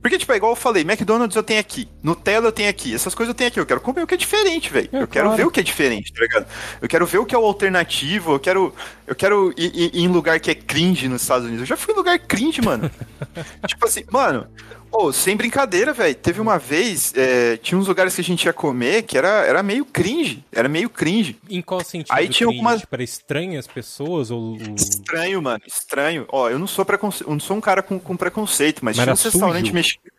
Porque, 0.00 0.18
tipo, 0.18 0.32
é 0.32 0.36
igual 0.36 0.52
eu 0.52 0.56
falei, 0.56 0.82
McDonald's 0.82 1.36
eu 1.36 1.42
tenho 1.44 1.60
aqui, 1.60 1.88
Nutella 2.02 2.48
eu 2.48 2.52
tenho 2.52 2.68
aqui, 2.68 2.92
essas 2.92 3.14
coisas 3.14 3.30
eu 3.32 3.36
tenho 3.36 3.48
aqui. 3.48 3.60
Eu 3.60 3.66
quero 3.66 3.80
comer 3.80 4.02
o 4.02 4.06
que 4.06 4.14
é 4.14 4.16
diferente, 4.16 4.72
velho. 4.72 4.88
É, 4.92 5.02
eu 5.02 5.08
quero 5.08 5.26
claro. 5.26 5.36
ver 5.36 5.46
o 5.46 5.50
que 5.50 5.60
é 5.60 5.62
diferente, 5.62 6.12
tá 6.12 6.20
ligado? 6.22 6.46
Eu 6.80 6.88
quero 6.88 7.06
ver 7.06 7.18
o 7.18 7.26
que 7.26 7.34
é 7.34 7.38
o 7.38 7.44
alternativo, 7.44 8.32
eu 8.32 8.40
quero. 8.40 8.74
Eu 9.06 9.14
quero 9.14 9.52
ir, 9.56 9.72
ir, 9.74 9.90
ir 9.94 10.04
em 10.04 10.08
lugar 10.08 10.40
que 10.40 10.50
é 10.50 10.54
cringe 10.54 11.06
nos 11.06 11.22
Estados 11.22 11.46
Unidos. 11.46 11.62
Eu 11.62 11.66
já 11.66 11.76
fui 11.76 11.94
em 11.94 11.96
lugar 11.96 12.18
cringe, 12.18 12.60
mano. 12.62 12.90
tipo 13.66 13.84
assim, 13.86 14.04
mano, 14.10 14.48
Pô, 14.92 15.06
oh, 15.06 15.12
sem 15.12 15.34
brincadeira, 15.34 15.94
velho. 15.94 16.14
Teve 16.14 16.38
uma 16.38 16.58
vez, 16.58 17.14
é, 17.16 17.56
tinha 17.56 17.78
uns 17.78 17.88
lugares 17.88 18.14
que 18.14 18.20
a 18.20 18.24
gente 18.24 18.44
ia 18.44 18.52
comer 18.52 19.04
que 19.04 19.16
era, 19.16 19.46
era 19.46 19.62
meio 19.62 19.86
cringe. 19.86 20.44
Era 20.52 20.68
meio 20.68 20.90
cringe. 20.90 21.38
Em 21.48 21.62
qual 21.62 21.82
sentido? 21.82 22.14
Aí 22.14 22.28
tinha 22.28 22.46
algumas. 22.46 22.84
Para 22.84 23.02
estranhas 23.02 23.66
pessoas? 23.66 24.30
Ou... 24.30 24.58
Estranho, 24.76 25.40
mano. 25.40 25.62
Estranho. 25.66 26.26
Ó, 26.28 26.50
eu 26.50 26.58
não 26.58 26.66
sou, 26.66 26.84
preconce... 26.84 27.24
eu 27.24 27.30
não 27.30 27.40
sou 27.40 27.56
um 27.56 27.60
cara 27.60 27.82
com, 27.82 27.98
com 27.98 28.14
preconceito, 28.18 28.84
mas, 28.84 28.98
mas 28.98 29.04
tinha 29.04 29.14
um 29.14 29.32
restaurante 29.32 29.72
mexicano. 29.72 30.12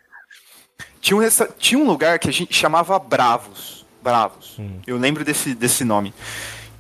Tinha 1.00 1.18
um, 1.18 1.20
resta... 1.20 1.50
tinha 1.56 1.80
um 1.80 1.86
lugar 1.86 2.18
que 2.18 2.28
a 2.28 2.34
gente 2.34 2.56
chamava 2.56 2.98
Bravos. 2.98 3.86
Bravos. 4.02 4.58
Hum. 4.58 4.80
Eu 4.88 4.98
lembro 4.98 5.24
desse, 5.24 5.54
desse 5.54 5.84
nome. 5.84 6.16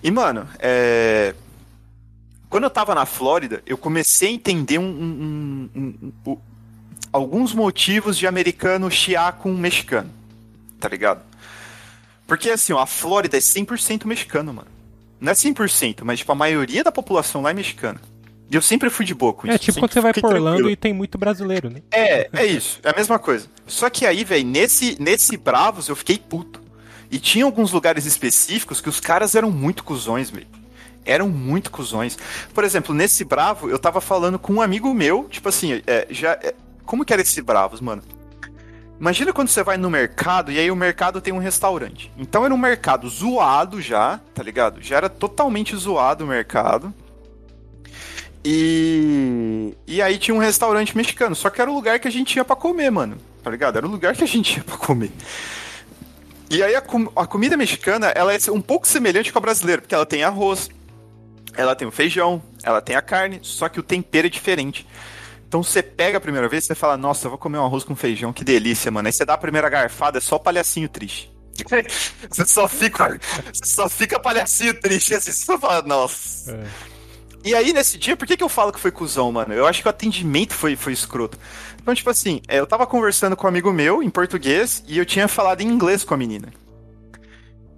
E, 0.01 0.09
mano, 0.09 0.49
é... 0.57 1.35
quando 2.49 2.63
eu 2.63 2.71
tava 2.71 2.95
na 2.95 3.05
Flórida, 3.05 3.61
eu 3.67 3.77
comecei 3.77 4.29
a 4.29 4.31
entender 4.31 4.79
um, 4.79 5.69
um, 5.75 6.09
um 6.25 6.41
alguns 7.12 7.54
motivos 7.54 8.18
de 8.18 8.28
americano 8.28 8.89
chiar 8.89 9.34
com 9.34 9.51
um 9.51 9.58
mexicano. 9.58 10.10
Tá 10.80 10.89
ligado? 10.89 11.22
Porque 12.28 12.49
assim, 12.49 12.74
ó, 12.74 12.80
a 12.80 12.86
Flórida 12.86 13.38
é 13.38 13.39
100% 13.39 14.06
mexicano, 14.06 14.54
mano. 14.54 14.68
Não 15.20 15.32
é 15.32 15.36
100%, 15.36 16.04
mas 16.04 16.20
tipo, 16.20 16.32
a 16.32 16.36
maioria 16.36 16.84
da 16.84 16.91
população 16.91 17.41
lá 17.41 17.51
é 17.51 17.54
mexicana. 17.54 17.99
E 18.49 18.56
eu 18.56 18.62
sempre 18.62 18.89
fui 18.89 19.06
de 19.06 19.16
boa 19.16 19.34
com 19.34 19.47
é, 19.47 19.56
isso. 19.56 19.56
É 19.56 19.66
tipo 19.66 19.80
quando 19.80 19.93
você 19.93 20.01
vai 20.01 20.14
por 20.14 20.34
Orlando 20.34 20.70
e 20.70 20.76
tem 20.76 20.93
muito 20.93 21.18
brasileiro, 21.18 21.70
né? 21.70 21.82
É, 21.91 22.30
é 22.34 22.45
isso. 22.45 22.80
É 22.84 22.89
a 22.89 22.93
mesma 22.95 23.18
coisa. 23.18 23.47
Só 23.66 23.89
que 23.89 24.06
aí, 24.06 24.24
velho, 24.24 24.45
nesse, 24.45 24.97
nesse 25.01 25.38
Bravos 25.38 25.88
eu 25.88 25.95
fiquei 25.95 26.18
puto. 26.18 26.62
E 27.10 27.20
tinha 27.20 27.45
alguns 27.45 27.72
lugares 27.72 28.06
específicos 28.06 28.82
que 28.82 28.89
os 28.89 28.99
caras 28.99 29.36
eram 29.36 29.51
muito 29.51 29.84
cuzões, 29.84 30.30
velho. 30.30 30.47
Eram 31.06 31.30
muito 31.30 31.70
cuzões. 31.70 32.18
Por 32.54 32.64
exemplo, 32.64 32.93
nesse 32.93 33.24
Bravo, 33.24 33.70
eu 33.70 33.78
tava 33.78 34.01
falando 34.01 34.39
com 34.39 34.54
um 34.54 34.62
amigo 34.62 34.93
meu, 34.93 35.28
tipo 35.30 35.49
assim, 35.49 35.82
é, 35.86 36.08
já. 36.10 36.34
É, 36.34 36.54
como 36.86 37.05
que 37.05 37.13
era 37.13 37.21
esse 37.21 37.41
Bravos, 37.41 37.81
mano? 37.81 38.01
Imagina 38.99 39.34
quando 39.34 39.49
você 39.49 39.63
vai 39.63 39.75
no 39.75 39.89
mercado 39.89 40.51
e 40.51 40.59
aí 40.59 40.71
o 40.71 40.75
mercado 40.75 41.19
tem 41.19 41.34
um 41.34 41.39
restaurante. 41.39 42.11
Então 42.17 42.45
era 42.45 42.53
um 42.53 42.57
mercado 42.57 43.09
zoado 43.09 43.81
já, 43.81 44.19
tá 44.34 44.41
ligado? 44.41 44.81
Já 44.81 44.97
era 44.97 45.09
totalmente 45.09 45.75
zoado 45.75 46.23
o 46.23 46.27
mercado. 46.27 46.93
E, 48.45 49.73
e 49.88 50.01
aí 50.01 50.17
tinha 50.17 50.36
um 50.36 50.39
restaurante 50.39 50.95
mexicano, 50.95 51.36
só 51.36 51.49
que 51.49 51.61
era 51.61 51.71
o 51.71 51.73
lugar 51.73 51.99
que 51.99 52.07
a 52.07 52.11
gente 52.11 52.36
ia 52.36 52.45
para 52.45 52.55
comer, 52.55 52.91
mano. 52.91 53.17
Tá 53.43 53.49
ligado? 53.49 53.77
Era 53.77 53.88
o 53.88 53.89
lugar 53.89 54.15
que 54.15 54.23
a 54.23 54.27
gente 54.27 54.57
ia 54.57 54.63
pra 54.63 54.77
comer. 54.77 55.11
E 56.49 56.61
aí 56.61 56.75
a, 56.75 56.81
com 56.81 57.11
a 57.15 57.25
comida 57.25 57.57
mexicana, 57.57 58.07
ela 58.07 58.34
é 58.34 58.38
um 58.51 58.61
pouco 58.61 58.88
semelhante 58.88 59.31
com 59.31 59.39
a 59.39 59.41
brasileira, 59.41 59.81
porque 59.81 59.95
ela 59.95 60.05
tem 60.05 60.23
arroz, 60.23 60.69
ela 61.55 61.75
tem 61.75 61.88
o 61.88 61.91
feijão, 61.91 62.41
ela 62.63 62.79
tem 62.79 62.95
a 62.95 63.01
carne, 63.01 63.39
só 63.41 63.67
que 63.67 63.79
o 63.79 63.84
tempero 63.84 64.27
é 64.27 64.29
diferente. 64.29 64.86
Então 65.54 65.62
você 65.62 65.84
pega 65.84 66.18
a 66.18 66.20
primeira 66.20 66.49
vez, 66.49 66.64
você 66.64 66.74
fala, 66.74 66.97
nossa, 66.97 67.28
eu 67.28 67.30
vou 67.30 67.38
comer 67.38 67.60
um 67.60 67.64
arroz 67.64 67.84
com 67.84 67.95
feijão, 67.95 68.34
que 68.34 68.43
delícia, 68.43 68.89
mano. 68.89 69.08
Aí 69.08 69.14
você 69.14 69.24
dá 69.24 69.36
a 69.36 69.38
primeira 69.38 69.70
garfada, 69.70 70.18
é 70.18 70.20
só 70.20 70.39
palhacinho 70.39 70.89
triste. 70.89 71.32
você 72.28 72.43
só 72.43 72.68
fica, 72.68 73.20
você 73.54 73.64
só 73.64 73.88
fica 73.88 74.20
palhacinho 74.20 74.74
triste, 74.82 75.14
assim, 75.14 75.32
você 75.32 75.45
só 75.45 75.56
fala, 75.60 75.84
nossa. 75.84 76.54
É. 76.54 76.64
E 77.45 77.54
aí, 77.54 77.72
nesse 77.72 77.99
dia, 77.99 78.18
por 78.18 78.26
que, 78.28 78.36
que 78.36 78.43
eu 78.43 78.49
falo 78.49 78.74
que 78.74 78.80
foi 78.80 78.89
cuzão, 78.89 79.32
mano? 79.32 79.54
Eu 79.54 79.68
acho 79.68 79.84
que 79.84 79.88
o 79.88 79.91
atendimento 79.91 80.56
foi, 80.56 80.76
foi 80.76 80.91
escroto. 80.91 81.38
Então, 81.80 81.93
tipo 81.93 82.10
assim, 82.10 82.41
é, 82.47 82.58
eu 82.60 82.66
tava 82.66 82.88
conversando 82.88 83.36
com 83.36 83.45
um 83.45 83.49
amigo 83.49 83.72
meu 83.72 84.01
em 84.01 84.10
português 84.10 84.84
e 84.88 84.97
eu 84.97 85.06
tinha 85.06 85.28
falado 85.28 85.62
em 85.62 85.68
inglês 85.68 86.04
com 86.04 86.16
a 86.16 86.18
menina. 86.18 86.51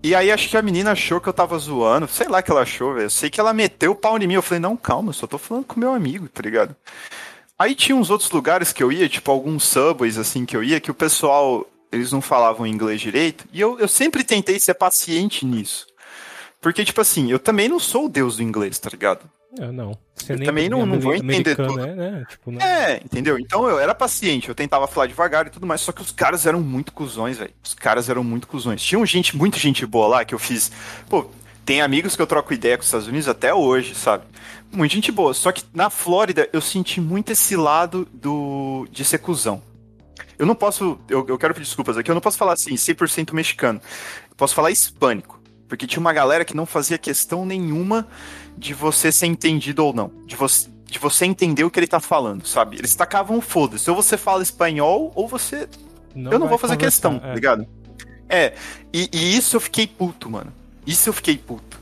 E 0.01 0.15
aí 0.15 0.31
acho 0.31 0.47
que 0.47 0.55
a 0.55 0.61
menina 0.61 0.93
achou 0.93 1.19
que 1.19 1.27
eu 1.27 1.33
tava 1.33 1.59
zoando, 1.59 2.07
sei 2.07 2.29
lá 2.29 2.41
que 2.41 2.49
ela 2.49 2.61
achou, 2.61 2.93
velho. 2.93 3.07
Eu 3.07 3.09
sei 3.09 3.29
que 3.29 3.41
ela 3.41 3.51
meteu 3.51 3.91
o 3.91 3.95
pau 3.95 4.17
em 4.17 4.25
mim. 4.25 4.35
Eu 4.35 4.41
falei, 4.41 4.61
não, 4.61 4.77
calma, 4.77 5.09
eu 5.09 5.13
só 5.13 5.27
tô 5.27 5.37
falando 5.37 5.65
com 5.65 5.77
meu 5.77 5.93
amigo, 5.93 6.29
tá 6.29 6.41
ligado? 6.41 6.73
Aí 7.57 7.73
tinha 7.73 7.95
uns 7.95 8.09
outros 8.09 8.29
lugares 8.31 8.73
que 8.73 8.83
eu 8.83 8.91
ia, 8.91 9.07
tipo 9.07 9.31
alguns 9.31 9.63
subways 9.63 10.17
assim 10.17 10.45
que 10.45 10.55
eu 10.55 10.63
ia, 10.63 10.79
que 10.79 10.91
o 10.91 10.95
pessoal, 10.95 11.65
eles 11.91 12.11
não 12.11 12.21
falavam 12.21 12.67
inglês 12.67 12.99
direito. 12.99 13.45
E 13.51 13.61
eu, 13.61 13.79
eu 13.79 13.87
sempre 13.87 14.23
tentei 14.23 14.59
ser 14.59 14.73
paciente 14.73 15.45
nisso. 15.45 15.87
Porque, 16.59 16.83
tipo 16.83 16.99
assim, 16.99 17.31
eu 17.31 17.39
também 17.39 17.69
não 17.69 17.79
sou 17.79 18.05
o 18.05 18.09
deus 18.09 18.37
do 18.37 18.43
inglês, 18.43 18.79
tá 18.79 18.89
ligado? 18.89 19.29
Eu 19.57 19.71
não. 19.71 19.97
Você 20.15 20.33
eu 20.33 20.43
também 20.43 20.67
não, 20.67 20.85
não 20.85 20.99
vou 20.99 21.15
entender 21.15 21.55
tudo. 21.55 21.79
É, 21.79 21.95
né? 21.95 22.25
tipo, 22.29 22.51
não... 22.51 22.59
é, 22.59 22.97
entendeu? 22.97 23.39
Então 23.39 23.69
eu 23.69 23.79
era 23.79 23.95
paciente, 23.95 24.49
eu 24.49 24.55
tentava 24.55 24.87
falar 24.87 25.07
devagar 25.07 25.47
e 25.47 25.49
tudo 25.49 25.65
mais, 25.65 25.81
só 25.81 25.91
que 25.91 26.01
os 26.01 26.11
caras 26.11 26.45
eram 26.45 26.61
muito 26.61 26.91
cuzões, 26.91 27.37
velho. 27.37 27.53
Os 27.63 27.73
caras 27.73 28.09
eram 28.09 28.23
muito 28.23 28.47
cuzões. 28.47 28.81
Tinha 28.81 29.03
gente, 29.05 29.37
muita 29.37 29.57
gente 29.57 29.85
boa 29.85 30.07
lá 30.07 30.25
que 30.25 30.35
eu 30.35 30.39
fiz. 30.39 30.71
Pô, 31.09 31.29
tem 31.65 31.81
amigos 31.81 32.15
que 32.15 32.21
eu 32.21 32.27
troco 32.27 32.53
ideia 32.53 32.77
com 32.77 32.81
os 32.81 32.87
Estados 32.87 33.07
Unidos 33.07 33.27
até 33.27 33.53
hoje, 33.53 33.95
sabe? 33.95 34.25
Muita 34.71 34.95
gente 34.95 35.11
boa. 35.11 35.33
Só 35.33 35.51
que 35.51 35.63
na 35.73 35.89
Flórida 35.89 36.49
eu 36.51 36.61
senti 36.61 36.99
muito 36.99 37.31
esse 37.31 37.55
lado 37.55 38.07
do 38.13 38.87
de 38.91 39.05
ser 39.05 39.19
cuzão. 39.19 39.61
Eu 40.37 40.45
não 40.45 40.55
posso. 40.55 40.99
Eu, 41.09 41.25
eu 41.27 41.37
quero 41.37 41.53
pedir 41.53 41.65
desculpas 41.65 41.97
aqui, 41.97 42.11
eu 42.11 42.15
não 42.15 42.21
posso 42.21 42.37
falar 42.37 42.53
assim, 42.53 42.75
100% 42.75 43.33
mexicano. 43.33 43.81
Eu 44.29 44.35
posso 44.35 44.53
falar 44.53 44.71
hispânico. 44.71 45.41
Porque 45.67 45.87
tinha 45.87 45.99
uma 45.99 46.13
galera 46.13 46.45
que 46.45 46.55
não 46.55 46.65
fazia 46.65 46.97
questão 46.97 47.45
nenhuma 47.45 48.07
de 48.57 48.73
você 48.73 49.11
ser 49.11 49.25
entendido 49.25 49.83
ou 49.83 49.93
não. 49.93 50.11
De 50.25 50.35
você, 50.35 50.69
de 50.85 50.99
você 50.99 51.25
entender 51.25 51.63
o 51.63 51.71
que 51.71 51.79
ele 51.79 51.87
tá 51.87 51.99
falando, 51.99 52.45
sabe? 52.45 52.77
Eles 52.77 52.95
tacavam 52.95 53.41
foda-se. 53.41 53.89
Ou 53.89 53.95
você 53.95 54.17
fala 54.17 54.43
espanhol, 54.43 55.11
ou 55.15 55.27
você. 55.27 55.67
Não 56.13 56.31
eu 56.31 56.39
não 56.39 56.47
vou 56.47 56.57
fazer 56.57 56.77
questão, 56.77 57.19
tá 57.19 57.29
é. 57.29 57.33
ligado? 57.33 57.67
É, 58.29 58.53
e, 58.93 59.09
e, 59.11 59.37
isso 59.37 59.55
eu 59.55 59.59
fiquei 59.59 59.87
puto, 59.87 60.29
mano. 60.29 60.51
Isso 60.85 61.09
eu 61.09 61.13
fiquei 61.13 61.37
puto. 61.37 61.74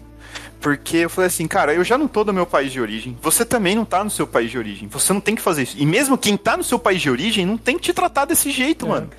Porque 0.64 0.96
eu 0.96 1.10
falei 1.10 1.28
assim, 1.28 1.46
cara, 1.46 1.74
eu 1.74 1.84
já 1.84 1.98
não 1.98 2.08
tô 2.08 2.24
no 2.24 2.32
meu 2.32 2.46
país 2.46 2.72
de 2.72 2.80
origem. 2.80 3.18
Você 3.22 3.44
também 3.44 3.76
não 3.76 3.84
tá 3.84 4.02
no 4.02 4.10
seu 4.10 4.26
país 4.26 4.50
de 4.50 4.58
origem. 4.58 4.88
Você 4.88 5.12
não 5.12 5.20
tem 5.20 5.36
que 5.36 5.42
fazer 5.42 5.64
isso. 5.64 5.76
E 5.78 5.86
mesmo 5.86 6.18
quem 6.18 6.38
tá 6.38 6.56
no 6.56 6.64
seu 6.64 6.80
país 6.80 7.02
de 7.02 7.10
origem 7.10 7.46
não 7.46 7.58
tem 7.58 7.76
que 7.76 7.84
te 7.84 7.94
tratar 7.94 8.24
desse 8.24 8.50
jeito, 8.50 8.86
é. 8.86 8.90
mano. 8.90 9.10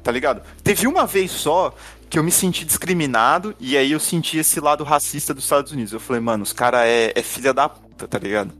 Tá 0.00 0.12
ligado? 0.12 0.42
Teve 0.62 0.86
uma 0.86 1.08
vez 1.08 1.32
só 1.32 1.74
que 2.08 2.16
eu 2.16 2.22
me 2.22 2.30
senti 2.30 2.64
discriminado 2.64 3.52
e 3.58 3.76
aí 3.76 3.90
eu 3.90 3.98
senti 3.98 4.38
esse 4.38 4.60
lado 4.60 4.84
racista 4.84 5.34
dos 5.34 5.42
Estados 5.42 5.72
Unidos. 5.72 5.92
Eu 5.92 5.98
falei, 5.98 6.22
mano, 6.22 6.44
os 6.44 6.52
caras 6.52 6.82
é, 6.84 7.14
é 7.16 7.22
filha 7.22 7.52
da 7.52 7.68
puta, 7.68 8.06
tá 8.06 8.18
ligado? 8.20 8.52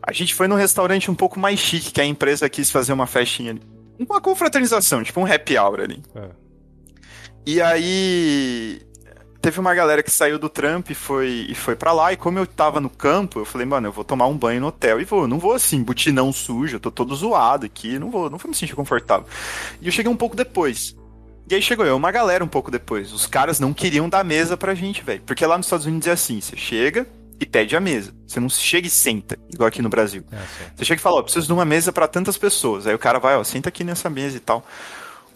A 0.00 0.12
gente 0.12 0.32
foi 0.32 0.46
num 0.46 0.54
restaurante 0.54 1.10
um 1.10 1.14
pouco 1.16 1.40
mais 1.40 1.58
chique, 1.58 1.90
que 1.90 2.00
a 2.00 2.04
empresa 2.04 2.48
quis 2.48 2.70
fazer 2.70 2.92
uma 2.92 3.08
festinha 3.08 3.50
ali. 3.50 3.62
Uma 3.98 4.20
confraternização, 4.20 5.02
tipo 5.02 5.20
um 5.20 5.26
happy 5.26 5.58
hour 5.58 5.80
ali. 5.80 6.00
É. 6.14 6.28
E 7.44 7.60
aí 7.60 8.80
teve 9.44 9.60
uma 9.60 9.74
galera 9.74 10.02
que 10.02 10.10
saiu 10.10 10.38
do 10.38 10.48
Trump 10.48 10.88
e 10.88 10.94
foi, 10.94 11.46
e 11.50 11.54
foi 11.54 11.76
para 11.76 11.92
lá, 11.92 12.14
e 12.14 12.16
como 12.16 12.38
eu 12.38 12.46
tava 12.46 12.80
no 12.80 12.88
campo, 12.88 13.40
eu 13.40 13.44
falei, 13.44 13.66
mano, 13.66 13.88
eu 13.88 13.92
vou 13.92 14.02
tomar 14.02 14.26
um 14.26 14.38
banho 14.38 14.58
no 14.58 14.68
hotel 14.68 14.98
e 15.02 15.04
vou. 15.04 15.28
Não 15.28 15.38
vou 15.38 15.52
assim, 15.52 15.82
butinão 15.82 16.32
sujo, 16.32 16.76
eu 16.76 16.80
tô 16.80 16.90
todo 16.90 17.14
zoado 17.14 17.66
aqui, 17.66 17.98
não 17.98 18.10
vou, 18.10 18.30
não 18.30 18.38
vou 18.38 18.48
me 18.48 18.56
sentir 18.56 18.74
confortável. 18.74 19.26
E 19.82 19.86
eu 19.86 19.92
cheguei 19.92 20.10
um 20.10 20.16
pouco 20.16 20.34
depois. 20.34 20.96
E 21.50 21.54
aí 21.54 21.60
chegou 21.60 21.84
eu, 21.84 21.94
uma 21.94 22.10
galera 22.10 22.42
um 22.42 22.48
pouco 22.48 22.70
depois. 22.70 23.12
Os 23.12 23.26
caras 23.26 23.60
não 23.60 23.74
queriam 23.74 24.08
dar 24.08 24.24
mesa 24.24 24.56
pra 24.56 24.74
gente, 24.74 25.04
velho. 25.04 25.20
Porque 25.26 25.44
lá 25.44 25.58
nos 25.58 25.66
Estados 25.66 25.84
Unidos 25.84 26.08
é 26.08 26.12
assim: 26.12 26.40
você 26.40 26.56
chega 26.56 27.06
e 27.38 27.44
pede 27.44 27.76
a 27.76 27.80
mesa. 27.80 28.14
Você 28.26 28.40
não 28.40 28.48
chega 28.48 28.86
e 28.86 28.90
senta, 28.90 29.38
igual 29.52 29.68
aqui 29.68 29.82
no 29.82 29.90
Brasil. 29.90 30.24
É, 30.32 30.38
você 30.74 30.86
chega 30.86 31.00
e 31.00 31.02
fala, 31.02 31.16
ó, 31.16 31.22
preciso 31.22 31.46
de 31.46 31.52
uma 31.52 31.66
mesa 31.66 31.92
para 31.92 32.08
tantas 32.08 32.38
pessoas. 32.38 32.86
Aí 32.86 32.94
o 32.94 32.98
cara 32.98 33.18
vai, 33.18 33.36
ó, 33.36 33.44
senta 33.44 33.68
aqui 33.68 33.84
nessa 33.84 34.08
mesa 34.08 34.38
e 34.38 34.40
tal 34.40 34.64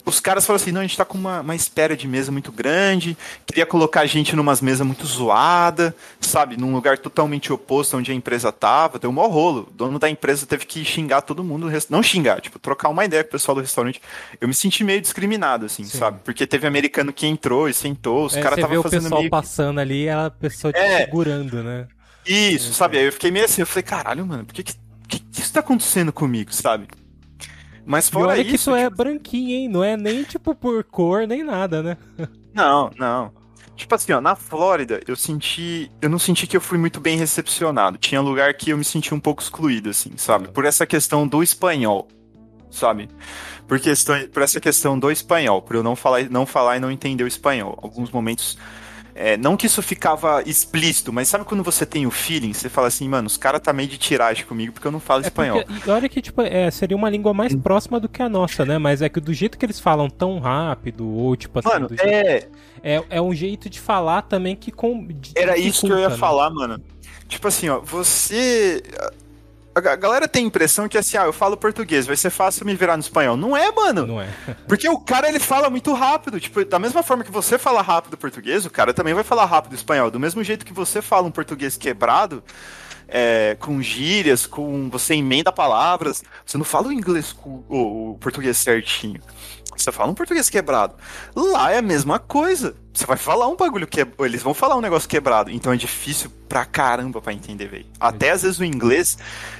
os 0.09 0.19
caras 0.19 0.45
falaram 0.45 0.61
assim: 0.61 0.71
não, 0.71 0.81
a 0.81 0.83
gente 0.83 0.97
tá 0.97 1.05
com 1.05 1.17
uma, 1.17 1.41
uma 1.41 1.55
espera 1.55 1.95
de 1.95 2.07
mesa 2.07 2.31
muito 2.31 2.51
grande, 2.51 3.17
queria 3.45 3.65
colocar 3.65 4.01
a 4.01 4.05
gente 4.05 4.35
numas 4.35 4.61
mesas 4.61 4.85
muito 4.85 5.05
zoada, 5.05 5.95
sabe? 6.19 6.57
Num 6.57 6.73
lugar 6.73 6.97
totalmente 6.97 7.53
oposto 7.53 7.97
onde 7.97 8.11
a 8.11 8.15
empresa 8.15 8.51
tava. 8.51 8.99
Deu 8.99 9.09
um 9.09 9.13
maior 9.13 9.29
rolo. 9.29 9.67
O 9.69 9.73
dono 9.73 9.99
da 9.99 10.09
empresa 10.09 10.45
teve 10.45 10.65
que 10.65 10.83
xingar 10.83 11.21
todo 11.21 11.43
mundo. 11.43 11.69
Não 11.89 12.03
xingar, 12.03 12.41
tipo, 12.41 12.59
trocar 12.59 12.89
uma 12.89 13.05
ideia 13.05 13.23
com 13.23 13.29
o 13.29 13.31
pessoal 13.31 13.55
do 13.55 13.61
restaurante. 13.61 14.01
Eu 14.41 14.47
me 14.47 14.53
senti 14.53 14.83
meio 14.83 15.01
discriminado, 15.01 15.65
assim, 15.65 15.83
Sim. 15.83 15.97
sabe? 15.97 16.19
Porque 16.23 16.45
teve 16.45 16.67
americano 16.67 17.13
que 17.13 17.27
entrou 17.27 17.69
e 17.69 17.73
sentou, 17.73 18.25
os 18.25 18.35
é, 18.35 18.41
caras 18.41 18.57
estavam 18.57 18.81
fazendo. 18.83 18.99
o 18.99 19.03
pessoal 19.03 19.21
meio... 19.21 19.31
passando 19.31 19.79
ali 19.79 20.09
a 20.09 20.29
pessoa 20.29 20.73
te 20.73 20.79
é, 20.79 21.05
segurando, 21.05 21.63
né? 21.63 21.87
Isso, 22.25 22.71
é, 22.71 22.73
sabe? 22.73 22.97
Aí 22.97 23.05
eu 23.05 23.13
fiquei 23.13 23.31
meio 23.31 23.45
assim, 23.45 23.61
eu 23.61 23.67
falei, 23.67 23.83
caralho, 23.83 24.25
mano, 24.25 24.45
por 24.45 24.53
que 24.53 24.63
que, 24.63 24.73
que, 25.07 25.19
que 25.19 25.41
isso 25.41 25.53
tá 25.53 25.59
acontecendo 25.59 26.11
comigo, 26.11 26.53
sabe? 26.53 26.87
Mas 27.89 28.07
fora 28.07 28.27
e 28.27 28.29
olha 28.29 28.41
isso, 28.41 28.49
que 28.49 28.55
isso 28.55 28.75
é 28.75 28.83
tipo... 28.83 28.93
é 28.93 28.95
branquinho, 28.95 29.49
hein? 29.49 29.67
Não 29.67 29.83
é 29.83 29.97
nem 29.97 30.21
tipo 30.21 30.53
por 30.53 30.83
cor, 30.83 31.25
nem 31.25 31.43
nada, 31.43 31.81
né? 31.81 31.97
Não, 32.53 32.91
não. 32.97 33.31
Tipo 33.75 33.95
assim, 33.95 34.11
ó, 34.11 34.19
na 34.19 34.35
Flórida, 34.35 34.99
eu 35.07 35.15
senti. 35.15 35.89
Eu 36.01 36.09
não 36.09 36.19
senti 36.19 36.45
que 36.45 36.57
eu 36.57 36.61
fui 36.61 36.77
muito 36.77 36.99
bem 36.99 37.15
recepcionado. 37.15 37.97
Tinha 37.97 38.19
lugar 38.19 38.53
que 38.55 38.71
eu 38.71 38.77
me 38.77 38.83
senti 38.83 39.13
um 39.13 39.19
pouco 39.19 39.41
excluído, 39.41 39.89
assim, 39.91 40.11
sabe? 40.17 40.49
Por 40.49 40.65
essa 40.65 40.85
questão 40.85 41.27
do 41.27 41.41
espanhol, 41.41 42.07
sabe? 42.69 43.07
Por, 43.67 43.79
questão, 43.79 44.15
por 44.27 44.41
essa 44.41 44.59
questão 44.59 44.99
do 44.99 45.09
espanhol, 45.09 45.61
por 45.61 45.75
eu 45.75 45.83
não 45.83 45.95
falar, 45.95 46.29
não 46.29 46.45
falar 46.45 46.77
e 46.77 46.79
não 46.79 46.91
entender 46.91 47.23
o 47.23 47.27
espanhol. 47.27 47.77
Alguns 47.81 48.11
momentos 48.11 48.57
é, 49.21 49.35
não 49.35 49.57
que 49.57 49.65
isso 49.65 49.81
ficava 49.81 50.41
explícito, 50.45 51.11
mas 51.11 51.27
sabe 51.27 51.43
quando 51.43 51.61
você 51.61 51.85
tem 51.85 52.07
o 52.07 52.11
feeling, 52.11 52.53
você 52.53 52.69
fala 52.69 52.87
assim, 52.87 53.05
mano, 53.09 53.27
os 53.27 53.35
caras 53.35 53.59
tá 53.59 53.73
meio 53.73 53.89
de 53.89 53.97
tiragem 53.97 54.45
comigo 54.45 54.71
porque 54.71 54.87
eu 54.87 54.93
não 54.93 54.99
falo 55.01 55.25
é 55.25 55.27
espanhol. 55.27 55.61
Porque, 55.65 55.89
olha 55.91 56.07
que, 56.07 56.21
tipo, 56.21 56.41
é, 56.41 56.71
seria 56.71 56.95
uma 56.95 57.09
língua 57.09 57.33
mais 57.33 57.53
próxima 57.53 57.99
do 57.99 58.07
que 58.07 58.21
a 58.21 58.29
nossa, 58.29 58.65
né? 58.65 58.77
Mas 58.77 59.01
é 59.01 59.09
que 59.09 59.19
do 59.19 59.33
jeito 59.33 59.57
que 59.57 59.65
eles 59.65 59.77
falam 59.77 60.09
tão 60.09 60.39
rápido, 60.39 61.05
ou 61.05 61.35
tipo 61.35 61.59
assim. 61.59 61.67
Mano, 61.67 61.89
é... 61.99 62.47
é. 62.81 63.03
É 63.09 63.21
um 63.21 63.33
jeito 63.35 63.69
de 63.69 63.77
falar 63.77 64.21
também 64.21 64.55
que. 64.55 64.71
Com, 64.71 65.05
Era 65.35 65.57
isso 65.57 65.85
que 65.85 65.91
eu 65.91 65.99
ia 65.99 66.09
né? 66.09 66.15
falar, 66.15 66.49
mano. 66.49 66.81
Tipo 67.27 67.49
assim, 67.49 67.67
ó, 67.67 67.81
você 67.81 68.81
a 69.79 69.95
galera 69.95 70.27
tem 70.27 70.43
a 70.43 70.47
impressão 70.47 70.87
que 70.87 70.97
assim, 70.97 71.17
ah, 71.17 71.25
eu 71.25 71.33
falo 71.33 71.57
português, 71.57 72.05
vai 72.05 72.15
ser 72.15 72.29
fácil 72.29 72.65
me 72.65 72.75
virar 72.75 72.97
no 72.97 73.01
espanhol. 73.01 73.37
Não 73.37 73.55
é, 73.55 73.71
mano. 73.71 74.05
Não 74.05 74.21
é. 74.21 74.29
Porque 74.67 74.87
o 74.87 74.99
cara 74.99 75.27
ele 75.27 75.39
fala 75.39 75.69
muito 75.69 75.93
rápido. 75.93 76.39
Tipo, 76.39 76.63
da 76.65 76.79
mesma 76.79 77.03
forma 77.03 77.23
que 77.23 77.31
você 77.31 77.57
fala 77.57 77.81
rápido 77.81 78.17
português, 78.17 78.65
o 78.65 78.69
cara 78.69 78.93
também 78.93 79.13
vai 79.13 79.23
falar 79.23 79.45
rápido 79.45 79.75
espanhol. 79.75 80.11
Do 80.11 80.19
mesmo 80.19 80.43
jeito 80.43 80.65
que 80.65 80.73
você 80.73 81.01
fala 81.01 81.27
um 81.27 81.31
português 81.31 81.77
quebrado, 81.77 82.43
é, 83.07 83.57
com 83.59 83.81
gírias, 83.81 84.45
com 84.45 84.89
você 84.89 85.15
emenda 85.15 85.51
palavras. 85.51 86.23
Você 86.45 86.57
não 86.57 86.65
fala 86.65 86.87
o 86.87 86.93
inglês 86.93 87.33
com 87.33 87.63
o, 87.67 88.11
o 88.11 88.17
português 88.19 88.57
certinho. 88.57 89.21
Você 89.81 89.91
fala 89.91 90.11
um 90.11 90.15
português 90.15 90.49
quebrado. 90.49 90.95
Lá 91.35 91.71
é 91.71 91.77
a 91.77 91.81
mesma 91.81 92.19
coisa. 92.19 92.75
Você 92.93 93.05
vai 93.05 93.17
falar 93.17 93.47
um 93.47 93.55
bagulho 93.55 93.87
que 93.87 94.05
eles 94.19 94.43
vão 94.43 94.53
falar 94.53 94.75
um 94.75 94.81
negócio 94.81 95.07
quebrado, 95.07 95.49
então 95.51 95.71
é 95.71 95.77
difícil 95.77 96.29
pra 96.49 96.65
caramba 96.65 97.21
pra 97.21 97.31
entender, 97.31 97.67
velho. 97.67 97.85
Até 97.99 98.31
às 98.31 98.41
vezes 98.41 98.59
o 98.59 98.65
inglês 98.65 99.17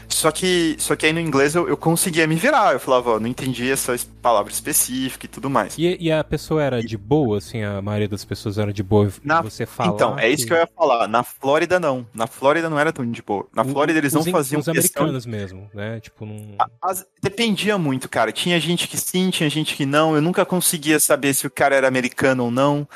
só 0.10 0.32
que, 0.32 0.76
só 0.80 0.96
que 0.96 1.06
aí 1.06 1.14
no 1.14 1.20
inglês 1.20 1.56
eu, 1.56 1.70
eu 1.70 1.78
conseguia 1.78 2.26
me 2.26 2.36
virar. 2.36 2.74
Eu 2.74 2.80
falava, 2.80 3.12
ó, 3.12 3.20
não 3.20 3.28
entendi 3.28 3.70
essa 3.70 3.96
palavra 4.22 4.52
específica 4.52 5.26
e 5.26 5.30
tudo 5.30 5.50
mais. 5.50 5.78
E, 5.78 5.98
e 6.00 6.12
a 6.12 6.24
pessoa 6.24 6.62
era 6.64 6.84
de 6.84 6.98
boa, 6.98 7.38
assim, 7.38 7.64
a 7.64 7.82
maioria 7.82 8.08
das 8.08 8.26
pessoas 8.26 8.58
era 8.58 8.74
de 8.74 8.82
boa 8.82 9.10
Na, 9.24 9.42
você 9.42 9.66
fala. 9.66 9.94
Então, 9.94 10.18
é 10.18 10.28
isso 10.28 10.46
que 10.46 10.52
eu 10.52 10.58
ia 10.58 10.68
falar. 10.68 11.08
Na 11.08 11.24
Flórida, 11.24 11.80
não. 11.80 12.06
Na 12.14 12.26
Flórida 12.26 12.70
não 12.70 12.80
era 12.80 12.92
tão 12.92 13.10
de 13.10 13.22
boa. 13.22 13.48
Na 13.56 13.64
Flórida 13.64 14.00
eles 14.00 14.12
não 14.12 14.24
faziam 14.24 14.60
os 14.60 14.68
americanos 14.68 15.26
mesmo, 15.26 15.70
né? 15.74 16.00
Tipo, 16.00 16.26
não. 16.26 16.56
As, 16.82 17.06
dependia 17.22 17.78
muito, 17.78 18.10
cara. 18.10 18.32
Tinha 18.32 18.60
gente 18.60 18.88
que 18.88 18.98
sim, 18.98 19.30
tinha 19.30 19.50
gente 19.50 19.76
que 19.76 19.86
não 19.86 20.09
não. 20.10 20.16
Eu 20.16 20.22
nunca 20.22 20.46
conseguia 20.46 21.00
saber 21.00 21.34
se 21.34 21.46
o 21.46 21.52
cara 21.52 21.76
era 21.76 21.88
americano 21.88 22.46
ou 22.46 22.52
não. 22.52 22.88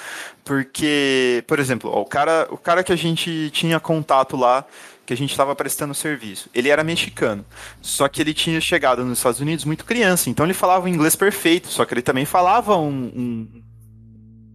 Porque, 0.44 1.44
por 1.48 1.60
exemplo, 1.60 1.90
ó, 1.94 2.02
o, 2.02 2.06
cara, 2.06 2.48
o 2.50 2.58
cara 2.58 2.84
que 2.84 2.92
a 2.92 2.96
gente 2.96 3.50
tinha 3.52 3.80
contato 3.80 4.36
lá, 4.36 4.66
que 5.06 5.14
a 5.14 5.18
gente 5.18 5.32
estava 5.32 5.56
prestando 5.56 5.94
serviço, 5.94 6.50
ele 6.54 6.70
era 6.70 6.84
mexicano. 6.84 7.46
Só 7.82 8.08
que 8.08 8.22
ele 8.22 8.34
tinha 8.34 8.60
chegado 8.60 9.04
nos 9.06 9.20
Estados 9.20 9.40
Unidos 9.40 9.66
muito 9.66 9.86
criança. 9.86 10.30
Então 10.30 10.46
ele 10.46 10.54
falava 10.54 10.86
um 10.86 10.90
inglês 10.90 11.16
perfeito. 11.16 11.68
Só 11.68 11.86
que 11.86 11.94
ele 11.94 12.02
também 12.02 12.26
falava 12.26 12.76
um, 12.78 13.12
um 13.16 13.64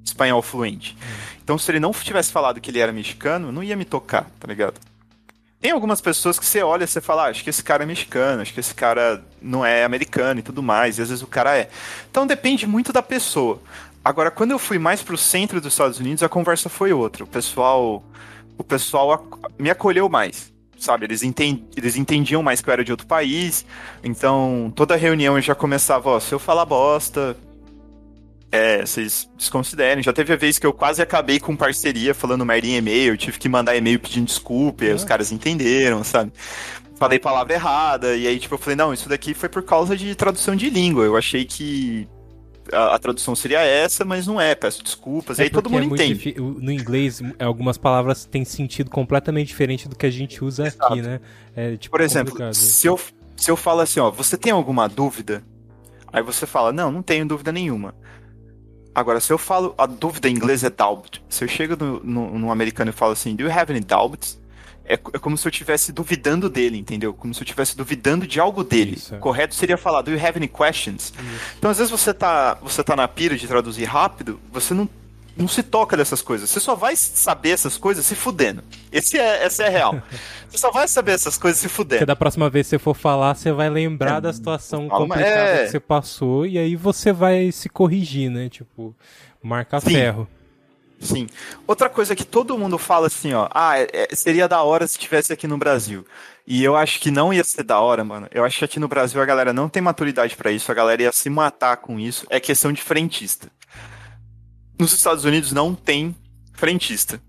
espanhol 0.05 0.43
fluente. 0.43 0.97
Então 1.43 1.57
se 1.57 1.71
ele 1.71 1.81
não 1.81 1.93
tivesse 1.93 2.33
falado 2.33 2.61
que 2.61 2.71
ele 2.71 2.81
era 2.81 2.93
mexicano, 2.93 3.53
não 3.53 3.63
ia 3.63 3.77
me 3.77 3.85
tocar, 3.85 4.31
tá 4.39 4.47
ligado? 4.47 4.88
Tem 5.61 5.73
algumas 5.73 6.01
pessoas 6.01 6.39
que 6.39 6.47
você 6.47 6.63
olha 6.63 6.85
e 6.85 6.87
você 6.87 7.01
fala, 7.01 7.25
ah, 7.25 7.31
acho 7.31 7.43
que 7.43 7.51
esse 7.51 7.65
cara 7.65 7.83
é 7.83 7.87
mexicano, 7.87 8.43
acho 8.43 8.55
que 8.55 8.61
esse 8.61 8.73
cara 8.73 9.25
não 9.43 9.67
é 9.67 9.85
americano 9.85 10.39
e 10.39 10.43
tudo 10.43 10.63
mais, 10.63 10.99
e 10.99 11.03
às 11.03 11.09
vezes 11.09 11.23
o 11.23 11.27
cara 11.27 11.57
é. 11.57 11.69
Então 12.09 12.27
depende 12.27 12.65
muito 12.65 12.93
da 12.93 13.03
pessoa. 13.03 13.61
Agora, 14.05 14.31
quando 14.31 14.53
eu 14.53 14.59
fui 14.59 14.79
mais 14.79 15.03
pro 15.03 15.19
centro 15.19 15.61
dos 15.61 15.73
Estados 15.73 15.99
Unidos, 15.99 16.23
a 16.23 16.29
conversa 16.29 16.69
foi 16.69 16.93
outra. 16.93 17.25
O 17.25 17.27
pessoal, 17.27 18.05
o 18.57 18.63
pessoal 18.63 19.27
me 19.59 19.69
acolheu 19.69 20.09
mais, 20.09 20.53
sabe? 20.79 21.07
Eles, 21.07 21.25
entend, 21.25 21.65
eles 21.77 21.97
entendiam 21.97 22.41
mais 22.41 22.61
que 22.61 22.71
eu 22.71 22.73
era 22.73 22.85
de 22.85 22.93
outro 22.93 23.09
país. 23.09 23.67
Então, 24.03 24.73
toda 24.77 24.95
reunião 24.95 25.37
eu 25.37 25.43
já 25.43 25.57
começava, 25.57 26.09
ó, 26.09 26.21
se 26.21 26.33
eu 26.33 26.39
falar 26.39 26.67
bosta, 26.67 27.37
é, 28.51 28.85
vocês 28.85 29.29
desconsiderem. 29.37 30.03
Já 30.03 30.13
teve 30.13 30.33
a 30.33 30.37
vez 30.37 30.59
que 30.59 30.67
eu 30.67 30.73
quase 30.73 31.03
acabei 31.03 31.39
com 31.39 31.57
parceria 31.57 32.15
falando 32.15 32.45
merda 32.45 32.67
em 32.67 32.77
e-mail, 32.77 33.13
eu 33.13 33.17
tive 33.17 33.39
que 33.39 33.49
mandar 33.49 33.77
e-mail 33.77 34.01
pedindo 34.01 34.27
desculpa, 34.27 34.85
e 34.85 34.89
aí 34.89 34.95
os 34.95 35.05
caras 35.05 35.31
entenderam, 35.33 36.03
sabe? 36.03 36.33
Falei 36.97 37.19
palavra 37.19 37.55
errada, 37.55 38.17
e 38.17 38.27
aí, 38.27 38.39
tipo, 38.39 38.55
eu 38.55 38.59
falei, 38.59 38.75
não, 38.77 38.93
isso 38.93 39.09
daqui 39.09 39.33
foi 39.33 39.49
por 39.49 39.63
causa 39.63 39.97
de 39.97 40.15
tradução 40.15 40.57
de 40.57 40.69
língua. 40.69 41.05
Eu 41.05 41.17
achei 41.17 41.45
que 41.45 42.09
a, 42.73 42.95
a, 42.95 42.99
tradução 42.99 43.37
seria 43.37 43.61
essa, 43.61 44.05
mas 44.05 44.27
não 44.27 44.41
é, 44.41 44.55
peço 44.55 44.83
desculpas. 44.83 45.39
É 45.39 45.45
aí 45.45 45.51
todo 45.51 45.71
mundo 45.71 45.83
é 45.83 46.07
entende. 46.07 46.35
No 46.39 46.73
inglês, 46.73 47.23
algumas 47.39 47.79
palavras 47.79 48.25
têm 48.25 48.45
sentido 48.45 48.91
completamente 48.91 49.49
diferente 49.49 49.89
do 49.89 49.95
que 49.95 50.07
a 50.07 50.11
gente 50.11 50.43
usa 50.43 50.67
Exato. 50.67 50.93
aqui, 50.93 51.03
né? 51.03 51.21
É, 51.55 51.77
tipo, 51.77 51.93
Por 51.93 52.01
exemplo, 52.01 52.37
se 52.53 52.87
eu, 52.87 52.99
se 53.37 53.51
eu 53.51 53.57
falo 53.57 53.81
assim, 53.81 54.01
ó, 54.01 54.11
você 54.11 54.37
tem 54.37 54.53
alguma 54.53 54.89
dúvida? 54.89 55.45
Aí 56.13 56.23
você 56.23 56.47
fala, 56.47 56.73
não, 56.73 56.91
não 56.91 57.03
tenho 57.03 57.27
dúvida 57.27 57.53
nenhuma. 57.53 57.95
Agora, 58.99 59.21
se 59.21 59.33
eu 59.33 59.39
falo, 59.39 59.75
a 59.79 59.87
dúvida 59.87 60.29
em 60.29 60.33
inglês 60.33 60.65
é 60.65 60.71
doubt. 60.71 61.23
Se 61.29 61.45
eu 61.45 61.49
chego 61.49 61.77
no, 61.77 62.01
no, 62.03 62.39
no 62.39 62.51
americano 62.51 62.91
e 62.91 62.93
falo 62.93 63.13
assim, 63.13 63.37
do 63.37 63.45
you 63.45 63.53
have 63.53 63.71
any 63.73 63.81
doubts? 63.81 64.41
É, 64.85 64.95
é, 64.95 64.97
como 64.97 65.39
se 65.39 65.47
eu 65.47 65.51
estivesse 65.51 65.93
duvidando 65.93 66.51
dele, 66.51 66.79
entendeu? 66.79 67.15
Como 67.15 67.33
se 67.33 67.41
eu 67.41 67.45
estivesse 67.45 67.77
duvidando 67.77 68.27
de 68.27 68.41
algo 68.41 68.65
dele. 68.65 68.97
Isso. 68.97 69.15
Correto 69.19 69.55
seria 69.55 69.77
falar, 69.77 70.03
do 70.03 70.11
you 70.11 70.19
have 70.19 70.37
any 70.37 70.49
questions? 70.49 71.13
Isso. 71.13 71.55
Então, 71.59 71.71
às 71.71 71.79
vezes 71.79 71.93
você 71.93 72.13
tá, 72.13 72.55
você 72.55 72.83
tá 72.83 72.97
na 72.97 73.07
pira 73.07 73.37
de 73.37 73.47
traduzir 73.47 73.85
rápido, 73.85 74.41
você 74.51 74.75
não 74.75 74.89
não 75.39 75.47
se 75.47 75.63
toca 75.63 75.97
dessas 75.97 76.21
coisas. 76.21 76.51
Você 76.51 76.59
só 76.59 76.75
vai 76.75 76.97
saber 76.97 77.51
essas 77.51 77.77
coisas 77.77 78.05
se 78.05 78.15
fudendo. 78.17 78.63
Esse 78.91 79.17
é, 79.17 79.45
essa 79.45 79.63
é 79.63 79.67
a 79.69 79.71
real. 79.71 80.03
Você 80.49 80.59
só 80.59 80.71
vai 80.73 80.89
saber 80.89 81.13
essas 81.13 81.39
coisas 81.39 81.61
se 81.61 81.69
fudendo. 81.69 82.01
Porque 82.01 82.07
da 82.07 82.17
próxima 82.17 82.51
vez 82.51 82.67
que 82.67 82.71
você 82.71 82.79
for 82.79 82.95
falar, 82.95 83.35
você 83.35 83.53
vai 83.53 83.71
lembrar 83.71 84.17
é, 84.17 84.21
da 84.23 84.33
situação 84.33 84.89
complicada 84.89 85.27
é... 85.27 85.65
que 85.65 85.71
você 85.71 85.81
passou 85.81 86.45
e 86.45 86.59
aí 86.59 86.75
você 86.75 87.13
vai 87.13 87.53
se 87.53 87.69
corrigir, 87.69 88.31
né? 88.31 88.49
Tipo, 88.49 88.95
marca 89.43 89.81
Sim. 89.81 89.91
ferro. 89.91 90.29
Sim. 91.01 91.29
Outra 91.67 91.89
coisa 91.89 92.17
que 92.17 92.25
todo 92.25 92.59
mundo 92.59 92.77
fala 92.77 93.07
assim, 93.07 93.33
ó, 93.33 93.49
ah, 93.53 93.79
é, 93.79 93.87
é 93.93 94.17
seria 94.17 94.49
da 94.49 94.63
hora 94.63 94.87
se 94.87 94.95
estivesse 94.95 95.33
aqui 95.33 95.47
no 95.47 95.57
Brasil. 95.57 96.05
E 96.45 96.65
eu 96.65 96.75
acho 96.75 96.99
que 96.99 97.11
não 97.11 97.33
ia 97.33 97.45
ser 97.45 97.63
da 97.63 97.79
hora, 97.79 98.03
mano. 98.03 98.27
Eu 98.33 98.45
acho 98.45 98.59
que 98.59 98.65
aqui 98.65 98.81
no 98.81 98.89
Brasil 98.89 99.21
a 99.21 99.25
galera 99.25 99.53
não 99.53 99.69
tem 99.69 99.81
maturidade 99.81 100.35
para 100.35 100.51
isso, 100.51 100.73
a 100.73 100.75
galera 100.75 101.03
ia 101.03 101.13
se 101.13 101.31
matar 101.31 101.77
com 101.77 102.01
isso. 102.01 102.27
É 102.29 102.41
questão 102.41 102.73
de 102.73 102.83
frentista. 102.83 103.49
Nos 104.79 104.93
Estados 104.93 105.25
Unidos 105.25 105.53
não 105.53 105.75
tem 105.75 106.15
frentista. 106.53 107.21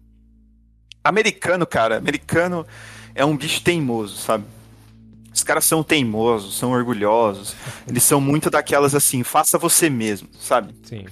Americano, 1.04 1.66
cara, 1.66 1.98
americano 1.98 2.66
é 3.16 3.26
um 3.26 3.36
bicho 3.36 3.62
teimoso, 3.62 4.18
sabe? 4.18 4.46
Os 5.34 5.44
caras 5.44 5.66
são 5.66 5.84
teimosos, 5.84 6.58
são 6.58 6.72
orgulhosos. 6.72 7.56
Eles 7.88 8.04
são 8.04 8.20
muito 8.20 8.50
daquelas 8.50 8.94
assim, 8.94 9.24
faça 9.24 9.58
você 9.58 9.90
mesmo, 9.90 10.28
sabe? 10.40 10.76
Sim. 10.84 11.06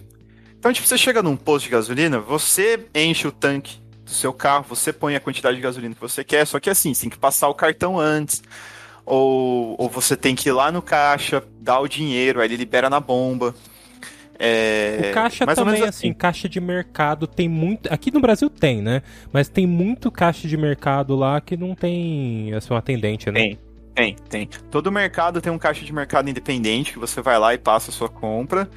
Então, 0.60 0.74
tipo, 0.74 0.88
você 0.88 0.98
chega 0.98 1.24
num 1.24 1.36
posto 1.36 1.66
de 1.66 1.72
gasolina, 1.72 2.20
você 2.20 2.88
enche 2.94 3.28
o 3.28 3.32
tanque 3.32 3.80
do 4.04 4.12
seu 4.12 4.34
carro, 4.34 4.66
você 4.68 4.92
põe 4.92 5.16
a 5.16 5.20
quantidade 5.20 5.56
de 5.56 5.64
gasolina 5.64 5.96
que 5.96 6.02
você 6.02 6.24
quer, 6.24 6.46
só 6.46 6.60
que 6.60 6.70
assim, 6.70 6.94
você 6.94 7.02
tem 7.02 7.10
que 7.10 7.18
passar 7.18 7.48
o 7.48 7.54
cartão 7.54 8.00
antes. 8.00 8.44
Ou, 9.06 9.76
ou 9.80 9.90
você 9.90 10.18
tem 10.18 10.36
que 10.36 10.50
ir 10.50 10.52
lá 10.52 10.70
no 10.72 10.82
caixa, 10.82 11.42
dar 11.62 11.80
o 11.80 11.88
dinheiro, 11.88 12.42
aí 12.42 12.48
ele 12.48 12.58
libera 12.58 12.90
na 12.90 13.00
bomba. 13.00 13.56
É, 14.40 15.10
o 15.10 15.14
caixa 15.14 15.46
também, 15.48 15.76
assim. 15.76 15.84
assim, 15.84 16.14
caixa 16.14 16.48
de 16.48 16.60
mercado 16.60 17.26
tem 17.26 17.50
muito. 17.50 17.92
Aqui 17.92 18.12
no 18.12 18.20
Brasil 18.20 18.50
tem, 18.50 18.82
né? 18.82 19.02
Mas 19.32 19.50
tem 19.50 19.66
muito 19.66 20.12
caixa 20.12 20.48
de 20.48 20.56
mercado 20.56 21.16
lá 21.16 21.42
que 21.42 21.58
não 21.58 21.74
tem 21.74 22.54
assim, 22.54 22.74
um 22.74 22.78
atendente, 22.78 23.32
né? 23.32 23.40
Tem, 23.40 23.60
tem, 23.96 24.16
tem. 24.30 24.50
Todo 24.70 24.92
mercado 24.92 25.42
tem 25.42 25.52
um 25.52 25.58
caixa 25.58 25.84
de 25.84 25.92
mercado 25.92 26.30
independente 26.30 26.94
que 26.94 27.00
você 27.00 27.22
vai 27.22 27.40
lá 27.40 27.54
e 27.54 27.58
passa 27.58 27.90
a 27.90 27.94
sua 27.94 28.10
compra. 28.10 28.70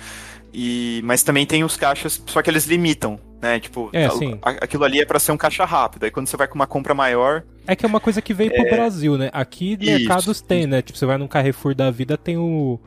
E, 0.52 1.00
mas 1.04 1.22
também 1.22 1.46
tem 1.46 1.62
os 1.62 1.76
caixas, 1.76 2.20
só 2.26 2.42
que 2.42 2.50
eles 2.50 2.66
limitam, 2.66 3.20
né? 3.40 3.60
Tipo, 3.60 3.88
é, 3.92 4.08
aquilo 4.42 4.82
ali 4.82 5.00
é 5.00 5.04
para 5.04 5.18
ser 5.18 5.30
um 5.32 5.36
caixa 5.36 5.64
rápido. 5.64 6.04
Aí 6.04 6.10
quando 6.10 6.26
você 6.26 6.36
vai 6.36 6.48
com 6.48 6.54
uma 6.54 6.66
compra 6.66 6.94
maior. 6.94 7.44
É 7.66 7.76
que 7.76 7.84
é 7.84 7.88
uma 7.88 8.00
coisa 8.00 8.20
que 8.20 8.34
veio 8.34 8.50
é... 8.52 8.56
pro 8.56 8.76
Brasil, 8.76 9.16
né? 9.16 9.30
Aqui 9.32 9.76
mercados 9.80 10.26
isso, 10.26 10.44
tem, 10.44 10.66
né? 10.66 10.82
Tipo, 10.82 10.98
você 10.98 11.06
vai 11.06 11.18
num 11.18 11.28
Carrefour 11.28 11.74
da 11.74 11.90
vida, 11.90 12.16
tem 12.16 12.36
o, 12.36 12.80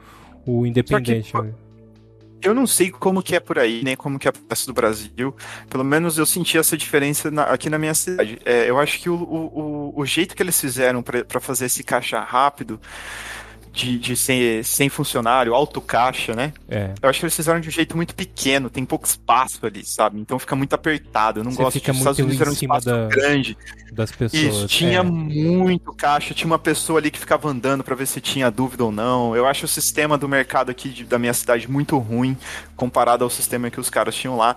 o 0.45 0.65
independente. 0.65 1.31
Só 1.31 1.41
que, 1.41 1.47
né? 1.47 1.53
Eu 2.43 2.53
não 2.53 2.67
sei 2.67 2.91
como 2.91 3.23
que 3.23 3.35
é 3.35 3.39
por 3.39 3.57
aí, 3.57 3.81
nem 3.83 3.95
como 3.95 4.19
que 4.19 4.27
é 4.27 4.31
o 4.31 4.33
resto 4.49 4.67
do 4.67 4.73
Brasil. 4.73 5.35
Pelo 5.69 5.83
menos 5.83 6.17
eu 6.17 6.25
senti 6.25 6.57
essa 6.57 6.77
diferença 6.77 7.31
na, 7.31 7.43
aqui 7.43 7.69
na 7.69 7.79
minha 7.79 7.93
cidade. 7.93 8.39
É, 8.45 8.69
eu 8.69 8.79
acho 8.79 8.99
que 8.99 9.09
o, 9.09 9.15
o, 9.15 9.93
o 9.95 10.05
jeito 10.05 10.35
que 10.35 10.43
eles 10.43 10.59
fizeram 10.59 11.01
para 11.01 11.39
fazer 11.39 11.65
esse 11.65 11.83
caixa 11.83 12.19
rápido 12.19 12.79
de, 13.73 13.97
de 13.97 14.15
sem, 14.15 14.61
sem 14.61 14.87
funcionário, 14.87 15.55
autocaixa, 15.55 16.35
né? 16.35 16.53
É. 16.69 16.93
Eu 17.01 17.09
acho 17.09 17.19
que 17.19 17.25
eles 17.25 17.35
fizeram 17.35 17.59
de 17.59 17.69
um 17.69 17.71
jeito 17.71 17.97
muito 17.97 18.13
pequeno, 18.13 18.69
tem 18.69 18.85
pouco 18.85 19.07
espaço 19.07 19.65
ali, 19.65 19.83
sabe? 19.83 20.19
Então 20.19 20.37
fica 20.37 20.55
muito 20.55 20.73
apertado. 20.73 21.39
Eu 21.39 21.43
não 21.43 21.51
Você 21.51 21.63
gosto 21.63 21.73
fica 21.73 21.91
muito 21.91 22.01
Estados 22.01 22.19
Unidos 22.19 22.39
era 22.39 22.49
um 22.51 22.53
espaço 22.53 22.85
da, 22.85 23.07
grande. 23.07 23.57
Das 23.91 24.11
pessoas. 24.11 24.43
Isso, 24.43 24.67
tinha 24.67 24.99
é. 24.99 25.03
muito 25.03 25.91
caixa, 25.93 26.35
tinha 26.35 26.45
uma 26.45 26.59
pessoa 26.59 26.99
ali 26.99 27.09
que 27.09 27.17
ficava 27.17 27.49
andando 27.49 27.83
para 27.83 27.95
ver 27.95 28.05
se 28.05 28.21
tinha 28.21 28.51
dúvida 28.51 28.85
ou 28.85 28.91
não. 28.91 29.35
Eu 29.35 29.47
acho 29.47 29.65
o 29.65 29.67
sistema 29.67 30.19
do 30.19 30.29
mercado 30.29 30.69
aqui 30.69 30.89
de, 30.89 31.03
da 31.03 31.17
minha 31.17 31.33
cidade 31.33 31.69
muito 31.69 31.97
ruim 31.97 32.37
comparado 32.75 33.23
ao 33.23 33.29
sistema 33.29 33.71
que 33.71 33.79
os 33.79 33.89
caras 33.89 34.13
tinham 34.13 34.37
lá. 34.37 34.55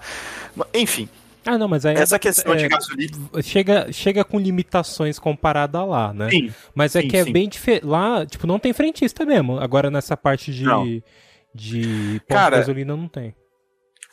Enfim, 0.74 1.08
ah, 1.46 1.56
não, 1.56 1.68
mas 1.68 1.86
aí 1.86 1.96
essa 1.96 2.18
questão 2.18 2.54
é, 2.54 2.56
de 2.56 2.68
gasolina 2.68 3.16
chega, 3.42 3.92
chega 3.92 4.24
com 4.24 4.38
limitações 4.38 5.18
comparada 5.18 5.84
lá, 5.84 6.12
né? 6.12 6.28
Sim. 6.30 6.52
Mas 6.74 6.96
é 6.96 7.02
sim, 7.02 7.08
que 7.08 7.16
é 7.16 7.24
sim. 7.24 7.32
bem 7.32 7.48
diferente. 7.48 7.86
Lá, 7.86 8.26
tipo, 8.26 8.46
não 8.46 8.58
tem 8.58 8.72
frentista 8.72 9.24
mesmo. 9.24 9.58
Agora 9.58 9.90
nessa 9.90 10.16
parte 10.16 10.52
de 10.52 10.64
não. 10.64 10.84
de 11.54 12.20
Cara, 12.28 12.58
gasolina 12.58 12.96
não 12.96 13.08
tem. 13.08 13.34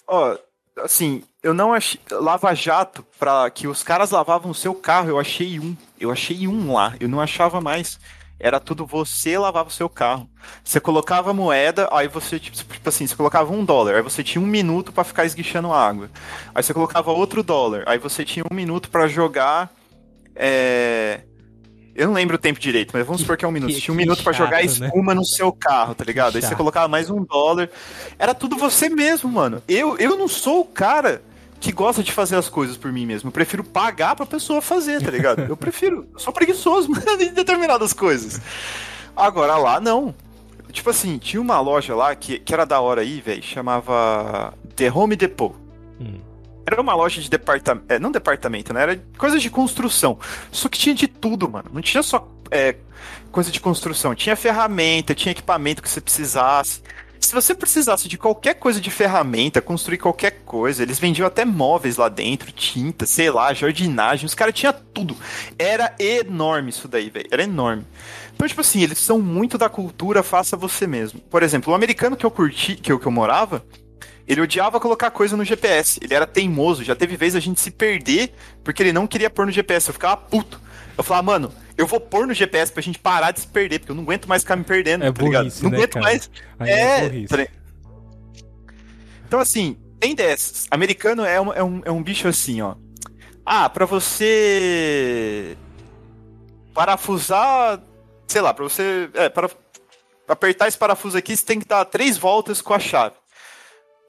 Ó, 0.07 0.38
assim, 0.77 1.23
eu 1.41 1.53
não 1.53 1.73
achei 1.73 1.99
Lava 2.11 2.53
Jato 2.53 3.05
para 3.19 3.49
que 3.49 3.67
os 3.67 3.84
caras 3.84 4.11
lavavam 4.11 4.51
o 4.51 4.55
seu 4.55 4.73
carro, 4.73 5.09
eu 5.09 5.19
achei 5.19 5.59
um. 5.59 5.75
Eu 5.99 6.11
achei 6.11 6.47
um 6.47 6.73
lá, 6.73 6.95
eu 6.99 7.09
não 7.09 7.19
achava 7.19 7.59
mais 7.59 7.99
era 8.43 8.59
tudo 8.59 8.85
você 8.85 9.37
lavava 9.37 9.69
o 9.69 9.71
seu 9.71 9.87
carro. 9.87 10.29
Você 10.61 10.77
colocava 10.77 11.33
moeda, 11.33 11.87
aí 11.93 12.09
você, 12.09 12.37
tipo, 12.37 12.57
tipo 12.57 12.89
assim, 12.89 13.07
você 13.07 13.15
colocava 13.15 13.53
um 13.53 13.63
dólar, 13.63 13.95
aí 13.95 14.01
você 14.01 14.21
tinha 14.21 14.41
um 14.41 14.45
minuto 14.45 14.91
para 14.91 15.05
ficar 15.05 15.23
esguichando 15.23 15.71
água. 15.71 16.09
Aí 16.53 16.61
você 16.61 16.73
colocava 16.73 17.09
outro 17.13 17.41
dólar, 17.41 17.83
aí 17.87 17.97
você 17.97 18.25
tinha 18.25 18.43
um 18.51 18.53
minuto 18.53 18.89
para 18.89 19.07
jogar. 19.07 19.71
É... 20.35 21.21
Eu 21.95 22.07
não 22.07 22.13
lembro 22.13 22.35
o 22.35 22.39
tempo 22.39 22.59
direito, 22.59 22.91
mas 22.93 23.05
vamos 23.05 23.21
supor 23.21 23.37
que 23.37 23.45
é 23.45 23.47
um 23.47 23.51
minuto. 23.51 23.71
Você 23.71 23.79
tinha 23.79 23.93
um 23.93 23.97
minuto 23.97 24.21
para 24.21 24.33
jogar 24.33 24.57
né? 24.57 24.65
espuma 24.65 25.13
né? 25.13 25.19
no 25.21 25.25
seu 25.25 25.49
carro, 25.53 25.95
tá 25.95 26.03
ligado? 26.03 26.35
Aí 26.35 26.41
você 26.41 26.53
colocava 26.53 26.89
mais 26.89 27.09
um 27.09 27.23
dólar. 27.23 27.69
Era 28.19 28.33
tudo 28.33 28.57
você 28.57 28.89
mesmo, 28.89 29.29
mano. 29.29 29.63
Eu, 29.69 29.97
eu 29.97 30.17
não 30.17 30.27
sou 30.27 30.61
o 30.61 30.65
cara 30.65 31.21
que 31.64 31.72
gosta 31.72 32.03
de 32.03 32.11
fazer 32.11 32.36
as 32.36 32.49
coisas 32.49 32.76
por 32.76 32.91
mim 32.91 33.05
mesmo. 33.05 33.30
Eu 33.30 33.32
prefiro 33.32 33.64
pagar 33.64 34.18
pra 34.18 34.26
pessoa 34.26 34.61
fazer, 34.61 35.01
tá 35.01 35.09
ligado? 35.09 35.43
Eu 35.47 35.55
prefiro. 35.55 36.05
Eu 36.11 36.20
sou 36.20 36.34
preguiçoso 36.34 36.89
em 37.22 37.32
determinadas 37.34 37.93
coisas. 37.93 38.41
Agora 39.16 39.55
lá, 39.55 39.80
não. 39.80 40.14
Tipo 40.74 40.89
assim, 40.89 41.18
tinha 41.18 41.41
uma 41.41 41.61
loja 41.61 41.95
lá 41.95 42.14
que, 42.16 42.38
que 42.38 42.53
era 42.53 42.66
da 42.66 42.82
hora 42.82 42.99
aí, 42.99 43.22
velho, 43.22 43.41
chamava 43.41 44.53
The 44.76 44.91
Home 44.91 45.16
Depot. 45.16 45.55
Hum. 46.01 46.20
Era 46.66 46.82
uma 46.82 46.93
loja 46.95 47.22
de 47.22 47.30
departamento. 47.30 47.86
É, 47.88 47.97
não 47.97 48.11
departamento, 48.11 48.74
né? 48.74 48.82
Era 48.82 49.03
coisa 49.18 49.39
de 49.39 49.49
construção. 49.49 50.20
Só 50.51 50.68
que 50.68 50.78
tinha 50.78 50.93
de 50.93 51.07
tudo, 51.07 51.49
mano. 51.49 51.70
Não 51.72 51.82
tinha 51.82 52.03
só 52.03 52.30
é, 52.51 52.76
coisa 53.32 53.49
de 53.49 53.61
construção. 53.61 54.14
Tinha 54.14 54.36
ferramenta, 54.36 55.16
tinha 55.16 55.32
equipamento 55.32 55.82
que 55.82 55.89
você 55.89 56.01
precisasse 56.01 56.82
se 57.26 57.34
você 57.34 57.53
precisasse 57.55 58.07
de 58.07 58.17
qualquer 58.17 58.55
coisa 58.55 58.82
de 58.82 58.89
ferramenta, 58.89 59.61
construir 59.61 59.97
qualquer 59.97 60.41
coisa, 60.45 60.84
eles 60.84 60.99
vendiam 60.99 61.28
até 61.28 61.45
móveis 61.45 61.97
lá 61.97 62.09
dentro, 62.09 62.51
tinta, 62.51 63.05
sei 63.05 63.30
lá, 63.30 63.53
jardinagem, 63.53 64.26
os 64.26 64.34
caras 64.34 64.53
tinham 64.53 64.74
tudo. 64.93 65.15
Era 65.57 65.95
enorme 65.99 66.69
isso 66.69 66.88
daí, 66.88 67.09
velho. 67.09 67.28
Era 67.32 67.43
enorme. 67.43 67.86
Então, 68.34 68.47
tipo 68.47 68.61
assim, 68.61 68.82
eles 68.82 68.97
são 68.97 69.19
muito 69.19 69.57
da 69.57 69.69
cultura 69.69 70.24
faça 70.24 70.57
você 70.57 70.88
mesmo. 70.88 71.19
Por 71.19 71.43
exemplo, 71.43 71.71
o 71.71 71.76
americano 71.76 72.17
que 72.17 72.26
eu 72.26 72.32
curti, 72.32 72.76
que 72.76 72.91
eu, 72.91 72.99
que 72.99 73.05
eu 73.05 73.11
morava, 73.11 73.63
ele 74.28 74.41
odiava 74.41 74.80
colocar 74.80 75.11
coisa 75.11 75.38
no 75.38 75.45
GPS. 75.45 75.99
Ele 76.01 76.13
era 76.13 76.26
teimoso. 76.26 76.84
Já 76.84 76.95
teve 76.95 77.17
vez 77.17 77.36
a 77.36 77.39
gente 77.39 77.59
se 77.59 77.71
perder 77.71 78.34
porque 78.63 78.82
ele 78.82 78.93
não 78.93 79.05
queria 79.05 79.30
pôr 79.30 79.45
no 79.45 79.51
GPS. 79.51 79.89
Eu 79.89 79.93
ficava 79.93 80.17
puto. 80.17 80.59
Eu 80.97 81.03
falava, 81.03 81.24
mano, 81.24 81.51
eu 81.78 81.88
vou 81.88 81.99
pôr 81.99 82.28
no 82.28 82.34
GPS 82.34 82.71
pra 82.71 82.82
gente 82.82 82.99
parar 82.99 83.32
de 83.32 83.41
se 83.41 83.47
perder, 83.47 83.80
porque 83.80 83.91
eu 83.91 83.95
não 83.95 84.03
aguento 84.03 84.28
mais 84.28 84.43
ficar 84.43 84.55
me 84.55 84.63
perdendo, 84.63 85.05
é 85.05 85.11
tá 85.11 85.24
ligado? 85.24 85.51
Não 85.61 85.69
né, 85.69 85.78
aguento 85.78 85.93
cara? 85.93 86.05
mais. 86.05 86.32
Aí 86.59 86.69
é. 86.69 87.05
é 87.05 87.28
tá 87.28 87.47
então, 89.26 89.39
assim, 89.39 89.78
tem 89.99 90.13
dessas. 90.13 90.67
Americano 90.69 91.26
é 91.26 91.41
um, 91.41 91.53
é, 91.53 91.63
um, 91.63 91.82
é 91.86 91.91
um 91.91 92.03
bicho 92.03 92.28
assim, 92.28 92.61
ó. 92.61 92.76
Ah, 93.45 93.67
pra 93.69 93.86
você 93.86 95.57
parafusar, 96.74 97.82
sei 98.28 98.41
lá, 98.41 98.53
pra 98.53 98.63
você. 98.63 99.09
É, 99.15 99.30
para 99.30 99.49
apertar 100.28 100.67
esse 100.67 100.78
parafuso 100.78 101.17
aqui, 101.17 101.36
você 101.36 101.43
tem 101.43 101.59
que 101.59 101.67
dar 101.67 101.84
três 101.86 102.17
voltas 102.17 102.61
com 102.61 102.74
a 102.74 102.80
chave. 102.80 103.15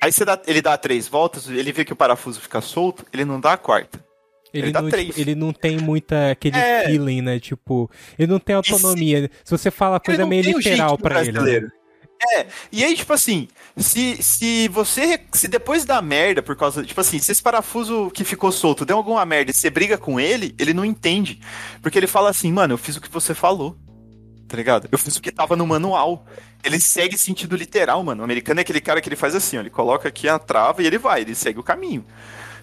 Aí 0.03 0.13
você 0.13 0.25
dá, 0.25 0.39
ele 0.47 0.61
dá 0.61 0.77
três 0.77 1.09
voltas, 1.09 1.49
ele 1.49 1.73
vê 1.73 1.85
que 1.85 1.93
o 1.93 1.97
parafuso 1.97 2.39
fica 2.39 2.61
solto, 2.61 3.07
ele 3.11 3.25
não 3.25 3.41
dá 3.41 3.55
a 3.55 3.57
quarta. 3.57 4.05
Ele, 4.55 4.67
Ele 4.67 4.73
dá 4.73 4.81
não, 4.81 4.89
três. 4.89 5.09
tipo, 5.09 5.21
ele 5.21 5.35
não 5.35 5.53
tem 5.53 5.77
muita 5.79 6.31
aquele 6.31 6.57
É. 6.57 6.85
feeling, 6.87 7.21
né? 7.21 7.41
Tipo, 7.41 7.91
ele 8.19 8.31
não 8.31 8.39
tem 8.39 8.55
autonomia. 8.55 9.29
Se 9.45 9.51
você 9.51 9.71
fala 9.71 9.99
coisa 9.99 10.23
não 10.23 10.29
meio 10.29 10.43
literal 10.45 10.97
pra 10.97 11.23
ele. 11.25 11.33
né? 11.41 11.69
É, 12.37 12.47
e 12.73 12.83
aí, 12.85 12.97
tipo 12.97 13.13
assim, 13.13 13.49
se, 13.77 14.23
se 14.23 14.69
você. 14.69 15.21
Se 15.33 15.49
depois 15.49 15.85
da 15.85 16.01
merda, 16.01 16.41
por 16.43 16.57
causa. 16.57 16.83
Tipo 16.85 17.01
assim, 17.01 17.19
se 17.19 17.33
esse 17.33 17.43
parafuso 17.43 18.11
que 18.15 18.25
ficou 18.25 18.51
solto 18.53 18.85
deu 18.87 18.97
alguma 18.97 19.25
merda 19.27 19.51
e 19.51 19.55
você 19.55 19.69
briga 19.69 19.99
com 19.99 20.19
ele, 20.19 20.55
ele 20.59 20.73
não 20.73 20.85
entende. 20.85 21.41
Porque 21.83 21.99
ele 21.99 22.07
fala 22.07 22.31
assim, 22.31 22.51
mano, 22.53 22.75
eu 22.75 22.79
fiz 22.79 22.97
o 22.97 23.01
que 23.01 23.11
você 23.11 23.35
falou. 23.35 23.77
Tá 24.47 24.57
ligado? 24.57 24.89
Eu 24.93 24.97
fiz 24.99 25.17
o 25.17 25.21
que 25.21 25.33
tava 25.33 25.57
no 25.57 25.67
manual. 25.67 26.25
Ele 26.63 26.79
segue 26.79 27.19
sentido 27.19 27.57
literal, 27.57 28.03
mano. 28.05 28.23
O 28.23 28.25
americano 28.25 28.61
é 28.61 28.63
aquele 28.63 28.81
cara 28.81 29.01
que 29.01 29.09
ele 29.09 29.17
faz 29.17 29.35
assim, 29.35 29.57
ó. 29.59 29.61
Ele 29.61 29.69
coloca 29.71 30.09
aqui 30.09 30.29
a 30.29 30.39
trava 30.39 30.83
e 30.83 30.87
ele 30.87 30.97
vai, 30.97 31.23
ele 31.23 31.35
segue 31.35 31.59
o 31.59 31.63
caminho. 31.65 32.07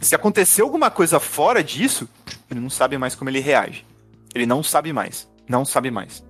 Se 0.01 0.15
acontecer 0.15 0.63
alguma 0.63 0.89
coisa 0.89 1.19
fora 1.19 1.63
disso, 1.63 2.09
ele 2.49 2.59
não 2.59 2.69
sabe 2.69 2.97
mais 2.97 3.13
como 3.13 3.29
ele 3.29 3.39
reage. 3.39 3.85
Ele 4.33 4.45
não 4.47 4.63
sabe 4.63 4.91
mais. 4.91 5.29
Não 5.47 5.63
sabe 5.63 5.91
mais. 5.91 6.23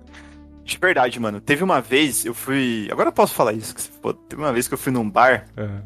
De 0.64 0.76
verdade, 0.78 1.18
mano. 1.18 1.40
Teve 1.40 1.64
uma 1.64 1.80
vez, 1.80 2.24
eu 2.24 2.34
fui. 2.34 2.88
Agora 2.92 3.08
eu 3.08 3.12
posso 3.12 3.34
falar 3.34 3.52
isso. 3.54 3.74
foda. 4.02 4.18
Teve 4.28 4.42
uma 4.42 4.52
vez 4.52 4.68
que 4.68 4.74
eu 4.74 4.78
fui 4.78 4.92
num 4.92 5.08
bar 5.08 5.48
Aham. 5.56 5.82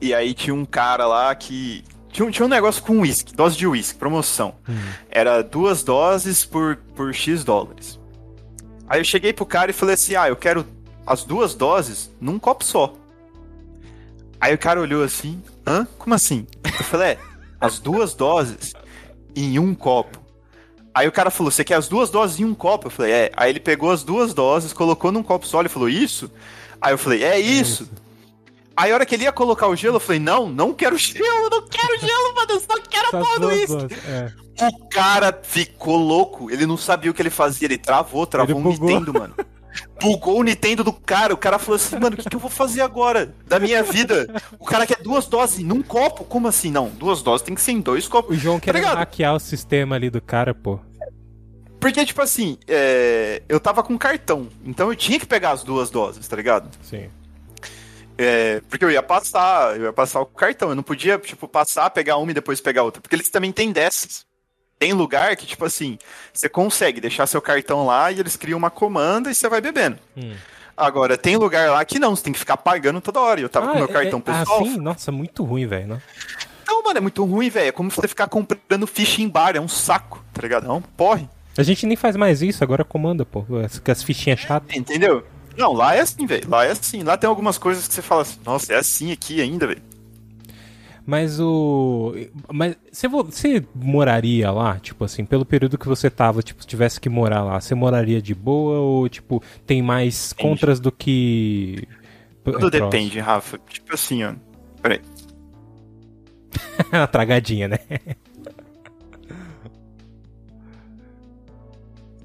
e 0.00 0.12
aí 0.12 0.34
tinha 0.34 0.54
um 0.54 0.64
cara 0.64 1.06
lá 1.06 1.34
que. 1.34 1.84
Tinha 2.10 2.26
um, 2.26 2.30
tinha 2.30 2.44
um 2.44 2.48
negócio 2.48 2.82
com 2.82 2.98
uísque, 2.98 3.32
dose 3.36 3.56
de 3.56 3.68
uísque, 3.68 3.96
promoção. 3.96 4.56
Hum. 4.68 4.74
Era 5.08 5.42
duas 5.42 5.84
doses 5.84 6.44
por, 6.44 6.76
por 6.96 7.14
X 7.14 7.44
dólares. 7.44 8.00
Aí 8.88 8.98
eu 9.00 9.04
cheguei 9.04 9.32
pro 9.32 9.46
cara 9.46 9.70
e 9.70 9.74
falei 9.74 9.94
assim: 9.94 10.16
ah, 10.16 10.28
eu 10.28 10.34
quero 10.34 10.66
as 11.06 11.22
duas 11.22 11.54
doses 11.54 12.10
num 12.20 12.36
copo 12.38 12.64
só. 12.64 12.94
Aí 14.40 14.52
o 14.52 14.58
cara 14.58 14.80
olhou 14.80 15.04
assim: 15.04 15.40
hã? 15.66 15.86
Como 15.98 16.14
assim? 16.14 16.46
Eu 16.64 16.84
falei: 16.84 17.08
é, 17.10 17.18
as 17.60 17.78
duas 17.78 18.14
doses 18.14 18.72
em 19.34 19.58
um 19.58 19.74
copo. 19.74 20.18
Aí 20.94 21.06
o 21.06 21.12
cara 21.12 21.30
falou: 21.30 21.50
você 21.50 21.64
quer 21.64 21.74
as 21.74 21.88
duas 21.88 22.10
doses 22.10 22.40
em 22.40 22.44
um 22.44 22.54
copo? 22.54 22.86
Eu 22.86 22.90
falei: 22.90 23.12
é. 23.12 23.32
Aí 23.36 23.50
ele 23.50 23.60
pegou 23.60 23.90
as 23.90 24.02
duas 24.02 24.34
doses, 24.34 24.72
colocou 24.72 25.12
num 25.12 25.22
copo 25.22 25.46
só, 25.46 25.60
ele 25.60 25.68
falou: 25.68 25.88
isso? 25.88 26.30
Aí 26.80 26.92
eu 26.92 26.98
falei: 26.98 27.22
é 27.22 27.38
isso. 27.38 27.88
Aí 28.76 28.90
a 28.90 28.94
hora 28.94 29.04
que 29.04 29.14
ele 29.14 29.24
ia 29.24 29.32
colocar 29.32 29.66
o 29.68 29.76
gelo, 29.76 29.96
eu 29.96 30.00
falei: 30.00 30.20
não, 30.20 30.48
não 30.48 30.72
quero 30.72 30.96
gelo, 30.96 31.50
não 31.50 31.62
quero 31.68 32.00
gelo, 32.00 32.34
mano, 32.34 32.50
eu 32.52 32.60
só 32.60 32.80
quero 32.88 33.08
a 33.08 33.10
porra 33.10 33.40
do 33.40 33.46
uísque. 33.48 33.94
é. 34.08 34.32
O 34.62 34.88
cara 34.90 35.40
ficou 35.42 35.96
louco. 35.96 36.50
Ele 36.50 36.66
não 36.66 36.76
sabia 36.76 37.10
o 37.10 37.14
que 37.14 37.22
ele 37.22 37.30
fazia. 37.30 37.66
Ele 37.66 37.78
travou, 37.78 38.26
travou 38.26 38.58
Ele 38.58 38.68
o 38.68 38.72
bugou. 38.72 38.88
Nintendo, 38.90 39.14
mano. 39.14 39.34
Bugou 40.00 40.40
o 40.40 40.42
Nintendo 40.42 40.82
do 40.82 40.92
cara. 40.92 41.34
O 41.34 41.36
cara 41.36 41.58
falou 41.58 41.76
assim, 41.76 41.98
mano, 41.98 42.14
o 42.14 42.18
que, 42.18 42.28
que 42.28 42.36
eu 42.36 42.40
vou 42.40 42.50
fazer 42.50 42.80
agora 42.80 43.34
da 43.46 43.58
minha 43.58 43.82
vida? 43.82 44.26
O 44.58 44.64
cara 44.64 44.86
quer 44.86 45.02
duas 45.02 45.26
doses 45.26 45.60
num 45.64 45.82
copo? 45.82 46.24
Como 46.24 46.48
assim? 46.48 46.70
Não, 46.70 46.88
duas 46.88 47.22
doses 47.22 47.44
tem 47.44 47.54
que 47.54 47.60
ser 47.60 47.72
em 47.72 47.80
dois 47.80 48.08
copos. 48.08 48.36
O 48.36 48.38
João 48.38 48.58
Tá 48.58 48.72
ligado? 48.72 48.96
hackear 48.98 49.34
o 49.34 49.40
sistema 49.40 49.96
ali 49.96 50.10
do 50.10 50.20
cara, 50.20 50.54
pô. 50.54 50.80
Porque, 51.78 52.04
tipo 52.04 52.20
assim, 52.20 52.58
é, 52.68 53.42
eu 53.48 53.58
tava 53.58 53.82
com 53.82 53.96
cartão. 53.96 54.48
Então 54.64 54.90
eu 54.90 54.96
tinha 54.96 55.18
que 55.18 55.26
pegar 55.26 55.52
as 55.52 55.62
duas 55.62 55.88
doses, 55.90 56.26
tá 56.28 56.36
ligado? 56.36 56.68
Sim. 56.82 57.08
É, 58.18 58.60
porque 58.68 58.84
eu 58.84 58.90
ia 58.90 59.02
passar, 59.02 59.76
eu 59.78 59.84
ia 59.84 59.92
passar 59.92 60.20
o 60.20 60.26
cartão. 60.26 60.68
Eu 60.68 60.74
não 60.74 60.82
podia, 60.82 61.18
tipo, 61.18 61.48
passar, 61.48 61.88
pegar 61.88 62.18
uma 62.18 62.30
e 62.30 62.34
depois 62.34 62.60
pegar 62.60 62.82
outra. 62.82 63.00
Porque 63.00 63.16
eles 63.16 63.30
também 63.30 63.50
têm 63.50 63.72
dessas. 63.72 64.26
Tem 64.80 64.94
lugar 64.94 65.36
que, 65.36 65.46
tipo 65.46 65.62
assim, 65.66 65.98
você 66.32 66.48
consegue 66.48 67.02
deixar 67.02 67.26
seu 67.26 67.42
cartão 67.42 67.84
lá 67.84 68.10
e 68.10 68.18
eles 68.18 68.34
criam 68.34 68.56
uma 68.58 68.70
comanda 68.70 69.30
e 69.30 69.34
você 69.34 69.46
vai 69.46 69.60
bebendo. 69.60 69.98
Hum. 70.16 70.32
Agora, 70.74 71.18
tem 71.18 71.36
lugar 71.36 71.70
lá 71.70 71.84
que 71.84 71.98
não, 71.98 72.16
você 72.16 72.22
tem 72.22 72.32
que 72.32 72.38
ficar 72.38 72.56
pagando 72.56 72.98
toda 72.98 73.20
hora. 73.20 73.38
Eu 73.42 73.48
tava 73.50 73.72
com 73.72 73.76
meu 73.76 73.88
cartão 73.88 74.18
é, 74.20 74.22
pessoal. 74.22 74.60
Ah, 74.62 74.64
sim? 74.64 74.78
Nossa, 74.78 75.12
muito 75.12 75.44
ruim, 75.44 75.66
velho. 75.66 75.86
né? 75.86 76.02
Não, 76.66 76.82
mano, 76.82 76.96
é 76.96 77.00
muito 77.02 77.22
ruim, 77.26 77.50
velho. 77.50 77.68
É 77.68 77.72
como 77.72 77.90
você 77.90 78.08
ficar 78.08 78.26
comprando 78.26 78.86
ficha 78.86 79.20
em 79.20 79.28
bar, 79.28 79.54
é 79.54 79.60
um 79.60 79.68
saco, 79.68 80.24
tá 80.32 80.40
ligado? 80.40 80.66
É 80.66 80.72
um 80.72 80.80
porre. 80.80 81.28
A 81.58 81.62
gente 81.62 81.84
nem 81.84 81.94
faz 81.94 82.16
mais 82.16 82.40
isso, 82.40 82.64
agora 82.64 82.82
comanda, 82.82 83.26
pô. 83.26 83.44
As, 83.62 83.82
as 83.86 84.02
fichinhas 84.02 84.40
chatas. 84.40 84.74
Entendeu? 84.74 85.26
Não, 85.58 85.74
lá 85.74 85.94
é 85.94 86.00
assim, 86.00 86.24
velho. 86.24 86.48
Lá 86.48 86.64
é 86.64 86.70
assim. 86.70 87.02
Lá 87.02 87.18
tem 87.18 87.28
algumas 87.28 87.58
coisas 87.58 87.86
que 87.86 87.92
você 87.92 88.00
fala 88.00 88.22
assim, 88.22 88.38
nossa, 88.46 88.72
é 88.72 88.76
assim 88.76 89.12
aqui 89.12 89.42
ainda, 89.42 89.66
velho. 89.66 89.82
Mas 91.06 91.40
o. 91.40 92.14
Mas 92.52 92.76
você, 92.92 93.08
vo- 93.08 93.24
você 93.24 93.64
moraria 93.74 94.50
lá, 94.50 94.78
tipo 94.78 95.04
assim, 95.04 95.24
pelo 95.24 95.44
período 95.44 95.78
que 95.78 95.88
você 95.88 96.08
tava, 96.10 96.42
tipo, 96.42 96.62
se 96.62 96.68
tivesse 96.68 97.00
que 97.00 97.08
morar 97.08 97.42
lá, 97.42 97.60
você 97.60 97.74
moraria 97.74 98.20
de 98.22 98.34
boa 98.34 98.78
ou, 98.78 99.08
tipo, 99.08 99.42
tem 99.66 99.82
mais 99.82 100.30
Depende. 100.30 100.48
contras 100.50 100.78
do 100.80 100.92
que. 100.92 101.86
Tudo 102.44 102.58
prós? 102.58 102.70
depende, 102.70 103.18
Rafa. 103.18 103.58
Tipo 103.68 103.94
assim, 103.94 104.22
ó. 104.24 104.34
Peraí. 104.82 105.00
Uma 106.92 107.06
tragadinha, 107.06 107.68
né? 107.68 107.78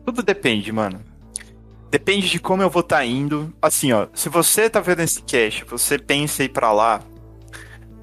Tudo 0.06 0.22
depende, 0.22 0.72
mano. 0.72 1.00
Depende 1.90 2.30
de 2.30 2.40
como 2.40 2.62
eu 2.62 2.70
vou 2.70 2.82
estar 2.82 3.06
indo. 3.06 3.54
Assim, 3.62 3.92
ó, 3.92 4.08
se 4.14 4.30
você 4.30 4.70
tá 4.70 4.80
vendo 4.80 5.02
esse 5.02 5.22
cash, 5.22 5.64
você 5.68 5.98
pensa 5.98 6.44
em 6.44 6.46
ir 6.48 6.50
pra 6.50 6.72
lá 6.72 7.02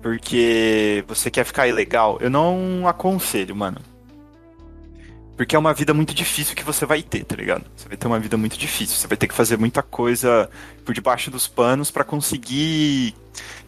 porque 0.03 1.05
você 1.07 1.31
quer 1.31 1.45
ficar 1.45 1.69
ilegal, 1.69 2.19
eu 2.21 2.29
não 2.29 2.87
aconselho, 2.89 3.55
mano. 3.55 3.81
Porque 5.37 5.57
é 5.57 5.59
uma 5.59 5.73
vida 5.73 5.95
muito 5.95 6.13
difícil 6.13 6.55
que 6.55 6.63
você 6.63 6.85
vai 6.85 7.03
ter, 7.03 7.25
tá 7.25 7.35
ligado? 7.35 7.65
Você 7.75 7.89
vai 7.89 7.97
ter 7.97 8.07
uma 8.07 8.19
vida 8.19 8.37
muito 8.37 8.59
difícil. 8.59 8.97
Você 8.97 9.07
vai 9.07 9.17
ter 9.17 9.27
que 9.27 9.35
fazer 9.35 9.57
muita 9.57 9.83
coisa 9.83 10.51
por 10.85 10.95
debaixo 10.95 11.31
dos 11.31 11.49
panos 11.49 11.91
pra 11.91 12.05
conseguir 12.05 13.15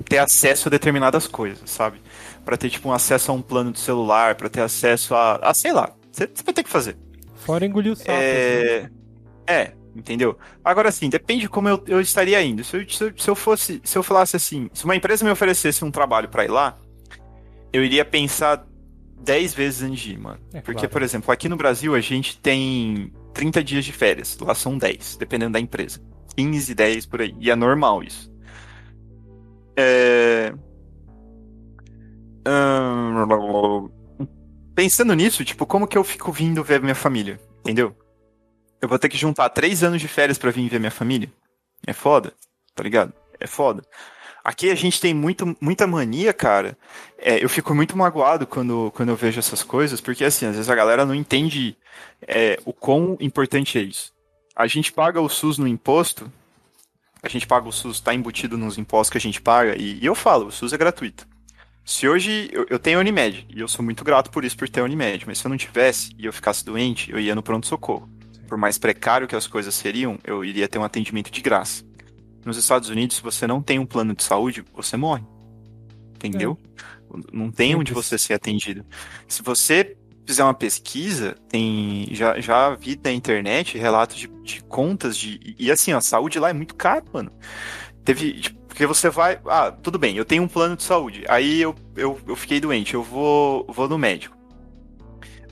ter 0.09 0.19
acesso 0.19 0.69
a 0.69 0.71
determinadas 0.71 1.27
coisas, 1.27 1.71
sabe? 1.71 2.03
Pra 2.45 2.57
ter, 2.57 2.69
tipo, 2.69 2.89
um 2.89 2.93
acesso 2.93 3.31
a 3.31 3.35
um 3.35 3.41
plano 3.41 3.73
de 3.73 3.81
celular, 3.81 4.35
pra 4.35 4.49
ter 4.49 4.61
acesso 4.61 5.15
a. 5.15 5.37
a 5.37 5.55
sei 5.55 5.73
lá. 5.73 5.91
Você 6.13 6.29
vai 6.45 6.53
ter 6.55 6.63
que 6.63 6.71
fazer. 6.71 6.97
Fora 7.37 7.65
engolir 7.65 7.93
o 7.93 7.97
sapo. 7.97 8.11
assim. 8.11 8.21
É, 8.21 8.91
é, 9.47 9.73
entendeu? 9.95 10.37
Agora 10.65 10.91
sim, 10.91 11.09
depende 11.09 11.43
de 11.43 11.49
como 11.49 11.69
eu, 11.69 11.83
eu 11.87 12.01
estaria 12.01 12.43
indo. 12.43 12.65
Se 12.65 12.77
eu, 12.77 12.89
se, 12.89 13.05
eu, 13.05 13.13
se 13.17 13.31
eu 13.31 13.35
fosse, 13.35 13.81
se 13.85 13.97
eu 13.97 14.03
falasse 14.03 14.37
assim, 14.37 14.69
se 14.73 14.85
uma 14.85 14.97
empresa 14.97 15.25
me 15.25 15.31
oferecesse 15.31 15.85
um 15.85 15.91
trabalho 15.91 16.29
pra 16.29 16.45
ir 16.45 16.51
lá, 16.51 16.79
eu 17.73 17.85
iria 17.85 18.05
pensar 18.05 18.67
10 19.21 19.55
vezes 19.55 19.83
antes 19.83 20.01
de 20.01 20.13
ir, 20.13 20.19
mano. 20.19 20.39
É, 20.53 20.61
Porque, 20.61 20.81
claro. 20.81 20.91
por 20.91 21.03
exemplo, 21.03 21.33
aqui 21.33 21.49
no 21.49 21.57
Brasil 21.57 21.95
a 21.95 22.01
gente 22.01 22.39
tem 22.39 23.13
30 23.33 23.65
dias 23.65 23.85
de 23.85 23.93
férias, 23.93 24.39
lá 24.39 24.55
são 24.55 24.77
10, 24.77 25.17
dependendo 25.17 25.53
da 25.53 25.61
empresa. 25.61 26.01
15, 26.37 26.75
10 26.75 27.07
por 27.07 27.21
aí. 27.23 27.35
E 27.39 27.51
é 27.51 27.57
normal 27.57 28.03
isso. 28.03 28.33
É... 29.77 30.53
Ahn, 32.47 33.89
Pensando 34.75 35.15
nisso, 35.15 35.45
tipo, 35.45 35.65
como 35.67 35.87
que 35.87 35.97
eu 35.97 36.05
fico 36.05 36.33
vindo 36.33 36.63
ver 36.63 36.81
minha 36.83 36.95
família? 36.95 37.41
Entendeu? 37.61 37.97
Eu 38.85 38.89
vou 38.89 38.99
ter 38.99 39.09
que 39.09 39.17
juntar 39.17 39.49
três 39.49 39.83
anos 39.83 39.99
de 39.99 40.07
férias 40.07 40.37
pra 40.37 40.51
vir 40.51 40.69
ver 40.69 40.79
minha 40.79 40.91
família? 40.91 41.33
É 41.87 41.95
foda, 41.95 42.35
tá 42.75 42.83
ligado? 42.83 43.15
É 43.41 43.47
foda. 43.47 43.83
Aqui 44.45 44.71
a 44.71 44.75
gente 44.75 45.01
tem 45.01 45.15
muito, 45.15 45.57
muita 45.59 45.87
mania, 45.87 46.35
cara. 46.35 46.77
É, 47.17 47.43
eu 47.43 47.49
fico 47.49 47.75
muito 47.75 47.97
magoado 47.97 48.47
quando, 48.47 48.93
quando 48.95 49.09
eu 49.09 49.17
vejo 49.17 49.39
essas 49.39 49.63
coisas, 49.63 50.03
porque 50.03 50.23
assim, 50.23 50.45
às 50.45 50.57
vezes 50.57 50.69
a 50.69 50.75
galera 50.75 51.07
não 51.07 51.15
entende 51.15 51.79
é, 52.29 52.61
o 52.67 52.75
quão 52.75 53.17
importante 53.21 53.79
é 53.79 53.81
isso. 53.81 54.13
A 54.55 54.67
gente 54.67 54.93
paga 54.93 55.19
o 55.19 55.31
SUS 55.31 55.57
no 55.57 55.67
imposto, 55.67 56.31
a 57.23 57.29
gente 57.31 57.47
paga 57.47 57.67
o 57.67 57.73
SUS, 57.73 58.01
tá 58.01 58.13
embutido 58.13 58.59
nos 58.59 58.77
impostos 58.77 59.09
que 59.09 59.17
a 59.17 59.21
gente 59.21 59.41
paga, 59.41 59.81
e, 59.81 59.99
e 59.99 60.05
eu 60.05 60.15
falo, 60.15 60.49
o 60.49 60.53
SUS 60.53 60.75
é 60.75 60.77
gratuito. 60.77 61.27
Se 61.87 62.07
hoje 62.07 62.51
eu, 62.53 62.67
eu 62.69 62.79
tenho 62.79 63.01
Unimed, 63.01 63.47
e 63.49 63.61
eu 63.61 63.69
sou 63.69 63.83
muito 63.83 64.05
grato 64.05 64.31
por 64.31 64.45
isso, 64.45 64.59
por 64.59 64.69
ter 64.69 64.83
Unimed, 64.83 65.25
mas 65.27 65.39
se 65.39 65.47
eu 65.47 65.49
não 65.49 65.57
tivesse 65.57 66.15
e 66.19 66.27
eu 66.27 66.33
ficasse 66.35 66.63
doente, 66.63 67.11
eu 67.11 67.19
ia 67.19 67.35
no 67.35 67.43
pronto-socorro. 67.43 68.14
Por 68.47 68.59
mais 68.59 68.79
precário 68.79 69.27
que 69.27 69.37
as 69.37 69.47
coisas 69.47 69.75
seriam, 69.75 70.19
eu 70.25 70.45
iria 70.45 70.69
ter 70.69 70.79
um 70.79 70.85
atendimento 70.85 71.31
de 71.31 71.41
graça. 71.41 71.85
Nos 72.45 72.57
Estados 72.57 72.89
Unidos, 72.89 73.17
se 73.17 73.23
você 73.23 73.47
não 73.47 73.63
tem 73.63 73.79
um 73.79 73.87
plano 73.87 74.15
de 74.15 74.23
saúde, 74.23 74.65
você 74.75 74.97
morre. 74.97 75.25
Entendeu? 76.15 76.59
Não 77.33 77.51
tem 77.51 77.75
onde 77.75 77.93
você 77.93 78.19
ser 78.19 78.35
atendido. 78.35 78.85
Se 79.27 79.43
você 79.43 79.97
fizer 80.27 80.43
uma 80.43 80.55
pesquisa, 80.55 81.37
tem 81.49 82.09
já, 82.11 82.41
já 82.41 82.75
vi 82.75 82.99
na 83.03 83.13
internet 83.13 83.79
relatos 83.79 84.17
de, 84.17 84.29
de 84.43 84.63
contas 84.65 85.17
de. 85.17 85.55
E 85.59 85.71
assim, 85.71 85.93
a 85.93 86.01
saúde 86.01 86.39
lá 86.39 86.51
é 86.51 86.53
muito 86.53 86.75
caro, 86.75 87.05
mano. 87.13 87.31
Teve. 88.05 88.41
Tipo, 88.41 88.65
porque 88.75 88.87
você 88.87 89.09
vai. 89.09 89.39
Ah, 89.47 89.71
tudo 89.71 89.99
bem, 89.99 90.17
eu 90.17 90.25
tenho 90.25 90.43
um 90.43 90.49
plano 90.49 90.77
de 90.77 90.83
saúde. 90.83 91.25
Aí 91.29 91.61
eu, 91.61 91.75
eu, 91.95 92.21
eu 92.27 92.35
fiquei 92.35 92.59
doente, 92.59 92.95
eu 92.95 93.05
vou, 93.05 93.65
vou 93.69 93.89
no 93.89 93.97
médico. 93.97 94.37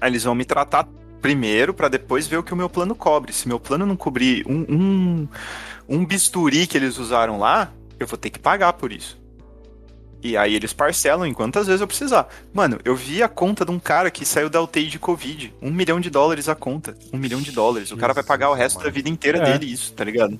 Aí 0.00 0.10
eles 0.10 0.24
vão 0.24 0.34
me 0.34 0.44
tratar 0.44 0.88
primeiro 1.22 1.72
para 1.72 1.88
depois 1.88 2.26
ver 2.26 2.36
o 2.36 2.42
que 2.42 2.52
o 2.52 2.56
meu 2.56 2.68
plano 2.68 2.94
cobre. 2.94 3.32
Se 3.32 3.46
meu 3.46 3.60
plano 3.60 3.86
não 3.86 3.96
cobrir 3.96 4.44
um, 4.46 4.66
um, 4.68 5.28
um 5.88 6.04
bisturi 6.04 6.66
que 6.66 6.76
eles 6.76 6.98
usaram 6.98 7.38
lá, 7.38 7.72
eu 7.98 8.06
vou 8.06 8.18
ter 8.18 8.28
que 8.28 8.40
pagar 8.40 8.72
por 8.72 8.92
isso. 8.92 9.22
E 10.20 10.36
aí 10.36 10.54
eles 10.54 10.72
parcelam 10.72 11.26
em 11.26 11.32
quantas 11.32 11.66
vezes 11.66 11.80
eu 11.80 11.86
precisar. 11.86 12.28
Mano, 12.52 12.78
eu 12.84 12.94
vi 12.94 13.22
a 13.22 13.28
conta 13.28 13.64
de 13.64 13.70
um 13.70 13.78
cara 13.78 14.10
que 14.10 14.24
saiu 14.24 14.50
da 14.50 14.60
UTI 14.60 14.86
de 14.86 14.98
Covid. 14.98 15.52
Um 15.60 15.70
milhão 15.70 16.00
de 16.00 16.10
dólares 16.10 16.48
a 16.48 16.54
conta. 16.54 16.96
Um 17.12 17.18
milhão 17.18 17.40
de 17.40 17.50
dólares. 17.50 17.90
O 17.90 17.96
cara 17.96 18.12
vai 18.12 18.22
pagar 18.22 18.50
o 18.50 18.54
resto 18.54 18.76
mano. 18.76 18.88
da 18.88 18.94
vida 18.94 19.08
inteira 19.08 19.38
é. 19.38 19.52
dele 19.52 19.72
isso, 19.72 19.92
tá 19.92 20.04
ligado? 20.04 20.38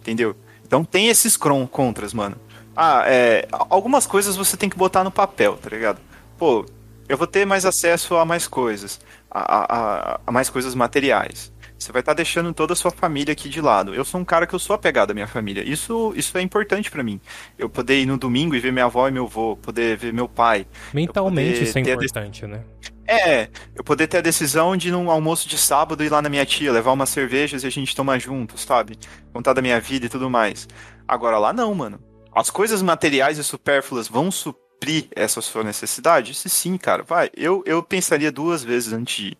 Entendeu? 0.00 0.34
Então 0.66 0.84
tem 0.84 1.08
esses 1.08 1.36
contras, 1.36 2.14
mano. 2.14 2.36
Ah, 2.74 3.04
é. 3.06 3.46
Algumas 3.52 4.06
coisas 4.06 4.36
você 4.36 4.56
tem 4.56 4.70
que 4.70 4.76
botar 4.76 5.04
no 5.04 5.10
papel, 5.10 5.56
tá 5.56 5.68
ligado? 5.68 6.00
Pô, 6.38 6.64
eu 7.06 7.18
vou 7.18 7.26
ter 7.26 7.44
mais 7.44 7.66
acesso 7.66 8.16
a 8.16 8.24
mais 8.24 8.46
coisas. 8.46 9.00
A, 9.30 10.14
a, 10.14 10.20
a 10.26 10.32
mais 10.32 10.50
coisas 10.50 10.74
materiais. 10.74 11.52
Você 11.80 11.92
vai 11.92 12.00
estar 12.00 12.12
tá 12.12 12.16
deixando 12.16 12.52
toda 12.52 12.74
a 12.74 12.76
sua 12.76 12.90
família 12.90 13.32
aqui 13.32 13.48
de 13.48 13.60
lado. 13.60 13.94
Eu 13.94 14.04
sou 14.04 14.20
um 14.20 14.24
cara 14.24 14.46
que 14.46 14.54
eu 14.54 14.58
sou 14.58 14.74
apegado 14.74 15.12
à 15.12 15.14
minha 15.14 15.26
família. 15.26 15.66
Isso, 15.66 16.12
isso 16.14 16.36
é 16.36 16.42
importante 16.42 16.90
para 16.90 17.02
mim. 17.02 17.18
Eu 17.58 17.70
poder 17.70 18.02
ir 18.02 18.06
no 18.06 18.18
domingo 18.18 18.54
e 18.54 18.60
ver 18.60 18.70
minha 18.70 18.84
avó 18.84 19.08
e 19.08 19.10
meu 19.10 19.24
avô, 19.24 19.56
poder 19.56 19.96
ver 19.96 20.12
meu 20.12 20.28
pai. 20.28 20.66
Mentalmente 20.92 21.62
isso 21.62 21.78
é 21.78 21.80
importante, 21.80 22.46
né? 22.46 22.62
É, 23.06 23.48
eu 23.74 23.82
poder 23.82 24.06
ter 24.06 24.18
a 24.18 24.20
decisão 24.20 24.76
de 24.76 24.90
num 24.90 25.10
almoço 25.10 25.48
de 25.48 25.56
sábado 25.56 26.04
ir 26.04 26.10
lá 26.10 26.20
na 26.20 26.28
minha 26.28 26.44
tia, 26.44 26.70
levar 26.70 26.92
umas 26.92 27.08
cervejas 27.08 27.64
e 27.64 27.66
a 27.66 27.70
gente 27.70 27.96
tomar 27.96 28.18
juntos, 28.20 28.60
sabe? 28.60 28.98
Contar 29.32 29.54
da 29.54 29.62
minha 29.62 29.80
vida 29.80 30.04
e 30.04 30.08
tudo 30.08 30.28
mais. 30.28 30.68
Agora 31.08 31.38
lá 31.38 31.52
não, 31.52 31.74
mano. 31.74 31.98
As 32.32 32.50
coisas 32.50 32.82
materiais 32.82 33.38
e 33.38 33.42
supérfluas 33.42 34.06
vão 34.06 34.30
suprir 34.30 34.69
essa 35.14 35.40
sua 35.40 35.62
necessidade? 35.62 36.34
Se 36.34 36.48
sim, 36.48 36.76
cara, 36.76 37.02
vai. 37.02 37.30
Eu, 37.36 37.62
eu 37.66 37.82
pensaria 37.82 38.32
duas 38.32 38.64
vezes 38.64 38.92
antes 38.92 39.16
de 39.16 39.26
ir 39.28 39.38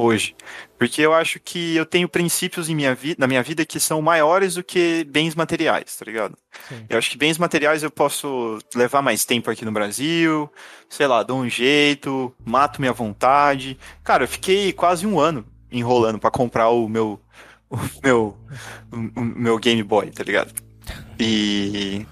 hoje. 0.00 0.34
Porque 0.78 1.02
eu 1.02 1.12
acho 1.12 1.38
que 1.38 1.76
eu 1.76 1.84
tenho 1.84 2.08
princípios 2.08 2.68
em 2.68 2.74
minha 2.74 2.96
na 3.18 3.26
minha 3.26 3.42
vida 3.42 3.66
que 3.66 3.78
são 3.78 4.00
maiores 4.00 4.54
do 4.54 4.64
que 4.64 5.04
bens 5.04 5.34
materiais, 5.34 5.96
tá 5.96 6.04
ligado? 6.04 6.36
Sim. 6.68 6.86
Eu 6.88 6.98
acho 6.98 7.10
que 7.10 7.18
bens 7.18 7.36
materiais 7.36 7.82
eu 7.82 7.90
posso 7.90 8.58
levar 8.74 9.02
mais 9.02 9.24
tempo 9.24 9.50
aqui 9.50 9.64
no 9.64 9.72
Brasil, 9.72 10.50
sei 10.88 11.06
lá, 11.06 11.22
dou 11.22 11.38
um 11.38 11.48
jeito, 11.48 12.34
mato 12.44 12.80
minha 12.80 12.92
vontade. 12.92 13.78
Cara, 14.02 14.24
eu 14.24 14.28
fiquei 14.28 14.72
quase 14.72 15.06
um 15.06 15.20
ano 15.20 15.44
enrolando 15.70 16.18
para 16.18 16.30
comprar 16.30 16.70
o 16.70 16.88
meu 16.88 17.20
o 17.68 17.78
meu 18.02 18.36
o 18.90 19.20
meu 19.20 19.58
Game 19.58 19.82
Boy, 19.82 20.10
tá 20.10 20.24
ligado? 20.24 20.52
E 21.18 22.06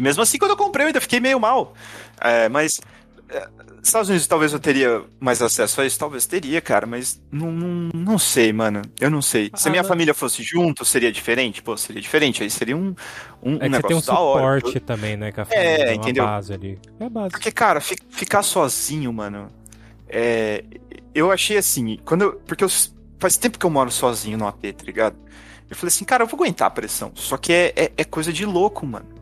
e 0.00 0.02
mesmo 0.02 0.22
assim 0.22 0.38
quando 0.38 0.52
eu 0.52 0.56
comprei 0.56 0.84
eu 0.84 0.88
ainda 0.88 1.00
fiquei 1.00 1.20
meio 1.20 1.38
mal. 1.38 1.74
É, 2.20 2.48
mas 2.48 2.80
é, 3.28 3.46
Estados 3.82 4.08
Unidos 4.08 4.26
talvez 4.26 4.52
eu 4.52 4.58
teria 4.58 5.02
mais 5.18 5.40
acesso 5.40 5.80
a 5.80 5.86
isso, 5.86 5.98
talvez 5.98 6.26
teria, 6.26 6.60
cara, 6.60 6.86
mas 6.86 7.20
não, 7.30 7.50
não, 7.50 7.90
não 7.94 8.18
sei, 8.18 8.52
mano. 8.52 8.82
Eu 9.00 9.10
não 9.10 9.22
sei. 9.22 9.50
Se 9.54 9.68
a 9.68 9.70
minha 9.70 9.82
ah, 9.82 9.84
família 9.84 10.12
fosse 10.12 10.42
junto, 10.42 10.84
seria 10.84 11.10
diferente? 11.10 11.62
Pô, 11.62 11.76
seria 11.76 12.00
diferente. 12.00 12.42
Aí 12.42 12.50
seria 12.50 12.76
um, 12.76 12.94
um, 13.42 13.56
é 13.60 13.66
um 13.66 13.70
negócio 13.70 13.96
um 13.96 14.00
da 14.00 14.18
hora. 14.18 14.56
suporte 14.56 14.80
também, 14.80 15.16
né, 15.16 15.32
família, 15.32 15.58
é, 15.58 15.94
entendeu? 15.94 16.24
base 16.24 16.52
ali. 16.52 16.78
É 16.98 17.04
a 17.04 17.08
base. 17.08 17.30
Porque, 17.30 17.50
cara, 17.50 17.80
ficar 17.80 18.42
sozinho, 18.42 19.12
mano, 19.12 19.48
é... 20.08 20.64
Eu 21.14 21.30
achei 21.30 21.56
assim, 21.56 21.98
quando 22.04 22.22
eu... 22.22 22.32
Porque 22.46 22.64
eu... 22.64 22.68
faz 23.18 23.36
tempo 23.36 23.58
que 23.58 23.66
eu 23.66 23.70
moro 23.70 23.90
sozinho 23.90 24.38
no 24.38 24.46
AP, 24.46 24.62
tá 24.76 24.84
ligado? 24.84 25.16
Eu 25.68 25.76
falei 25.76 25.88
assim, 25.88 26.04
cara, 26.04 26.24
eu 26.24 26.26
vou 26.26 26.36
aguentar 26.36 26.68
a 26.68 26.70
pressão. 26.70 27.12
Só 27.14 27.36
que 27.36 27.52
é, 27.52 27.72
é, 27.76 27.92
é 27.96 28.04
coisa 28.04 28.32
de 28.32 28.44
louco, 28.44 28.86
mano. 28.86 29.19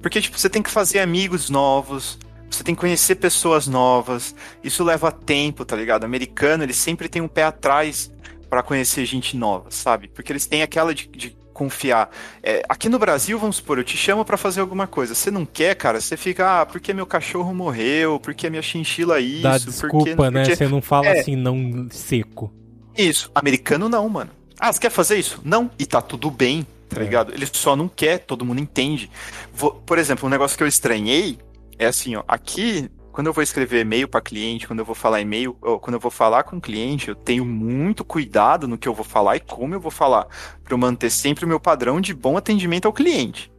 Porque, 0.00 0.20
tipo, 0.20 0.38
você 0.38 0.48
tem 0.48 0.62
que 0.62 0.70
fazer 0.70 1.00
amigos 1.00 1.50
novos, 1.50 2.18
você 2.50 2.64
tem 2.64 2.74
que 2.74 2.80
conhecer 2.80 3.16
pessoas 3.16 3.66
novas. 3.66 4.34
Isso 4.62 4.82
leva 4.82 5.12
tempo, 5.12 5.64
tá 5.64 5.76
ligado? 5.76 6.02
O 6.02 6.06
americano, 6.06 6.62
ele 6.62 6.74
sempre 6.74 7.08
tem 7.08 7.22
um 7.22 7.28
pé 7.28 7.44
atrás 7.44 8.10
para 8.48 8.62
conhecer 8.62 9.06
gente 9.06 9.36
nova, 9.36 9.70
sabe? 9.70 10.08
Porque 10.08 10.32
eles 10.32 10.46
têm 10.46 10.62
aquela 10.62 10.94
de, 10.94 11.06
de 11.06 11.36
confiar. 11.52 12.10
É, 12.42 12.62
aqui 12.68 12.88
no 12.88 12.98
Brasil, 12.98 13.38
vamos 13.38 13.56
supor, 13.56 13.78
eu 13.78 13.84
te 13.84 13.96
chamo 13.96 14.24
para 14.24 14.36
fazer 14.36 14.60
alguma 14.60 14.86
coisa. 14.86 15.14
Você 15.14 15.30
não 15.30 15.44
quer, 15.44 15.74
cara, 15.76 16.00
você 16.00 16.16
fica, 16.16 16.62
ah, 16.62 16.66
porque 16.66 16.92
meu 16.92 17.06
cachorro 17.06 17.54
morreu, 17.54 18.18
porque 18.18 18.50
minha 18.50 18.62
chinchila 18.62 19.20
isso, 19.20 19.42
Dá 19.42 19.58
desculpa, 19.58 20.16
porque, 20.16 20.30
né? 20.30 20.44
Você 20.44 20.66
não 20.66 20.80
fala 20.80 21.06
é, 21.06 21.20
assim, 21.20 21.36
não 21.36 21.86
seco. 21.90 22.52
Isso. 22.96 23.30
Americano 23.34 23.88
não, 23.88 24.08
mano. 24.08 24.30
Ah, 24.58 24.72
você 24.72 24.80
quer 24.80 24.90
fazer 24.90 25.18
isso? 25.18 25.40
Não. 25.44 25.70
E 25.78 25.86
tá 25.86 26.02
tudo 26.02 26.30
bem, 26.30 26.66
tá 26.90 27.00
é. 27.00 27.04
ligado? 27.04 27.32
Ele 27.32 27.46
só 27.50 27.74
não 27.74 27.88
quer, 27.88 28.18
todo 28.18 28.44
mundo 28.44 28.60
entende. 28.60 29.10
Vou, 29.52 29.72
por 29.72 29.98
exemplo, 29.98 30.26
um 30.26 30.30
negócio 30.30 30.56
que 30.56 30.62
eu 30.62 30.68
estranhei 30.68 31.38
é 31.78 31.86
assim, 31.86 32.14
ó, 32.16 32.22
aqui 32.28 32.90
quando 33.12 33.26
eu 33.26 33.32
vou 33.32 33.42
escrever 33.42 33.80
e-mail 33.80 34.08
para 34.08 34.20
cliente, 34.20 34.66
quando 34.66 34.78
eu 34.78 34.84
vou 34.84 34.94
falar 34.94 35.20
e-mail, 35.20 35.54
quando 35.54 35.94
eu 35.94 36.00
vou 36.00 36.10
falar 36.10 36.44
com 36.44 36.56
o 36.56 36.60
cliente, 36.60 37.08
eu 37.08 37.14
tenho 37.14 37.44
muito 37.44 38.04
cuidado 38.04 38.68
no 38.68 38.78
que 38.78 38.88
eu 38.88 38.94
vou 38.94 39.04
falar 39.04 39.36
e 39.36 39.40
como 39.40 39.74
eu 39.74 39.80
vou 39.80 39.90
falar, 39.90 40.26
para 40.62 40.72
eu 40.72 40.78
manter 40.78 41.10
sempre 41.10 41.44
o 41.44 41.48
meu 41.48 41.58
padrão 41.58 42.00
de 42.00 42.14
bom 42.14 42.36
atendimento 42.36 42.86
ao 42.86 42.92
cliente. 42.92 43.50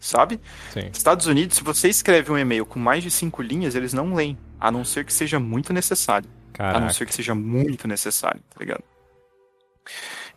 Sabe? 0.00 0.40
Sim. 0.72 0.88
Estados 0.92 1.26
Unidos, 1.26 1.56
se 1.56 1.64
você 1.64 1.88
escreve 1.88 2.32
um 2.32 2.38
e-mail 2.38 2.64
com 2.64 2.78
mais 2.78 3.02
de 3.02 3.10
cinco 3.10 3.42
linhas, 3.42 3.74
eles 3.74 3.92
não 3.92 4.14
leem, 4.14 4.38
a 4.58 4.70
não 4.70 4.84
ser 4.84 5.04
que 5.04 5.12
seja 5.12 5.38
muito 5.38 5.72
necessário. 5.72 6.28
Caraca. 6.52 6.78
A 6.78 6.80
não 6.80 6.90
ser 6.90 7.06
que 7.06 7.14
seja 7.14 7.34
muito 7.34 7.86
necessário, 7.86 8.40
tá 8.50 8.56
ligado? 8.58 8.82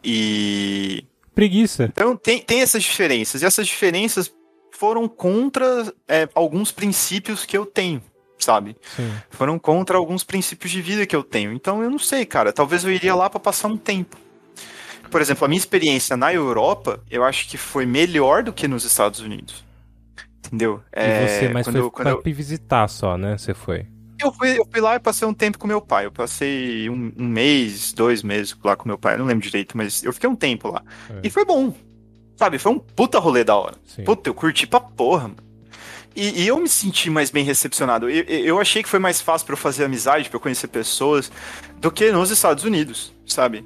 E. 0.03 1.05
Preguiça. 1.33 1.85
Então 1.85 2.15
tem, 2.15 2.39
tem 2.39 2.61
essas 2.61 2.83
diferenças. 2.83 3.41
E 3.41 3.45
essas 3.45 3.67
diferenças 3.67 4.31
foram 4.71 5.07
contra 5.07 5.93
é, 6.07 6.27
alguns 6.33 6.71
princípios 6.71 7.45
que 7.45 7.57
eu 7.57 7.65
tenho, 7.65 8.01
sabe? 8.39 8.75
Sim. 8.95 9.11
Foram 9.29 9.59
contra 9.59 9.97
alguns 9.97 10.23
princípios 10.23 10.71
de 10.71 10.81
vida 10.81 11.05
que 11.05 11.15
eu 11.15 11.23
tenho. 11.23 11.53
Então 11.53 11.83
eu 11.83 11.89
não 11.89 11.99
sei, 11.99 12.25
cara. 12.25 12.51
Talvez 12.51 12.83
eu 12.83 12.91
iria 12.91 13.15
lá 13.15 13.29
para 13.29 13.39
passar 13.39 13.67
um 13.67 13.77
tempo. 13.77 14.17
Por 15.09 15.21
exemplo, 15.21 15.45
a 15.45 15.47
minha 15.47 15.59
experiência 15.59 16.15
na 16.15 16.33
Europa, 16.33 17.03
eu 17.11 17.23
acho 17.23 17.47
que 17.49 17.57
foi 17.57 17.85
melhor 17.85 18.43
do 18.43 18.53
que 18.53 18.67
nos 18.67 18.85
Estados 18.85 19.19
Unidos. 19.19 19.63
Entendeu? 20.47 20.81
E 20.95 20.99
é, 20.99 21.27
você, 21.27 21.49
mas 21.49 21.67
foi 21.67 21.79
eu, 21.79 21.91
pra 21.91 22.11
eu... 22.11 22.21
visitar 22.25 22.87
só, 22.87 23.17
né? 23.17 23.37
Você 23.37 23.53
foi. 23.53 23.85
Eu 24.21 24.31
fui, 24.31 24.59
eu 24.59 24.67
fui 24.69 24.79
lá 24.79 24.95
e 24.95 24.99
passei 24.99 25.27
um 25.27 25.33
tempo 25.33 25.57
com 25.57 25.67
meu 25.67 25.81
pai. 25.81 26.05
Eu 26.05 26.11
passei 26.11 26.89
um, 26.89 27.11
um 27.17 27.27
mês, 27.27 27.91
dois 27.91 28.21
meses 28.21 28.55
lá 28.63 28.75
com 28.75 28.87
meu 28.87 28.97
pai. 28.97 29.15
Eu 29.15 29.19
não 29.19 29.25
lembro 29.25 29.43
direito, 29.43 29.75
mas 29.75 30.03
eu 30.03 30.13
fiquei 30.13 30.29
um 30.29 30.35
tempo 30.35 30.69
lá. 30.69 30.83
É. 31.09 31.21
E 31.23 31.29
foi 31.29 31.43
bom. 31.43 31.73
Sabe, 32.35 32.57
foi 32.57 32.71
um 32.71 32.79
puta 32.79 33.19
rolê 33.19 33.43
da 33.43 33.55
hora. 33.55 33.75
Sim. 33.85 34.03
Puta, 34.03 34.29
eu 34.29 34.33
curti 34.33 34.65
pra 34.65 34.79
porra, 34.79 35.23
mano. 35.23 35.51
E, 36.15 36.43
e, 36.43 36.47
eu 36.47 36.59
me 36.59 36.67
senti 36.67 37.09
mais 37.09 37.29
bem 37.29 37.43
recepcionado. 37.43 38.09
Eu, 38.09 38.23
eu 38.25 38.59
achei 38.59 38.83
que 38.83 38.89
foi 38.89 38.99
mais 38.99 39.21
fácil 39.21 39.45
para 39.45 39.53
eu 39.53 39.57
fazer 39.57 39.85
amizade, 39.85 40.29
para 40.29 40.35
eu 40.35 40.41
conhecer 40.41 40.67
pessoas, 40.67 41.31
do 41.77 41.89
que 41.89 42.11
nos 42.11 42.31
Estados 42.31 42.63
Unidos, 42.65 43.13
sabe? 43.25 43.65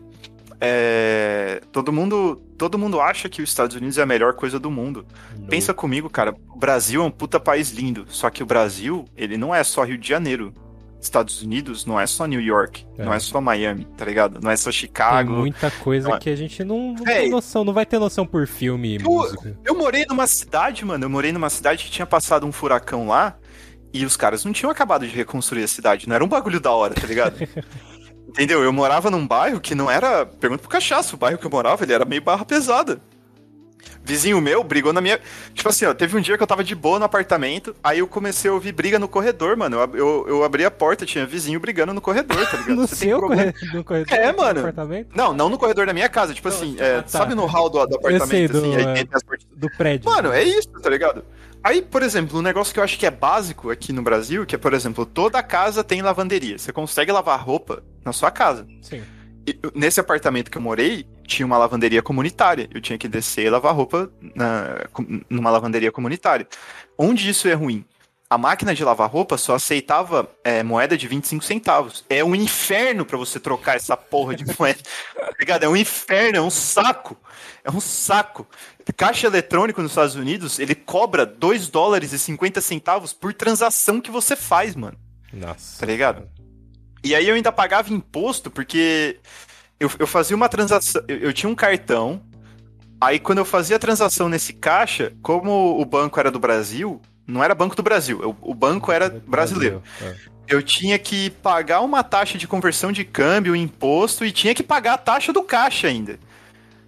É, 0.62 1.62
todo 1.72 1.92
mundo 1.92 2.42
todo 2.58 2.78
mundo 2.78 3.00
acha 3.00 3.30
que 3.30 3.42
os 3.42 3.50
Estados 3.50 3.76
Unidos 3.76 3.98
é 3.98 4.02
a 4.02 4.06
melhor 4.06 4.34
coisa 4.34 4.60
do 4.60 4.72
mundo. 4.72 5.06
Não. 5.38 5.48
Pensa 5.48 5.74
comigo, 5.74 6.10
cara. 6.10 6.36
O 6.50 6.58
Brasil 6.58 7.02
é 7.02 7.06
um 7.06 7.12
puta 7.12 7.40
país 7.40 7.72
lindo. 7.72 8.06
Só 8.10 8.30
que 8.30 8.44
o 8.44 8.46
Brasil, 8.46 9.06
ele 9.16 9.38
não 9.38 9.54
é 9.54 9.64
só 9.64 9.84
Rio 9.84 9.98
de 9.98 10.08
Janeiro. 10.08 10.54
Estados 11.00 11.42
Unidos 11.44 11.86
não 11.86 12.00
é 12.00 12.08
só 12.08 12.26
New 12.26 12.42
York, 12.42 12.84
é. 12.98 13.06
não 13.06 13.14
é 13.14 13.20
só 13.20 13.40
Miami, 13.40 13.86
tá 13.96 14.04
ligado? 14.04 14.40
Não 14.42 14.50
é 14.50 14.58
só 14.58 14.72
Chicago. 14.72 15.30
Tem 15.30 15.40
muita 15.40 15.70
coisa 15.70 16.10
não... 16.10 16.16
É. 16.16 16.20
que 16.20 16.32
a 16.32 16.36
gente 16.36 16.64
não, 16.64 16.94
não 16.94 17.08
é. 17.08 17.22
tem 17.22 17.30
noção, 17.30 17.64
não 17.64 17.74
vai 17.74 17.86
ter 17.86 18.00
noção 18.00 18.26
por 18.26 18.48
filme 18.48 18.94
e 18.94 18.96
eu, 18.96 19.02
música. 19.02 19.56
Eu 19.64 19.76
morei 19.76 20.06
numa 20.08 20.26
cidade, 20.26 20.84
mano, 20.84 21.06
eu 21.06 21.10
morei 21.10 21.32
numa 21.32 21.50
cidade 21.50 21.84
que 21.84 21.92
tinha 21.92 22.08
passado 22.08 22.48
um 22.48 22.52
furacão 22.52 23.08
lá 23.08 23.38
e 23.94 24.04
os 24.04 24.18
caras 24.18 24.44
não 24.44 24.52
tinham 24.52 24.72
acabado 24.72 25.08
de 25.08 25.16
reconstruir 25.16 25.64
a 25.64 25.68
cidade, 25.68 26.08
não 26.08 26.16
era 26.16 26.26
um 26.26 26.28
bagulho 26.28 26.60
da 26.60 26.72
hora, 26.72 26.96
tá 26.96 27.06
ligado? 27.06 27.38
Entendeu? 28.36 28.62
Eu 28.62 28.74
morava 28.74 29.10
num 29.10 29.26
bairro 29.26 29.62
que 29.62 29.74
não 29.74 29.90
era. 29.90 30.26
Pergunta 30.26 30.62
pro 30.62 30.70
cachaço, 30.70 31.16
o 31.16 31.18
bairro 31.18 31.38
que 31.38 31.48
eu 31.48 31.52
morava, 31.52 31.84
ele 31.84 31.94
era 31.94 32.04
meio 32.04 32.22
barra 32.22 32.44
pesada 32.44 33.00
vizinho 34.06 34.40
meu 34.40 34.64
brigou 34.64 34.94
na 34.94 35.02
minha. 35.02 35.20
Tipo 35.54 35.70
assim, 35.70 35.86
ó, 35.86 35.94
teve 35.94 36.16
um 36.16 36.22
dia 36.22 36.38
que 36.38 36.44
eu 36.44 36.48
tava 36.48 36.64
de 36.64 36.76
boa 36.76 37.00
no 37.00 37.06
apartamento, 37.06 37.76
aí 37.84 38.00
eu 38.00 38.08
comecei 38.08 38.50
a 38.50 38.54
ouvir 38.54 38.72
briga 38.72 39.00
no 39.00 39.08
corredor, 39.08 39.58
mano. 39.58 39.78
Eu, 39.78 39.96
eu, 39.96 40.26
eu 40.28 40.44
abri 40.44 40.64
a 40.64 40.72
porta, 40.72 41.06
tinha 41.06 41.26
vizinho 41.26 41.60
brigando 41.60 41.94
no 41.94 42.00
corredor, 42.00 42.46
tá 42.46 42.58
ligado? 42.58 42.76
no 42.76 42.88
Você 42.88 42.96
seu 42.96 43.20
corredor, 43.20 43.54
no 43.74 43.84
corredor? 43.84 44.18
É, 44.18 44.32
mano. 44.32 44.74
Não, 45.14 45.34
não 45.34 45.50
no 45.50 45.58
corredor 45.58 45.88
da 45.88 45.94
minha 45.94 46.08
casa, 46.08 46.34
tipo 46.34 46.48
não, 46.48 46.56
assim, 46.56 46.76
é, 46.80 47.02
tá. 47.02 47.08
sabe 47.08 47.34
no 47.34 47.46
hall 47.46 47.70
do, 47.70 47.84
do 47.86 47.96
apartamento, 47.96 48.28
sei, 48.30 48.48
do, 48.48 48.58
assim, 48.60 48.76
aí 48.76 48.94
tem 48.94 49.08
as 49.12 49.22
do 49.56 49.70
prédio. 49.72 50.10
Mano, 50.10 50.32
é 50.32 50.44
isso, 50.44 50.70
tá 50.82 50.90
ligado? 50.90 51.26
Aí, 51.66 51.82
por 51.82 52.04
exemplo, 52.04 52.38
um 52.38 52.44
negócio 52.44 52.72
que 52.72 52.80
eu 52.80 52.84
acho 52.84 53.00
que 53.00 53.08
é 53.08 53.12
básico 53.12 53.72
aqui 53.72 53.92
no 53.92 54.04
Brasil, 54.04 54.46
que 54.46 54.54
é, 54.54 54.58
por 54.58 54.72
exemplo, 54.72 55.04
toda 55.04 55.42
casa 55.42 55.84
tem 55.84 56.00
lavanderia. 56.00 56.60
Você 56.60 56.72
consegue 56.72 57.12
lavar 57.12 57.44
roupa 57.44 57.84
na 58.06 58.14
sua 58.14 58.30
casa. 58.30 58.68
Sim 58.84 59.04
nesse 59.76 60.00
apartamento 60.00 60.50
que 60.50 60.58
eu 60.58 60.62
morei, 60.62 61.06
tinha 61.26 61.46
uma 61.46 61.58
lavanderia 61.58 62.02
comunitária. 62.02 62.68
Eu 62.74 62.82
tinha 62.82 62.98
que 62.98 63.08
descer 63.08 63.46
e 63.46 63.50
lavar 63.50 63.76
roupa 63.76 64.12
na, 64.36 64.88
numa 65.30 65.52
lavanderia 65.52 65.92
comunitária. 65.92 66.48
Onde 66.98 67.30
isso 67.30 67.48
é 67.48 67.54
ruim? 67.54 67.86
A 68.30 68.38
máquina 68.38 68.74
de 68.74 68.84
lavar 68.84 69.10
roupa 69.10 69.38
só 69.38 69.56
aceitava 69.56 70.30
é, 70.44 70.64
moeda 70.64 70.98
de 70.98 71.08
25 71.08 71.44
centavos. 71.44 72.04
É 72.10 72.24
um 72.24 72.36
inferno 72.36 73.06
para 73.06 73.18
você 73.18 73.40
trocar 73.40 73.76
essa 73.76 73.96
porra 73.96 74.36
de 74.36 74.46
moeda. 74.58 74.80
ligado? 75.40 75.64
É 75.64 75.70
um 75.70 75.76
inferno, 75.76 76.38
é 76.38 76.42
um 76.42 76.50
saco. 76.50 77.16
É 77.64 77.70
um 77.70 77.80
saco. 77.80 78.48
Caixa 78.98 79.28
eletrônico 79.28 79.82
nos 79.82 79.92
Estados 79.92 80.16
Unidos, 80.16 80.60
ele 80.60 80.76
cobra 80.76 81.26
2 81.26 81.68
dólares 81.68 82.14
e 82.14 82.20
50 82.20 82.62
centavos 82.62 83.14
por 83.14 83.34
transação 83.34 84.02
que 84.02 84.12
você 84.12 84.36
faz, 84.36 84.76
mano. 84.76 84.98
Nossa. 85.32 85.80
Tá 85.80 85.86
ligado? 85.86 86.28
E 87.04 87.14
aí 87.14 87.28
eu 87.28 87.36
ainda 87.36 87.52
pagava 87.52 87.94
imposto, 87.94 88.50
porque 88.50 89.20
eu, 89.80 89.90
eu 90.00 90.08
fazia 90.08 90.36
uma 90.36 90.50
transação. 90.50 91.04
Eu, 91.08 91.18
eu 91.18 91.34
tinha 91.34 91.50
um 91.50 91.56
cartão. 91.56 92.22
Aí 93.00 93.20
quando 93.20 93.40
eu 93.40 93.46
fazia 93.46 93.76
a 93.76 93.80
transação 93.80 94.30
nesse 94.30 94.54
caixa, 94.54 95.14
como 95.22 95.80
o 95.80 95.86
banco 95.86 96.20
era 96.20 96.32
do 96.32 96.40
Brasil, 96.40 97.02
não 97.28 97.44
era 97.44 97.56
Banco 97.56 97.76
do 97.76 97.84
Brasil, 97.84 98.38
o 98.42 98.54
banco 98.54 98.92
era 98.92 99.10
brasileiro. 99.10 99.82
É. 100.02 100.16
Eu 100.48 100.62
tinha 100.62 101.00
que 101.00 101.32
pagar 101.32 101.82
uma 101.82 102.04
taxa 102.04 102.38
de 102.38 102.48
conversão 102.48 102.92
de 102.92 103.04
câmbio, 103.04 103.56
imposto, 103.56 104.24
e 104.24 104.32
tinha 104.32 104.54
que 104.54 104.62
pagar 104.62 104.94
a 104.94 104.98
taxa 104.98 105.34
do 105.34 105.42
caixa 105.42 105.88
ainda. 105.88 106.20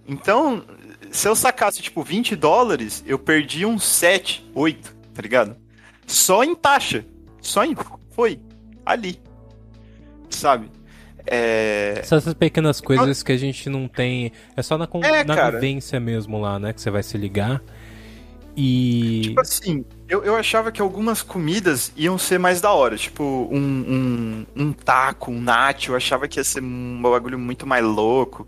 Então, 0.08 0.64
se 1.12 1.28
eu 1.28 1.36
sacasse, 1.36 1.82
tipo, 1.82 2.04
20 2.04 2.36
dólares, 2.36 3.04
eu 3.08 3.18
perdi 3.18 3.66
uns 3.66 3.84
7, 3.84 4.50
8, 4.54 4.96
tá 5.14 5.22
ligado? 5.22 5.56
Só 6.06 6.44
em 6.44 6.54
taxa. 6.56 7.04
Só 7.42 7.66
em. 7.66 7.76
Foi. 8.12 8.40
Ali. 8.86 9.20
Sabe? 10.30 10.70
É... 11.26 12.02
São 12.06 12.18
essas 12.18 12.34
pequenas 12.34 12.80
coisas 12.80 13.22
que 13.22 13.32
a 13.32 13.38
gente 13.38 13.70
não 13.70 13.88
tem. 13.88 14.32
É 14.56 14.62
só 14.62 14.78
na, 14.78 14.88
é, 15.04 15.24
na 15.24 15.50
vivência 15.50 16.00
mesmo 16.00 16.40
lá, 16.40 16.58
né? 16.58 16.72
Que 16.72 16.80
você 16.80 16.90
vai 16.90 17.04
se 17.04 17.18
ligar. 17.18 17.62
E. 18.56 19.22
Tipo 19.24 19.42
assim, 19.42 19.86
eu, 20.08 20.24
eu 20.24 20.36
achava 20.36 20.72
que 20.72 20.82
algumas 20.82 21.22
comidas 21.22 21.92
iam 21.96 22.18
ser 22.18 22.40
mais 22.40 22.62
da 22.62 22.72
hora. 22.72 22.96
Tipo, 22.96 23.24
um, 23.52 23.58
um, 24.56 24.64
um 24.64 24.74
taco, 24.74 25.32
um 25.32 25.42
nacho, 25.42 25.92
eu 25.92 25.96
achava 25.96 26.28
que 26.28 26.40
ia 26.40 26.44
ser 26.44 26.64
um 26.64 27.02
bagulho 27.02 27.38
muito 27.38 27.68
mais 27.68 27.84
louco. 27.84 28.48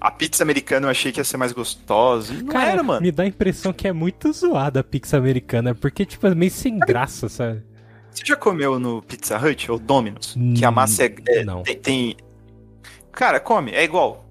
A 0.00 0.10
pizza 0.10 0.42
americana 0.42 0.86
eu 0.86 0.90
achei 0.90 1.10
que 1.10 1.18
ia 1.18 1.24
ser 1.24 1.36
mais 1.36 1.52
gostosa. 1.52 2.34
Não 2.34 2.46
Cara, 2.46 2.70
era, 2.70 2.82
mano. 2.82 3.00
Me 3.00 3.10
dá 3.10 3.22
a 3.22 3.26
impressão 3.26 3.72
que 3.72 3.88
é 3.88 3.92
muito 3.92 4.32
zoada 4.32 4.80
a 4.80 4.84
pizza 4.84 5.16
americana, 5.16 5.74
porque, 5.74 6.04
tipo, 6.04 6.26
é 6.26 6.34
meio 6.34 6.50
sem 6.50 6.78
graça, 6.78 7.28
sabe? 7.28 7.62
Você 8.10 8.24
já 8.24 8.36
comeu 8.36 8.78
no 8.78 9.00
Pizza 9.02 9.38
Hut 9.38 9.70
ou 9.70 9.78
Domino's? 9.78 10.36
Que 10.56 10.64
a 10.64 10.70
massa 10.70 11.04
é. 11.04 11.14
é 11.28 11.44
não. 11.44 11.62
Tem, 11.62 11.76
tem, 11.76 12.16
Cara, 13.12 13.40
come, 13.40 13.72
é 13.72 13.82
igual. 13.82 14.24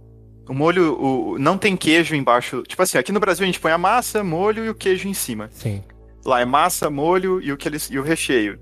O 0.48 0.54
molho, 0.54 0.94
o, 1.02 1.40
não 1.40 1.58
tem 1.58 1.76
queijo 1.76 2.16
embaixo. 2.16 2.64
Tipo 2.64 2.82
assim, 2.82 2.98
aqui 2.98 3.12
no 3.12 3.20
Brasil 3.20 3.44
a 3.44 3.46
gente 3.46 3.60
põe 3.60 3.72
a 3.72 3.78
massa, 3.78 4.24
molho 4.24 4.64
e 4.64 4.70
o 4.70 4.76
queijo 4.76 5.10
em 5.10 5.14
cima. 5.14 5.50
Sim. 5.52 5.84
Lá 6.28 6.42
é 6.42 6.46
massa, 6.46 6.90
molho 6.90 7.42
e 7.42 7.54
o, 7.54 7.58
que 7.58 7.70
eles, 7.70 7.90
e 7.90 7.98
o 7.98 8.04
recheio. 8.04 8.60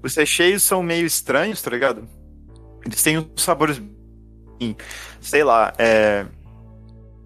Os 0.00 0.14
recheios 0.14 0.62
são 0.62 0.84
meio 0.84 1.04
estranhos, 1.04 1.60
tá 1.60 1.68
ligado? 1.68 2.08
Eles 2.86 3.02
têm 3.02 3.18
uns 3.18 3.42
sabores. 3.42 3.82
Sei 5.20 5.42
lá, 5.42 5.72
é. 5.76 6.24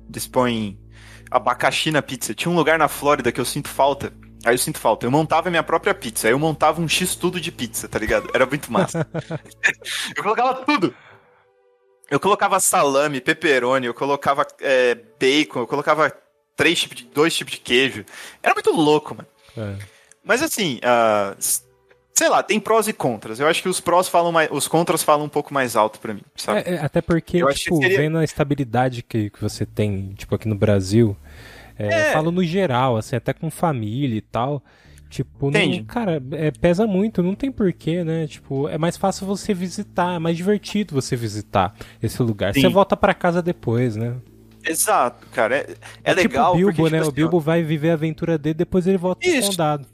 Eles 0.08 0.26
põem 0.26 0.80
abacaxi 1.30 1.90
na 1.90 2.00
pizza. 2.00 2.34
Tinha 2.34 2.50
um 2.50 2.56
lugar 2.56 2.78
na 2.78 2.88
Flórida 2.88 3.30
que 3.30 3.38
eu 3.38 3.44
sinto 3.44 3.68
falta. 3.68 4.14
Aí 4.46 4.54
eu 4.54 4.58
sinto 4.58 4.78
falta. 4.78 5.04
Eu 5.04 5.10
montava 5.10 5.50
minha 5.50 5.62
própria 5.62 5.92
pizza. 5.92 6.26
Aí 6.26 6.32
eu 6.32 6.38
montava 6.38 6.80
um 6.80 6.88
X-tudo 6.88 7.38
de 7.38 7.52
pizza, 7.52 7.86
tá 7.86 7.98
ligado? 7.98 8.30
Era 8.32 8.46
muito 8.46 8.72
massa. 8.72 9.06
eu 10.16 10.22
colocava 10.22 10.54
tudo. 10.64 10.94
Eu 12.10 12.18
colocava 12.18 12.58
salame, 12.60 13.20
pepperoni, 13.20 13.86
eu 13.86 13.94
colocava 13.94 14.46
é, 14.60 14.94
bacon, 15.20 15.60
eu 15.60 15.66
colocava 15.66 16.10
três 16.56 16.80
tipos 16.80 16.96
de, 16.96 17.04
dois 17.04 17.34
tipos 17.34 17.52
de 17.52 17.60
queijo. 17.60 18.04
Era 18.42 18.54
muito 18.54 18.70
louco, 18.70 19.14
mano. 19.14 19.28
É. 19.56 19.76
Mas 20.24 20.42
assim, 20.42 20.78
uh, 20.78 21.36
sei 22.14 22.28
lá, 22.28 22.42
tem 22.42 22.60
prós 22.60 22.86
e 22.88 22.92
contras. 22.92 23.40
Eu 23.40 23.46
acho 23.46 23.62
que 23.62 23.68
os 23.68 23.80
prós 23.80 24.08
falam 24.08 24.30
mais, 24.30 24.48
os 24.52 24.68
contras 24.68 25.02
falam 25.02 25.26
um 25.26 25.28
pouco 25.28 25.52
mais 25.52 25.74
alto 25.76 25.98
para 25.98 26.14
mim, 26.14 26.22
sabe? 26.36 26.60
É, 26.60 26.74
é, 26.74 26.84
até 26.84 27.00
porque, 27.00 27.42
eu 27.42 27.52
tipo, 27.52 27.76
seria... 27.76 27.98
vendo 27.98 28.18
a 28.18 28.24
estabilidade 28.24 29.02
que, 29.02 29.30
que 29.30 29.40
você 29.40 29.66
tem, 29.66 30.12
tipo, 30.14 30.34
aqui 30.34 30.48
no 30.48 30.54
Brasil, 30.54 31.16
é, 31.78 31.88
é. 31.88 32.12
falo 32.12 32.30
no 32.30 32.44
geral, 32.44 32.96
assim, 32.96 33.16
até 33.16 33.32
com 33.32 33.50
família 33.50 34.16
e 34.16 34.22
tal. 34.22 34.62
Tipo, 35.08 35.50
não, 35.50 35.84
cara, 35.84 36.22
é, 36.32 36.50
pesa 36.50 36.86
muito, 36.86 37.22
não 37.22 37.34
tem 37.34 37.52
porquê, 37.52 38.02
né? 38.02 38.26
Tipo, 38.26 38.66
é 38.66 38.78
mais 38.78 38.96
fácil 38.96 39.26
você 39.26 39.52
visitar, 39.52 40.14
é 40.14 40.18
mais 40.18 40.38
divertido 40.38 40.94
você 40.94 41.14
visitar 41.14 41.74
esse 42.02 42.22
lugar. 42.22 42.54
Sim. 42.54 42.62
Você 42.62 42.68
volta 42.70 42.96
para 42.96 43.12
casa 43.12 43.42
depois, 43.42 43.94
né? 43.94 44.16
Exato, 44.64 45.26
cara. 45.32 45.56
É, 45.56 45.70
é, 46.04 46.12
é 46.12 46.14
legal. 46.14 46.52
Tipo 46.52 46.54
o 46.54 46.56
Bilbo, 46.56 46.76
porque, 46.76 46.82
né? 46.82 46.98
Tipo, 46.98 46.98
o 46.98 47.02
assim, 47.02 47.14
Bilbo 47.14 47.40
vai 47.40 47.62
viver 47.62 47.90
a 47.90 47.94
aventura 47.94 48.38
dele, 48.38 48.54
depois 48.54 48.86
ele 48.86 48.98
volta 48.98 49.26
Isso. 49.26 49.40
pro 49.40 49.50
condado. 49.50 49.86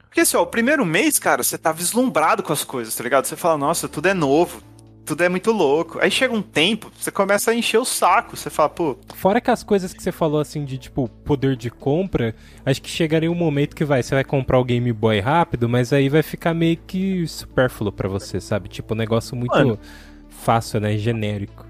Porque 0.00 0.20
assim, 0.22 0.36
ó, 0.36 0.42
o 0.42 0.46
primeiro 0.46 0.84
mês, 0.86 1.18
cara, 1.18 1.42
você 1.42 1.58
tá 1.58 1.72
vislumbrado 1.72 2.42
com 2.42 2.52
as 2.52 2.64
coisas, 2.64 2.94
tá 2.94 3.04
ligado? 3.04 3.26
Você 3.26 3.36
fala, 3.36 3.58
nossa, 3.58 3.86
tudo 3.86 4.06
é 4.06 4.14
novo, 4.14 4.62
tudo 5.06 5.22
é 5.22 5.28
muito 5.28 5.52
louco. 5.52 5.98
Aí 6.00 6.10
chega 6.10 6.34
um 6.34 6.42
tempo, 6.42 6.90
você 6.98 7.10
começa 7.10 7.50
a 7.50 7.54
encher 7.54 7.78
o 7.78 7.84
saco. 7.84 8.36
Você 8.36 8.50
fala, 8.50 8.68
pô. 8.68 8.98
Fora 9.14 9.40
que 9.40 9.50
as 9.50 9.62
coisas 9.62 9.92
que 9.92 10.02
você 10.02 10.10
falou 10.10 10.40
assim 10.40 10.64
de 10.64 10.78
tipo 10.78 11.08
poder 11.24 11.54
de 11.54 11.70
compra, 11.70 12.34
acho 12.64 12.82
que 12.82 12.88
chegaria 12.88 13.30
um 13.30 13.34
momento 13.34 13.76
que 13.76 13.84
vai, 13.84 14.02
você 14.02 14.14
vai 14.14 14.24
comprar 14.24 14.58
o 14.58 14.64
Game 14.64 14.92
Boy 14.92 15.20
rápido, 15.20 15.68
mas 15.68 15.92
aí 15.92 16.08
vai 16.08 16.22
ficar 16.22 16.52
meio 16.52 16.76
que 16.76 17.26
supérfluo 17.26 17.92
para 17.92 18.08
você, 18.08 18.40
sabe? 18.40 18.68
Tipo, 18.68 18.94
um 18.94 18.96
negócio 18.96 19.36
muito 19.36 19.54
Mano. 19.54 19.78
fácil, 20.28 20.80
né? 20.80 20.96
Genérico. 20.96 21.66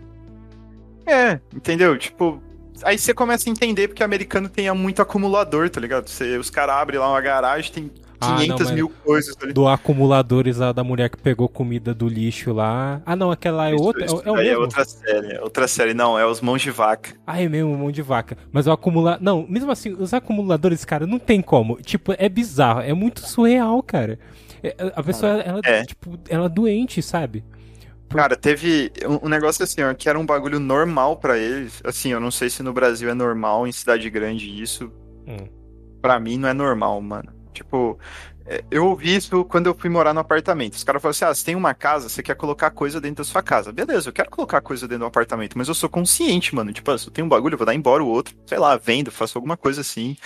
É, 1.06 1.40
entendeu? 1.54 1.96
Tipo, 1.96 2.42
aí 2.82 2.98
você 2.98 3.14
começa 3.14 3.48
a 3.48 3.52
entender 3.52 3.88
porque 3.88 4.02
o 4.02 4.06
americano 4.06 4.48
tem 4.48 4.70
muito 4.72 5.00
acumulador, 5.00 5.70
tá 5.70 5.80
ligado? 5.80 6.08
Você, 6.08 6.36
os 6.36 6.50
caras 6.50 6.76
abrem 6.76 6.98
lá 6.98 7.08
uma 7.08 7.20
garagem, 7.20 7.72
tem 7.72 7.90
500 8.20 8.60
ah, 8.60 8.64
não, 8.64 8.74
mil 8.74 8.88
coisas. 9.04 9.36
Ali. 9.40 9.52
Do 9.52 9.68
acumuladores 9.68 10.56
lá 10.58 10.72
da 10.72 10.82
mulher 10.82 11.10
que 11.10 11.18
pegou 11.18 11.48
comida 11.48 11.94
do 11.94 12.08
lixo 12.08 12.52
lá. 12.52 13.00
Ah, 13.04 13.14
não, 13.14 13.30
aquela 13.30 13.58
lá 13.58 13.70
é 13.70 13.74
outra. 13.74 14.04
Isso, 14.04 14.22
é, 14.24 14.28
é, 14.28 14.32
o 14.32 14.36
é 14.36 14.58
outra 14.58 14.84
série. 14.84 15.32
É 15.32 15.42
outra 15.42 15.68
série, 15.68 15.94
não, 15.94 16.18
é 16.18 16.26
os 16.26 16.40
mãos 16.40 16.62
de 16.62 16.70
vaca. 16.70 17.14
Ah, 17.26 17.40
é 17.40 17.48
mesmo, 17.48 17.76
mão 17.76 17.90
de 17.90 18.02
vaca. 18.02 18.36
Mas 18.50 18.66
o 18.66 18.72
acumulador. 18.72 19.22
Não, 19.22 19.46
mesmo 19.48 19.70
assim, 19.70 19.92
os 19.92 20.12
acumuladores, 20.14 20.84
cara, 20.84 21.06
não 21.06 21.18
tem 21.18 21.42
como. 21.42 21.76
Tipo, 21.82 22.14
é 22.16 22.28
bizarro, 22.28 22.80
é 22.80 22.92
muito 22.92 23.20
surreal, 23.20 23.82
cara. 23.82 24.18
É, 24.62 24.74
a 24.94 25.02
pessoa, 25.02 25.32
ela, 25.32 25.60
é. 25.64 25.84
tipo, 25.84 26.18
ela 26.28 26.46
é 26.46 26.48
doente, 26.48 27.02
sabe? 27.02 27.44
Cara, 28.08 28.36
teve 28.36 28.92
um, 29.22 29.28
negócio 29.28 29.64
assim, 29.64 29.82
ó, 29.82 29.92
que 29.92 30.08
era 30.08 30.18
um 30.18 30.24
bagulho 30.24 30.60
normal 30.60 31.16
para 31.16 31.36
eles. 31.36 31.80
Assim, 31.84 32.10
eu 32.12 32.20
não 32.20 32.30
sei 32.30 32.48
se 32.48 32.62
no 32.62 32.72
Brasil 32.72 33.10
é 33.10 33.14
normal, 33.14 33.66
em 33.66 33.72
cidade 33.72 34.08
grande, 34.08 34.62
isso. 34.62 34.92
Hum. 35.26 35.48
Pra 36.00 36.18
mim 36.18 36.38
não 36.38 36.48
é 36.48 36.52
normal, 36.52 37.00
mano. 37.00 37.34
Tipo, 37.52 37.98
é, 38.46 38.62
eu 38.70 38.86
ouvi 38.86 39.16
isso 39.16 39.44
quando 39.44 39.66
eu 39.66 39.74
fui 39.74 39.90
morar 39.90 40.14
no 40.14 40.20
apartamento. 40.20 40.74
Os 40.74 40.84
caras 40.84 41.02
falaram 41.02 41.10
assim: 41.10 41.24
ah, 41.24 41.34
você 41.34 41.44
tem 41.44 41.56
uma 41.56 41.74
casa, 41.74 42.08
você 42.08 42.22
quer 42.22 42.36
colocar 42.36 42.70
coisa 42.70 43.00
dentro 43.00 43.16
da 43.16 43.24
sua 43.24 43.42
casa. 43.42 43.72
Beleza, 43.72 44.08
eu 44.08 44.12
quero 44.12 44.30
colocar 44.30 44.60
coisa 44.60 44.86
dentro 44.86 45.00
do 45.00 45.06
apartamento, 45.06 45.58
mas 45.58 45.68
eu 45.68 45.74
sou 45.74 45.88
consciente, 45.88 46.54
mano. 46.54 46.72
Tipo, 46.72 46.92
ah, 46.92 46.98
se 46.98 47.08
eu 47.08 47.12
tenho 47.12 47.26
um 47.26 47.30
bagulho, 47.30 47.54
eu 47.54 47.58
vou 47.58 47.66
dar 47.66 47.74
embora 47.74 48.04
o 48.04 48.08
outro. 48.08 48.36
Sei 48.46 48.58
lá, 48.58 48.76
vendo, 48.76 49.10
faço 49.10 49.36
alguma 49.36 49.56
coisa 49.56 49.80
assim. 49.80 50.16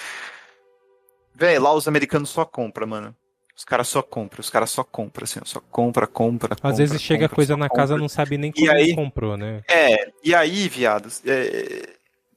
Véi, 1.35 1.59
lá 1.59 1.73
os 1.73 1.89
americanos 1.89 2.29
só 2.29 2.45
compram, 2.45 2.87
mano. 2.87 3.17
Os 3.57 3.65
caras 3.65 3.89
só 3.89 4.03
compram, 4.03 4.41
os 4.41 4.51
caras 4.51 4.71
só 4.71 4.83
compram, 4.83 5.25
assim, 5.25 5.41
só 5.45 5.61
compra, 5.61 6.07
compra, 6.07 6.57
Às 6.63 6.79
vezes 6.79 7.01
chega 7.01 7.25
compra, 7.25 7.37
coisa 7.37 7.57
na 7.57 7.69
compra. 7.69 7.83
casa 7.83 7.97
não 7.97 8.09
sabe 8.09 8.39
nem 8.39 8.53
como 8.53 8.71
aí, 8.71 8.95
comprou, 8.95 9.37
né? 9.37 9.63
É, 9.69 10.11
e 10.25 10.35
aí, 10.35 10.69
viados, 10.69 11.21
é, 11.27 11.91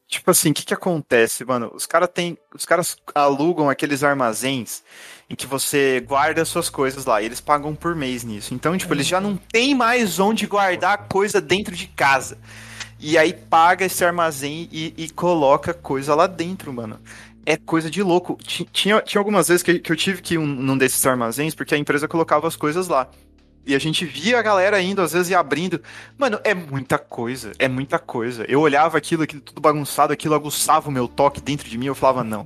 tipo 0.07 0.29
assim, 0.29 0.51
o 0.51 0.53
que 0.53 0.65
que 0.65 0.73
acontece, 0.73 1.45
mano? 1.45 1.71
Os 1.73 1.85
caras 1.85 2.09
tem, 2.13 2.37
os 2.53 2.65
caras 2.65 2.97
alugam 3.15 3.69
aqueles 3.69 4.03
armazéns 4.03 4.83
em 5.29 5.35
que 5.35 5.47
você 5.47 6.03
guarda 6.05 6.43
suas 6.43 6.69
coisas 6.69 7.05
lá, 7.05 7.21
e 7.21 7.25
eles 7.25 7.39
pagam 7.39 7.73
por 7.73 7.95
mês 7.95 8.23
nisso. 8.23 8.53
Então, 8.53 8.77
tipo, 8.77 8.93
eles 8.93 9.07
já 9.07 9.21
não 9.21 9.37
tem 9.37 9.73
mais 9.73 10.19
onde 10.19 10.45
guardar 10.45 11.07
coisa 11.07 11.39
dentro 11.39 11.75
de 11.75 11.87
casa. 11.87 12.37
E 12.99 13.17
aí 13.17 13.33
paga 13.33 13.85
esse 13.85 14.03
armazém 14.03 14.69
e, 14.71 14.93
e 14.95 15.09
coloca 15.09 15.73
coisa 15.73 16.15
lá 16.15 16.27
dentro, 16.27 16.71
mano 16.71 16.99
é 17.45 17.57
coisa 17.57 17.89
de 17.89 18.01
louco. 18.01 18.37
Tinha, 18.43 19.01
tinha 19.01 19.19
algumas 19.19 19.47
vezes 19.47 19.63
que, 19.63 19.79
que 19.79 19.91
eu 19.91 19.95
tive 19.95 20.21
que 20.21 20.35
ir 20.35 20.37
um, 20.37 20.45
num 20.45 20.77
desses 20.77 21.05
armazéns, 21.05 21.55
porque 21.55 21.75
a 21.75 21.77
empresa 21.77 22.07
colocava 22.07 22.47
as 22.47 22.55
coisas 22.55 22.87
lá. 22.87 23.09
E 23.65 23.73
a 23.73 23.79
gente 23.79 24.05
via 24.05 24.39
a 24.39 24.41
galera 24.41 24.81
indo, 24.81 25.01
às 25.01 25.13
vezes, 25.13 25.29
e 25.29 25.35
abrindo. 25.35 25.81
Mano, 26.17 26.39
é 26.43 26.53
muita 26.53 26.97
coisa, 26.97 27.53
é 27.57 27.67
muita 27.67 27.97
coisa. 27.97 28.45
Eu 28.49 28.59
olhava 28.59 28.97
aquilo, 28.97 29.23
aquilo 29.23 29.41
tudo 29.41 29.61
bagunçado, 29.61 30.11
aquilo 30.11 30.35
aguçava 30.35 30.89
o 30.89 30.91
meu 30.91 31.07
toque 31.07 31.39
dentro 31.39 31.69
de 31.69 31.77
mim, 31.77 31.85
eu 31.85 31.95
falava, 31.95 32.23
não. 32.23 32.45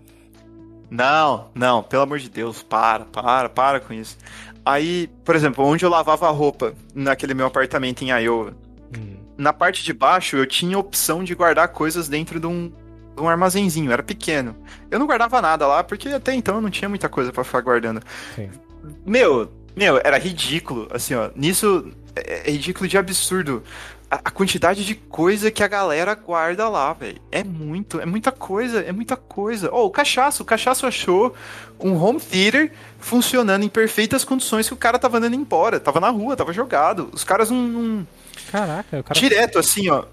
Não, 0.89 1.49
não, 1.53 1.83
pelo 1.83 2.03
amor 2.03 2.19
de 2.19 2.29
Deus, 2.29 2.63
para, 2.63 3.03
para, 3.05 3.49
para 3.49 3.79
com 3.79 3.93
isso. 3.93 4.17
Aí, 4.63 5.09
por 5.25 5.35
exemplo, 5.35 5.65
onde 5.65 5.83
eu 5.83 5.89
lavava 5.89 6.27
a 6.27 6.31
roupa, 6.31 6.73
naquele 6.93 7.33
meu 7.33 7.47
apartamento 7.47 8.03
em 8.03 8.09
Iowa, 8.09 8.53
hum. 8.95 9.17
na 9.37 9.51
parte 9.51 9.83
de 9.83 9.93
baixo 9.93 10.37
eu 10.37 10.45
tinha 10.45 10.77
opção 10.77 11.23
de 11.23 11.33
guardar 11.33 11.69
coisas 11.69 12.07
dentro 12.07 12.39
de 12.39 12.47
um, 12.47 12.71
um 13.19 13.27
armazenzinho, 13.27 13.91
era 13.91 14.03
pequeno. 14.03 14.55
Eu 14.89 14.99
não 14.99 15.07
guardava 15.07 15.41
nada 15.41 15.67
lá, 15.67 15.83
porque 15.83 16.09
até 16.09 16.33
então 16.33 16.55
eu 16.55 16.61
não 16.61 16.69
tinha 16.69 16.89
muita 16.89 17.09
coisa 17.09 17.31
para 17.31 17.43
ficar 17.43 17.61
guardando. 17.61 18.01
Sim. 18.35 18.49
Meu, 19.05 19.51
meu, 19.75 19.99
era 20.03 20.17
ridículo, 20.17 20.87
assim, 20.91 21.13
ó. 21.13 21.29
Nisso 21.35 21.91
é, 22.15 22.49
é 22.49 22.51
ridículo 22.51 22.87
de 22.87 22.97
absurdo 22.97 23.63
a, 24.09 24.31
quantidade 24.31 24.85
de 24.85 24.95
coisa 24.95 25.51
que 25.51 25.61
a 25.61 25.67
galera 25.67 26.15
guarda 26.15 26.69
lá, 26.69 26.93
velho. 26.93 27.19
É 27.31 27.43
muito, 27.43 27.99
é 27.99 28.05
muita 28.05 28.31
coisa, 28.31 28.79
é 28.79 28.91
muita 28.91 29.17
coisa. 29.17 29.69
Oh, 29.71 29.85
o 29.85 29.91
Cachaço, 29.91 30.43
o 30.43 30.45
Cachaço 30.45 30.85
achou 30.85 31.35
um 31.79 31.95
home 32.01 32.19
theater 32.19 32.71
funcionando 32.99 33.63
em 33.63 33.69
perfeitas 33.69 34.23
condições 34.23 34.67
que 34.67 34.73
o 34.73 34.77
cara 34.77 34.97
tava 34.97 35.17
andando 35.17 35.35
embora. 35.35 35.79
Tava 35.79 35.99
na 35.99 36.09
rua, 36.09 36.35
tava 36.35 36.53
jogado. 36.53 37.09
Os 37.11 37.23
caras 37.23 37.51
não. 37.51 37.67
não... 37.67 38.07
Caraca, 38.49 38.99
o 38.99 39.03
cara. 39.03 39.19
Direto, 39.19 39.59
assim, 39.59 39.89
ó. 39.89 40.05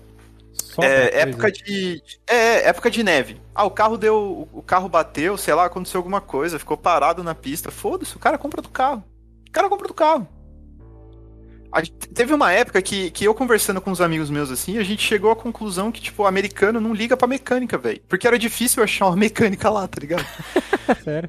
É, 0.83 1.21
época 1.21 1.53
de. 1.53 2.03
É, 2.27 2.69
época 2.69 2.91
de 2.91 3.03
neve. 3.03 3.41
Ah, 3.55 3.65
o 3.65 3.71
carro 3.71 3.97
deu. 3.97 4.49
O 4.53 4.63
carro 4.63 4.89
bateu, 4.89 5.37
sei 5.37 5.55
lá, 5.55 5.67
aconteceu 5.67 5.99
alguma 5.99 6.21
coisa, 6.21 6.59
ficou 6.59 6.77
parado 6.77 7.23
na 7.23 7.35
pista. 7.35 7.71
Foda-se, 7.71 8.17
o 8.17 8.19
cara 8.19 8.39
compra 8.39 8.63
do 8.63 8.69
carro. 8.69 9.05
O 9.49 9.53
cara 9.53 9.69
compra 9.69 9.89
do 9.89 9.95
carro. 9.95 10.29
A, 11.75 11.83
teve 12.15 12.33
uma 12.33 12.53
época 12.53 12.81
que, 12.81 13.11
que 13.11 13.25
eu 13.25 13.35
conversando 13.35 13.81
com 13.81 13.91
uns 13.91 14.01
amigos 14.01 14.31
meus 14.31 14.49
assim, 14.49 14.79
a 14.79 14.85
gente 14.85 15.03
chegou 15.03 15.33
à 15.33 15.37
conclusão 15.37 15.91
que, 15.91 16.01
tipo, 16.01 16.23
o 16.23 16.27
americano 16.27 16.81
não 16.81 16.95
liga 16.95 17.17
pra 17.17 17.27
mecânica, 17.27 17.77
velho. 17.77 18.01
Porque 18.09 18.29
era 18.29 18.39
difícil 18.39 18.83
achar 18.83 19.07
uma 19.07 19.17
mecânica 19.19 19.69
lá, 19.69 19.89
tá 19.89 20.01
ligado? 20.01 20.25
Sério? 21.03 21.29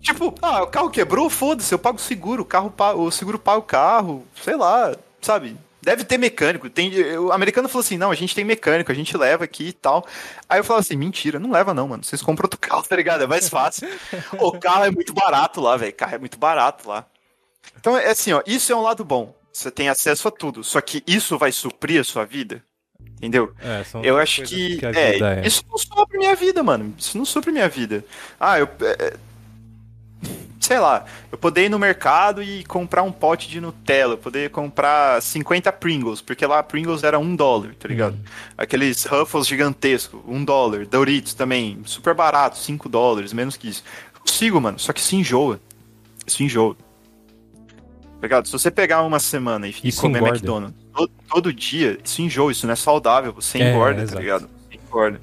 tipo, 0.00 0.34
ah, 0.40 0.62
o 0.62 0.68
carro 0.68 0.88
quebrou, 0.88 1.28
foda-se, 1.28 1.74
eu 1.74 1.78
pago 1.78 1.98
o 1.98 2.00
seguro, 2.00 2.42
o 2.42 2.46
carro 2.46 2.72
o 2.96 3.10
seguro 3.10 3.38
paga 3.38 3.58
o 3.58 3.62
carro, 3.62 4.26
sei 4.42 4.56
lá, 4.56 4.96
sabe? 5.20 5.56
Deve 5.86 6.02
ter 6.02 6.18
mecânico. 6.18 6.68
Tem, 6.68 7.16
o 7.16 7.30
americano 7.30 7.68
falou 7.68 7.84
assim: 7.84 7.96
não, 7.96 8.10
a 8.10 8.14
gente 8.16 8.34
tem 8.34 8.44
mecânico, 8.44 8.90
a 8.90 8.94
gente 8.94 9.16
leva 9.16 9.44
aqui 9.44 9.68
e 9.68 9.72
tal. 9.72 10.04
Aí 10.48 10.58
eu 10.58 10.64
falo 10.64 10.80
assim: 10.80 10.96
mentira, 10.96 11.38
não 11.38 11.52
leva 11.52 11.72
não, 11.72 11.86
mano. 11.86 12.02
Vocês 12.02 12.20
compram 12.20 12.46
outro 12.46 12.58
carro, 12.58 12.82
tá 12.82 12.96
ligado? 12.96 13.22
É 13.22 13.26
mais 13.28 13.48
fácil. 13.48 13.88
o 14.40 14.58
carro 14.58 14.84
é 14.84 14.90
muito 14.90 15.14
barato 15.14 15.60
lá, 15.60 15.76
velho. 15.76 15.92
O 15.92 15.94
carro 15.94 16.16
é 16.16 16.18
muito 16.18 16.40
barato 16.40 16.88
lá. 16.88 17.06
Então, 17.78 17.96
é 17.96 18.10
assim, 18.10 18.32
ó, 18.32 18.42
isso 18.44 18.72
é 18.72 18.74
um 18.74 18.82
lado 18.82 19.04
bom. 19.04 19.32
Você 19.52 19.70
tem 19.70 19.88
acesso 19.88 20.26
a 20.26 20.32
tudo. 20.32 20.64
Só 20.64 20.80
que 20.80 21.04
isso 21.06 21.38
vai 21.38 21.52
suprir 21.52 22.00
a 22.00 22.04
sua 22.04 22.24
vida? 22.24 22.64
Entendeu? 23.18 23.54
É, 23.60 23.84
eu 24.02 24.18
acho 24.18 24.42
que, 24.42 24.78
que 24.78 24.86
é, 24.86 25.20
é, 25.20 25.46
isso 25.46 25.62
não 25.70 25.78
supre 25.78 26.18
minha 26.18 26.34
vida, 26.34 26.64
mano. 26.64 26.92
Isso 26.98 27.16
não 27.16 27.24
supre 27.24 27.52
minha 27.52 27.68
vida. 27.68 28.04
Ah, 28.40 28.58
eu. 28.58 28.68
É, 28.80 29.14
sei 30.60 30.78
lá, 30.78 31.04
eu 31.30 31.38
poder 31.38 31.66
ir 31.66 31.68
no 31.68 31.78
mercado 31.78 32.42
e 32.42 32.64
comprar 32.64 33.02
um 33.02 33.12
pote 33.12 33.48
de 33.48 33.60
Nutella, 33.60 34.14
eu 34.14 34.18
poder 34.18 34.50
comprar 34.50 35.20
50 35.22 35.72
Pringles, 35.72 36.20
porque 36.20 36.44
lá 36.46 36.62
Pringles 36.62 37.02
era 37.02 37.18
um 37.18 37.36
dólar, 37.36 37.74
tá 37.78 37.88
ligado? 37.88 38.14
Uhum. 38.14 38.54
Aqueles 38.58 39.04
Ruffles 39.04 39.46
gigantescos, 39.46 40.20
um 40.26 40.44
dólar. 40.44 40.86
Doritos 40.86 41.34
também, 41.34 41.80
super 41.84 42.14
barato, 42.14 42.58
5 42.58 42.88
dólares, 42.88 43.32
menos 43.32 43.56
que 43.56 43.68
isso. 43.68 43.84
Eu 44.14 44.20
consigo, 44.20 44.60
mano, 44.60 44.78
só 44.78 44.92
que 44.92 45.00
se 45.00 45.16
enjoa. 45.16 45.60
Se 46.26 46.42
enjoa. 46.42 46.76
Ligado? 48.20 48.46
Se 48.46 48.52
você 48.52 48.70
pegar 48.70 49.02
uma 49.02 49.20
semana 49.20 49.68
e, 49.68 49.92
comer 49.92 50.18
engorda. 50.18 50.36
McDonald's 50.36 50.86
todo, 50.96 51.10
todo, 51.28 51.52
dia, 51.52 51.98
isso 52.02 52.22
enjoa, 52.22 52.50
isso 52.50 52.66
não 52.66 52.72
é 52.72 52.76
saudável. 52.76 53.32
Você 53.34 53.58
é, 53.58 53.70
engorda, 53.70 54.02
é, 54.02 54.06
tá 54.06 54.18
ligado? 54.18 54.48
Você 54.68 54.78
engorda. 54.86 55.20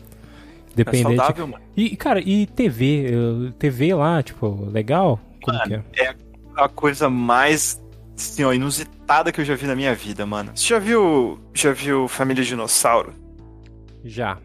Dependente. 0.75 1.13
É 1.13 1.17
saudável, 1.17 1.47
mano. 1.47 1.63
E, 1.75 1.95
cara, 1.95 2.19
e 2.19 2.45
TV? 2.47 3.53
TV 3.59 3.93
lá, 3.93 4.23
tipo, 4.23 4.65
legal? 4.71 5.19
Como 5.41 5.57
mano, 5.57 5.83
é? 5.95 6.03
É 6.03 6.15
a 6.55 6.69
coisa 6.69 7.09
mais 7.09 7.81
assim, 8.17 8.43
ó, 8.43 8.53
inusitada 8.53 9.31
que 9.31 9.41
eu 9.41 9.45
já 9.45 9.55
vi 9.55 9.65
na 9.65 9.75
minha 9.75 9.93
vida, 9.93 10.25
mano. 10.25 10.51
Você 10.55 10.67
já 10.67 10.79
viu, 10.79 11.39
já 11.53 11.71
viu 11.71 12.07
Família 12.07 12.43
Dinossauro? 12.43 13.13
Já. 14.03 14.37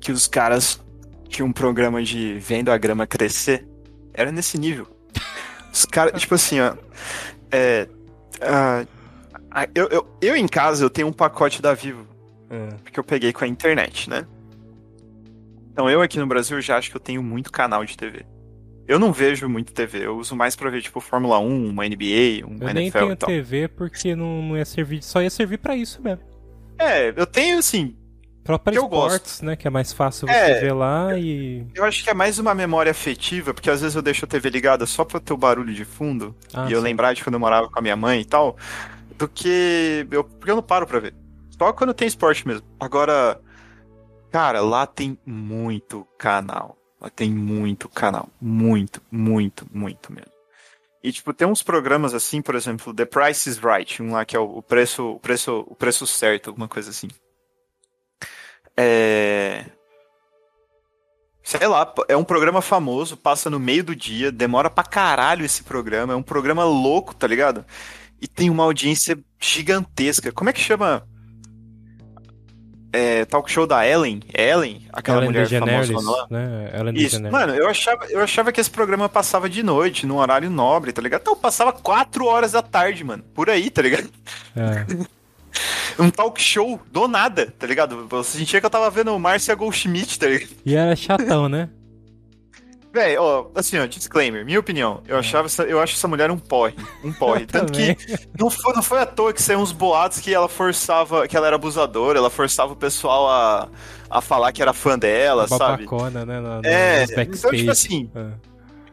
Que 0.00 0.12
os 0.12 0.26
caras 0.26 0.80
tinham 1.28 1.48
um 1.48 1.52
programa 1.52 2.02
de 2.02 2.34
vendo 2.38 2.70
a 2.70 2.78
grama 2.78 3.06
crescer. 3.06 3.66
Era 4.12 4.32
nesse 4.32 4.58
nível. 4.58 4.86
Os 5.72 5.84
caras, 5.84 6.18
tipo 6.20 6.34
assim, 6.34 6.60
ó. 6.60 6.74
É. 7.50 7.88
Uh, 8.40 8.86
eu, 9.74 9.88
eu, 9.88 10.06
eu, 10.20 10.36
em 10.36 10.46
casa 10.46 10.84
eu 10.84 10.90
tenho 10.90 11.08
um 11.08 11.12
pacote 11.12 11.60
da 11.60 11.74
Vivo. 11.74 12.06
É. 12.48 12.90
Que 12.90 12.98
eu 12.98 13.04
peguei 13.04 13.32
com 13.32 13.44
a 13.44 13.48
internet, 13.48 14.08
né? 14.10 14.26
Então 15.72 15.88
eu 15.88 16.02
aqui 16.02 16.18
no 16.18 16.26
Brasil 16.26 16.60
já 16.60 16.76
acho 16.76 16.90
que 16.90 16.96
eu 16.96 17.00
tenho 17.00 17.22
muito 17.22 17.50
canal 17.50 17.84
de 17.84 17.96
TV. 17.96 18.24
Eu 18.86 18.98
não 18.98 19.12
vejo 19.12 19.48
muito 19.48 19.72
TV, 19.72 20.06
eu 20.06 20.18
uso 20.18 20.34
mais 20.34 20.56
pra 20.56 20.68
ver, 20.68 20.82
tipo, 20.82 21.00
Fórmula 21.00 21.38
1, 21.38 21.68
uma 21.68 21.86
NBA, 21.86 22.44
um 22.44 22.56
eu 22.60 22.68
NFL 22.68 22.72
nem 22.72 22.90
tenho 22.90 23.16
TV 23.16 23.68
porque 23.68 24.16
não, 24.16 24.42
não 24.42 24.56
ia 24.56 24.64
servir, 24.64 25.02
só 25.02 25.22
ia 25.22 25.30
servir 25.30 25.58
para 25.58 25.76
isso 25.76 26.02
mesmo. 26.02 26.24
É, 26.76 27.10
eu 27.16 27.26
tenho, 27.26 27.58
assim, 27.58 27.94
Própria 28.42 28.74
Sports, 28.78 29.42
né? 29.42 29.54
Que 29.54 29.68
é 29.68 29.70
mais 29.70 29.92
fácil 29.92 30.26
você 30.26 30.34
é, 30.34 30.60
ver 30.60 30.72
lá 30.72 31.16
e. 31.16 31.66
Eu 31.74 31.84
acho 31.84 32.02
que 32.02 32.10
é 32.10 32.14
mais 32.14 32.38
uma 32.38 32.54
memória 32.54 32.90
afetiva, 32.90 33.52
porque 33.52 33.70
às 33.70 33.80
vezes 33.80 33.94
eu 33.94 34.02
deixo 34.02 34.24
a 34.24 34.28
TV 34.28 34.48
ligada 34.48 34.86
só 34.86 35.04
pra 35.04 35.20
ter 35.20 35.32
o 35.32 35.36
barulho 35.36 35.72
de 35.74 35.84
fundo 35.84 36.34
ah, 36.52 36.64
e 36.64 36.68
sim. 36.68 36.74
eu 36.74 36.80
lembrar 36.80 37.12
de 37.12 37.22
quando 37.22 37.34
eu 37.34 37.40
morava 37.40 37.68
com 37.68 37.78
a 37.78 37.82
minha 37.82 37.96
mãe 37.96 38.20
e 38.20 38.24
tal, 38.24 38.56
do 39.16 39.28
que. 39.28 40.06
Eu, 40.10 40.24
porque 40.24 40.50
eu 40.50 40.56
não 40.56 40.62
paro 40.62 40.86
pra 40.86 40.98
ver. 40.98 41.14
Só 41.56 41.72
quando 41.72 41.92
tem 41.92 42.08
esporte 42.08 42.48
mesmo. 42.48 42.66
Agora, 42.80 43.38
cara, 44.30 44.60
lá 44.60 44.86
tem 44.86 45.18
muito 45.26 46.06
canal. 46.18 46.76
Lá 47.00 47.10
tem 47.10 47.30
muito 47.30 47.88
canal. 47.88 48.28
Muito, 48.40 49.02
muito, 49.10 49.66
muito 49.72 50.12
mesmo. 50.12 50.32
E, 51.02 51.10
tipo, 51.10 51.32
tem 51.32 51.48
uns 51.48 51.62
programas 51.62 52.12
assim, 52.12 52.42
por 52.42 52.54
exemplo, 52.54 52.92
The 52.92 53.06
Price 53.06 53.48
is 53.48 53.58
Right, 53.58 54.02
um 54.02 54.12
lá 54.12 54.24
que 54.24 54.36
é 54.36 54.38
o 54.38 54.60
preço, 54.60 55.12
o 55.12 55.18
preço, 55.18 55.64
o 55.66 55.74
preço 55.74 56.06
certo, 56.06 56.50
alguma 56.50 56.68
coisa 56.68 56.90
assim. 56.90 57.08
É. 58.76 59.64
Sei 61.42 61.66
lá, 61.66 61.92
é 62.06 62.16
um 62.16 62.22
programa 62.22 62.60
famoso, 62.60 63.16
passa 63.16 63.48
no 63.48 63.58
meio 63.58 63.82
do 63.82 63.96
dia, 63.96 64.30
demora 64.30 64.68
pra 64.70 64.84
caralho 64.84 65.44
esse 65.44 65.64
programa, 65.64 66.12
é 66.12 66.16
um 66.16 66.22
programa 66.22 66.64
louco, 66.64 67.14
tá 67.14 67.26
ligado? 67.26 67.64
E 68.20 68.28
tem 68.28 68.50
uma 68.50 68.64
audiência 68.64 69.18
gigantesca. 69.40 70.30
Como 70.30 70.50
é 70.50 70.52
que 70.52 70.60
chama? 70.60 71.08
É, 72.92 73.24
talk 73.24 73.50
show 73.50 73.66
da 73.66 73.86
Ellen? 73.86 74.20
Ellen? 74.34 74.82
Aquela 74.92 75.18
Ellen 75.18 75.30
mulher 75.30 75.48
famosa 75.48 76.10
lá? 76.10 76.26
Né? 76.30 76.70
Ellen 76.78 76.94
Isso. 76.96 77.22
Mano, 77.22 77.54
eu 77.54 77.68
achava, 77.68 78.04
eu 78.06 78.20
achava 78.20 78.50
que 78.50 78.60
esse 78.60 78.70
programa 78.70 79.08
passava 79.08 79.48
de 79.48 79.62
noite, 79.62 80.06
num 80.06 80.16
horário 80.16 80.50
nobre, 80.50 80.92
tá 80.92 81.00
ligado? 81.00 81.20
Então, 81.20 81.36
passava 81.36 81.72
4 81.72 82.24
horas 82.26 82.52
da 82.52 82.62
tarde, 82.62 83.04
mano. 83.04 83.22
Por 83.34 83.48
aí, 83.48 83.70
tá 83.70 83.82
ligado? 83.82 84.10
É. 84.56 85.10
um 86.02 86.10
talk 86.10 86.40
show 86.42 86.80
do 86.90 87.06
nada, 87.06 87.52
tá 87.58 87.66
ligado? 87.66 88.08
Eu 88.10 88.24
sentia 88.24 88.60
que 88.60 88.66
eu 88.66 88.70
tava 88.70 88.90
vendo 88.90 89.14
o 89.14 89.20
Márcia 89.20 89.54
Goldschmidt, 89.54 90.18
tá 90.18 90.26
ligado? 90.26 90.50
E 90.64 90.74
era 90.74 90.96
chatão, 90.96 91.48
né? 91.48 91.68
Véi, 92.92 93.16
ó, 93.16 93.46
assim, 93.54 93.78
ó, 93.78 93.86
disclaimer, 93.86 94.44
minha 94.44 94.58
opinião. 94.58 95.02
Eu, 95.06 95.16
é. 95.16 95.18
achava 95.20 95.46
essa, 95.46 95.62
eu 95.62 95.80
acho 95.80 95.94
essa 95.94 96.08
mulher 96.08 96.30
um 96.30 96.38
porre. 96.38 96.74
Um 97.04 97.12
porre. 97.12 97.46
Tanto 97.50 97.72
que 97.72 97.96
não 98.38 98.50
foi, 98.50 98.74
não 98.74 98.82
foi 98.82 99.00
à 99.00 99.06
toa 99.06 99.32
que 99.32 99.40
saiu 99.42 99.60
uns 99.60 99.72
boatos 99.72 100.18
que 100.20 100.34
ela 100.34 100.48
forçava, 100.48 101.28
que 101.28 101.36
ela 101.36 101.46
era 101.46 101.56
abusadora, 101.56 102.18
ela 102.18 102.30
forçava 102.30 102.72
o 102.72 102.76
pessoal 102.76 103.28
a, 103.28 103.68
a 104.10 104.20
falar 104.20 104.52
que 104.52 104.60
era 104.60 104.72
fã 104.72 104.98
dela, 104.98 105.46
sabe? 105.46 105.84
Babacona, 105.84 106.26
né? 106.26 106.40
No, 106.40 106.62
no, 106.62 106.66
é, 106.66 107.04
então, 107.04 107.50
tipo 107.52 107.70
assim. 107.70 108.10
É 108.14 108.50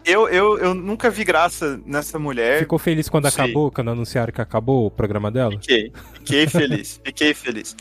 eu, 0.08 0.30
eu, 0.30 0.58
eu 0.58 0.74
nunca 0.74 1.10
vi 1.10 1.26
graça 1.26 1.80
nessa 1.86 2.18
mulher. 2.18 2.60
Ficou 2.60 2.80
feliz 2.80 3.10
quando 3.10 3.26
acabou, 3.26 3.70
quando 3.70 3.92
anunciaram 3.92 4.32
que 4.32 4.42
acabou 4.42 4.86
o 4.86 4.92
programa 4.92 5.30
dela? 5.30 5.52
Fiquei. 5.52 5.92
Fiquei 6.14 6.48
feliz. 6.48 7.02
Fiquei 7.04 7.34
feliz. 7.34 7.76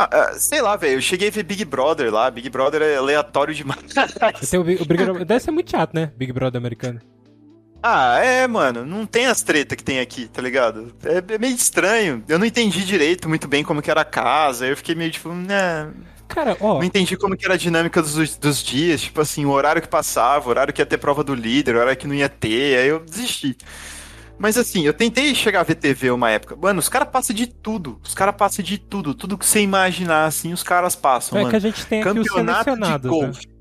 Ah, 0.00 0.08
ah, 0.10 0.32
sei 0.32 0.62
lá, 0.62 0.76
velho. 0.76 0.94
Eu 0.94 1.02
cheguei 1.02 1.28
a 1.28 1.30
ver 1.30 1.42
Big 1.42 1.62
Brother 1.62 2.10
lá. 2.10 2.30
Big 2.30 2.48
Brother 2.48 2.80
é 2.80 2.96
aleatório 2.96 3.54
demais. 3.54 3.80
O, 4.58 4.64
Big, 4.64 4.82
o 4.82 4.86
Big 4.86 5.04
Brother, 5.04 5.24
deve 5.26 5.40
ser 5.40 5.50
muito 5.50 5.70
chato, 5.70 5.92
né? 5.94 6.10
Big 6.16 6.32
Brother 6.32 6.58
americano. 6.58 7.00
Ah, 7.82 8.18
é, 8.18 8.46
mano. 8.46 8.86
Não 8.86 9.04
tem 9.04 9.26
as 9.26 9.42
tretas 9.42 9.76
que 9.76 9.84
tem 9.84 10.00
aqui, 10.00 10.26
tá 10.26 10.40
ligado? 10.40 10.94
É, 11.04 11.34
é, 11.34 11.38
meio 11.38 11.54
estranho. 11.54 12.24
Eu 12.26 12.38
não 12.38 12.46
entendi 12.46 12.82
direito 12.84 13.28
muito 13.28 13.46
bem 13.46 13.62
como 13.62 13.82
que 13.82 13.90
era 13.90 14.00
a 14.00 14.04
casa. 14.04 14.66
Eu 14.66 14.76
fiquei 14.76 14.94
meio 14.94 15.10
tipo, 15.10 15.28
né. 15.34 15.90
Cara, 16.28 16.56
ó. 16.60 16.78
Não 16.78 16.84
entendi 16.84 17.16
como 17.16 17.36
que 17.36 17.44
era 17.44 17.54
a 17.54 17.58
dinâmica 17.58 18.00
dos, 18.00 18.36
dos 18.38 18.62
dias, 18.62 19.02
tipo 19.02 19.20
assim, 19.20 19.44
o 19.44 19.50
horário 19.50 19.82
que 19.82 19.88
passava, 19.88 20.46
o 20.46 20.50
horário 20.50 20.72
que 20.72 20.80
ia 20.80 20.86
ter 20.86 20.96
prova 20.96 21.22
do 21.22 21.34
líder, 21.34 21.74
o 21.74 21.78
horário 21.78 21.96
que 21.96 22.06
não 22.06 22.14
ia 22.14 22.28
ter, 22.28 22.78
aí 22.78 22.88
eu 22.88 23.00
desisti. 23.00 23.56
Mas 24.40 24.56
assim, 24.56 24.86
eu 24.86 24.94
tentei 24.94 25.34
chegar 25.34 25.60
a 25.60 25.62
ver 25.62 25.74
TV 25.74 26.10
uma 26.10 26.30
época. 26.30 26.56
Mano, 26.56 26.78
os 26.78 26.88
caras 26.88 27.10
passam 27.10 27.36
de 27.36 27.46
tudo. 27.46 28.00
Os 28.02 28.14
caras 28.14 28.34
passam 28.34 28.64
de 28.64 28.78
tudo. 28.78 29.12
Tudo 29.14 29.36
que 29.36 29.44
você 29.44 29.60
imaginar, 29.60 30.24
assim, 30.24 30.50
os 30.50 30.62
caras 30.62 30.96
passam. 30.96 31.38
É 31.38 31.42
mano. 31.42 31.50
que 31.50 31.56
a 31.56 31.60
gente 31.60 31.84
tem 31.84 32.00
aqui 32.00 32.14
Campeonato 32.14 32.74
de 32.74 32.80
né? 32.80 32.98
golfe. 32.98 33.46
Né? 33.46 33.52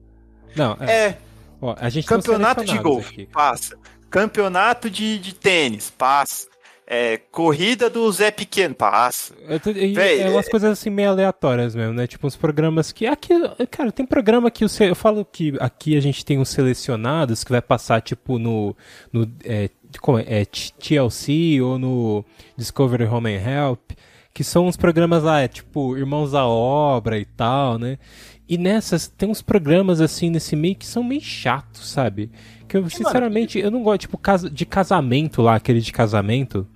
Não, 0.55 0.77
é. 0.79 0.91
é. 0.91 1.17
Ó, 1.61 1.75
a 1.77 1.89
gente 1.89 2.07
Campeonato 2.07 2.63
de 2.63 2.77
golfe, 2.77 3.25
passa. 3.25 3.77
Campeonato 4.09 4.89
de, 4.89 5.19
de 5.19 5.35
tênis, 5.35 5.89
passa. 5.89 6.47
É, 6.87 7.17
corrida 7.17 7.89
do 7.89 8.09
Zé 8.11 8.31
Pequeno, 8.31 8.73
passa. 8.73 9.35
Véi, 9.93 10.21
é 10.21 10.29
umas 10.29 10.47
é... 10.47 10.49
coisas 10.49 10.71
assim 10.71 10.89
meio 10.89 11.09
aleatórias 11.09 11.75
mesmo, 11.75 11.93
né? 11.93 12.07
Tipo 12.07 12.25
uns 12.25 12.37
programas 12.37 12.93
que. 12.93 13.05
Aqui, 13.05 13.33
cara, 13.69 13.91
tem 13.91 14.05
programa 14.05 14.49
que 14.49 14.63
eu 14.63 14.95
falo 14.95 15.25
que 15.25 15.53
aqui 15.59 15.97
a 15.97 16.01
gente 16.01 16.23
tem 16.23 16.39
uns 16.39 16.49
selecionados 16.49 17.43
que 17.43 17.51
vai 17.51 17.61
passar, 17.61 18.01
tipo, 18.01 18.39
no. 18.39 18.75
no 19.11 19.29
é, 19.43 19.69
é, 20.19 20.41
é 20.41 20.45
TLC 20.45 21.61
ou 21.61 21.79
no 21.79 22.25
Discovery 22.57 23.05
Home 23.05 23.35
and 23.35 23.41
Help, 23.41 23.91
que 24.33 24.43
são 24.43 24.67
uns 24.67 24.77
programas 24.77 25.23
lá, 25.23 25.41
é, 25.41 25.47
tipo, 25.47 25.97
Irmãos 25.97 26.33
à 26.33 26.45
Obra 26.45 27.17
e 27.17 27.25
tal, 27.25 27.77
né? 27.77 27.97
E 28.47 28.57
nessas, 28.57 29.07
tem 29.07 29.29
uns 29.29 29.41
programas 29.41 30.01
assim 30.01 30.29
nesse 30.29 30.55
meio 30.55 30.75
que 30.75 30.85
são 30.85 31.03
meio 31.03 31.21
chatos, 31.21 31.89
sabe? 31.89 32.31
Que 32.67 32.77
eu, 32.77 32.89
sinceramente, 32.89 33.59
eu 33.59 33.69
não 33.69 33.83
gosto, 33.83 34.01
tipo, 34.01 34.19
de 34.51 34.65
casamento 34.65 35.41
lá, 35.41 35.55
aquele 35.55 35.81
de 35.81 35.91
casamento 35.91 36.67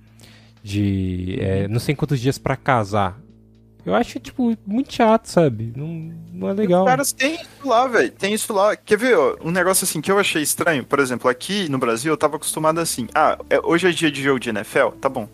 de 0.62 1.36
é, 1.40 1.68
não 1.68 1.78
sei 1.78 1.94
quantos 1.94 2.18
dias 2.20 2.38
para 2.38 2.56
casar. 2.56 3.20
Eu 3.84 3.94
acho, 3.94 4.18
tipo, 4.18 4.56
muito 4.66 4.94
chato, 4.94 5.26
sabe? 5.26 5.72
Não, 5.76 6.12
não 6.32 6.48
é 6.48 6.52
legal. 6.54 6.84
Os 6.84 6.88
caras 6.90 7.12
têm 7.12 7.34
isso 7.34 7.68
lá, 7.68 7.86
velho. 7.86 8.10
Tem 8.10 8.32
isso 8.32 8.52
lá. 8.52 8.74
Quer 8.76 8.96
ver, 8.96 9.16
ó, 9.16 9.36
um 9.44 9.50
negócio 9.50 9.84
assim 9.84 10.00
que 10.00 10.10
eu 10.10 10.18
achei 10.18 10.42
estranho? 10.42 10.84
Por 10.84 10.98
exemplo, 10.98 11.28
aqui 11.28 11.68
no 11.68 11.78
Brasil 11.78 12.12
eu 12.12 12.16
tava 12.16 12.36
acostumado 12.36 12.80
assim. 12.80 13.06
Ah, 13.14 13.38
é, 13.50 13.60
hoje 13.62 13.88
é 13.88 13.90
dia 13.90 14.10
de 14.10 14.22
jogo 14.22 14.40
de 14.40 14.48
NFL? 14.48 14.88
Tá 15.00 15.08
bom. 15.08 15.28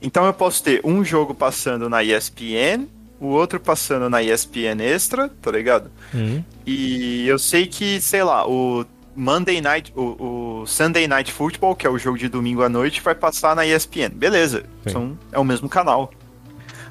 Então 0.00 0.24
eu 0.24 0.32
posso 0.32 0.62
ter 0.62 0.80
um 0.84 1.04
jogo 1.04 1.34
passando 1.34 1.88
na 1.88 2.04
ESPN, 2.04 2.86
o 3.18 3.26
outro 3.28 3.58
passando 3.58 4.08
na 4.10 4.22
ESPN 4.22 4.80
Extra, 4.80 5.28
tá 5.40 5.50
ligado? 5.50 5.90
Uhum. 6.12 6.44
E 6.66 7.26
eu 7.26 7.38
sei 7.38 7.66
que, 7.66 8.00
sei 8.00 8.22
lá, 8.22 8.46
o 8.46 8.84
Monday 9.16 9.60
Night, 9.60 9.92
o, 9.96 10.62
o, 10.62 10.66
Sunday 10.66 11.08
Night 11.08 11.32
Football, 11.32 11.74
que 11.74 11.86
é 11.86 11.90
o 11.90 11.98
jogo 11.98 12.18
de 12.18 12.28
domingo 12.28 12.62
à 12.62 12.68
noite, 12.68 13.00
vai 13.00 13.14
passar 13.14 13.56
na 13.56 13.66
ESPN. 13.66 14.10
Beleza, 14.14 14.64
são, 14.86 15.18
é 15.32 15.38
o 15.38 15.44
mesmo 15.44 15.68
canal. 15.68 16.12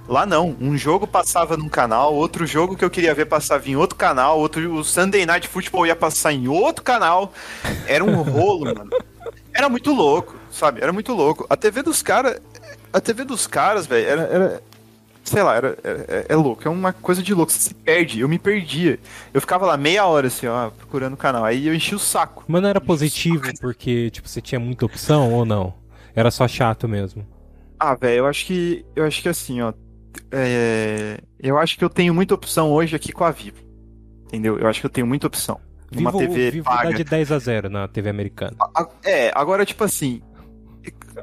Lá 0.07 0.25
não, 0.25 0.55
um 0.59 0.77
jogo 0.77 1.07
passava 1.07 1.55
num 1.55 1.69
canal, 1.69 2.13
outro 2.13 2.45
jogo 2.45 2.75
que 2.75 2.83
eu 2.83 2.89
queria 2.89 3.13
ver 3.13 3.25
passava 3.25 3.69
em 3.69 3.75
outro 3.75 3.95
canal, 3.95 4.37
outro 4.37 4.73
o 4.73 4.83
Sunday 4.83 5.25
Night 5.25 5.47
Football 5.47 5.87
ia 5.87 5.95
passar 5.95 6.33
em 6.33 6.47
outro 6.47 6.83
canal. 6.83 7.31
Era 7.87 8.03
um 8.03 8.21
rolo, 8.21 8.65
mano. 8.65 8.89
Era 9.53 9.69
muito 9.69 9.93
louco, 9.93 10.35
sabe? 10.51 10.81
Era 10.81 10.91
muito 10.91 11.13
louco. 11.13 11.45
A 11.49 11.55
TV 11.55 11.83
dos 11.83 12.01
caras, 12.01 12.41
a 12.91 12.99
TV 12.99 13.23
dos 13.23 13.47
caras, 13.47 13.85
velho, 13.85 14.07
era, 14.07 14.21
era, 14.23 14.63
sei 15.23 15.41
lá, 15.41 15.55
era, 15.55 15.77
é, 15.83 16.25
é, 16.29 16.35
louco, 16.35 16.67
é 16.67 16.69
uma 16.69 16.91
coisa 16.91 17.23
de 17.23 17.33
louco, 17.33 17.51
você 17.51 17.69
se 17.69 17.73
perde, 17.73 18.19
eu 18.19 18.27
me 18.27 18.37
perdia. 18.37 18.99
Eu 19.33 19.39
ficava 19.39 19.65
lá 19.65 19.77
meia 19.77 20.05
hora 20.05 20.27
assim, 20.27 20.47
ó, 20.47 20.69
procurando 20.69 21.13
o 21.13 21.17
canal, 21.17 21.45
aí 21.45 21.67
eu 21.67 21.73
enchi 21.73 21.95
o 21.95 21.99
saco. 21.99 22.43
Mas 22.47 22.61
não 22.61 22.69
era 22.69 22.81
positivo 22.81 23.43
porque, 23.61 24.09
tipo, 24.09 24.27
você 24.27 24.41
tinha 24.41 24.59
muita 24.59 24.85
opção 24.85 25.31
ou 25.31 25.45
não? 25.45 25.73
Era 26.15 26.29
só 26.29 26.47
chato 26.47 26.87
mesmo? 26.87 27.25
Ah, 27.79 27.95
velho, 27.95 28.19
eu 28.19 28.27
acho 28.27 28.45
que, 28.45 28.85
eu 28.95 29.05
acho 29.05 29.21
que 29.21 29.29
assim, 29.29 29.61
ó, 29.61 29.73
é, 30.31 31.19
eu 31.39 31.57
acho 31.57 31.77
que 31.77 31.83
eu 31.83 31.89
tenho 31.89 32.13
muita 32.13 32.33
opção 32.33 32.71
hoje 32.71 32.95
aqui 32.95 33.11
com 33.11 33.23
a 33.23 33.31
Vivo. 33.31 33.57
Entendeu? 34.27 34.57
Eu 34.57 34.67
acho 34.67 34.79
que 34.79 34.85
eu 34.85 34.89
tenho 34.89 35.07
muita 35.07 35.27
opção. 35.27 35.59
Uma 35.95 36.11
TV 36.11 36.51
Vivo 36.51 36.65
paga. 36.65 36.89
dá 36.89 36.97
de 36.97 37.03
10 37.03 37.31
a 37.31 37.39
0 37.39 37.69
na 37.69 37.87
TV 37.87 38.09
americana. 38.09 38.55
É, 39.03 39.31
agora, 39.35 39.65
tipo 39.65 39.83
assim, 39.83 40.21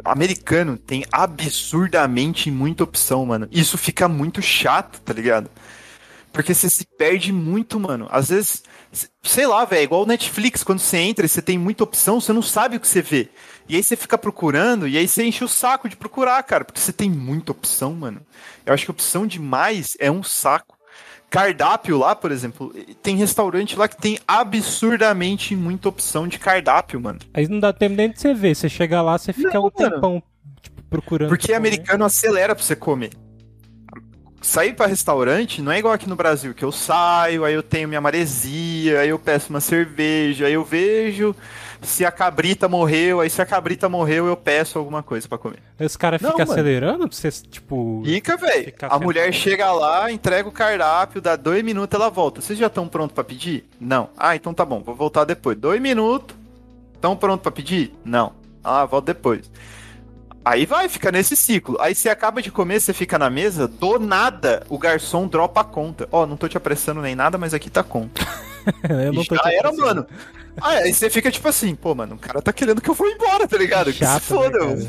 americano 0.05 0.77
tem 0.77 1.05
absurdamente 1.11 2.51
muita 2.51 2.85
opção, 2.85 3.27
mano. 3.27 3.49
Isso 3.51 3.77
fica 3.77 4.07
muito 4.09 4.41
chato, 4.41 5.01
tá 5.01 5.13
ligado? 5.13 5.51
Porque 6.33 6.55
você 6.55 6.71
se 6.71 6.87
perde 6.97 7.33
muito, 7.33 7.81
mano. 7.81 8.07
Às 8.11 8.29
vezes, 8.29 8.63
sei 9.23 9.47
lá, 9.47 9.65
velho, 9.65 9.83
igual 9.83 10.03
o 10.03 10.07
Netflix, 10.07 10.63
quando 10.63 10.79
você 10.79 10.99
entra 10.99 11.27
e 11.27 11.29
você 11.29 11.43
tem 11.43 11.59
muita 11.59 11.83
opção, 11.83 12.21
você 12.21 12.33
não 12.33 12.43
sabe 12.43 12.77
o 12.77 12.81
que 12.81 12.87
você 12.87 13.03
vê. 13.03 13.29
E 13.69 13.77
aí 13.77 13.83
você 13.83 13.97
fica 13.97 14.17
procurando, 14.17 14.87
e 14.87 14.97
aí 14.97 15.07
você 15.07 15.25
enche 15.25 15.45
o 15.45 15.49
saco 15.49 15.89
de 15.89 15.97
procurar, 15.97 16.43
cara, 16.43 16.65
porque 16.65 16.81
você 16.81 16.93
tem 16.93 17.11
muita 17.11 17.53
opção, 17.53 17.95
mano. 17.95 18.21
Eu 18.71 18.75
acho 18.75 18.85
que 18.85 18.91
opção 18.93 19.27
demais 19.27 19.97
é 19.99 20.09
um 20.09 20.23
saco. 20.23 20.79
Cardápio 21.29 21.99
lá, 21.99 22.15
por 22.15 22.31
exemplo, 22.31 22.73
tem 23.03 23.17
restaurante 23.17 23.77
lá 23.77 23.89
que 23.89 23.97
tem 23.97 24.19
absurdamente 24.29 25.57
muita 25.57 25.89
opção 25.89 26.29
de 26.29 26.39
cardápio, 26.39 27.01
mano. 27.01 27.19
Aí 27.35 27.49
não 27.49 27.59
dá 27.59 27.73
tempo 27.73 27.97
nem 27.97 28.11
de 28.11 28.21
você 28.21 28.33
ver. 28.33 28.55
Você 28.55 28.69
chega 28.69 29.03
lá, 29.03 29.19
você 29.19 29.33
fica 29.33 29.55
não, 29.55 29.67
um 29.67 29.71
tempão 29.71 30.23
tipo, 30.63 30.83
procurando. 30.85 31.31
Porque 31.31 31.53
americano 31.53 32.05
acelera 32.05 32.55
pra 32.55 32.65
você 32.65 32.77
comer 32.77 33.11
sair 34.43 34.73
para 34.75 34.87
restaurante 34.87 35.61
não 35.61 35.71
é 35.71 35.79
igual 35.79 35.93
aqui 35.93 36.09
no 36.09 36.17
Brasil, 36.17 36.55
que 36.55 36.65
eu 36.65 36.73
saio, 36.73 37.45
aí 37.45 37.53
eu 37.53 37.63
tenho 37.63 37.87
minha 37.87 38.01
maresia, 38.01 39.01
aí 39.01 39.11
eu 39.11 39.19
peço 39.19 39.51
uma 39.51 39.61
cerveja, 39.61 40.47
aí 40.47 40.55
eu 40.55 40.65
vejo 40.65 41.37
se 41.83 42.05
a 42.05 42.13
cabrita 42.13 42.69
morreu, 42.69 43.21
aí 43.21 43.31
se 43.31 43.41
a 43.41 43.47
cabrita 43.47 43.89
morreu, 43.89 44.27
eu 44.27 44.37
peço 44.37 44.79
alguma 44.79 45.03
coisa 45.03 45.27
para 45.29 45.39
comer. 45.39 45.59
Esse 45.79 45.97
cara 45.97 46.19
fica 46.19 46.43
acelerando 46.43 47.09
pra 47.09 47.17
você, 47.17 47.31
tipo. 47.31 48.03
Fica, 48.05 48.37
velho. 48.37 48.73
A 48.83 48.99
mulher 48.99 49.33
chega 49.33 49.73
lá, 49.73 50.11
entrega 50.11 50.49
o 50.49 50.53
cardápio, 50.53 51.21
dá 51.21 51.37
dois 51.37 51.65
minutos, 51.65 51.99
ela 51.99 52.11
volta. 52.11 52.41
Vocês 52.41 52.59
já 52.59 52.67
estão 52.67 52.87
prontos 52.87 53.15
para 53.15 53.25
pedir? 53.25 53.69
Não. 53.81 54.11
Ah, 54.17 54.37
então 54.37 54.53
tá 54.53 54.65
bom, 54.65 54.83
vou 54.83 54.95
voltar 54.95 55.25
depois. 55.25 55.57
Dois 55.57 55.81
minutos. 55.81 56.37
Estão 56.95 57.17
prontos 57.17 57.43
para 57.43 57.53
pedir? 57.53 57.95
Não. 58.05 58.33
Ah, 58.63 58.85
volto 58.85 59.07
depois. 59.07 59.51
Aí 60.45 60.65
vai, 60.67 60.89
fica 60.89 61.13
nesse 61.13 61.37
ciclo. 61.37 61.77
Aí 61.81 61.95
você 61.95 62.09
acaba 62.09 62.41
de 62.41 62.51
comer, 62.51 62.81
você 62.81 62.93
fica 62.93 63.19
na 63.19 63.29
mesa, 63.29 63.69
do 63.69 63.99
nada 63.99 64.63
o 64.69 64.79
garçom 64.79 65.27
dropa 65.27 65.61
a 65.61 65.65
conta. 65.65 66.09
Ó, 66.11 66.23
oh, 66.23 66.27
não 66.27 66.37
tô 66.37 66.49
te 66.49 66.57
apressando 66.57 67.01
nem 67.01 67.15
nada, 67.15 67.39
mas 67.39 67.53
aqui 67.53 67.71
tá 67.71 67.81
a 67.81 67.85
conta. 67.85 68.27
eu 69.05 69.13
não 69.13 69.25
tô 69.25 69.35
já 69.35 69.53
era, 69.53 69.73
mano. 69.73 70.07
Aí 70.63 70.93
você 70.93 71.11
fica 71.11 71.31
tipo 71.31 71.49
assim, 71.49 71.75
pô, 71.75 71.95
mano, 71.95 72.15
o 72.15 72.19
cara 72.19 72.43
tá 72.43 72.53
querendo 72.53 72.81
que 72.81 72.91
eu 72.91 72.95
vou 72.95 73.09
embora, 73.09 73.47
tá 73.47 73.57
ligado? 73.57 73.93
Chato, 73.93 74.21
que 74.21 74.27
se 74.27 74.33
foda, 74.33 74.59
né, 74.77 74.89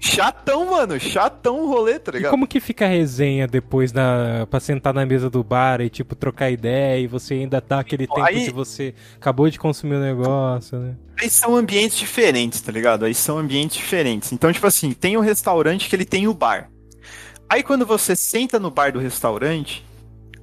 Chatão, 0.00 0.70
mano. 0.70 0.98
Chatão 0.98 1.60
o 1.60 1.68
rolê, 1.68 1.98
tá 1.98 2.12
ligado? 2.12 2.30
E 2.30 2.32
como 2.32 2.46
que 2.46 2.58
fica 2.58 2.86
a 2.86 2.88
resenha 2.88 3.46
depois 3.46 3.92
da, 3.92 4.46
pra 4.50 4.58
sentar 4.58 4.94
na 4.94 5.04
mesa 5.04 5.28
do 5.28 5.44
bar 5.44 5.82
e, 5.82 5.90
tipo, 5.90 6.14
trocar 6.14 6.50
ideia 6.50 6.98
e 6.98 7.06
você 7.06 7.34
ainda 7.34 7.60
dá 7.66 7.80
aquele 7.80 8.06
tempo 8.06 8.22
aí, 8.22 8.44
de 8.44 8.50
você 8.50 8.94
acabou 9.16 9.50
de 9.50 9.58
consumir 9.58 9.96
o 9.96 10.00
negócio, 10.00 10.78
né? 10.78 10.96
Aí 11.20 11.28
são 11.28 11.54
ambientes 11.54 11.98
diferentes, 11.98 12.62
tá 12.62 12.72
ligado? 12.72 13.04
Aí 13.04 13.14
são 13.14 13.36
ambientes 13.36 13.76
diferentes. 13.76 14.32
Então, 14.32 14.50
tipo 14.50 14.66
assim, 14.66 14.92
tem 14.92 15.18
o 15.18 15.20
restaurante 15.20 15.86
que 15.86 15.94
ele 15.94 16.06
tem 16.06 16.26
o 16.26 16.32
bar. 16.32 16.70
Aí 17.46 17.62
quando 17.62 17.84
você 17.84 18.16
senta 18.16 18.58
no 18.58 18.70
bar 18.70 18.92
do 18.92 18.98
restaurante, 18.98 19.84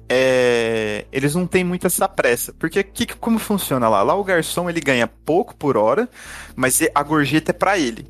é... 0.08 1.04
eles 1.12 1.34
não 1.34 1.46
têm 1.46 1.64
muito 1.64 1.86
essa 1.86 2.08
pressa. 2.08 2.52
Porque 2.52 2.82
que, 2.82 3.06
como 3.06 3.38
funciona 3.38 3.88
lá? 3.88 4.02
Lá 4.02 4.14
o 4.14 4.24
garçom 4.24 4.68
ele 4.68 4.80
ganha 4.80 5.06
pouco 5.06 5.56
por 5.56 5.76
hora, 5.76 6.08
mas 6.56 6.80
a 6.94 7.02
gorjeta 7.02 7.50
é 7.50 7.54
para 7.54 7.78
ele. 7.78 8.06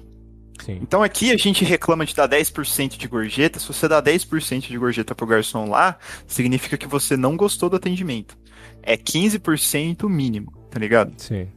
Sim. 0.65 0.79
Então 0.83 1.03
aqui 1.03 1.31
a 1.33 1.37
gente 1.37 1.65
reclama 1.65 2.05
de 2.05 2.15
dar 2.15 2.29
10% 2.29 2.97
de 2.97 3.09
gorjeta. 3.09 3.59
Se 3.59 3.67
você 3.67 3.89
dá 3.89 4.03
10% 4.03 4.69
de 4.69 4.79
gorjeta 4.79 5.15
pro 5.15 5.27
garçom 5.27 5.69
lá, 5.69 5.99
significa 6.27 6.77
que 6.77 6.87
você 6.87 7.17
não 7.17 7.37
gostou 7.37 7.69
do 7.69 7.77
atendimento. 7.77 8.37
É 8.83 8.97
15% 8.97 10.09
mínimo, 10.09 10.53
tá 10.71 10.79
ligado? 10.79 11.13
Sim. 11.17 11.49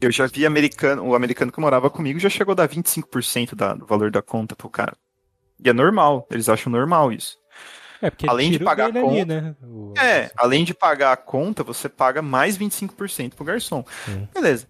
Eu 0.00 0.12
já 0.12 0.26
vi 0.26 0.44
americano, 0.44 1.02
o 1.04 1.14
americano 1.14 1.50
que 1.50 1.60
morava 1.60 1.88
comigo 1.88 2.18
já 2.18 2.28
chegou 2.28 2.52
a 2.52 2.56
dar 2.56 2.68
25% 2.68 3.54
da, 3.54 3.74
do 3.74 3.86
valor 3.86 4.10
da 4.10 4.20
conta 4.20 4.54
pro 4.54 4.68
cara. 4.68 4.96
E 5.64 5.68
é 5.68 5.72
normal, 5.72 6.26
eles 6.30 6.48
acham 6.48 6.70
normal 6.70 7.10
isso. 7.10 7.38
É, 8.00 8.10
porque 8.10 8.28
além 8.28 8.50
de 8.50 8.58
pagar 8.58 8.90
a 8.90 8.92
conta, 8.92 9.08
ali, 9.08 9.24
né? 9.24 9.54
O... 9.62 9.94
É, 9.98 10.30
além 10.36 10.64
de 10.64 10.74
pagar 10.74 11.12
a 11.12 11.16
conta, 11.16 11.62
você 11.62 11.88
paga 11.88 12.20
mais 12.22 12.58
25% 12.58 13.34
pro 13.34 13.44
garçom. 13.44 13.84
Beleza. 14.34 14.66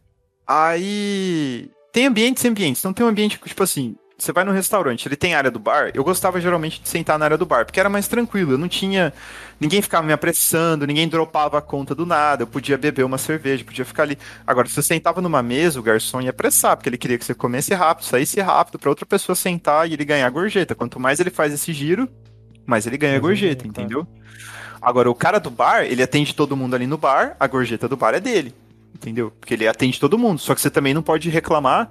Aí 0.46 1.70
tem 1.92 2.06
ambientes 2.06 2.44
e 2.44 2.48
ambientes. 2.48 2.80
Então 2.80 2.92
tem 2.92 3.04
um 3.04 3.08
ambiente, 3.08 3.38
tipo 3.44 3.62
assim, 3.62 3.96
você 4.18 4.32
vai 4.32 4.44
no 4.44 4.52
restaurante, 4.52 5.06
ele 5.06 5.16
tem 5.16 5.34
área 5.34 5.50
do 5.50 5.58
bar. 5.58 5.90
Eu 5.92 6.02
gostava 6.02 6.40
geralmente 6.40 6.80
de 6.80 6.88
sentar 6.88 7.18
na 7.18 7.26
área 7.26 7.36
do 7.36 7.44
bar, 7.44 7.66
porque 7.66 7.78
era 7.78 7.90
mais 7.90 8.08
tranquilo. 8.08 8.52
Eu 8.52 8.58
não 8.58 8.68
tinha. 8.68 9.12
Ninguém 9.60 9.82
ficava 9.82 10.06
me 10.06 10.12
apressando, 10.12 10.86
ninguém 10.86 11.06
dropava 11.06 11.58
a 11.58 11.62
conta 11.62 11.94
do 11.94 12.06
nada. 12.06 12.42
Eu 12.42 12.46
podia 12.46 12.78
beber 12.78 13.04
uma 13.04 13.18
cerveja, 13.18 13.64
podia 13.64 13.84
ficar 13.84 14.04
ali. 14.04 14.18
Agora, 14.46 14.68
se 14.68 14.74
você 14.74 14.82
sentava 14.82 15.20
numa 15.20 15.42
mesa, 15.42 15.78
o 15.78 15.82
garçom 15.82 16.20
ia 16.22 16.30
apressar, 16.30 16.76
porque 16.76 16.88
ele 16.88 16.96
queria 16.98 17.18
que 17.18 17.24
você 17.24 17.34
comesse 17.34 17.74
rápido, 17.74 18.06
saísse 18.06 18.40
rápido, 18.40 18.78
para 18.78 18.88
outra 18.88 19.04
pessoa 19.04 19.36
sentar 19.36 19.88
e 19.88 19.92
ele 19.92 20.04
ganhar 20.04 20.30
gorjeta. 20.30 20.74
Quanto 20.74 20.98
mais 20.98 21.20
ele 21.20 21.30
faz 21.30 21.52
esse 21.52 21.72
giro, 21.72 22.08
mais 22.66 22.86
ele 22.86 22.98
ganha 22.98 23.14
uhum, 23.14 23.20
gorjeta, 23.20 23.62
tá. 23.62 23.68
entendeu? 23.68 24.06
Agora, 24.80 25.10
o 25.10 25.14
cara 25.14 25.38
do 25.38 25.50
bar, 25.50 25.84
ele 25.84 26.02
atende 26.02 26.34
todo 26.34 26.56
mundo 26.56 26.74
ali 26.74 26.86
no 26.86 26.98
bar, 26.98 27.36
a 27.40 27.46
gorjeta 27.46 27.88
do 27.88 27.96
bar 27.96 28.14
é 28.14 28.20
dele 28.20 28.54
entendeu? 28.96 29.30
Porque 29.38 29.54
ele 29.54 29.68
atende 29.68 30.00
todo 30.00 30.18
mundo. 30.18 30.40
Só 30.40 30.54
que 30.54 30.60
você 30.60 30.70
também 30.70 30.92
não 30.92 31.02
pode 31.02 31.30
reclamar 31.30 31.88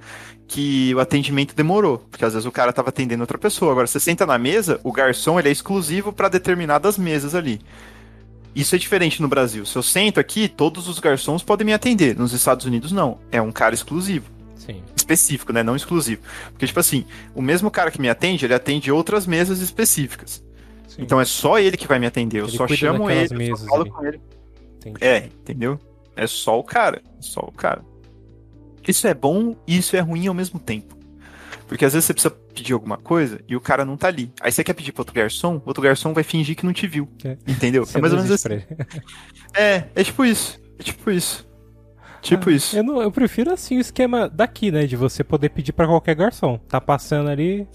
que 0.48 0.94
o 0.94 1.00
atendimento 1.00 1.56
demorou, 1.56 2.00
porque 2.10 2.26
às 2.26 2.34
vezes 2.34 2.46
o 2.46 2.52
cara 2.52 2.70
estava 2.72 2.90
atendendo 2.90 3.24
outra 3.24 3.38
pessoa. 3.38 3.72
Agora 3.72 3.88
você 3.88 4.00
senta 4.00 4.26
na 4.26 4.38
mesa, 4.38 4.80
o 4.84 4.92
garçom 4.92 5.40
ele 5.40 5.50
é 5.50 5.52
exclusivo 5.52 6.12
para 6.12 6.28
determinadas 6.28 6.98
mesas 6.98 7.34
ali. 7.34 7.62
Isso 8.56 8.76
é 8.76 8.78
diferente 8.78 9.22
no 9.22 9.28
Brasil. 9.28 9.66
Se 9.66 9.76
eu 9.76 9.84
sento 9.84 10.20
aqui, 10.20 10.48
todos 10.48 10.88
os 10.88 11.00
garçons 11.00 11.44
podem 11.44 11.66
me 11.66 11.74
atender. 11.74 12.18
Nos 12.18 12.32
Estados 12.32 12.66
Unidos 12.66 12.92
não, 12.92 13.20
é 13.32 13.42
um 13.42 13.52
cara 13.52 13.76
exclusivo. 13.76 14.30
Sim. 14.56 14.82
Específico, 14.96 15.52
né? 15.52 15.62
Não 15.62 15.76
exclusivo. 15.76 16.22
Porque, 16.52 16.66
tipo 16.66 16.80
assim, 16.80 17.06
o 17.34 17.42
mesmo 17.42 17.70
cara 17.70 17.92
que 17.92 18.00
me 18.00 18.10
atende, 18.10 18.46
ele 18.46 18.54
atende 18.54 18.92
outras 18.92 19.28
mesas 19.28 19.60
específicas. 19.60 20.45
Sim. 20.88 21.02
Então 21.02 21.20
é 21.20 21.26
só 21.26 21.60
ele 21.60 21.78
que 21.78 21.88
vai 21.88 22.00
me 22.00 22.06
atender. 22.06 22.42
Eu 22.42 22.48
ele 22.48 22.58
só 22.58 22.68
chamo 22.68 23.10
ele, 23.10 23.50
eu 23.50 23.58
só 23.58 23.66
falo 23.68 23.82
ali. 23.82 23.92
com 23.92 24.06
ele. 24.06 24.22
Entendi. 24.78 24.98
É, 25.02 25.18
entendeu? 25.26 25.80
É 26.16 26.28
só 26.28 26.60
o 26.60 26.64
cara. 26.64 27.02
Só 27.20 27.42
o 27.42 27.52
cara. 27.52 27.84
Isso 28.88 29.08
é 29.08 29.14
bom 29.14 29.56
e 29.68 29.78
isso 29.78 29.96
é 29.96 30.00
ruim 30.00 30.28
ao 30.28 30.34
mesmo 30.34 30.60
tempo. 30.60 30.96
Porque 31.68 31.84
às 31.84 31.94
vezes 31.94 32.06
você 32.06 32.14
precisa 32.14 32.36
pedir 32.54 32.74
alguma 32.74 32.98
coisa 32.98 33.40
e 33.48 33.56
o 33.56 33.62
cara 33.62 33.84
não 33.84 33.98
tá 33.98 34.08
ali. 34.08 34.32
Aí 34.40 34.52
você 34.52 34.64
quer 34.64 34.74
pedir 34.74 34.92
pro 34.92 35.02
outro 35.02 35.16
garçom, 35.16 35.56
o 35.58 35.64
outro 35.66 35.82
garçom 35.82 36.14
vai 36.14 36.24
fingir 36.24 36.56
que 36.56 36.66
não 36.66 36.74
te 36.74 36.86
viu. 36.86 37.10
É. 37.24 37.38
Entendeu? 37.48 37.86
Você 37.86 37.98
é 37.98 38.02
mais 38.02 38.14
ou 38.14 38.20
menos 38.22 38.32
assim. 38.32 38.62
É, 39.58 39.86
é 39.96 40.04
tipo 40.04 40.26
isso. 40.26 40.60
É 40.78 40.84
tipo 40.84 41.10
isso. 41.10 41.48
Tipo 42.22 42.50
ah, 42.50 42.54
isso. 42.54 42.76
Eu, 42.76 42.84
não, 42.84 43.02
eu 43.02 43.12
prefiro 43.12 43.54
assim 43.54 43.78
o 43.78 43.80
esquema 43.80 44.28
daqui, 44.28 44.72
né? 44.72 44.86
De 44.86 44.96
você 44.96 45.24
poder 45.24 45.50
pedir 45.50 45.72
para 45.72 45.88
qualquer 45.88 46.16
garçom. 46.16 46.58
Tá 46.58 46.82
passando 46.82 47.30
ali. 47.30 47.68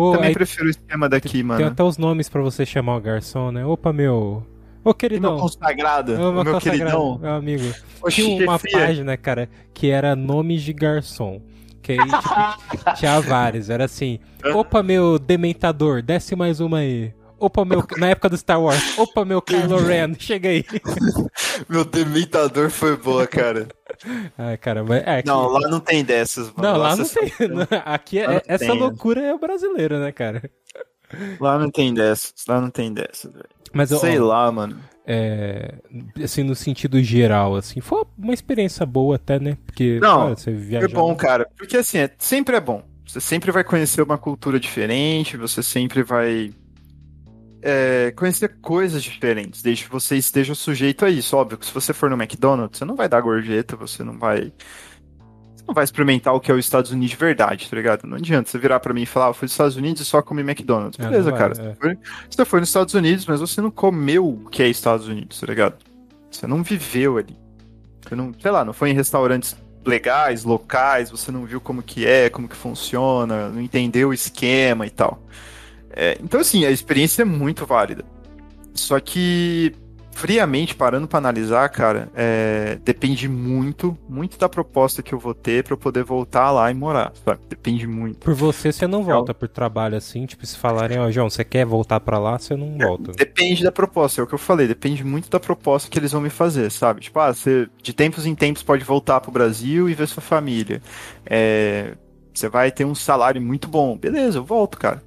Oh, 0.00 0.12
Também 0.12 0.28
aí, 0.28 0.34
prefiro 0.34 0.66
o 0.66 0.70
esquema 0.70 1.08
daqui, 1.08 1.28
tem, 1.28 1.42
mano. 1.42 1.58
Tem 1.58 1.66
até 1.66 1.82
os 1.82 1.98
nomes 1.98 2.28
para 2.28 2.40
você 2.40 2.64
chamar 2.64 2.96
o 2.96 3.00
garçom, 3.00 3.50
né? 3.50 3.66
Opa, 3.66 3.92
meu. 3.92 4.46
Ô, 4.84 4.94
queridão. 4.94 5.32
Meu 5.32 5.40
consagrado. 5.40 6.14
Ô, 6.14 6.32
meu, 6.32 6.44
meu 6.44 6.60
queridão. 6.60 7.18
Meu 7.18 7.32
amigo. 7.32 7.64
Oxi, 8.00 8.22
Tinha 8.22 8.44
uma 8.44 8.58
chefia. 8.60 8.78
página, 8.78 9.16
cara, 9.16 9.50
que 9.74 9.90
era 9.90 10.14
nomes 10.14 10.62
de 10.62 10.72
garçom. 10.72 11.42
Que 11.82 11.92
aí 11.92 11.98
tipo, 11.98 12.94
tinha 12.96 13.20
vários. 13.20 13.70
Era 13.70 13.86
assim: 13.86 14.20
opa, 14.54 14.84
meu 14.84 15.18
dementador, 15.18 16.00
desce 16.00 16.36
mais 16.36 16.60
uma 16.60 16.78
aí. 16.78 17.12
opa, 17.36 17.64
meu. 17.64 17.84
Na 17.96 18.06
época 18.10 18.28
do 18.28 18.36
Star 18.38 18.62
Wars. 18.62 18.96
Opa, 18.96 19.24
meu 19.24 19.42
Kylo 19.42 19.78
Ren, 19.84 20.14
chega 20.16 20.48
aí. 20.48 20.64
meu 21.68 21.84
dementador 21.84 22.70
foi 22.70 22.96
boa, 22.96 23.26
cara. 23.26 23.66
Ai, 24.36 24.56
cara, 24.56 24.84
mas. 24.84 25.02
É, 25.06 25.18
aqui... 25.18 25.28
Não, 25.28 25.48
lá 25.48 25.68
não 25.68 25.80
tem 25.80 26.04
dessas, 26.04 26.52
mano. 26.52 26.62
Não, 26.62 26.76
lá, 26.76 26.88
lá 26.94 26.96
não 26.96 27.04
tem. 27.04 27.32
Aqui 27.84 28.18
é, 28.18 28.42
essa 28.46 28.66
tem, 28.66 28.78
loucura 28.78 29.20
é 29.20 29.36
brasileira, 29.36 30.00
né, 30.00 30.12
cara? 30.12 30.50
Lá 31.40 31.58
não 31.58 31.70
tem 31.70 31.92
dessas. 31.92 32.34
Lá 32.46 32.60
não 32.60 32.70
tem 32.70 32.92
dessas, 32.92 33.32
velho. 33.32 33.48
Mas 33.72 33.90
Sei 33.90 34.18
ó, 34.18 34.26
lá, 34.26 34.50
mano. 34.50 34.78
É, 35.06 35.74
assim, 36.22 36.42
no 36.42 36.54
sentido 36.54 37.02
geral, 37.02 37.56
assim, 37.56 37.80
foi 37.80 38.04
uma 38.16 38.34
experiência 38.34 38.84
boa 38.84 39.16
até, 39.16 39.38
né? 39.38 39.56
Porque 39.64 39.98
não, 40.00 40.24
cara, 40.24 40.36
você 40.36 40.52
viajar... 40.52 40.84
É 40.84 40.88
bom, 40.88 41.14
cara. 41.14 41.48
Porque 41.56 41.78
assim, 41.78 41.98
é, 41.98 42.10
sempre 42.18 42.56
é 42.56 42.60
bom. 42.60 42.82
Você 43.06 43.20
sempre 43.20 43.50
vai 43.50 43.64
conhecer 43.64 44.02
uma 44.02 44.18
cultura 44.18 44.60
diferente, 44.60 45.36
você 45.38 45.62
sempre 45.62 46.02
vai 46.02 46.52
é, 47.68 48.10
conhecer 48.12 48.56
coisas 48.62 49.02
diferentes, 49.02 49.60
desde 49.60 49.84
que 49.84 49.90
você 49.90 50.16
esteja 50.16 50.54
sujeito 50.54 51.04
a 51.04 51.10
isso. 51.10 51.36
Óbvio 51.36 51.58
que 51.58 51.66
se 51.66 51.72
você 51.72 51.92
for 51.92 52.08
no 52.08 52.16
McDonald's, 52.16 52.78
você 52.78 52.84
não 52.84 52.96
vai 52.96 53.08
dar 53.08 53.20
gorjeta, 53.20 53.76
você 53.76 54.02
não 54.02 54.18
vai. 54.18 54.52
Você 55.54 55.64
não 55.66 55.74
vai 55.74 55.84
experimentar 55.84 56.34
o 56.34 56.40
que 56.40 56.50
é 56.50 56.54
os 56.54 56.64
Estados 56.64 56.90
Unidos 56.90 57.10
de 57.10 57.16
verdade, 57.16 57.68
tá 57.68 57.76
ligado? 57.76 58.06
Não 58.06 58.16
adianta 58.16 58.50
você 58.50 58.58
virar 58.58 58.80
para 58.80 58.94
mim 58.94 59.02
e 59.02 59.06
falar, 59.06 59.28
ah, 59.28 59.34
fui 59.34 59.44
nos 59.44 59.52
Estados 59.52 59.76
Unidos 59.76 60.00
e 60.00 60.04
só 60.06 60.22
comi 60.22 60.40
McDonald's. 60.40 60.98
É, 60.98 61.02
Beleza, 61.02 61.30
vai, 61.30 61.38
cara. 61.38 61.52
É. 61.52 61.56
Você, 61.56 61.74
foi, 61.74 61.98
você 62.30 62.44
foi 62.46 62.60
nos 62.60 62.68
Estados 62.70 62.94
Unidos, 62.94 63.26
mas 63.26 63.40
você 63.40 63.60
não 63.60 63.70
comeu 63.70 64.26
o 64.26 64.48
que 64.48 64.62
é 64.62 64.68
Estados 64.68 65.06
Unidos, 65.06 65.38
tá 65.38 65.46
ligado? 65.46 65.76
Você 66.30 66.46
não 66.46 66.62
viveu 66.62 67.18
ali. 67.18 67.36
Você 68.02 68.14
não, 68.14 68.32
sei 68.40 68.50
lá, 68.50 68.64
não 68.64 68.72
foi 68.72 68.90
em 68.90 68.94
restaurantes 68.94 69.54
legais, 69.84 70.44
locais, 70.44 71.10
você 71.10 71.30
não 71.30 71.44
viu 71.44 71.60
como 71.60 71.82
que 71.82 72.06
é, 72.06 72.30
como 72.30 72.48
que 72.48 72.56
funciona, 72.56 73.50
não 73.50 73.60
entendeu 73.60 74.08
o 74.08 74.14
esquema 74.14 74.86
e 74.86 74.90
tal. 74.90 75.22
É, 75.90 76.18
então, 76.22 76.40
assim, 76.40 76.64
a 76.64 76.70
experiência 76.70 77.22
é 77.22 77.24
muito 77.24 77.66
válida. 77.66 78.04
Só 78.74 79.00
que, 79.00 79.74
friamente, 80.12 80.74
parando 80.74 81.08
para 81.08 81.18
analisar, 81.18 81.68
cara, 81.68 82.08
é, 82.14 82.78
depende 82.84 83.28
muito, 83.28 83.98
muito 84.08 84.38
da 84.38 84.48
proposta 84.48 85.02
que 85.02 85.12
eu 85.12 85.18
vou 85.18 85.34
ter 85.34 85.64
para 85.64 85.74
eu 85.74 85.78
poder 85.78 86.04
voltar 86.04 86.50
lá 86.52 86.70
e 86.70 86.74
morar, 86.74 87.12
sabe? 87.24 87.40
Depende 87.48 87.86
muito. 87.86 88.18
Por 88.18 88.34
você, 88.34 88.70
você 88.70 88.86
não 88.86 89.02
volta 89.02 89.34
por 89.34 89.48
trabalho 89.48 89.96
assim, 89.96 90.26
tipo, 90.26 90.46
se 90.46 90.56
falarem, 90.56 90.98
ó, 90.98 91.06
oh, 91.06 91.10
João, 91.10 91.28
você 91.28 91.44
quer 91.44 91.66
voltar 91.66 91.98
para 91.98 92.18
lá, 92.18 92.38
você 92.38 92.56
não 92.56 92.78
volta. 92.78 93.12
Depende 93.12 93.64
da 93.64 93.72
proposta, 93.72 94.20
é 94.20 94.24
o 94.24 94.26
que 94.26 94.34
eu 94.34 94.38
falei, 94.38 94.68
depende 94.68 95.02
muito 95.02 95.28
da 95.28 95.40
proposta 95.40 95.90
que 95.90 95.98
eles 95.98 96.12
vão 96.12 96.20
me 96.20 96.30
fazer, 96.30 96.70
sabe? 96.70 97.00
Tipo, 97.00 97.18
ah, 97.18 97.34
você 97.34 97.68
de 97.82 97.92
tempos 97.92 98.26
em 98.26 98.34
tempos 98.34 98.62
pode 98.62 98.84
voltar 98.84 99.20
pro 99.20 99.32
Brasil 99.32 99.88
e 99.88 99.94
ver 99.94 100.06
sua 100.06 100.22
família. 100.22 100.80
É, 101.26 101.94
você 102.32 102.48
vai 102.48 102.70
ter 102.70 102.84
um 102.84 102.94
salário 102.94 103.42
muito 103.42 103.66
bom. 103.66 103.96
Beleza, 103.96 104.38
eu 104.38 104.44
volto, 104.44 104.78
cara. 104.78 105.02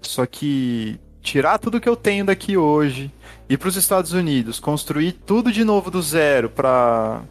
Só 0.00 0.26
que 0.26 0.98
tirar 1.20 1.58
tudo 1.58 1.80
que 1.80 1.88
eu 1.88 1.96
tenho 1.96 2.24
daqui 2.24 2.56
hoje, 2.56 3.10
ir 3.48 3.56
para 3.58 3.68
os 3.68 3.76
Estados 3.76 4.12
Unidos, 4.12 4.60
construir 4.60 5.12
tudo 5.12 5.50
de 5.50 5.64
novo 5.64 5.90
do 5.90 6.00
zero 6.00 6.48
para 6.48 7.22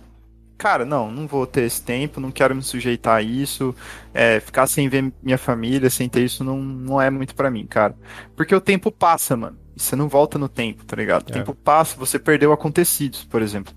cara, 0.58 0.86
não, 0.86 1.12
não 1.12 1.28
vou 1.28 1.46
ter 1.46 1.64
esse 1.64 1.82
tempo, 1.82 2.20
não 2.20 2.32
quero 2.32 2.56
me 2.56 2.64
sujeitar 2.64 3.18
a 3.18 3.22
isso, 3.22 3.76
é, 4.14 4.40
ficar 4.40 4.68
sem 4.68 4.88
ver 4.88 5.12
minha 5.22 5.38
família, 5.38 5.90
sem 5.90 6.08
ter 6.08 6.24
isso, 6.24 6.44
não, 6.44 6.58
não 6.58 7.02
é 7.02 7.10
muito 7.10 7.36
para 7.36 7.52
mim, 7.52 7.66
cara. 7.66 7.96
Porque 8.36 8.56
o 8.56 8.62
tempo 8.62 8.92
passa, 8.92 9.36
mano. 9.36 9.58
Você 9.76 9.96
não 9.96 10.08
volta 10.08 10.40
no 10.40 10.48
tempo, 10.48 10.86
tá 10.86 10.96
ligado? 10.96 11.28
O 11.28 11.32
é. 11.32 11.34
tempo 11.34 11.54
passa, 11.54 11.98
você 11.98 12.18
perdeu 12.18 12.54
acontecidos, 12.54 13.26
por 13.26 13.42
exemplo. 13.42 13.74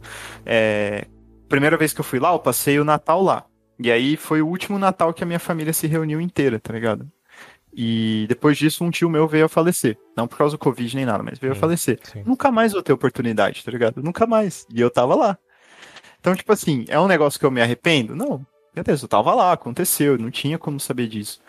É, 0.46 1.06
primeira 1.48 1.76
vez 1.76 1.92
que 1.92 2.00
eu 2.00 2.04
fui 2.04 2.20
lá, 2.20 2.32
eu 2.32 2.38
passei 2.38 2.78
o 2.78 2.84
Natal 2.84 3.22
lá. 3.22 3.44
E 3.80 3.90
aí 3.90 4.16
foi 4.16 4.40
o 4.40 4.46
último 4.46 4.78
Natal 4.78 5.12
que 5.12 5.24
a 5.24 5.26
minha 5.26 5.38
família 5.40 5.72
se 5.72 5.86
reuniu 5.86 6.20
inteira, 6.20 6.60
tá 6.60 6.72
ligado? 6.72 7.10
E 7.72 8.26
depois 8.28 8.56
disso, 8.56 8.82
um 8.82 8.90
tio 8.90 9.08
meu 9.08 9.28
veio 9.28 9.44
a 9.44 9.48
falecer. 9.48 9.96
Não 10.16 10.26
por 10.26 10.38
causa 10.38 10.56
do 10.56 10.58
Covid 10.58 10.96
nem 10.96 11.04
nada, 11.04 11.22
mas 11.22 11.38
veio 11.38 11.52
sim, 11.52 11.58
a 11.58 11.60
falecer. 11.60 12.00
Sim. 12.02 12.22
Nunca 12.24 12.50
mais 12.50 12.72
vou 12.72 12.82
ter 12.82 12.92
oportunidade, 12.92 13.64
tá 13.64 13.70
ligado? 13.70 14.02
Nunca 14.02 14.26
mais. 14.26 14.66
E 14.72 14.80
eu 14.80 14.90
tava 14.90 15.14
lá. 15.14 15.38
Então, 16.20 16.34
tipo 16.34 16.52
assim, 16.52 16.84
é 16.88 16.98
um 16.98 17.06
negócio 17.06 17.38
que 17.38 17.46
eu 17.46 17.50
me 17.50 17.62
arrependo? 17.62 18.16
Não. 18.16 18.44
Beleza, 18.74 19.04
eu 19.04 19.08
tava 19.08 19.34
lá, 19.34 19.52
aconteceu, 19.52 20.18
não 20.18 20.30
tinha 20.30 20.58
como 20.58 20.78
saber 20.78 21.08
disso. 21.08 21.40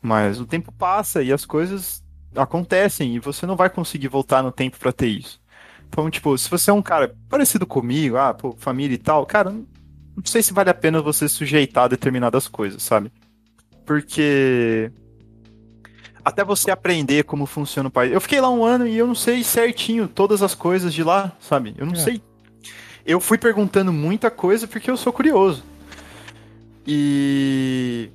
Mas 0.00 0.40
o 0.40 0.46
tempo 0.46 0.72
passa 0.72 1.22
e 1.22 1.32
as 1.32 1.44
coisas 1.44 2.02
acontecem 2.34 3.14
e 3.14 3.18
você 3.18 3.46
não 3.46 3.56
vai 3.56 3.70
conseguir 3.70 4.08
voltar 4.08 4.42
no 4.42 4.52
tempo 4.52 4.78
para 4.78 4.92
ter 4.92 5.06
isso. 5.06 5.40
Então, 5.88 6.10
tipo, 6.10 6.36
se 6.36 6.50
você 6.50 6.70
é 6.70 6.74
um 6.74 6.82
cara 6.82 7.14
parecido 7.28 7.66
comigo, 7.66 8.16
ah, 8.16 8.34
pô, 8.34 8.54
família 8.58 8.94
e 8.94 8.98
tal, 8.98 9.24
cara, 9.24 9.50
não 9.50 9.64
sei 10.24 10.42
se 10.42 10.52
vale 10.52 10.70
a 10.70 10.74
pena 10.74 11.00
você 11.00 11.28
sujeitar 11.28 11.84
a 11.84 11.88
determinadas 11.88 12.48
coisas, 12.48 12.82
sabe? 12.82 13.12
Porque 13.86 14.90
até 16.24 16.42
você 16.42 16.70
aprender 16.70 17.24
como 17.24 17.44
funciona 17.44 17.88
o 17.88 17.92
país. 17.92 18.12
Eu 18.12 18.20
fiquei 18.20 18.40
lá 18.40 18.50
um 18.50 18.64
ano 18.64 18.86
e 18.86 18.96
eu 18.96 19.06
não 19.06 19.14
sei 19.14 19.44
certinho 19.44 20.08
todas 20.08 20.42
as 20.42 20.54
coisas 20.54 20.94
de 20.94 21.04
lá, 21.04 21.32
sabe? 21.38 21.74
Eu 21.76 21.84
não 21.84 21.92
é. 21.92 21.96
sei. 21.96 22.22
Eu 23.04 23.20
fui 23.20 23.36
perguntando 23.36 23.92
muita 23.92 24.30
coisa 24.30 24.66
porque 24.66 24.90
eu 24.90 24.96
sou 24.96 25.12
curioso. 25.12 25.62
E... 26.86 28.10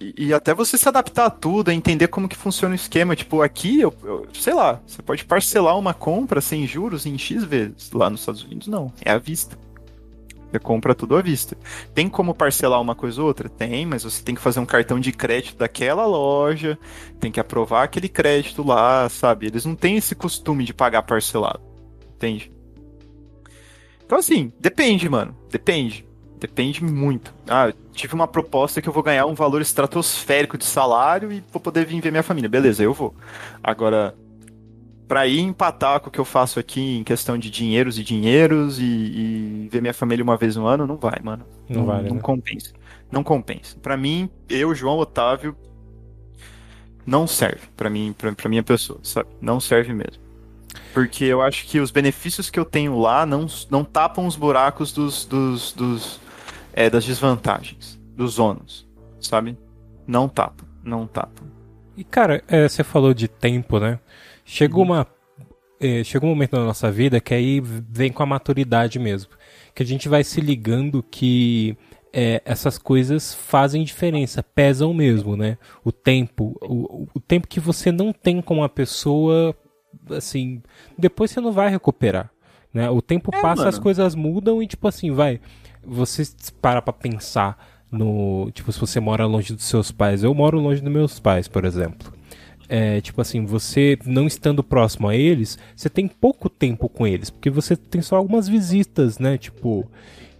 e. 0.00 0.32
até 0.32 0.54
você 0.54 0.78
se 0.78 0.88
adaptar 0.88 1.26
a 1.26 1.30
tudo, 1.30 1.70
a 1.70 1.74
entender 1.74 2.08
como 2.08 2.28
que 2.28 2.36
funciona 2.36 2.72
o 2.72 2.76
esquema. 2.76 3.14
Tipo, 3.14 3.42
aqui, 3.42 3.80
eu, 3.80 3.94
eu, 4.02 4.26
sei 4.32 4.54
lá, 4.54 4.80
você 4.86 5.02
pode 5.02 5.24
parcelar 5.24 5.78
uma 5.78 5.92
compra 5.92 6.40
sem 6.40 6.66
juros 6.66 7.04
em 7.04 7.18
X 7.18 7.44
vezes. 7.44 7.90
Lá 7.92 8.08
nos 8.08 8.20
Estados 8.20 8.42
Unidos, 8.42 8.68
não. 8.68 8.90
É 9.04 9.10
à 9.10 9.18
vista. 9.18 9.58
Você 10.50 10.58
compra 10.58 10.94
tudo 10.94 11.16
à 11.16 11.22
vista. 11.22 11.56
Tem 11.94 12.08
como 12.08 12.34
parcelar 12.34 12.80
uma 12.80 12.94
coisa 12.94 13.20
ou 13.20 13.28
outra? 13.28 13.48
Tem, 13.48 13.86
mas 13.86 14.02
você 14.02 14.22
tem 14.22 14.34
que 14.34 14.40
fazer 14.40 14.58
um 14.58 14.66
cartão 14.66 14.98
de 14.98 15.12
crédito 15.12 15.58
daquela 15.58 16.04
loja, 16.06 16.78
tem 17.20 17.30
que 17.30 17.38
aprovar 17.38 17.84
aquele 17.84 18.08
crédito 18.08 18.66
lá, 18.66 19.08
sabe? 19.08 19.46
Eles 19.46 19.64
não 19.64 19.76
têm 19.76 19.96
esse 19.96 20.14
costume 20.14 20.64
de 20.64 20.74
pagar 20.74 21.02
parcelado. 21.02 21.60
Entende? 22.16 22.52
Então, 24.04 24.18
assim, 24.18 24.52
depende, 24.58 25.08
mano. 25.08 25.36
Depende. 25.48 26.04
Depende 26.40 26.82
muito. 26.82 27.34
Ah, 27.46 27.72
tive 27.92 28.14
uma 28.14 28.26
proposta 28.26 28.80
que 28.80 28.88
eu 28.88 28.92
vou 28.92 29.02
ganhar 29.02 29.26
um 29.26 29.34
valor 29.34 29.60
estratosférico 29.60 30.56
de 30.56 30.64
salário 30.64 31.30
e 31.30 31.44
vou 31.52 31.60
poder 31.60 31.84
vir 31.84 32.00
ver 32.00 32.10
minha 32.10 32.22
família. 32.22 32.48
Beleza, 32.48 32.82
eu 32.82 32.94
vou. 32.94 33.14
Agora, 33.62 34.14
para 35.10 35.26
ir 35.26 35.40
empatar 35.40 35.98
com 35.98 36.08
o 36.08 36.12
que 36.12 36.20
eu 36.20 36.24
faço 36.24 36.60
aqui 36.60 36.98
em 36.98 37.02
questão 37.02 37.36
de 37.36 37.50
dinheiros 37.50 37.98
e 37.98 38.04
dinheiros 38.04 38.78
e, 38.78 38.84
e 38.84 39.68
ver 39.68 39.80
minha 39.80 39.92
família 39.92 40.22
uma 40.22 40.36
vez 40.36 40.54
no 40.54 40.66
ano, 40.66 40.86
não 40.86 40.96
vai, 40.96 41.18
mano. 41.20 41.44
Não, 41.68 41.80
não 41.80 41.86
vale. 41.86 42.08
Não 42.08 42.14
né? 42.14 42.22
compensa. 42.22 42.72
Não 43.10 43.24
compensa. 43.24 43.76
Para 43.82 43.96
mim, 43.96 44.30
eu, 44.48 44.72
João 44.72 44.98
Otávio, 44.98 45.56
não 47.04 47.26
serve 47.26 47.62
para 47.76 47.90
mim, 47.90 48.14
para 48.16 48.48
minha 48.48 48.62
pessoa, 48.62 49.00
sabe? 49.02 49.28
Não 49.40 49.58
serve 49.58 49.92
mesmo. 49.92 50.22
Porque 50.94 51.24
eu 51.24 51.42
acho 51.42 51.66
que 51.66 51.80
os 51.80 51.90
benefícios 51.90 52.48
que 52.48 52.60
eu 52.60 52.64
tenho 52.64 52.96
lá 52.96 53.26
não, 53.26 53.46
não 53.68 53.82
tapam 53.84 54.28
os 54.28 54.36
buracos 54.36 54.92
dos, 54.92 55.24
dos, 55.24 55.72
dos 55.72 56.20
é, 56.72 56.88
das 56.88 57.04
desvantagens, 57.04 58.00
dos 58.14 58.38
ônus, 58.38 58.88
sabe? 59.20 59.58
Não 60.06 60.28
tapam, 60.28 60.68
não 60.84 61.04
tapam. 61.04 61.48
E 61.96 62.04
cara, 62.04 62.44
é, 62.46 62.68
você 62.68 62.84
falou 62.84 63.12
de 63.12 63.26
tempo, 63.26 63.80
né? 63.80 63.98
Chegou 64.50 64.82
uma 64.82 65.06
é, 65.78 66.02
chega 66.02 66.26
um 66.26 66.28
momento 66.28 66.56
na 66.56 66.64
nossa 66.64 66.90
vida 66.90 67.20
que 67.20 67.32
aí 67.32 67.60
vem 67.60 68.10
com 68.10 68.20
a 68.20 68.26
maturidade 68.26 68.98
mesmo, 68.98 69.30
que 69.72 69.80
a 69.80 69.86
gente 69.86 70.08
vai 70.08 70.24
se 70.24 70.40
ligando 70.40 71.04
que 71.04 71.76
é, 72.12 72.42
essas 72.44 72.76
coisas 72.76 73.32
fazem 73.32 73.84
diferença, 73.84 74.42
pesam 74.42 74.92
mesmo, 74.92 75.36
né? 75.36 75.56
O 75.84 75.92
tempo, 75.92 76.58
o, 76.60 77.06
o 77.14 77.20
tempo 77.20 77.46
que 77.46 77.60
você 77.60 77.92
não 77.92 78.12
tem 78.12 78.42
com 78.42 78.56
uma 78.56 78.68
pessoa, 78.68 79.54
assim, 80.10 80.60
depois 80.98 81.30
você 81.30 81.40
não 81.40 81.52
vai 81.52 81.70
recuperar, 81.70 82.28
né? 82.74 82.90
O 82.90 83.00
tempo 83.00 83.30
é, 83.32 83.40
passa, 83.40 83.62
mano. 83.62 83.68
as 83.68 83.78
coisas 83.78 84.16
mudam 84.16 84.60
e 84.60 84.66
tipo 84.66 84.88
assim, 84.88 85.12
vai, 85.12 85.40
você 85.86 86.24
para 86.60 86.82
pra 86.82 86.92
pensar 86.92 87.84
no, 87.90 88.50
tipo, 88.50 88.72
se 88.72 88.80
você 88.80 88.98
mora 88.98 89.26
longe 89.26 89.54
dos 89.54 89.64
seus 89.64 89.92
pais, 89.92 90.24
eu 90.24 90.34
moro 90.34 90.58
longe 90.58 90.82
dos 90.82 90.92
meus 90.92 91.20
pais, 91.20 91.46
por 91.46 91.64
exemplo 91.64 92.18
é, 92.72 93.00
tipo 93.00 93.20
assim, 93.20 93.44
você 93.44 93.98
não 94.06 94.28
estando 94.28 94.62
próximo 94.62 95.08
a 95.08 95.16
eles, 95.16 95.58
você 95.74 95.90
tem 95.90 96.06
pouco 96.06 96.48
tempo 96.48 96.88
com 96.88 97.04
eles, 97.04 97.28
porque 97.28 97.50
você 97.50 97.74
tem 97.74 98.00
só 98.00 98.14
algumas 98.14 98.48
visitas, 98.48 99.18
né? 99.18 99.36
Tipo, 99.36 99.90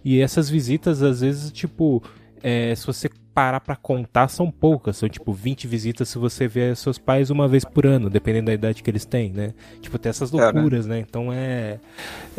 e 0.03 0.21
essas 0.21 0.49
visitas, 0.49 1.03
às 1.03 1.19
vezes, 1.19 1.51
tipo, 1.51 2.01
é, 2.41 2.73
se 2.73 2.87
você 2.87 3.09
parar 3.33 3.59
para 3.59 3.75
contar, 3.75 4.29
são 4.29 4.49
poucas. 4.49 4.95
São 4.97 5.09
tipo 5.09 5.33
20 5.33 5.67
visitas 5.67 6.07
se 6.07 6.17
você 6.17 6.47
vê 6.47 6.73
seus 6.73 6.97
pais 6.97 7.29
uma 7.29 7.49
vez 7.49 7.65
por 7.65 7.85
ano, 7.85 8.09
dependendo 8.09 8.45
da 8.45 8.53
idade 8.53 8.81
que 8.81 8.89
eles 8.89 9.03
têm, 9.03 9.31
né? 9.31 9.53
Tipo, 9.81 9.99
tem 9.99 10.09
essas 10.09 10.31
loucuras, 10.31 10.85
é, 10.85 10.89
né? 10.89 10.95
né? 10.95 11.05
Então 11.07 11.33
é, 11.33 11.79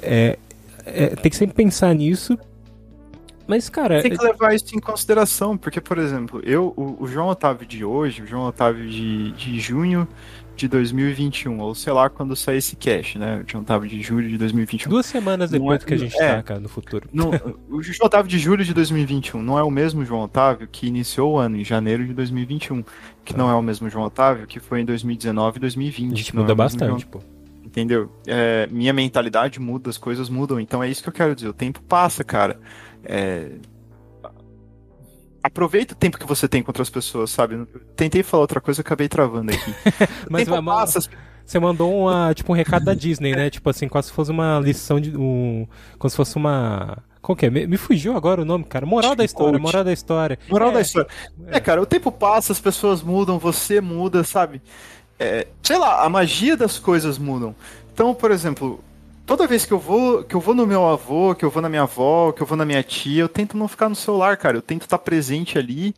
é, 0.03 0.39
é. 0.87 1.07
Tem 1.17 1.31
que 1.31 1.37
sempre 1.37 1.55
pensar 1.55 1.95
nisso. 1.95 2.39
Mas, 3.47 3.69
cara. 3.69 4.03
Tem 4.03 4.17
que 4.17 4.25
levar 4.25 4.55
isso 4.55 4.77
em 4.77 4.81
consideração, 4.81 5.57
porque, 5.57 5.81
por 5.81 5.99
exemplo, 5.99 6.41
eu, 6.45 6.73
o, 6.77 7.03
o 7.03 7.07
João 7.07 7.29
Otávio 7.29 7.67
de 7.67 7.85
hoje, 7.85 8.23
o 8.23 8.27
João 8.27 8.47
Otávio 8.47 8.89
de, 8.89 9.33
de 9.33 9.61
junho 9.61 10.07
de 10.55 10.69
2021, 10.69 11.59
ou 11.61 11.75
sei 11.75 11.93
lá 11.93 12.09
quando 12.09 12.37
sair 12.37 12.59
esse 12.59 12.77
cash, 12.77 13.17
né? 13.17 13.43
O 13.47 13.51
João 13.51 13.63
Otávio 13.63 13.89
de 13.89 14.01
julho 14.01 14.29
de 14.29 14.39
2021. 14.39 14.91
Duas 14.91 15.07
semanas 15.07 15.51
depois 15.51 15.77
é, 15.77 15.79
do 15.79 15.87
que 15.87 15.95
a 15.95 15.97
gente 15.97 16.17
é, 16.21 16.37
tá, 16.37 16.43
cara, 16.43 16.61
no 16.61 16.69
futuro. 16.69 17.09
o 17.69 17.83
João 17.83 18.07
Otávio 18.07 18.31
de 18.31 18.39
julho 18.39 18.65
de 18.65 18.75
2021 18.75 19.43
não 19.43 19.59
é 19.59 19.63
o 19.63 19.71
mesmo 19.71 20.05
João 20.05 20.23
Otávio 20.23 20.69
que 20.71 20.87
iniciou 20.87 21.35
o 21.35 21.39
ano 21.39 21.57
em 21.57 21.65
janeiro 21.65 22.07
de 22.07 22.13
2021, 22.13 22.85
que 23.25 23.35
ah. 23.35 23.37
não 23.37 23.51
é 23.51 23.55
o 23.55 23.63
mesmo 23.63 23.89
João 23.89 24.05
Otávio 24.05 24.47
que 24.47 24.61
foi 24.61 24.81
em 24.81 24.85
2019 24.85 25.57
e 25.57 25.61
2020. 25.61 26.13
A 26.13 26.17
gente 26.17 26.37
muda 26.37 26.53
é 26.53 26.55
bastante, 26.55 27.01
João... 27.01 27.11
pô 27.11 27.21
entendeu? 27.73 28.13
É, 28.27 28.69
minha 28.71 28.93
mentalidade 28.93 29.59
muda, 29.59 29.89
as 29.89 29.97
coisas 29.97 30.29
mudam. 30.29 30.61
Então 30.61 30.83
é 30.83 30.91
isso 30.91 31.03
que 31.03 31.09
eu 31.09 31.13
quero 31.13 31.35
dizer. 31.35 31.49
O 31.49 31.55
tempo 31.55 31.81
passa, 31.81 32.23
cara. 32.23 32.61
É... 33.05 33.51
Aproveita 35.43 35.95
o 35.95 35.97
tempo 35.97 36.19
que 36.19 36.27
você 36.27 36.47
tem 36.47 36.63
com 36.63 36.71
outras 36.71 36.89
pessoas, 36.89 37.31
sabe? 37.31 37.67
tentei 37.97 38.23
falar 38.23 38.43
outra 38.43 38.61
coisa, 38.61 38.81
acabei 38.81 39.09
travando 39.09 39.51
aqui. 39.51 39.75
Mas 40.31 40.45
tempo 40.45 40.63
passa, 40.65 41.01
você 41.45 41.59
mandou 41.59 42.03
uma, 42.03 42.33
tipo, 42.35 42.53
um 42.53 42.55
recado 42.55 42.85
da 42.85 42.95
Disney, 42.95 43.35
né? 43.35 43.51
Tipo 43.51 43.69
assim, 43.69 43.89
quase 43.89 44.09
se 44.09 44.13
fosse 44.15 44.31
uma 44.31 44.61
lição 44.61 45.01
de. 45.01 45.17
Um, 45.17 45.67
como 45.99 46.11
se 46.11 46.17
fosse 46.17 46.37
uma. 46.37 46.99
Qual 47.21 47.37
que 47.37 47.47
é? 47.47 47.51
Me, 47.51 47.67
me, 47.67 47.77
fugiu 47.77 48.17
agora 48.17 48.43
o 48.43 48.45
nome, 48.45 48.65
cara. 48.65 48.87
Moral 48.87 49.15
da 49.15 49.25
história, 49.25 49.59
moral 49.59 49.85
da 49.85 49.93
história. 49.93 50.39
Moral 50.49 50.71
é, 50.71 50.73
da 50.75 50.81
história. 50.81 51.09
É. 51.49 51.57
é. 51.57 51.61
cara, 51.61 51.83
o 51.83 51.87
tempo 51.87 52.11
passa, 52.11 52.53
as 52.53 52.61
pessoas 52.61 53.03
mudam, 53.03 53.39
você 53.39 53.81
muda, 53.81 54.25
sabe? 54.25 54.63
É, 55.19 55.47
sei 55.63 55.79
lá, 55.79 56.05
a 56.05 56.09
magia 56.09 56.57
das 56.57 56.79
coisas 56.79 57.19
mudam. 57.19 57.55
Então, 57.93 58.15
por 58.15 58.31
exemplo, 58.31 58.83
toda 59.33 59.47
vez 59.47 59.65
que 59.65 59.73
eu 59.73 59.79
vou, 59.79 60.23
que 60.23 60.35
eu 60.35 60.41
vou 60.41 60.55
no 60.55 60.67
meu 60.67 60.87
avô, 60.87 61.35
que 61.35 61.43
eu 61.43 61.49
vou 61.49 61.63
na 61.63 61.69
minha 61.71 61.85
avó, 61.85 62.33
que 62.33 62.43
eu 62.43 62.47
vou 62.47 62.55
na 62.55 62.67
minha 62.67 62.83
tia, 62.83 63.23
eu 63.23 63.29
tento 63.31 63.57
não 63.57 63.67
ficar 63.67 63.89
no 63.89 63.97
celular, 63.97 64.37
cara. 64.37 64.59
Eu 64.59 64.61
tento 64.61 64.83
estar 64.83 64.99
presente 64.99 65.57
ali 65.57 65.95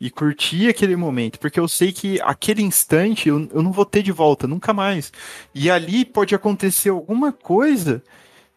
e 0.00 0.08
curtir 0.10 0.70
aquele 0.70 0.96
momento, 0.96 1.38
porque 1.38 1.60
eu 1.60 1.68
sei 1.68 1.92
que 1.92 2.18
aquele 2.22 2.62
instante 2.62 3.28
eu, 3.28 3.46
eu 3.52 3.62
não 3.62 3.72
vou 3.72 3.84
ter 3.84 4.02
de 4.02 4.10
volta, 4.10 4.46
nunca 4.46 4.72
mais. 4.72 5.12
E 5.54 5.70
ali 5.70 6.02
pode 6.02 6.34
acontecer 6.34 6.88
alguma 6.88 7.30
coisa 7.30 8.02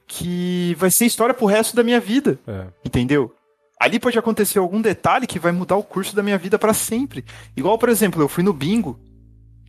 que 0.07 0.77
vai 0.79 0.89
ser 0.89 1.07
história 1.07 1.35
pro 1.35 1.45
resto 1.45 1.75
da 1.75 1.83
minha 1.83 1.99
vida. 1.99 2.39
É. 2.47 2.67
Entendeu? 2.85 3.35
Ali 3.77 3.99
pode 3.99 4.17
acontecer 4.17 4.59
algum 4.59 4.81
detalhe 4.81 5.27
que 5.27 5.39
vai 5.39 5.51
mudar 5.51 5.75
o 5.75 5.83
curso 5.83 6.15
da 6.15 6.23
minha 6.23 6.37
vida 6.37 6.57
para 6.57 6.73
sempre. 6.73 7.25
Igual, 7.53 7.77
por 7.77 7.89
exemplo, 7.89 8.21
eu 8.21 8.29
fui 8.29 8.45
no 8.45 8.53
bingo 8.53 8.97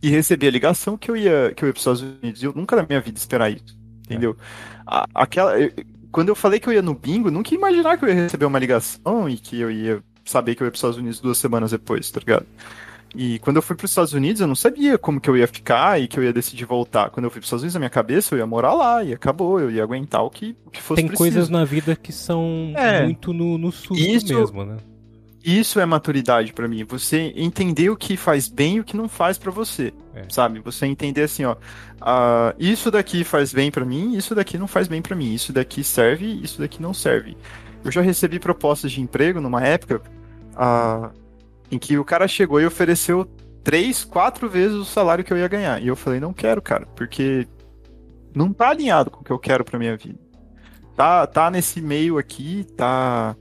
e 0.01 0.09
recebi 0.09 0.47
a 0.47 0.51
ligação 0.51 0.97
que 0.97 1.11
eu 1.11 1.17
ia 1.17 1.53
que 1.53 1.65
eu 1.65 1.67
ia 1.67 1.73
para 1.73 1.79
os 1.79 1.81
Estados 1.81 2.01
Unidos. 2.01 2.41
Eu 2.41 2.53
nunca 2.53 2.77
na 2.77 2.83
minha 2.83 3.01
vida 3.01 3.19
esperar 3.19 3.51
isso. 3.51 3.82
Entendeu? 4.13 4.37
A, 4.85 5.05
aquela, 5.13 5.59
eu, 5.59 5.71
quando 6.11 6.29
eu 6.29 6.35
falei 6.35 6.59
que 6.59 6.67
eu 6.67 6.73
ia 6.73 6.81
no 6.81 6.93
bingo, 6.93 7.31
nunca 7.31 7.53
ia 7.53 7.57
imaginar 7.57 7.97
que 7.97 8.05
eu 8.05 8.09
ia 8.09 8.15
receber 8.15 8.45
uma 8.45 8.59
ligação 8.59 9.27
e 9.27 9.37
que 9.37 9.59
eu 9.59 9.71
ia 9.71 10.01
saber 10.23 10.55
que 10.55 10.63
eu 10.63 10.65
ia 10.65 10.71
para 10.71 10.75
os 10.75 10.79
Estados 10.79 10.97
Unidos 10.97 11.19
duas 11.19 11.37
semanas 11.37 11.71
depois, 11.71 12.09
tá 12.11 12.19
ligado? 12.19 12.45
E 13.15 13.37
quando 13.39 13.57
eu 13.57 13.61
fui 13.61 13.75
para 13.75 13.85
os 13.85 13.91
Estados 13.91 14.13
Unidos, 14.13 14.41
eu 14.41 14.47
não 14.47 14.55
sabia 14.55 14.97
como 14.97 15.21
que 15.21 15.29
eu 15.29 15.37
ia 15.37 15.47
ficar 15.47 16.01
e 16.01 16.07
que 16.07 16.17
eu 16.17 16.23
ia 16.23 16.33
decidir 16.33 16.65
voltar. 16.65 17.11
Quando 17.11 17.25
eu 17.25 17.29
fui 17.29 17.39
para 17.39 17.43
os 17.43 17.47
Estados 17.47 17.61
Unidos, 17.61 17.75
na 17.75 17.79
minha 17.79 17.89
cabeça, 17.89 18.33
eu 18.33 18.39
ia 18.39 18.47
morar 18.47 18.73
lá 18.73 19.03
e 19.03 19.13
acabou, 19.13 19.59
eu 19.59 19.69
ia 19.69 19.83
aguentar 19.83 20.23
o 20.23 20.31
que, 20.31 20.55
o 20.65 20.71
que 20.71 20.81
fosse 20.81 21.01
Tem 21.01 21.07
preciso. 21.07 21.29
coisas 21.29 21.49
na 21.49 21.63
vida 21.63 21.95
que 21.95 22.11
são 22.11 22.73
é, 22.75 23.03
muito 23.03 23.31
no, 23.31 23.57
no 23.57 23.71
susto 23.71 23.95
isso, 23.95 24.33
mesmo, 24.33 24.65
né? 24.65 24.77
Isso 25.43 25.77
é 25.79 25.85
maturidade 25.85 26.53
para 26.53 26.67
mim. 26.69 26.85
Você 26.85 27.33
entender 27.35 27.89
o 27.89 27.97
que 27.97 28.15
faz 28.15 28.47
bem 28.47 28.77
e 28.77 28.79
o 28.79 28.83
que 28.83 28.95
não 28.95 29.09
faz 29.09 29.37
para 29.37 29.51
você. 29.51 29.93
É. 30.15 30.25
Sabe? 30.29 30.59
Você 30.61 30.85
entender 30.85 31.23
assim, 31.23 31.43
ó. 31.43 31.53
Uh, 31.53 32.55
isso 32.57 32.89
daqui 32.89 33.25
faz 33.25 33.51
bem 33.51 33.69
para 33.69 33.83
mim, 33.83 34.15
isso 34.15 34.33
daqui 34.33 34.57
não 34.57 34.67
faz 34.67 34.87
bem 34.87 35.01
para 35.01 35.15
mim. 35.15 35.33
Isso 35.33 35.51
daqui 35.51 35.83
serve, 35.83 36.39
isso 36.41 36.59
daqui 36.59 36.81
não 36.81 36.93
serve. 36.93 37.35
Eu 37.83 37.91
já 37.91 38.01
recebi 38.01 38.39
propostas 38.39 38.93
de 38.93 39.01
emprego 39.01 39.41
numa 39.41 39.61
época 39.61 40.01
uh, 40.55 41.11
em 41.69 41.77
que 41.77 41.97
o 41.97 42.05
cara 42.05 42.25
chegou 42.25 42.61
e 42.61 42.65
ofereceu 42.65 43.25
três, 43.63 44.05
quatro 44.05 44.49
vezes 44.49 44.77
o 44.77 44.85
salário 44.85 45.25
que 45.25 45.33
eu 45.33 45.37
ia 45.37 45.47
ganhar. 45.49 45.81
E 45.81 45.87
eu 45.87 45.95
falei, 45.95 46.21
não 46.21 46.33
quero, 46.33 46.61
cara, 46.61 46.85
porque 46.95 47.45
não 48.33 48.53
tá 48.53 48.69
alinhado 48.69 49.11
com 49.11 49.19
o 49.19 49.23
que 49.23 49.31
eu 49.31 49.39
quero 49.39 49.65
pra 49.65 49.77
minha 49.77 49.97
vida. 49.97 50.19
Tá, 50.95 51.27
tá 51.27 51.51
nesse 51.51 51.81
meio 51.81 52.17
aqui, 52.17 52.65
tá 52.77 53.35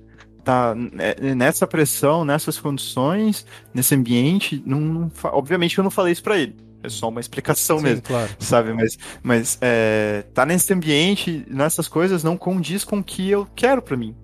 tá 0.44 0.74
é, 0.98 1.34
nessa 1.34 1.66
pressão, 1.66 2.24
nessas 2.24 2.58
condições, 2.58 3.46
nesse 3.72 3.94
ambiente, 3.94 4.62
não, 4.66 4.80
não 4.80 5.12
obviamente 5.24 5.78
eu 5.78 5.84
não 5.84 5.90
falei 5.90 6.12
isso 6.12 6.22
para 6.22 6.38
ele. 6.38 6.56
É 6.82 6.88
só 6.88 7.08
uma 7.08 7.20
explicação 7.20 7.78
Sim, 7.78 7.84
mesmo, 7.84 8.02
claro. 8.02 8.30
sabe? 8.40 8.72
Mas, 8.72 8.98
mas 9.22 9.58
é, 9.60 10.24
tá 10.34 10.44
nesse 10.44 10.72
ambiente, 10.72 11.46
nessas 11.48 11.86
coisas, 11.86 12.24
não 12.24 12.36
condiz 12.36 12.82
com 12.82 12.98
o 12.98 13.04
que 13.04 13.30
eu 13.30 13.46
quero 13.54 13.80
para 13.80 13.96
mim, 13.96 14.16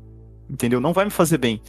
entendeu? 0.51 0.81
Não 0.81 0.93
vai 0.93 1.05
me 1.05 1.11
fazer 1.11 1.39
bem. 1.39 1.63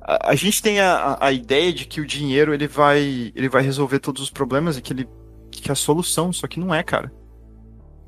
A, 0.00 0.30
a 0.30 0.34
gente 0.34 0.60
tem 0.60 0.80
a, 0.80 1.16
a, 1.20 1.30
ideia 1.30 1.72
de 1.72 1.84
que 1.84 2.00
o 2.00 2.06
dinheiro 2.06 2.52
ele 2.52 2.66
vai, 2.66 3.32
ele 3.36 3.48
vai 3.48 3.62
resolver 3.62 4.00
todos 4.00 4.20
os 4.20 4.30
problemas 4.30 4.76
e 4.76 4.82
que 4.82 4.92
ele 4.92 5.08
que 5.50 5.70
é 5.70 5.72
a 5.72 5.76
solução, 5.76 6.32
só 6.32 6.48
que 6.48 6.58
não 6.58 6.74
é, 6.74 6.82
cara. 6.82 7.12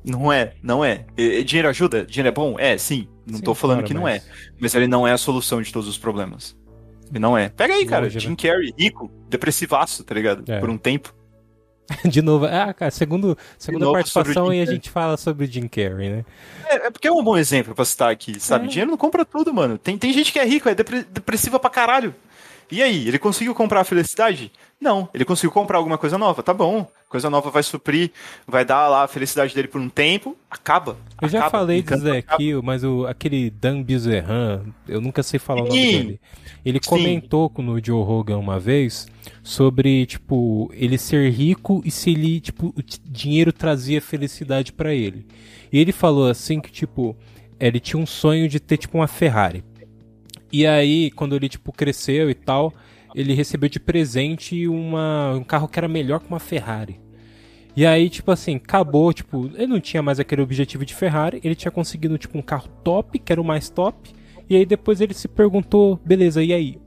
Não 0.03 0.31
é, 0.31 0.55
não 0.61 0.83
é. 0.83 1.05
E, 1.15 1.43
dinheiro 1.43 1.69
ajuda? 1.69 2.05
Dinheiro 2.05 2.27
é 2.27 2.31
bom? 2.31 2.59
É, 2.59 2.77
sim. 2.77 3.07
Não 3.25 3.37
sim, 3.37 3.43
tô 3.43 3.55
falando 3.55 3.77
claro, 3.77 3.87
que 3.87 3.93
não 3.93 4.07
é. 4.07 4.21
Mas 4.59 4.75
ele 4.75 4.87
não 4.87 5.07
é 5.07 5.11
a 5.11 5.17
solução 5.17 5.61
de 5.61 5.71
todos 5.71 5.89
os 5.89 5.97
problemas. 5.97 6.55
Ele 7.09 7.19
não 7.19 7.37
é. 7.37 7.49
Pega 7.49 7.73
aí, 7.73 7.85
cara. 7.85 8.05
Longe, 8.05 8.19
Jim 8.19 8.29
né? 8.31 8.35
Carrey, 8.35 8.73
rico, 8.77 9.11
depressivaço, 9.29 10.03
tá 10.03 10.13
ligado? 10.13 10.43
É. 10.51 10.59
Por 10.59 10.69
um 10.69 10.77
tempo. 10.77 11.13
De 12.03 12.21
novo, 12.21 12.45
ah, 12.45 12.73
cara, 12.73 12.89
segundo, 12.89 13.37
segunda 13.59 13.91
participação 13.91 14.51
e 14.51 14.59
a 14.59 14.65
gente 14.65 14.89
fala 14.89 15.17
sobre 15.17 15.45
Jim 15.45 15.67
Carrey, 15.67 16.09
né? 16.09 16.25
É, 16.67 16.87
é, 16.87 16.91
porque 16.91 17.07
é 17.07 17.11
um 17.11 17.23
bom 17.23 17.37
exemplo 17.37 17.75
pra 17.75 17.85
citar 17.85 18.11
aqui, 18.11 18.39
sabe? 18.39 18.65
É. 18.65 18.67
Dinheiro 18.69 18.89
não 18.89 18.97
compra 18.97 19.23
tudo, 19.23 19.53
mano. 19.53 19.77
Tem, 19.77 19.97
tem 19.97 20.11
gente 20.11 20.31
que 20.31 20.39
é 20.39 20.45
rico, 20.45 20.67
é 20.67 20.73
depressiva 20.73 21.59
pra 21.59 21.69
caralho. 21.69 22.15
E 22.71 22.81
aí, 22.81 23.07
ele 23.07 23.19
conseguiu 23.19 23.53
comprar 23.53 23.81
a 23.81 23.83
felicidade? 23.83 24.51
Não, 24.79 25.07
ele 25.13 25.23
conseguiu 25.23 25.51
comprar 25.51 25.77
alguma 25.77 25.97
coisa 25.97 26.17
nova, 26.17 26.43
tá 26.43 26.53
bom. 26.53 26.87
Coisa 27.07 27.29
nova 27.29 27.49
vai 27.49 27.63
suprir, 27.63 28.11
vai 28.45 28.65
dar 28.65 28.87
lá 28.89 29.03
a 29.03 29.07
felicidade 29.07 29.55
dele 29.55 29.67
por 29.67 29.79
um 29.79 29.87
tempo, 29.87 30.35
acaba. 30.49 30.97
Eu 31.21 31.29
já 31.29 31.39
acaba, 31.39 31.59
falei 31.59 31.81
disso 31.81 32.11
aqui, 32.11 32.53
mas 32.61 32.83
o, 32.83 33.05
aquele 33.07 33.49
Dan 33.49 33.81
Bilzerran, 33.81 34.63
eu 34.87 34.99
nunca 34.99 35.23
sei 35.23 35.39
falar 35.39 35.61
Sim. 35.61 35.63
o 35.63 35.69
nome 35.69 35.81
dele. 35.81 36.19
Ele 36.65 36.79
Sim. 36.83 36.89
comentou 36.89 37.51
no 37.57 37.83
Joe 37.83 38.03
Rogan 38.03 38.37
uma 38.37 38.59
vez 38.59 39.07
sobre, 39.41 40.05
tipo, 40.05 40.69
ele 40.73 40.97
ser 40.97 41.31
rico 41.31 41.81
e 41.85 41.91
se 41.91 42.11
ele, 42.11 42.41
tipo, 42.41 42.73
o 42.75 42.83
dinheiro 43.05 43.53
trazia 43.53 44.01
felicidade 44.01 44.73
para 44.73 44.93
ele. 44.93 45.25
E 45.71 45.79
ele 45.79 45.91
falou 45.91 46.27
assim 46.29 46.59
que, 46.59 46.71
tipo, 46.71 47.15
ele 47.59 47.79
tinha 47.79 48.01
um 48.01 48.05
sonho 48.05 48.49
de 48.49 48.59
ter, 48.59 48.77
tipo, 48.77 48.97
uma 48.97 49.07
Ferrari. 49.07 49.63
E 50.51 50.65
aí, 50.65 51.11
quando 51.11 51.35
ele, 51.35 51.49
tipo, 51.49 51.71
cresceu 51.71 52.29
e 52.29 52.33
tal, 52.33 52.73
ele 53.13 53.33
recebeu 53.33 53.69
de 53.69 53.79
presente 53.79 54.67
uma, 54.67 55.33
um 55.35 55.43
carro 55.43 55.67
que 55.67 55.79
era 55.79 55.87
melhor 55.87 56.19
que 56.19 56.27
uma 56.27 56.39
Ferrari. 56.39 56.99
E 57.75 57.85
aí, 57.85 58.09
tipo 58.09 58.31
assim, 58.31 58.55
acabou, 58.55 59.11
tipo, 59.11 59.51
ele 59.55 59.67
não 59.67 59.81
tinha 59.81 60.01
mais 60.01 60.19
aquele 60.19 60.41
objetivo 60.41 60.85
de 60.85 60.93
Ferrari, 60.93 61.41
ele 61.43 61.55
tinha 61.55 61.71
conseguido, 61.71 62.17
tipo, 62.17 62.37
um 62.37 62.41
carro 62.41 62.69
top, 62.83 63.19
que 63.19 63.31
era 63.31 63.41
o 63.41 63.45
mais 63.45 63.69
top, 63.69 64.11
e 64.49 64.55
aí 64.55 64.65
depois 64.65 65.01
ele 65.01 65.13
se 65.13 65.27
perguntou, 65.27 65.99
beleza, 66.05 66.41
e 66.41 66.53
aí? 66.53 66.77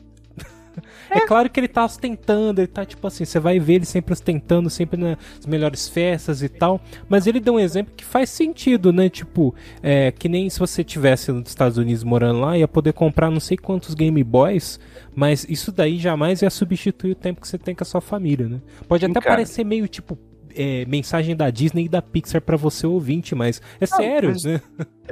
É. 1.11 1.19
é 1.19 1.27
claro 1.27 1.49
que 1.51 1.59
ele 1.61 1.69
tá 1.69 1.85
ostentando, 1.85 2.61
ele 2.61 2.67
tá 2.67 2.85
tipo 2.85 3.07
assim, 3.07 3.25
você 3.25 3.39
vai 3.39 3.59
ver 3.59 3.75
ele 3.75 3.85
sempre 3.85 4.13
ostentando, 4.13 4.71
sempre 4.71 5.01
nas 5.01 5.47
melhores 5.47 5.89
festas 5.89 6.43
e 6.43 6.49
tal. 6.49 6.81
Mas 7.09 7.27
ele 7.27 7.41
deu 7.41 7.55
um 7.55 7.61
exemplo 7.61 7.93
que 7.97 8.05
faz 8.05 8.31
sentido, 8.31 8.93
né? 8.93 9.09
Tipo, 9.09 9.55
é, 9.83 10.13
que 10.13 10.29
nem 10.29 10.49
se 10.51 10.59
você 10.59 10.83
tivesse 10.83 11.33
nos 11.33 11.49
Estados 11.49 11.79
Unidos 11.79 12.05
morando 12.05 12.41
lá, 12.41 12.57
ia 12.57 12.69
poder 12.69 12.93
comprar 12.93 13.31
não 13.31 13.41
sei 13.41 13.57
quantos 13.57 13.95
Game 13.95 14.23
Boys, 14.25 14.79
mas 15.15 15.47
isso 15.49 15.73
daí 15.73 15.99
jamais 15.99 16.43
ia 16.43 16.51
substituir 16.51 17.13
o 17.13 17.17
tempo 17.17 17.41
que 17.41 17.49
você 17.49 17.59
tem 17.59 17.75
com 17.75 17.83
a 17.83 17.87
sua 17.87 18.01
família, 18.01 18.49
né? 18.49 18.61
Pode 18.87 19.05
até 19.05 19.21
Cara. 19.21 19.37
parecer 19.37 19.65
meio 19.65 19.89
tipo 19.89 20.19
é, 20.55 20.85
mensagem 20.87 21.37
da 21.37 21.51
Disney 21.51 21.85
e 21.85 21.89
da 21.89 22.03
Pixar 22.03 22.41
para 22.41 22.57
você 22.57 22.87
ouvinte, 22.87 23.35
mas 23.35 23.63
é 23.81 23.87
não, 23.91 23.97
sério, 23.97 24.31
mas 24.31 24.45
né? 24.45 24.61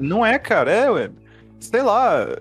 Não 0.00 0.26
é, 0.26 0.38
cara, 0.38 0.70
é, 0.70 0.90
ué. 0.90 1.10
Sei 1.58 1.82
lá, 1.82 2.38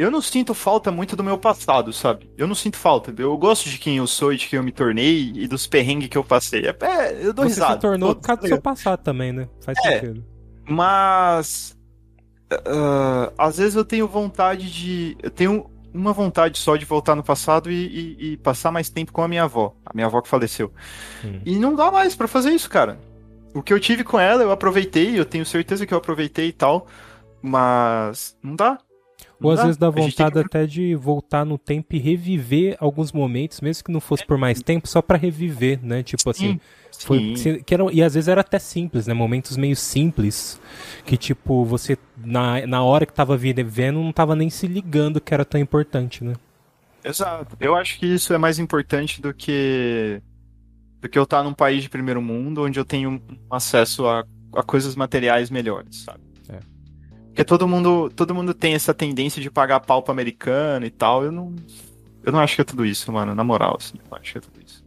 eu 0.00 0.10
não 0.10 0.22
sinto 0.22 0.54
falta 0.54 0.90
muito 0.90 1.14
do 1.14 1.22
meu 1.22 1.36
passado, 1.36 1.92
sabe? 1.92 2.30
Eu 2.34 2.46
não 2.46 2.54
sinto 2.54 2.78
falta. 2.78 3.12
Eu 3.18 3.36
gosto 3.36 3.68
de 3.68 3.76
quem 3.76 3.98
eu 3.98 4.06
sou 4.06 4.32
e 4.32 4.36
de 4.38 4.48
quem 4.48 4.56
eu 4.56 4.62
me 4.62 4.72
tornei 4.72 5.30
e 5.34 5.46
dos 5.46 5.66
perrengues 5.66 6.08
que 6.08 6.16
eu 6.16 6.24
passei. 6.24 6.64
É, 6.66 6.76
é 6.80 7.26
eu 7.26 7.34
dou 7.34 7.44
Você 7.44 7.56
risada. 7.56 7.74
se 7.74 7.80
tornou 7.80 8.14
por 8.14 8.22
causa 8.22 8.40
do 8.40 8.48
seu 8.48 8.62
passado 8.62 9.02
também, 9.02 9.30
né? 9.30 9.46
Faz 9.60 9.76
é, 9.84 10.00
sentido. 10.00 10.24
Mas. 10.66 11.76
Uh, 12.50 13.30
às 13.36 13.58
vezes 13.58 13.74
eu 13.74 13.84
tenho 13.84 14.08
vontade 14.08 14.72
de. 14.72 15.18
Eu 15.22 15.30
tenho 15.30 15.70
uma 15.92 16.14
vontade 16.14 16.58
só 16.58 16.76
de 16.76 16.86
voltar 16.86 17.14
no 17.14 17.22
passado 17.22 17.70
e, 17.70 18.16
e, 18.18 18.32
e 18.32 18.36
passar 18.38 18.70
mais 18.70 18.88
tempo 18.88 19.12
com 19.12 19.22
a 19.22 19.28
minha 19.28 19.44
avó. 19.44 19.76
A 19.84 19.90
minha 19.92 20.06
avó 20.06 20.22
que 20.22 20.28
faleceu. 20.28 20.72
Hum. 21.22 21.40
E 21.44 21.56
não 21.56 21.74
dá 21.74 21.90
mais 21.90 22.16
para 22.16 22.26
fazer 22.26 22.52
isso, 22.52 22.70
cara. 22.70 22.98
O 23.52 23.62
que 23.62 23.74
eu 23.74 23.78
tive 23.78 24.02
com 24.02 24.18
ela, 24.18 24.42
eu 24.42 24.50
aproveitei, 24.50 25.18
eu 25.18 25.26
tenho 25.26 25.44
certeza 25.44 25.84
que 25.84 25.92
eu 25.92 25.98
aproveitei 25.98 26.48
e 26.48 26.52
tal. 26.52 26.86
Mas 27.42 28.34
não 28.42 28.56
dá 28.56 28.78
Ou 29.42 29.50
às 29.50 29.62
vezes 29.62 29.76
dá 29.76 29.88
vontade 29.88 30.32
que... 30.32 30.38
até 30.38 30.66
de 30.66 30.94
voltar 30.94 31.44
no 31.44 31.56
tempo 31.56 31.94
e 31.94 31.98
reviver 31.98 32.76
alguns 32.78 33.12
momentos, 33.12 33.60
mesmo 33.60 33.84
que 33.84 33.92
não 33.92 34.00
fosse 34.00 34.24
por 34.26 34.36
mais 34.36 34.62
tempo, 34.62 34.86
só 34.86 35.00
para 35.00 35.16
reviver, 35.16 35.80
né? 35.82 36.02
Tipo 36.02 36.30
assim. 36.30 36.60
Foi, 36.98 37.34
que 37.64 37.72
era, 37.72 37.84
e 37.92 38.02
às 38.02 38.12
vezes 38.14 38.28
era 38.28 38.42
até 38.42 38.58
simples, 38.58 39.06
né? 39.06 39.14
Momentos 39.14 39.56
meio 39.56 39.76
simples. 39.76 40.60
Que, 41.06 41.16
tipo, 41.16 41.64
você, 41.64 41.96
na, 42.18 42.66
na 42.66 42.82
hora 42.82 43.06
que 43.06 43.12
tava 43.12 43.36
vivendo, 43.36 44.00
não 44.00 44.12
tava 44.12 44.36
nem 44.36 44.50
se 44.50 44.66
ligando 44.66 45.20
que 45.20 45.32
era 45.32 45.44
tão 45.44 45.58
importante, 45.58 46.22
né? 46.22 46.34
Exato. 47.02 47.56
Eu 47.58 47.74
acho 47.74 47.98
que 47.98 48.06
isso 48.06 48.34
é 48.34 48.38
mais 48.38 48.58
importante 48.58 49.22
do 49.22 49.32
que 49.32 50.20
do 51.00 51.08
que 51.08 51.18
eu 51.18 51.22
estar 51.22 51.42
num 51.42 51.54
país 51.54 51.82
de 51.82 51.88
primeiro 51.88 52.20
mundo 52.20 52.62
onde 52.62 52.78
eu 52.78 52.84
tenho 52.84 53.22
acesso 53.50 54.06
a, 54.06 54.22
a 54.54 54.62
coisas 54.62 54.94
materiais 54.94 55.48
melhores, 55.48 56.02
sabe? 56.04 56.20
É. 57.40 57.44
Porque 57.44 57.44
todo 57.44 57.66
mundo, 57.66 58.10
todo 58.14 58.34
mundo 58.34 58.52
tem 58.52 58.74
essa 58.74 58.92
tendência 58.92 59.40
de 59.40 59.50
pagar 59.50 59.80
pau 59.80 60.02
pro 60.02 60.12
americano 60.12 60.84
e 60.84 60.90
tal. 60.90 61.24
Eu 61.24 61.32
não, 61.32 61.54
eu 62.22 62.32
não 62.32 62.38
acho 62.38 62.54
que 62.54 62.60
é 62.60 62.64
tudo 62.64 62.84
isso, 62.84 63.10
mano. 63.10 63.34
Na 63.34 63.42
moral, 63.42 63.76
assim, 63.78 63.94
eu 63.98 64.16
acho 64.16 64.32
que 64.32 64.38
é 64.38 64.40
tudo 64.40 64.60
isso. 64.64 64.84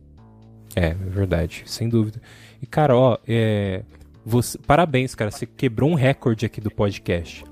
É, 0.76 0.88
é 0.90 0.94
verdade, 0.94 1.64
sem 1.66 1.90
dúvida. 1.90 2.22
E, 2.62 2.68
cara, 2.68 2.96
ó, 2.96 3.18
é, 3.28 3.84
você, 4.24 4.58
parabéns, 4.60 5.16
cara. 5.16 5.32
Você 5.32 5.46
quebrou 5.48 5.90
um 5.90 5.96
recorde 5.96 6.46
aqui 6.46 6.62
do 6.62 6.70
podcast. 6.70 7.44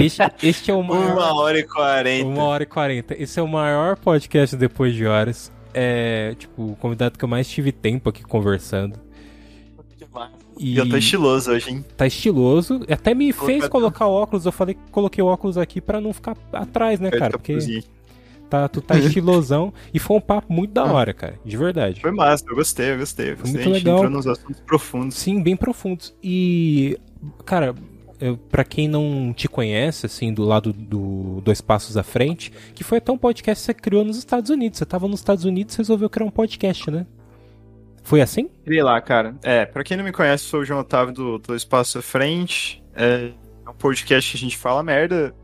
Este, 0.00 0.22
este 0.42 0.70
é 0.70 0.74
o 0.74 0.82
maior. 0.82 1.12
Uma 1.12 1.34
hora 1.34 1.58
e 1.58 1.64
quarenta. 1.64 2.26
Uma 2.26 2.44
hora 2.44 2.62
e 2.62 2.66
quarenta. 2.66 3.14
Esse 3.22 3.38
é 3.38 3.42
o 3.42 3.48
maior 3.48 3.96
podcast 3.98 4.56
depois 4.56 4.94
de 4.94 5.06
horas. 5.06 5.52
É, 5.74 6.34
tipo, 6.38 6.72
o 6.72 6.76
convidado 6.76 7.18
que 7.18 7.24
eu 7.24 7.28
mais 7.28 7.48
tive 7.48 7.72
tempo 7.72 8.08
aqui 8.08 8.22
conversando. 8.22 8.98
E 10.58 10.76
eu 10.76 10.88
tô 10.88 10.96
estiloso 10.96 11.50
hoje, 11.50 11.70
hein? 11.70 11.84
Tá 11.96 12.06
estiloso. 12.06 12.80
Até 12.88 13.14
me 13.14 13.32
fez 13.32 13.68
colocar 13.68 14.06
óculos. 14.06 14.46
Eu 14.46 14.52
falei 14.52 14.74
que 14.74 14.80
coloquei 14.90 15.22
óculos 15.22 15.58
aqui 15.58 15.80
para 15.80 16.00
não 16.00 16.12
ficar 16.12 16.36
atrás, 16.52 17.00
né, 17.00 17.10
cara? 17.10 17.32
Porque 17.38 17.58
tá, 18.48 18.68
tu 18.68 18.80
tá 18.80 18.96
estilosão. 18.98 19.72
e 19.92 19.98
foi 19.98 20.16
um 20.16 20.20
papo 20.20 20.52
muito 20.52 20.72
da 20.72 20.82
ah. 20.82 20.92
hora, 20.92 21.14
cara. 21.14 21.38
De 21.44 21.56
verdade. 21.56 22.00
Foi 22.00 22.12
massa, 22.12 22.44
eu 22.48 22.54
gostei, 22.54 22.92
eu 22.92 22.98
gostei. 22.98 23.32
Eu 23.32 23.36
gostei. 23.36 23.52
Muito 23.52 23.70
legal. 23.70 23.96
entrou 23.96 24.10
nos 24.10 24.26
assuntos 24.26 24.60
profundos. 24.60 25.16
Sim, 25.16 25.42
bem 25.42 25.56
profundos. 25.56 26.14
E, 26.22 26.98
cara, 27.44 27.74
para 28.50 28.64
quem 28.64 28.86
não 28.86 29.32
te 29.34 29.48
conhece, 29.48 30.06
assim, 30.06 30.32
do 30.32 30.44
lado 30.44 30.72
do 30.72 31.40
Dois 31.42 31.60
Passos 31.60 31.96
à 31.96 32.02
Frente, 32.02 32.52
que 32.74 32.84
foi 32.84 32.98
até 32.98 33.10
um 33.10 33.18
podcast 33.18 33.62
que 33.62 33.66
você 33.66 33.74
criou 33.74 34.04
nos 34.04 34.16
Estados 34.16 34.50
Unidos. 34.50 34.78
Você 34.78 34.86
tava 34.86 35.08
nos 35.08 35.20
Estados 35.20 35.44
Unidos 35.44 35.74
e 35.74 35.78
resolveu 35.78 36.08
criar 36.08 36.26
um 36.26 36.30
podcast, 36.30 36.90
né? 36.90 37.06
Foi 38.02 38.20
assim? 38.20 38.48
Criei 38.64 38.82
lá, 38.82 39.00
cara. 39.00 39.36
É, 39.42 39.64
pra 39.64 39.84
quem 39.84 39.96
não 39.96 40.04
me 40.04 40.12
conhece, 40.12 40.44
sou 40.44 40.60
o 40.60 40.64
João 40.64 40.80
Otávio 40.80 41.14
do 41.14 41.38
Dois 41.38 41.64
Passos 41.64 41.96
à 41.96 42.02
Frente. 42.02 42.82
É, 42.94 43.30
é 43.64 43.70
um 43.70 43.74
podcast 43.74 44.30
que 44.30 44.36
a 44.36 44.40
gente 44.40 44.56
fala 44.56 44.82
merda. 44.82 45.34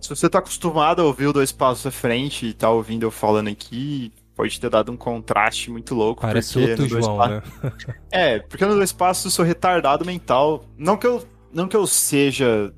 Se 0.00 0.08
você 0.08 0.28
tá 0.28 0.38
acostumado 0.38 1.02
a 1.02 1.04
ouvir 1.04 1.26
o 1.26 1.32
Dois 1.32 1.52
Passos 1.52 1.86
à 1.86 1.90
Frente 1.90 2.46
e 2.46 2.52
tá 2.52 2.70
ouvindo 2.70 3.04
eu 3.04 3.10
falando 3.10 3.48
aqui, 3.48 4.12
pode 4.34 4.58
ter 4.58 4.70
dado 4.70 4.90
um 4.90 4.96
contraste 4.96 5.70
muito 5.70 5.94
louco. 5.94 6.22
Parece 6.22 6.58
outro 6.58 6.88
João, 6.88 7.18
né? 7.28 7.42
é, 8.10 8.38
porque 8.40 8.64
no 8.64 8.74
Dois 8.74 8.92
Passos 8.92 9.26
eu 9.26 9.30
sou 9.30 9.44
retardado 9.44 10.04
mental. 10.04 10.64
Não 10.76 10.96
que 10.96 11.06
eu, 11.06 11.24
não 11.52 11.68
que 11.68 11.76
eu 11.76 11.86
seja 11.86 12.72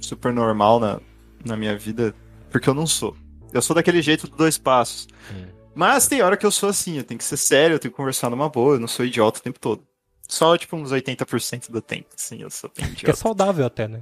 super 0.00 0.32
normal 0.32 0.80
na, 0.80 1.00
na 1.44 1.56
minha 1.56 1.76
vida, 1.76 2.14
porque 2.50 2.68
eu 2.68 2.74
não 2.74 2.86
sou. 2.86 3.16
Eu 3.52 3.62
sou 3.62 3.74
daquele 3.74 4.02
jeito 4.02 4.28
do 4.28 4.36
Dois 4.36 4.58
Passos. 4.58 5.06
Hum. 5.32 5.55
Mas 5.76 6.08
tem 6.08 6.22
hora 6.22 6.38
que 6.38 6.46
eu 6.46 6.50
sou 6.50 6.70
assim, 6.70 6.96
eu 6.96 7.04
tenho 7.04 7.18
que 7.18 7.24
ser 7.24 7.36
sério, 7.36 7.74
eu 7.74 7.78
tenho 7.78 7.92
que 7.92 7.96
conversar 7.98 8.30
numa 8.30 8.48
boa, 8.48 8.76
eu 8.76 8.80
não 8.80 8.88
sou 8.88 9.04
idiota 9.04 9.38
o 9.38 9.42
tempo 9.42 9.60
todo. 9.60 9.86
Só, 10.26 10.56
tipo, 10.56 10.74
uns 10.74 10.90
80% 10.90 11.70
do 11.70 11.82
tempo, 11.82 12.08
assim, 12.16 12.40
eu 12.40 12.48
sou 12.48 12.70
bem 12.74 12.86
idiota. 12.86 13.04
Que 13.04 13.10
é 13.10 13.14
saudável 13.14 13.66
até, 13.66 13.86
né? 13.86 14.00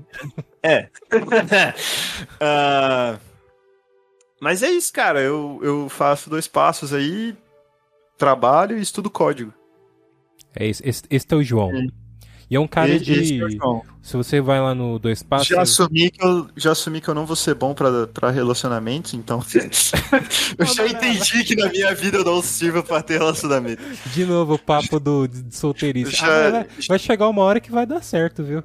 é. 0.62 0.88
uh... 2.40 3.18
Mas 4.40 4.62
é 4.62 4.70
isso, 4.70 4.92
cara, 4.92 5.20
eu, 5.20 5.58
eu 5.64 5.88
faço 5.88 6.30
dois 6.30 6.46
passos 6.46 6.94
aí, 6.94 7.36
trabalho 8.16 8.78
e 8.78 8.80
estudo 8.80 9.10
código. 9.10 9.52
É 10.54 10.66
isso, 10.66 10.80
esse, 10.84 11.02
esse 11.10 11.26
é 11.28 11.34
o 11.34 11.42
João. 11.42 11.74
É. 11.74 12.03
E 12.50 12.56
é 12.56 12.60
um 12.60 12.66
cara 12.66 12.98
de. 12.98 13.40
Se 14.02 14.16
você 14.16 14.40
vai 14.40 14.60
lá 14.60 14.74
no 14.74 14.98
Dois 14.98 15.22
Passos. 15.22 15.48
Já 15.48 15.62
assumi 15.62 16.10
que 16.10 16.22
eu, 16.22 16.46
já 16.56 16.72
assumi 16.72 17.00
que 17.00 17.08
eu 17.08 17.14
não 17.14 17.24
vou 17.24 17.34
ser 17.34 17.54
bom 17.54 17.72
pra, 17.72 18.06
pra 18.06 18.30
relacionamentos, 18.30 19.14
então. 19.14 19.42
eu 20.58 20.66
já 20.66 20.86
entendi 20.86 21.42
que 21.42 21.56
na 21.56 21.70
minha 21.70 21.94
vida 21.94 22.18
eu 22.18 22.24
não 22.24 22.42
sirvo 22.42 22.82
pra 22.82 23.02
ter 23.02 23.18
relacionamento. 23.18 23.82
De 24.12 24.26
novo, 24.26 24.54
o 24.54 24.58
papo 24.58 25.00
do 25.00 25.26
de 25.26 25.56
solteirice. 25.56 26.12
Já... 26.12 26.26
Ah, 26.26 26.50
vai, 26.50 26.66
vai, 26.88 26.98
chegar 26.98 27.28
uma 27.28 27.42
hora 27.42 27.60
que 27.60 27.72
vai 27.72 27.86
dar 27.86 28.02
certo, 28.02 28.44
viu? 28.44 28.62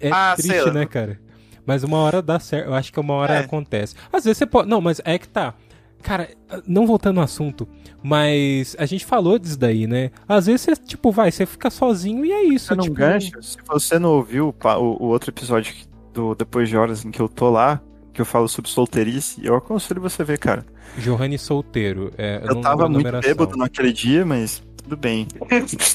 É 0.00 0.10
ah, 0.10 0.34
triste, 0.36 0.70
né, 0.72 0.86
cara? 0.86 1.20
Mas 1.64 1.84
uma 1.84 1.98
hora 1.98 2.20
dá 2.20 2.40
certo. 2.40 2.66
Eu 2.66 2.74
acho 2.74 2.92
que 2.92 2.98
uma 2.98 3.14
hora 3.14 3.34
é. 3.34 3.38
acontece. 3.38 3.94
Às 4.12 4.24
vezes 4.24 4.38
você 4.38 4.46
pode. 4.46 4.68
Não, 4.68 4.80
mas 4.80 5.00
é 5.04 5.18
que 5.18 5.28
tá. 5.28 5.54
Cara, 6.02 6.28
não 6.66 6.86
voltando 6.86 7.18
ao 7.18 7.24
assunto, 7.24 7.68
mas 8.02 8.76
a 8.78 8.86
gente 8.86 9.04
falou 9.04 9.38
disso 9.38 9.58
daí, 9.58 9.86
né? 9.86 10.10
Às 10.28 10.46
vezes 10.46 10.62
você, 10.62 10.76
tipo, 10.76 11.10
vai, 11.10 11.30
você 11.30 11.44
fica 11.44 11.70
sozinho 11.70 12.24
e 12.24 12.32
é 12.32 12.42
isso. 12.44 12.74
Não 12.74 12.84
tipo... 12.84 12.96
gancha? 12.96 13.40
Se 13.42 13.56
você 13.66 13.98
não 13.98 14.10
ouviu 14.10 14.54
o, 14.64 14.78
o, 14.78 15.06
outro 15.06 15.30
episódio 15.30 15.74
do 16.12 16.34
Depois 16.34 16.68
de 16.68 16.76
Horas 16.76 17.04
em 17.04 17.10
que 17.10 17.20
eu 17.20 17.28
tô 17.28 17.50
lá, 17.50 17.80
que 18.12 18.20
eu 18.20 18.26
falo 18.26 18.48
sobre 18.48 18.70
solteirice, 18.70 19.44
eu 19.44 19.54
aconselho 19.54 20.00
você 20.00 20.24
ver, 20.24 20.38
cara. 20.38 20.64
Johanny 20.98 21.38
solteiro. 21.38 22.12
É, 22.16 22.40
eu, 22.44 22.56
eu 22.56 22.60
tava 22.60 22.88
muito 22.88 23.10
bêbado 23.20 23.56
naquele 23.56 23.92
dia, 23.92 24.24
mas 24.24 24.62
tudo 24.82 24.96
bem. 24.96 25.28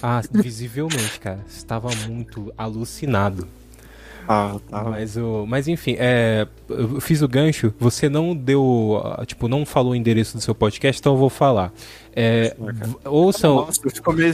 ah, 0.04 0.22
visivelmente, 0.32 1.20
cara. 1.20 1.44
Estava 1.48 1.90
muito 2.08 2.54
alucinado. 2.58 3.48
Ah, 4.28 4.58
tá. 4.70 4.84
Mas, 4.84 5.18
o, 5.18 5.46
mas 5.48 5.68
enfim, 5.68 5.96
é, 6.00 6.48
eu 6.70 7.02
fiz 7.02 7.22
o 7.22 7.28
gancho, 7.28 7.74
você 7.80 8.08
não 8.08 8.36
deu, 8.36 9.02
tipo, 9.26 9.48
não 9.48 9.66
falou 9.66 9.92
o 9.92 9.96
endereço 9.96 10.38
do 10.38 10.44
seu 10.44 10.56
podcast, 10.56 11.00
então 11.00 11.14
eu 11.14 11.18
vou 11.18 11.30
falar. 11.30 11.74
É, 12.16 12.56
ouçam... 13.06 13.56
Nossa, 13.56 13.82
eu 13.84 13.92
fico 13.92 14.14
meio... 14.14 14.34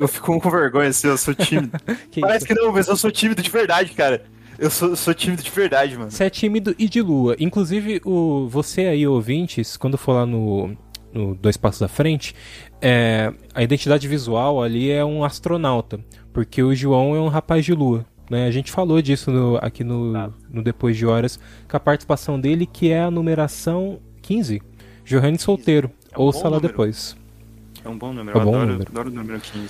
Eu 0.00 0.08
fico 0.08 0.40
com 0.40 0.50
vergonha, 0.50 0.88
assim, 0.88 1.08
eu 1.08 1.18
sou 1.18 1.34
tímido. 1.34 1.78
que 2.10 2.22
Parece 2.22 2.46
isso? 2.46 2.46
que 2.46 2.54
não, 2.54 2.72
mas 2.72 2.88
eu 2.88 2.96
sou 2.96 3.10
tímido 3.10 3.42
de 3.42 3.50
verdade, 3.50 3.92
cara. 3.92 4.22
Eu 4.58 4.70
sou, 4.70 4.96
sou, 4.96 5.12
tímido 5.12 5.42
de 5.42 5.50
verdade, 5.50 5.96
mano. 5.96 6.10
Você 6.10 6.24
é 6.24 6.30
tímido 6.30 6.74
e 6.78 6.88
de 6.88 7.02
lua. 7.02 7.36
Inclusive, 7.38 8.00
o, 8.04 8.48
você 8.48 8.86
aí, 8.86 9.06
ouvintes, 9.06 9.76
quando 9.76 9.98
for 9.98 10.12
lá 10.12 10.24
no, 10.24 10.74
no 11.12 11.34
Dois 11.34 11.58
Passos 11.58 11.82
à 11.82 11.88
Frente, 11.88 12.34
é, 12.80 13.32
a 13.54 13.62
identidade 13.62 14.08
visual 14.08 14.62
ali 14.62 14.90
é 14.90 15.04
um 15.04 15.22
astronauta. 15.22 16.00
Porque 16.32 16.62
o 16.62 16.74
João 16.74 17.14
é 17.14 17.20
um 17.20 17.28
rapaz 17.28 17.64
de 17.64 17.74
lua. 17.74 18.06
Né? 18.30 18.46
A 18.46 18.50
gente 18.52 18.70
falou 18.70 19.02
disso 19.02 19.30
no, 19.32 19.58
aqui 19.60 19.82
no, 19.82 20.12
tá. 20.12 20.30
no 20.48 20.62
Depois 20.62 20.96
de 20.96 21.04
Horas, 21.04 21.40
com 21.68 21.76
a 21.76 21.80
participação 21.80 22.40
dele, 22.40 22.64
que 22.64 22.90
é 22.90 23.02
a 23.02 23.10
numeração 23.10 24.00
15. 24.22 24.62
Johanne 25.04 25.38
Solteiro. 25.38 25.90
É 26.12 26.18
um 26.18 26.22
Ouça 26.22 26.44
lá 26.44 26.50
número. 26.56 26.68
depois. 26.68 27.16
É 27.84 27.88
um 27.88 27.98
bom 27.98 28.12
número, 28.12 28.38
é 28.38 28.40
um 28.40 28.44
bom 28.44 28.50
adoro, 28.50 28.70
número. 28.70 28.90
adoro 28.90 29.08
o 29.08 29.12
número 29.12 29.40
15. 29.40 29.68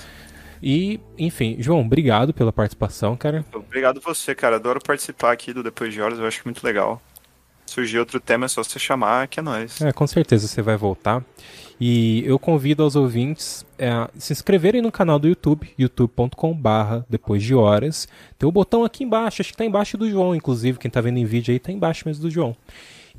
E, 0.63 1.01
enfim, 1.19 1.57
João, 1.59 1.81
obrigado 1.81 2.35
pela 2.35 2.53
participação, 2.53 3.17
cara. 3.17 3.45
Obrigado 3.55 4.01
você, 4.01 4.35
cara. 4.35 4.57
Adoro 4.57 4.81
participar 4.85 5.33
aqui 5.33 5.55
do 5.55 5.63
Depois 5.63 5.93
de 5.95 6.03
Horas, 6.03 6.19
eu 6.19 6.27
acho 6.27 6.43
muito 6.45 6.63
legal. 6.63 7.01
Surgir 7.65 7.99
outro 7.99 8.21
tema 8.21 8.45
é 8.45 8.49
só 8.49 8.63
você 8.63 8.79
chamar, 8.79 9.29
que 9.29 9.41
é 9.41 9.43
nós. 9.43 9.81
É, 9.81 9.93
com 9.93 10.07
certeza 10.07 10.47
você 10.47 10.61
vai 10.61 10.77
voltar. 10.77 11.25
E 11.81 12.23
eu 12.27 12.39
convido 12.39 12.83
aos 12.83 12.95
ouvintes 12.95 13.65
é, 13.79 13.89
a 13.89 14.11
se 14.19 14.35
inscreverem 14.35 14.83
no 14.83 14.93
canal 14.93 15.19
do 15.19 15.27
YouTube, 15.27 15.71
youtube.com/barra 15.79 17.07
depois 17.09 17.43
de 17.43 17.55
horas. 17.55 18.07
Tem 18.39 18.47
o 18.47 18.53
botão 18.53 18.85
aqui 18.85 19.03
embaixo, 19.03 19.41
acho 19.41 19.51
que 19.51 19.55
está 19.55 19.65
embaixo 19.65 19.97
do 19.97 20.11
João, 20.11 20.35
inclusive, 20.35 20.79
quem 20.79 20.89
está 20.89 21.01
vendo 21.01 21.19
em 21.19 21.25
vídeo 21.25 21.53
aí 21.53 21.57
está 21.57 21.73
embaixo 21.73 22.07
mesmo 22.07 22.23
do 22.23 22.31
João. 22.31 22.55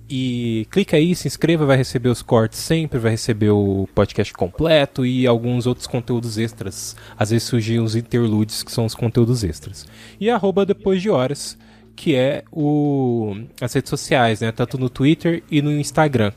E 0.08 0.68
clica 0.70 0.98
aí, 0.98 1.16
se 1.16 1.28
inscreva, 1.28 1.66
vai 1.66 1.78
receber 1.78 2.10
os 2.10 2.22
cortes 2.22 2.60
sempre, 2.60 3.00
vai 3.00 3.12
receber 3.12 3.50
o 3.50 3.88
podcast 3.96 4.34
completo 4.34 5.06
e 5.06 5.26
alguns 5.26 5.66
outros 5.66 5.88
conteúdos 5.88 6.38
extras. 6.38 6.96
Às 7.18 7.32
vezes 7.32 7.48
surgem 7.48 7.80
os 7.80 7.96
interludes, 7.96 8.62
que 8.62 8.72
são 8.72 8.86
os 8.86 8.94
conteúdos 8.94 9.44
extras. 9.44 9.88
E 10.20 10.30
arroba 10.30 10.66
depois 10.66 11.02
de 11.02 11.10
horas, 11.10 11.58
que 11.96 12.16
é 12.16 12.44
o 12.52 13.36
as 13.60 13.74
redes 13.74 13.90
sociais, 13.90 14.42
né? 14.42 14.52
Tanto 14.52 14.78
no 14.78 14.90
Twitter 14.90 15.42
e 15.50 15.62
no 15.62 15.72
Instagram. 15.72 16.34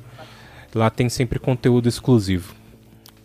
Lá 0.75 0.91
tem 0.91 1.09
sempre 1.09 1.39
conteúdo 1.39 1.89
exclusivo. 1.89 2.55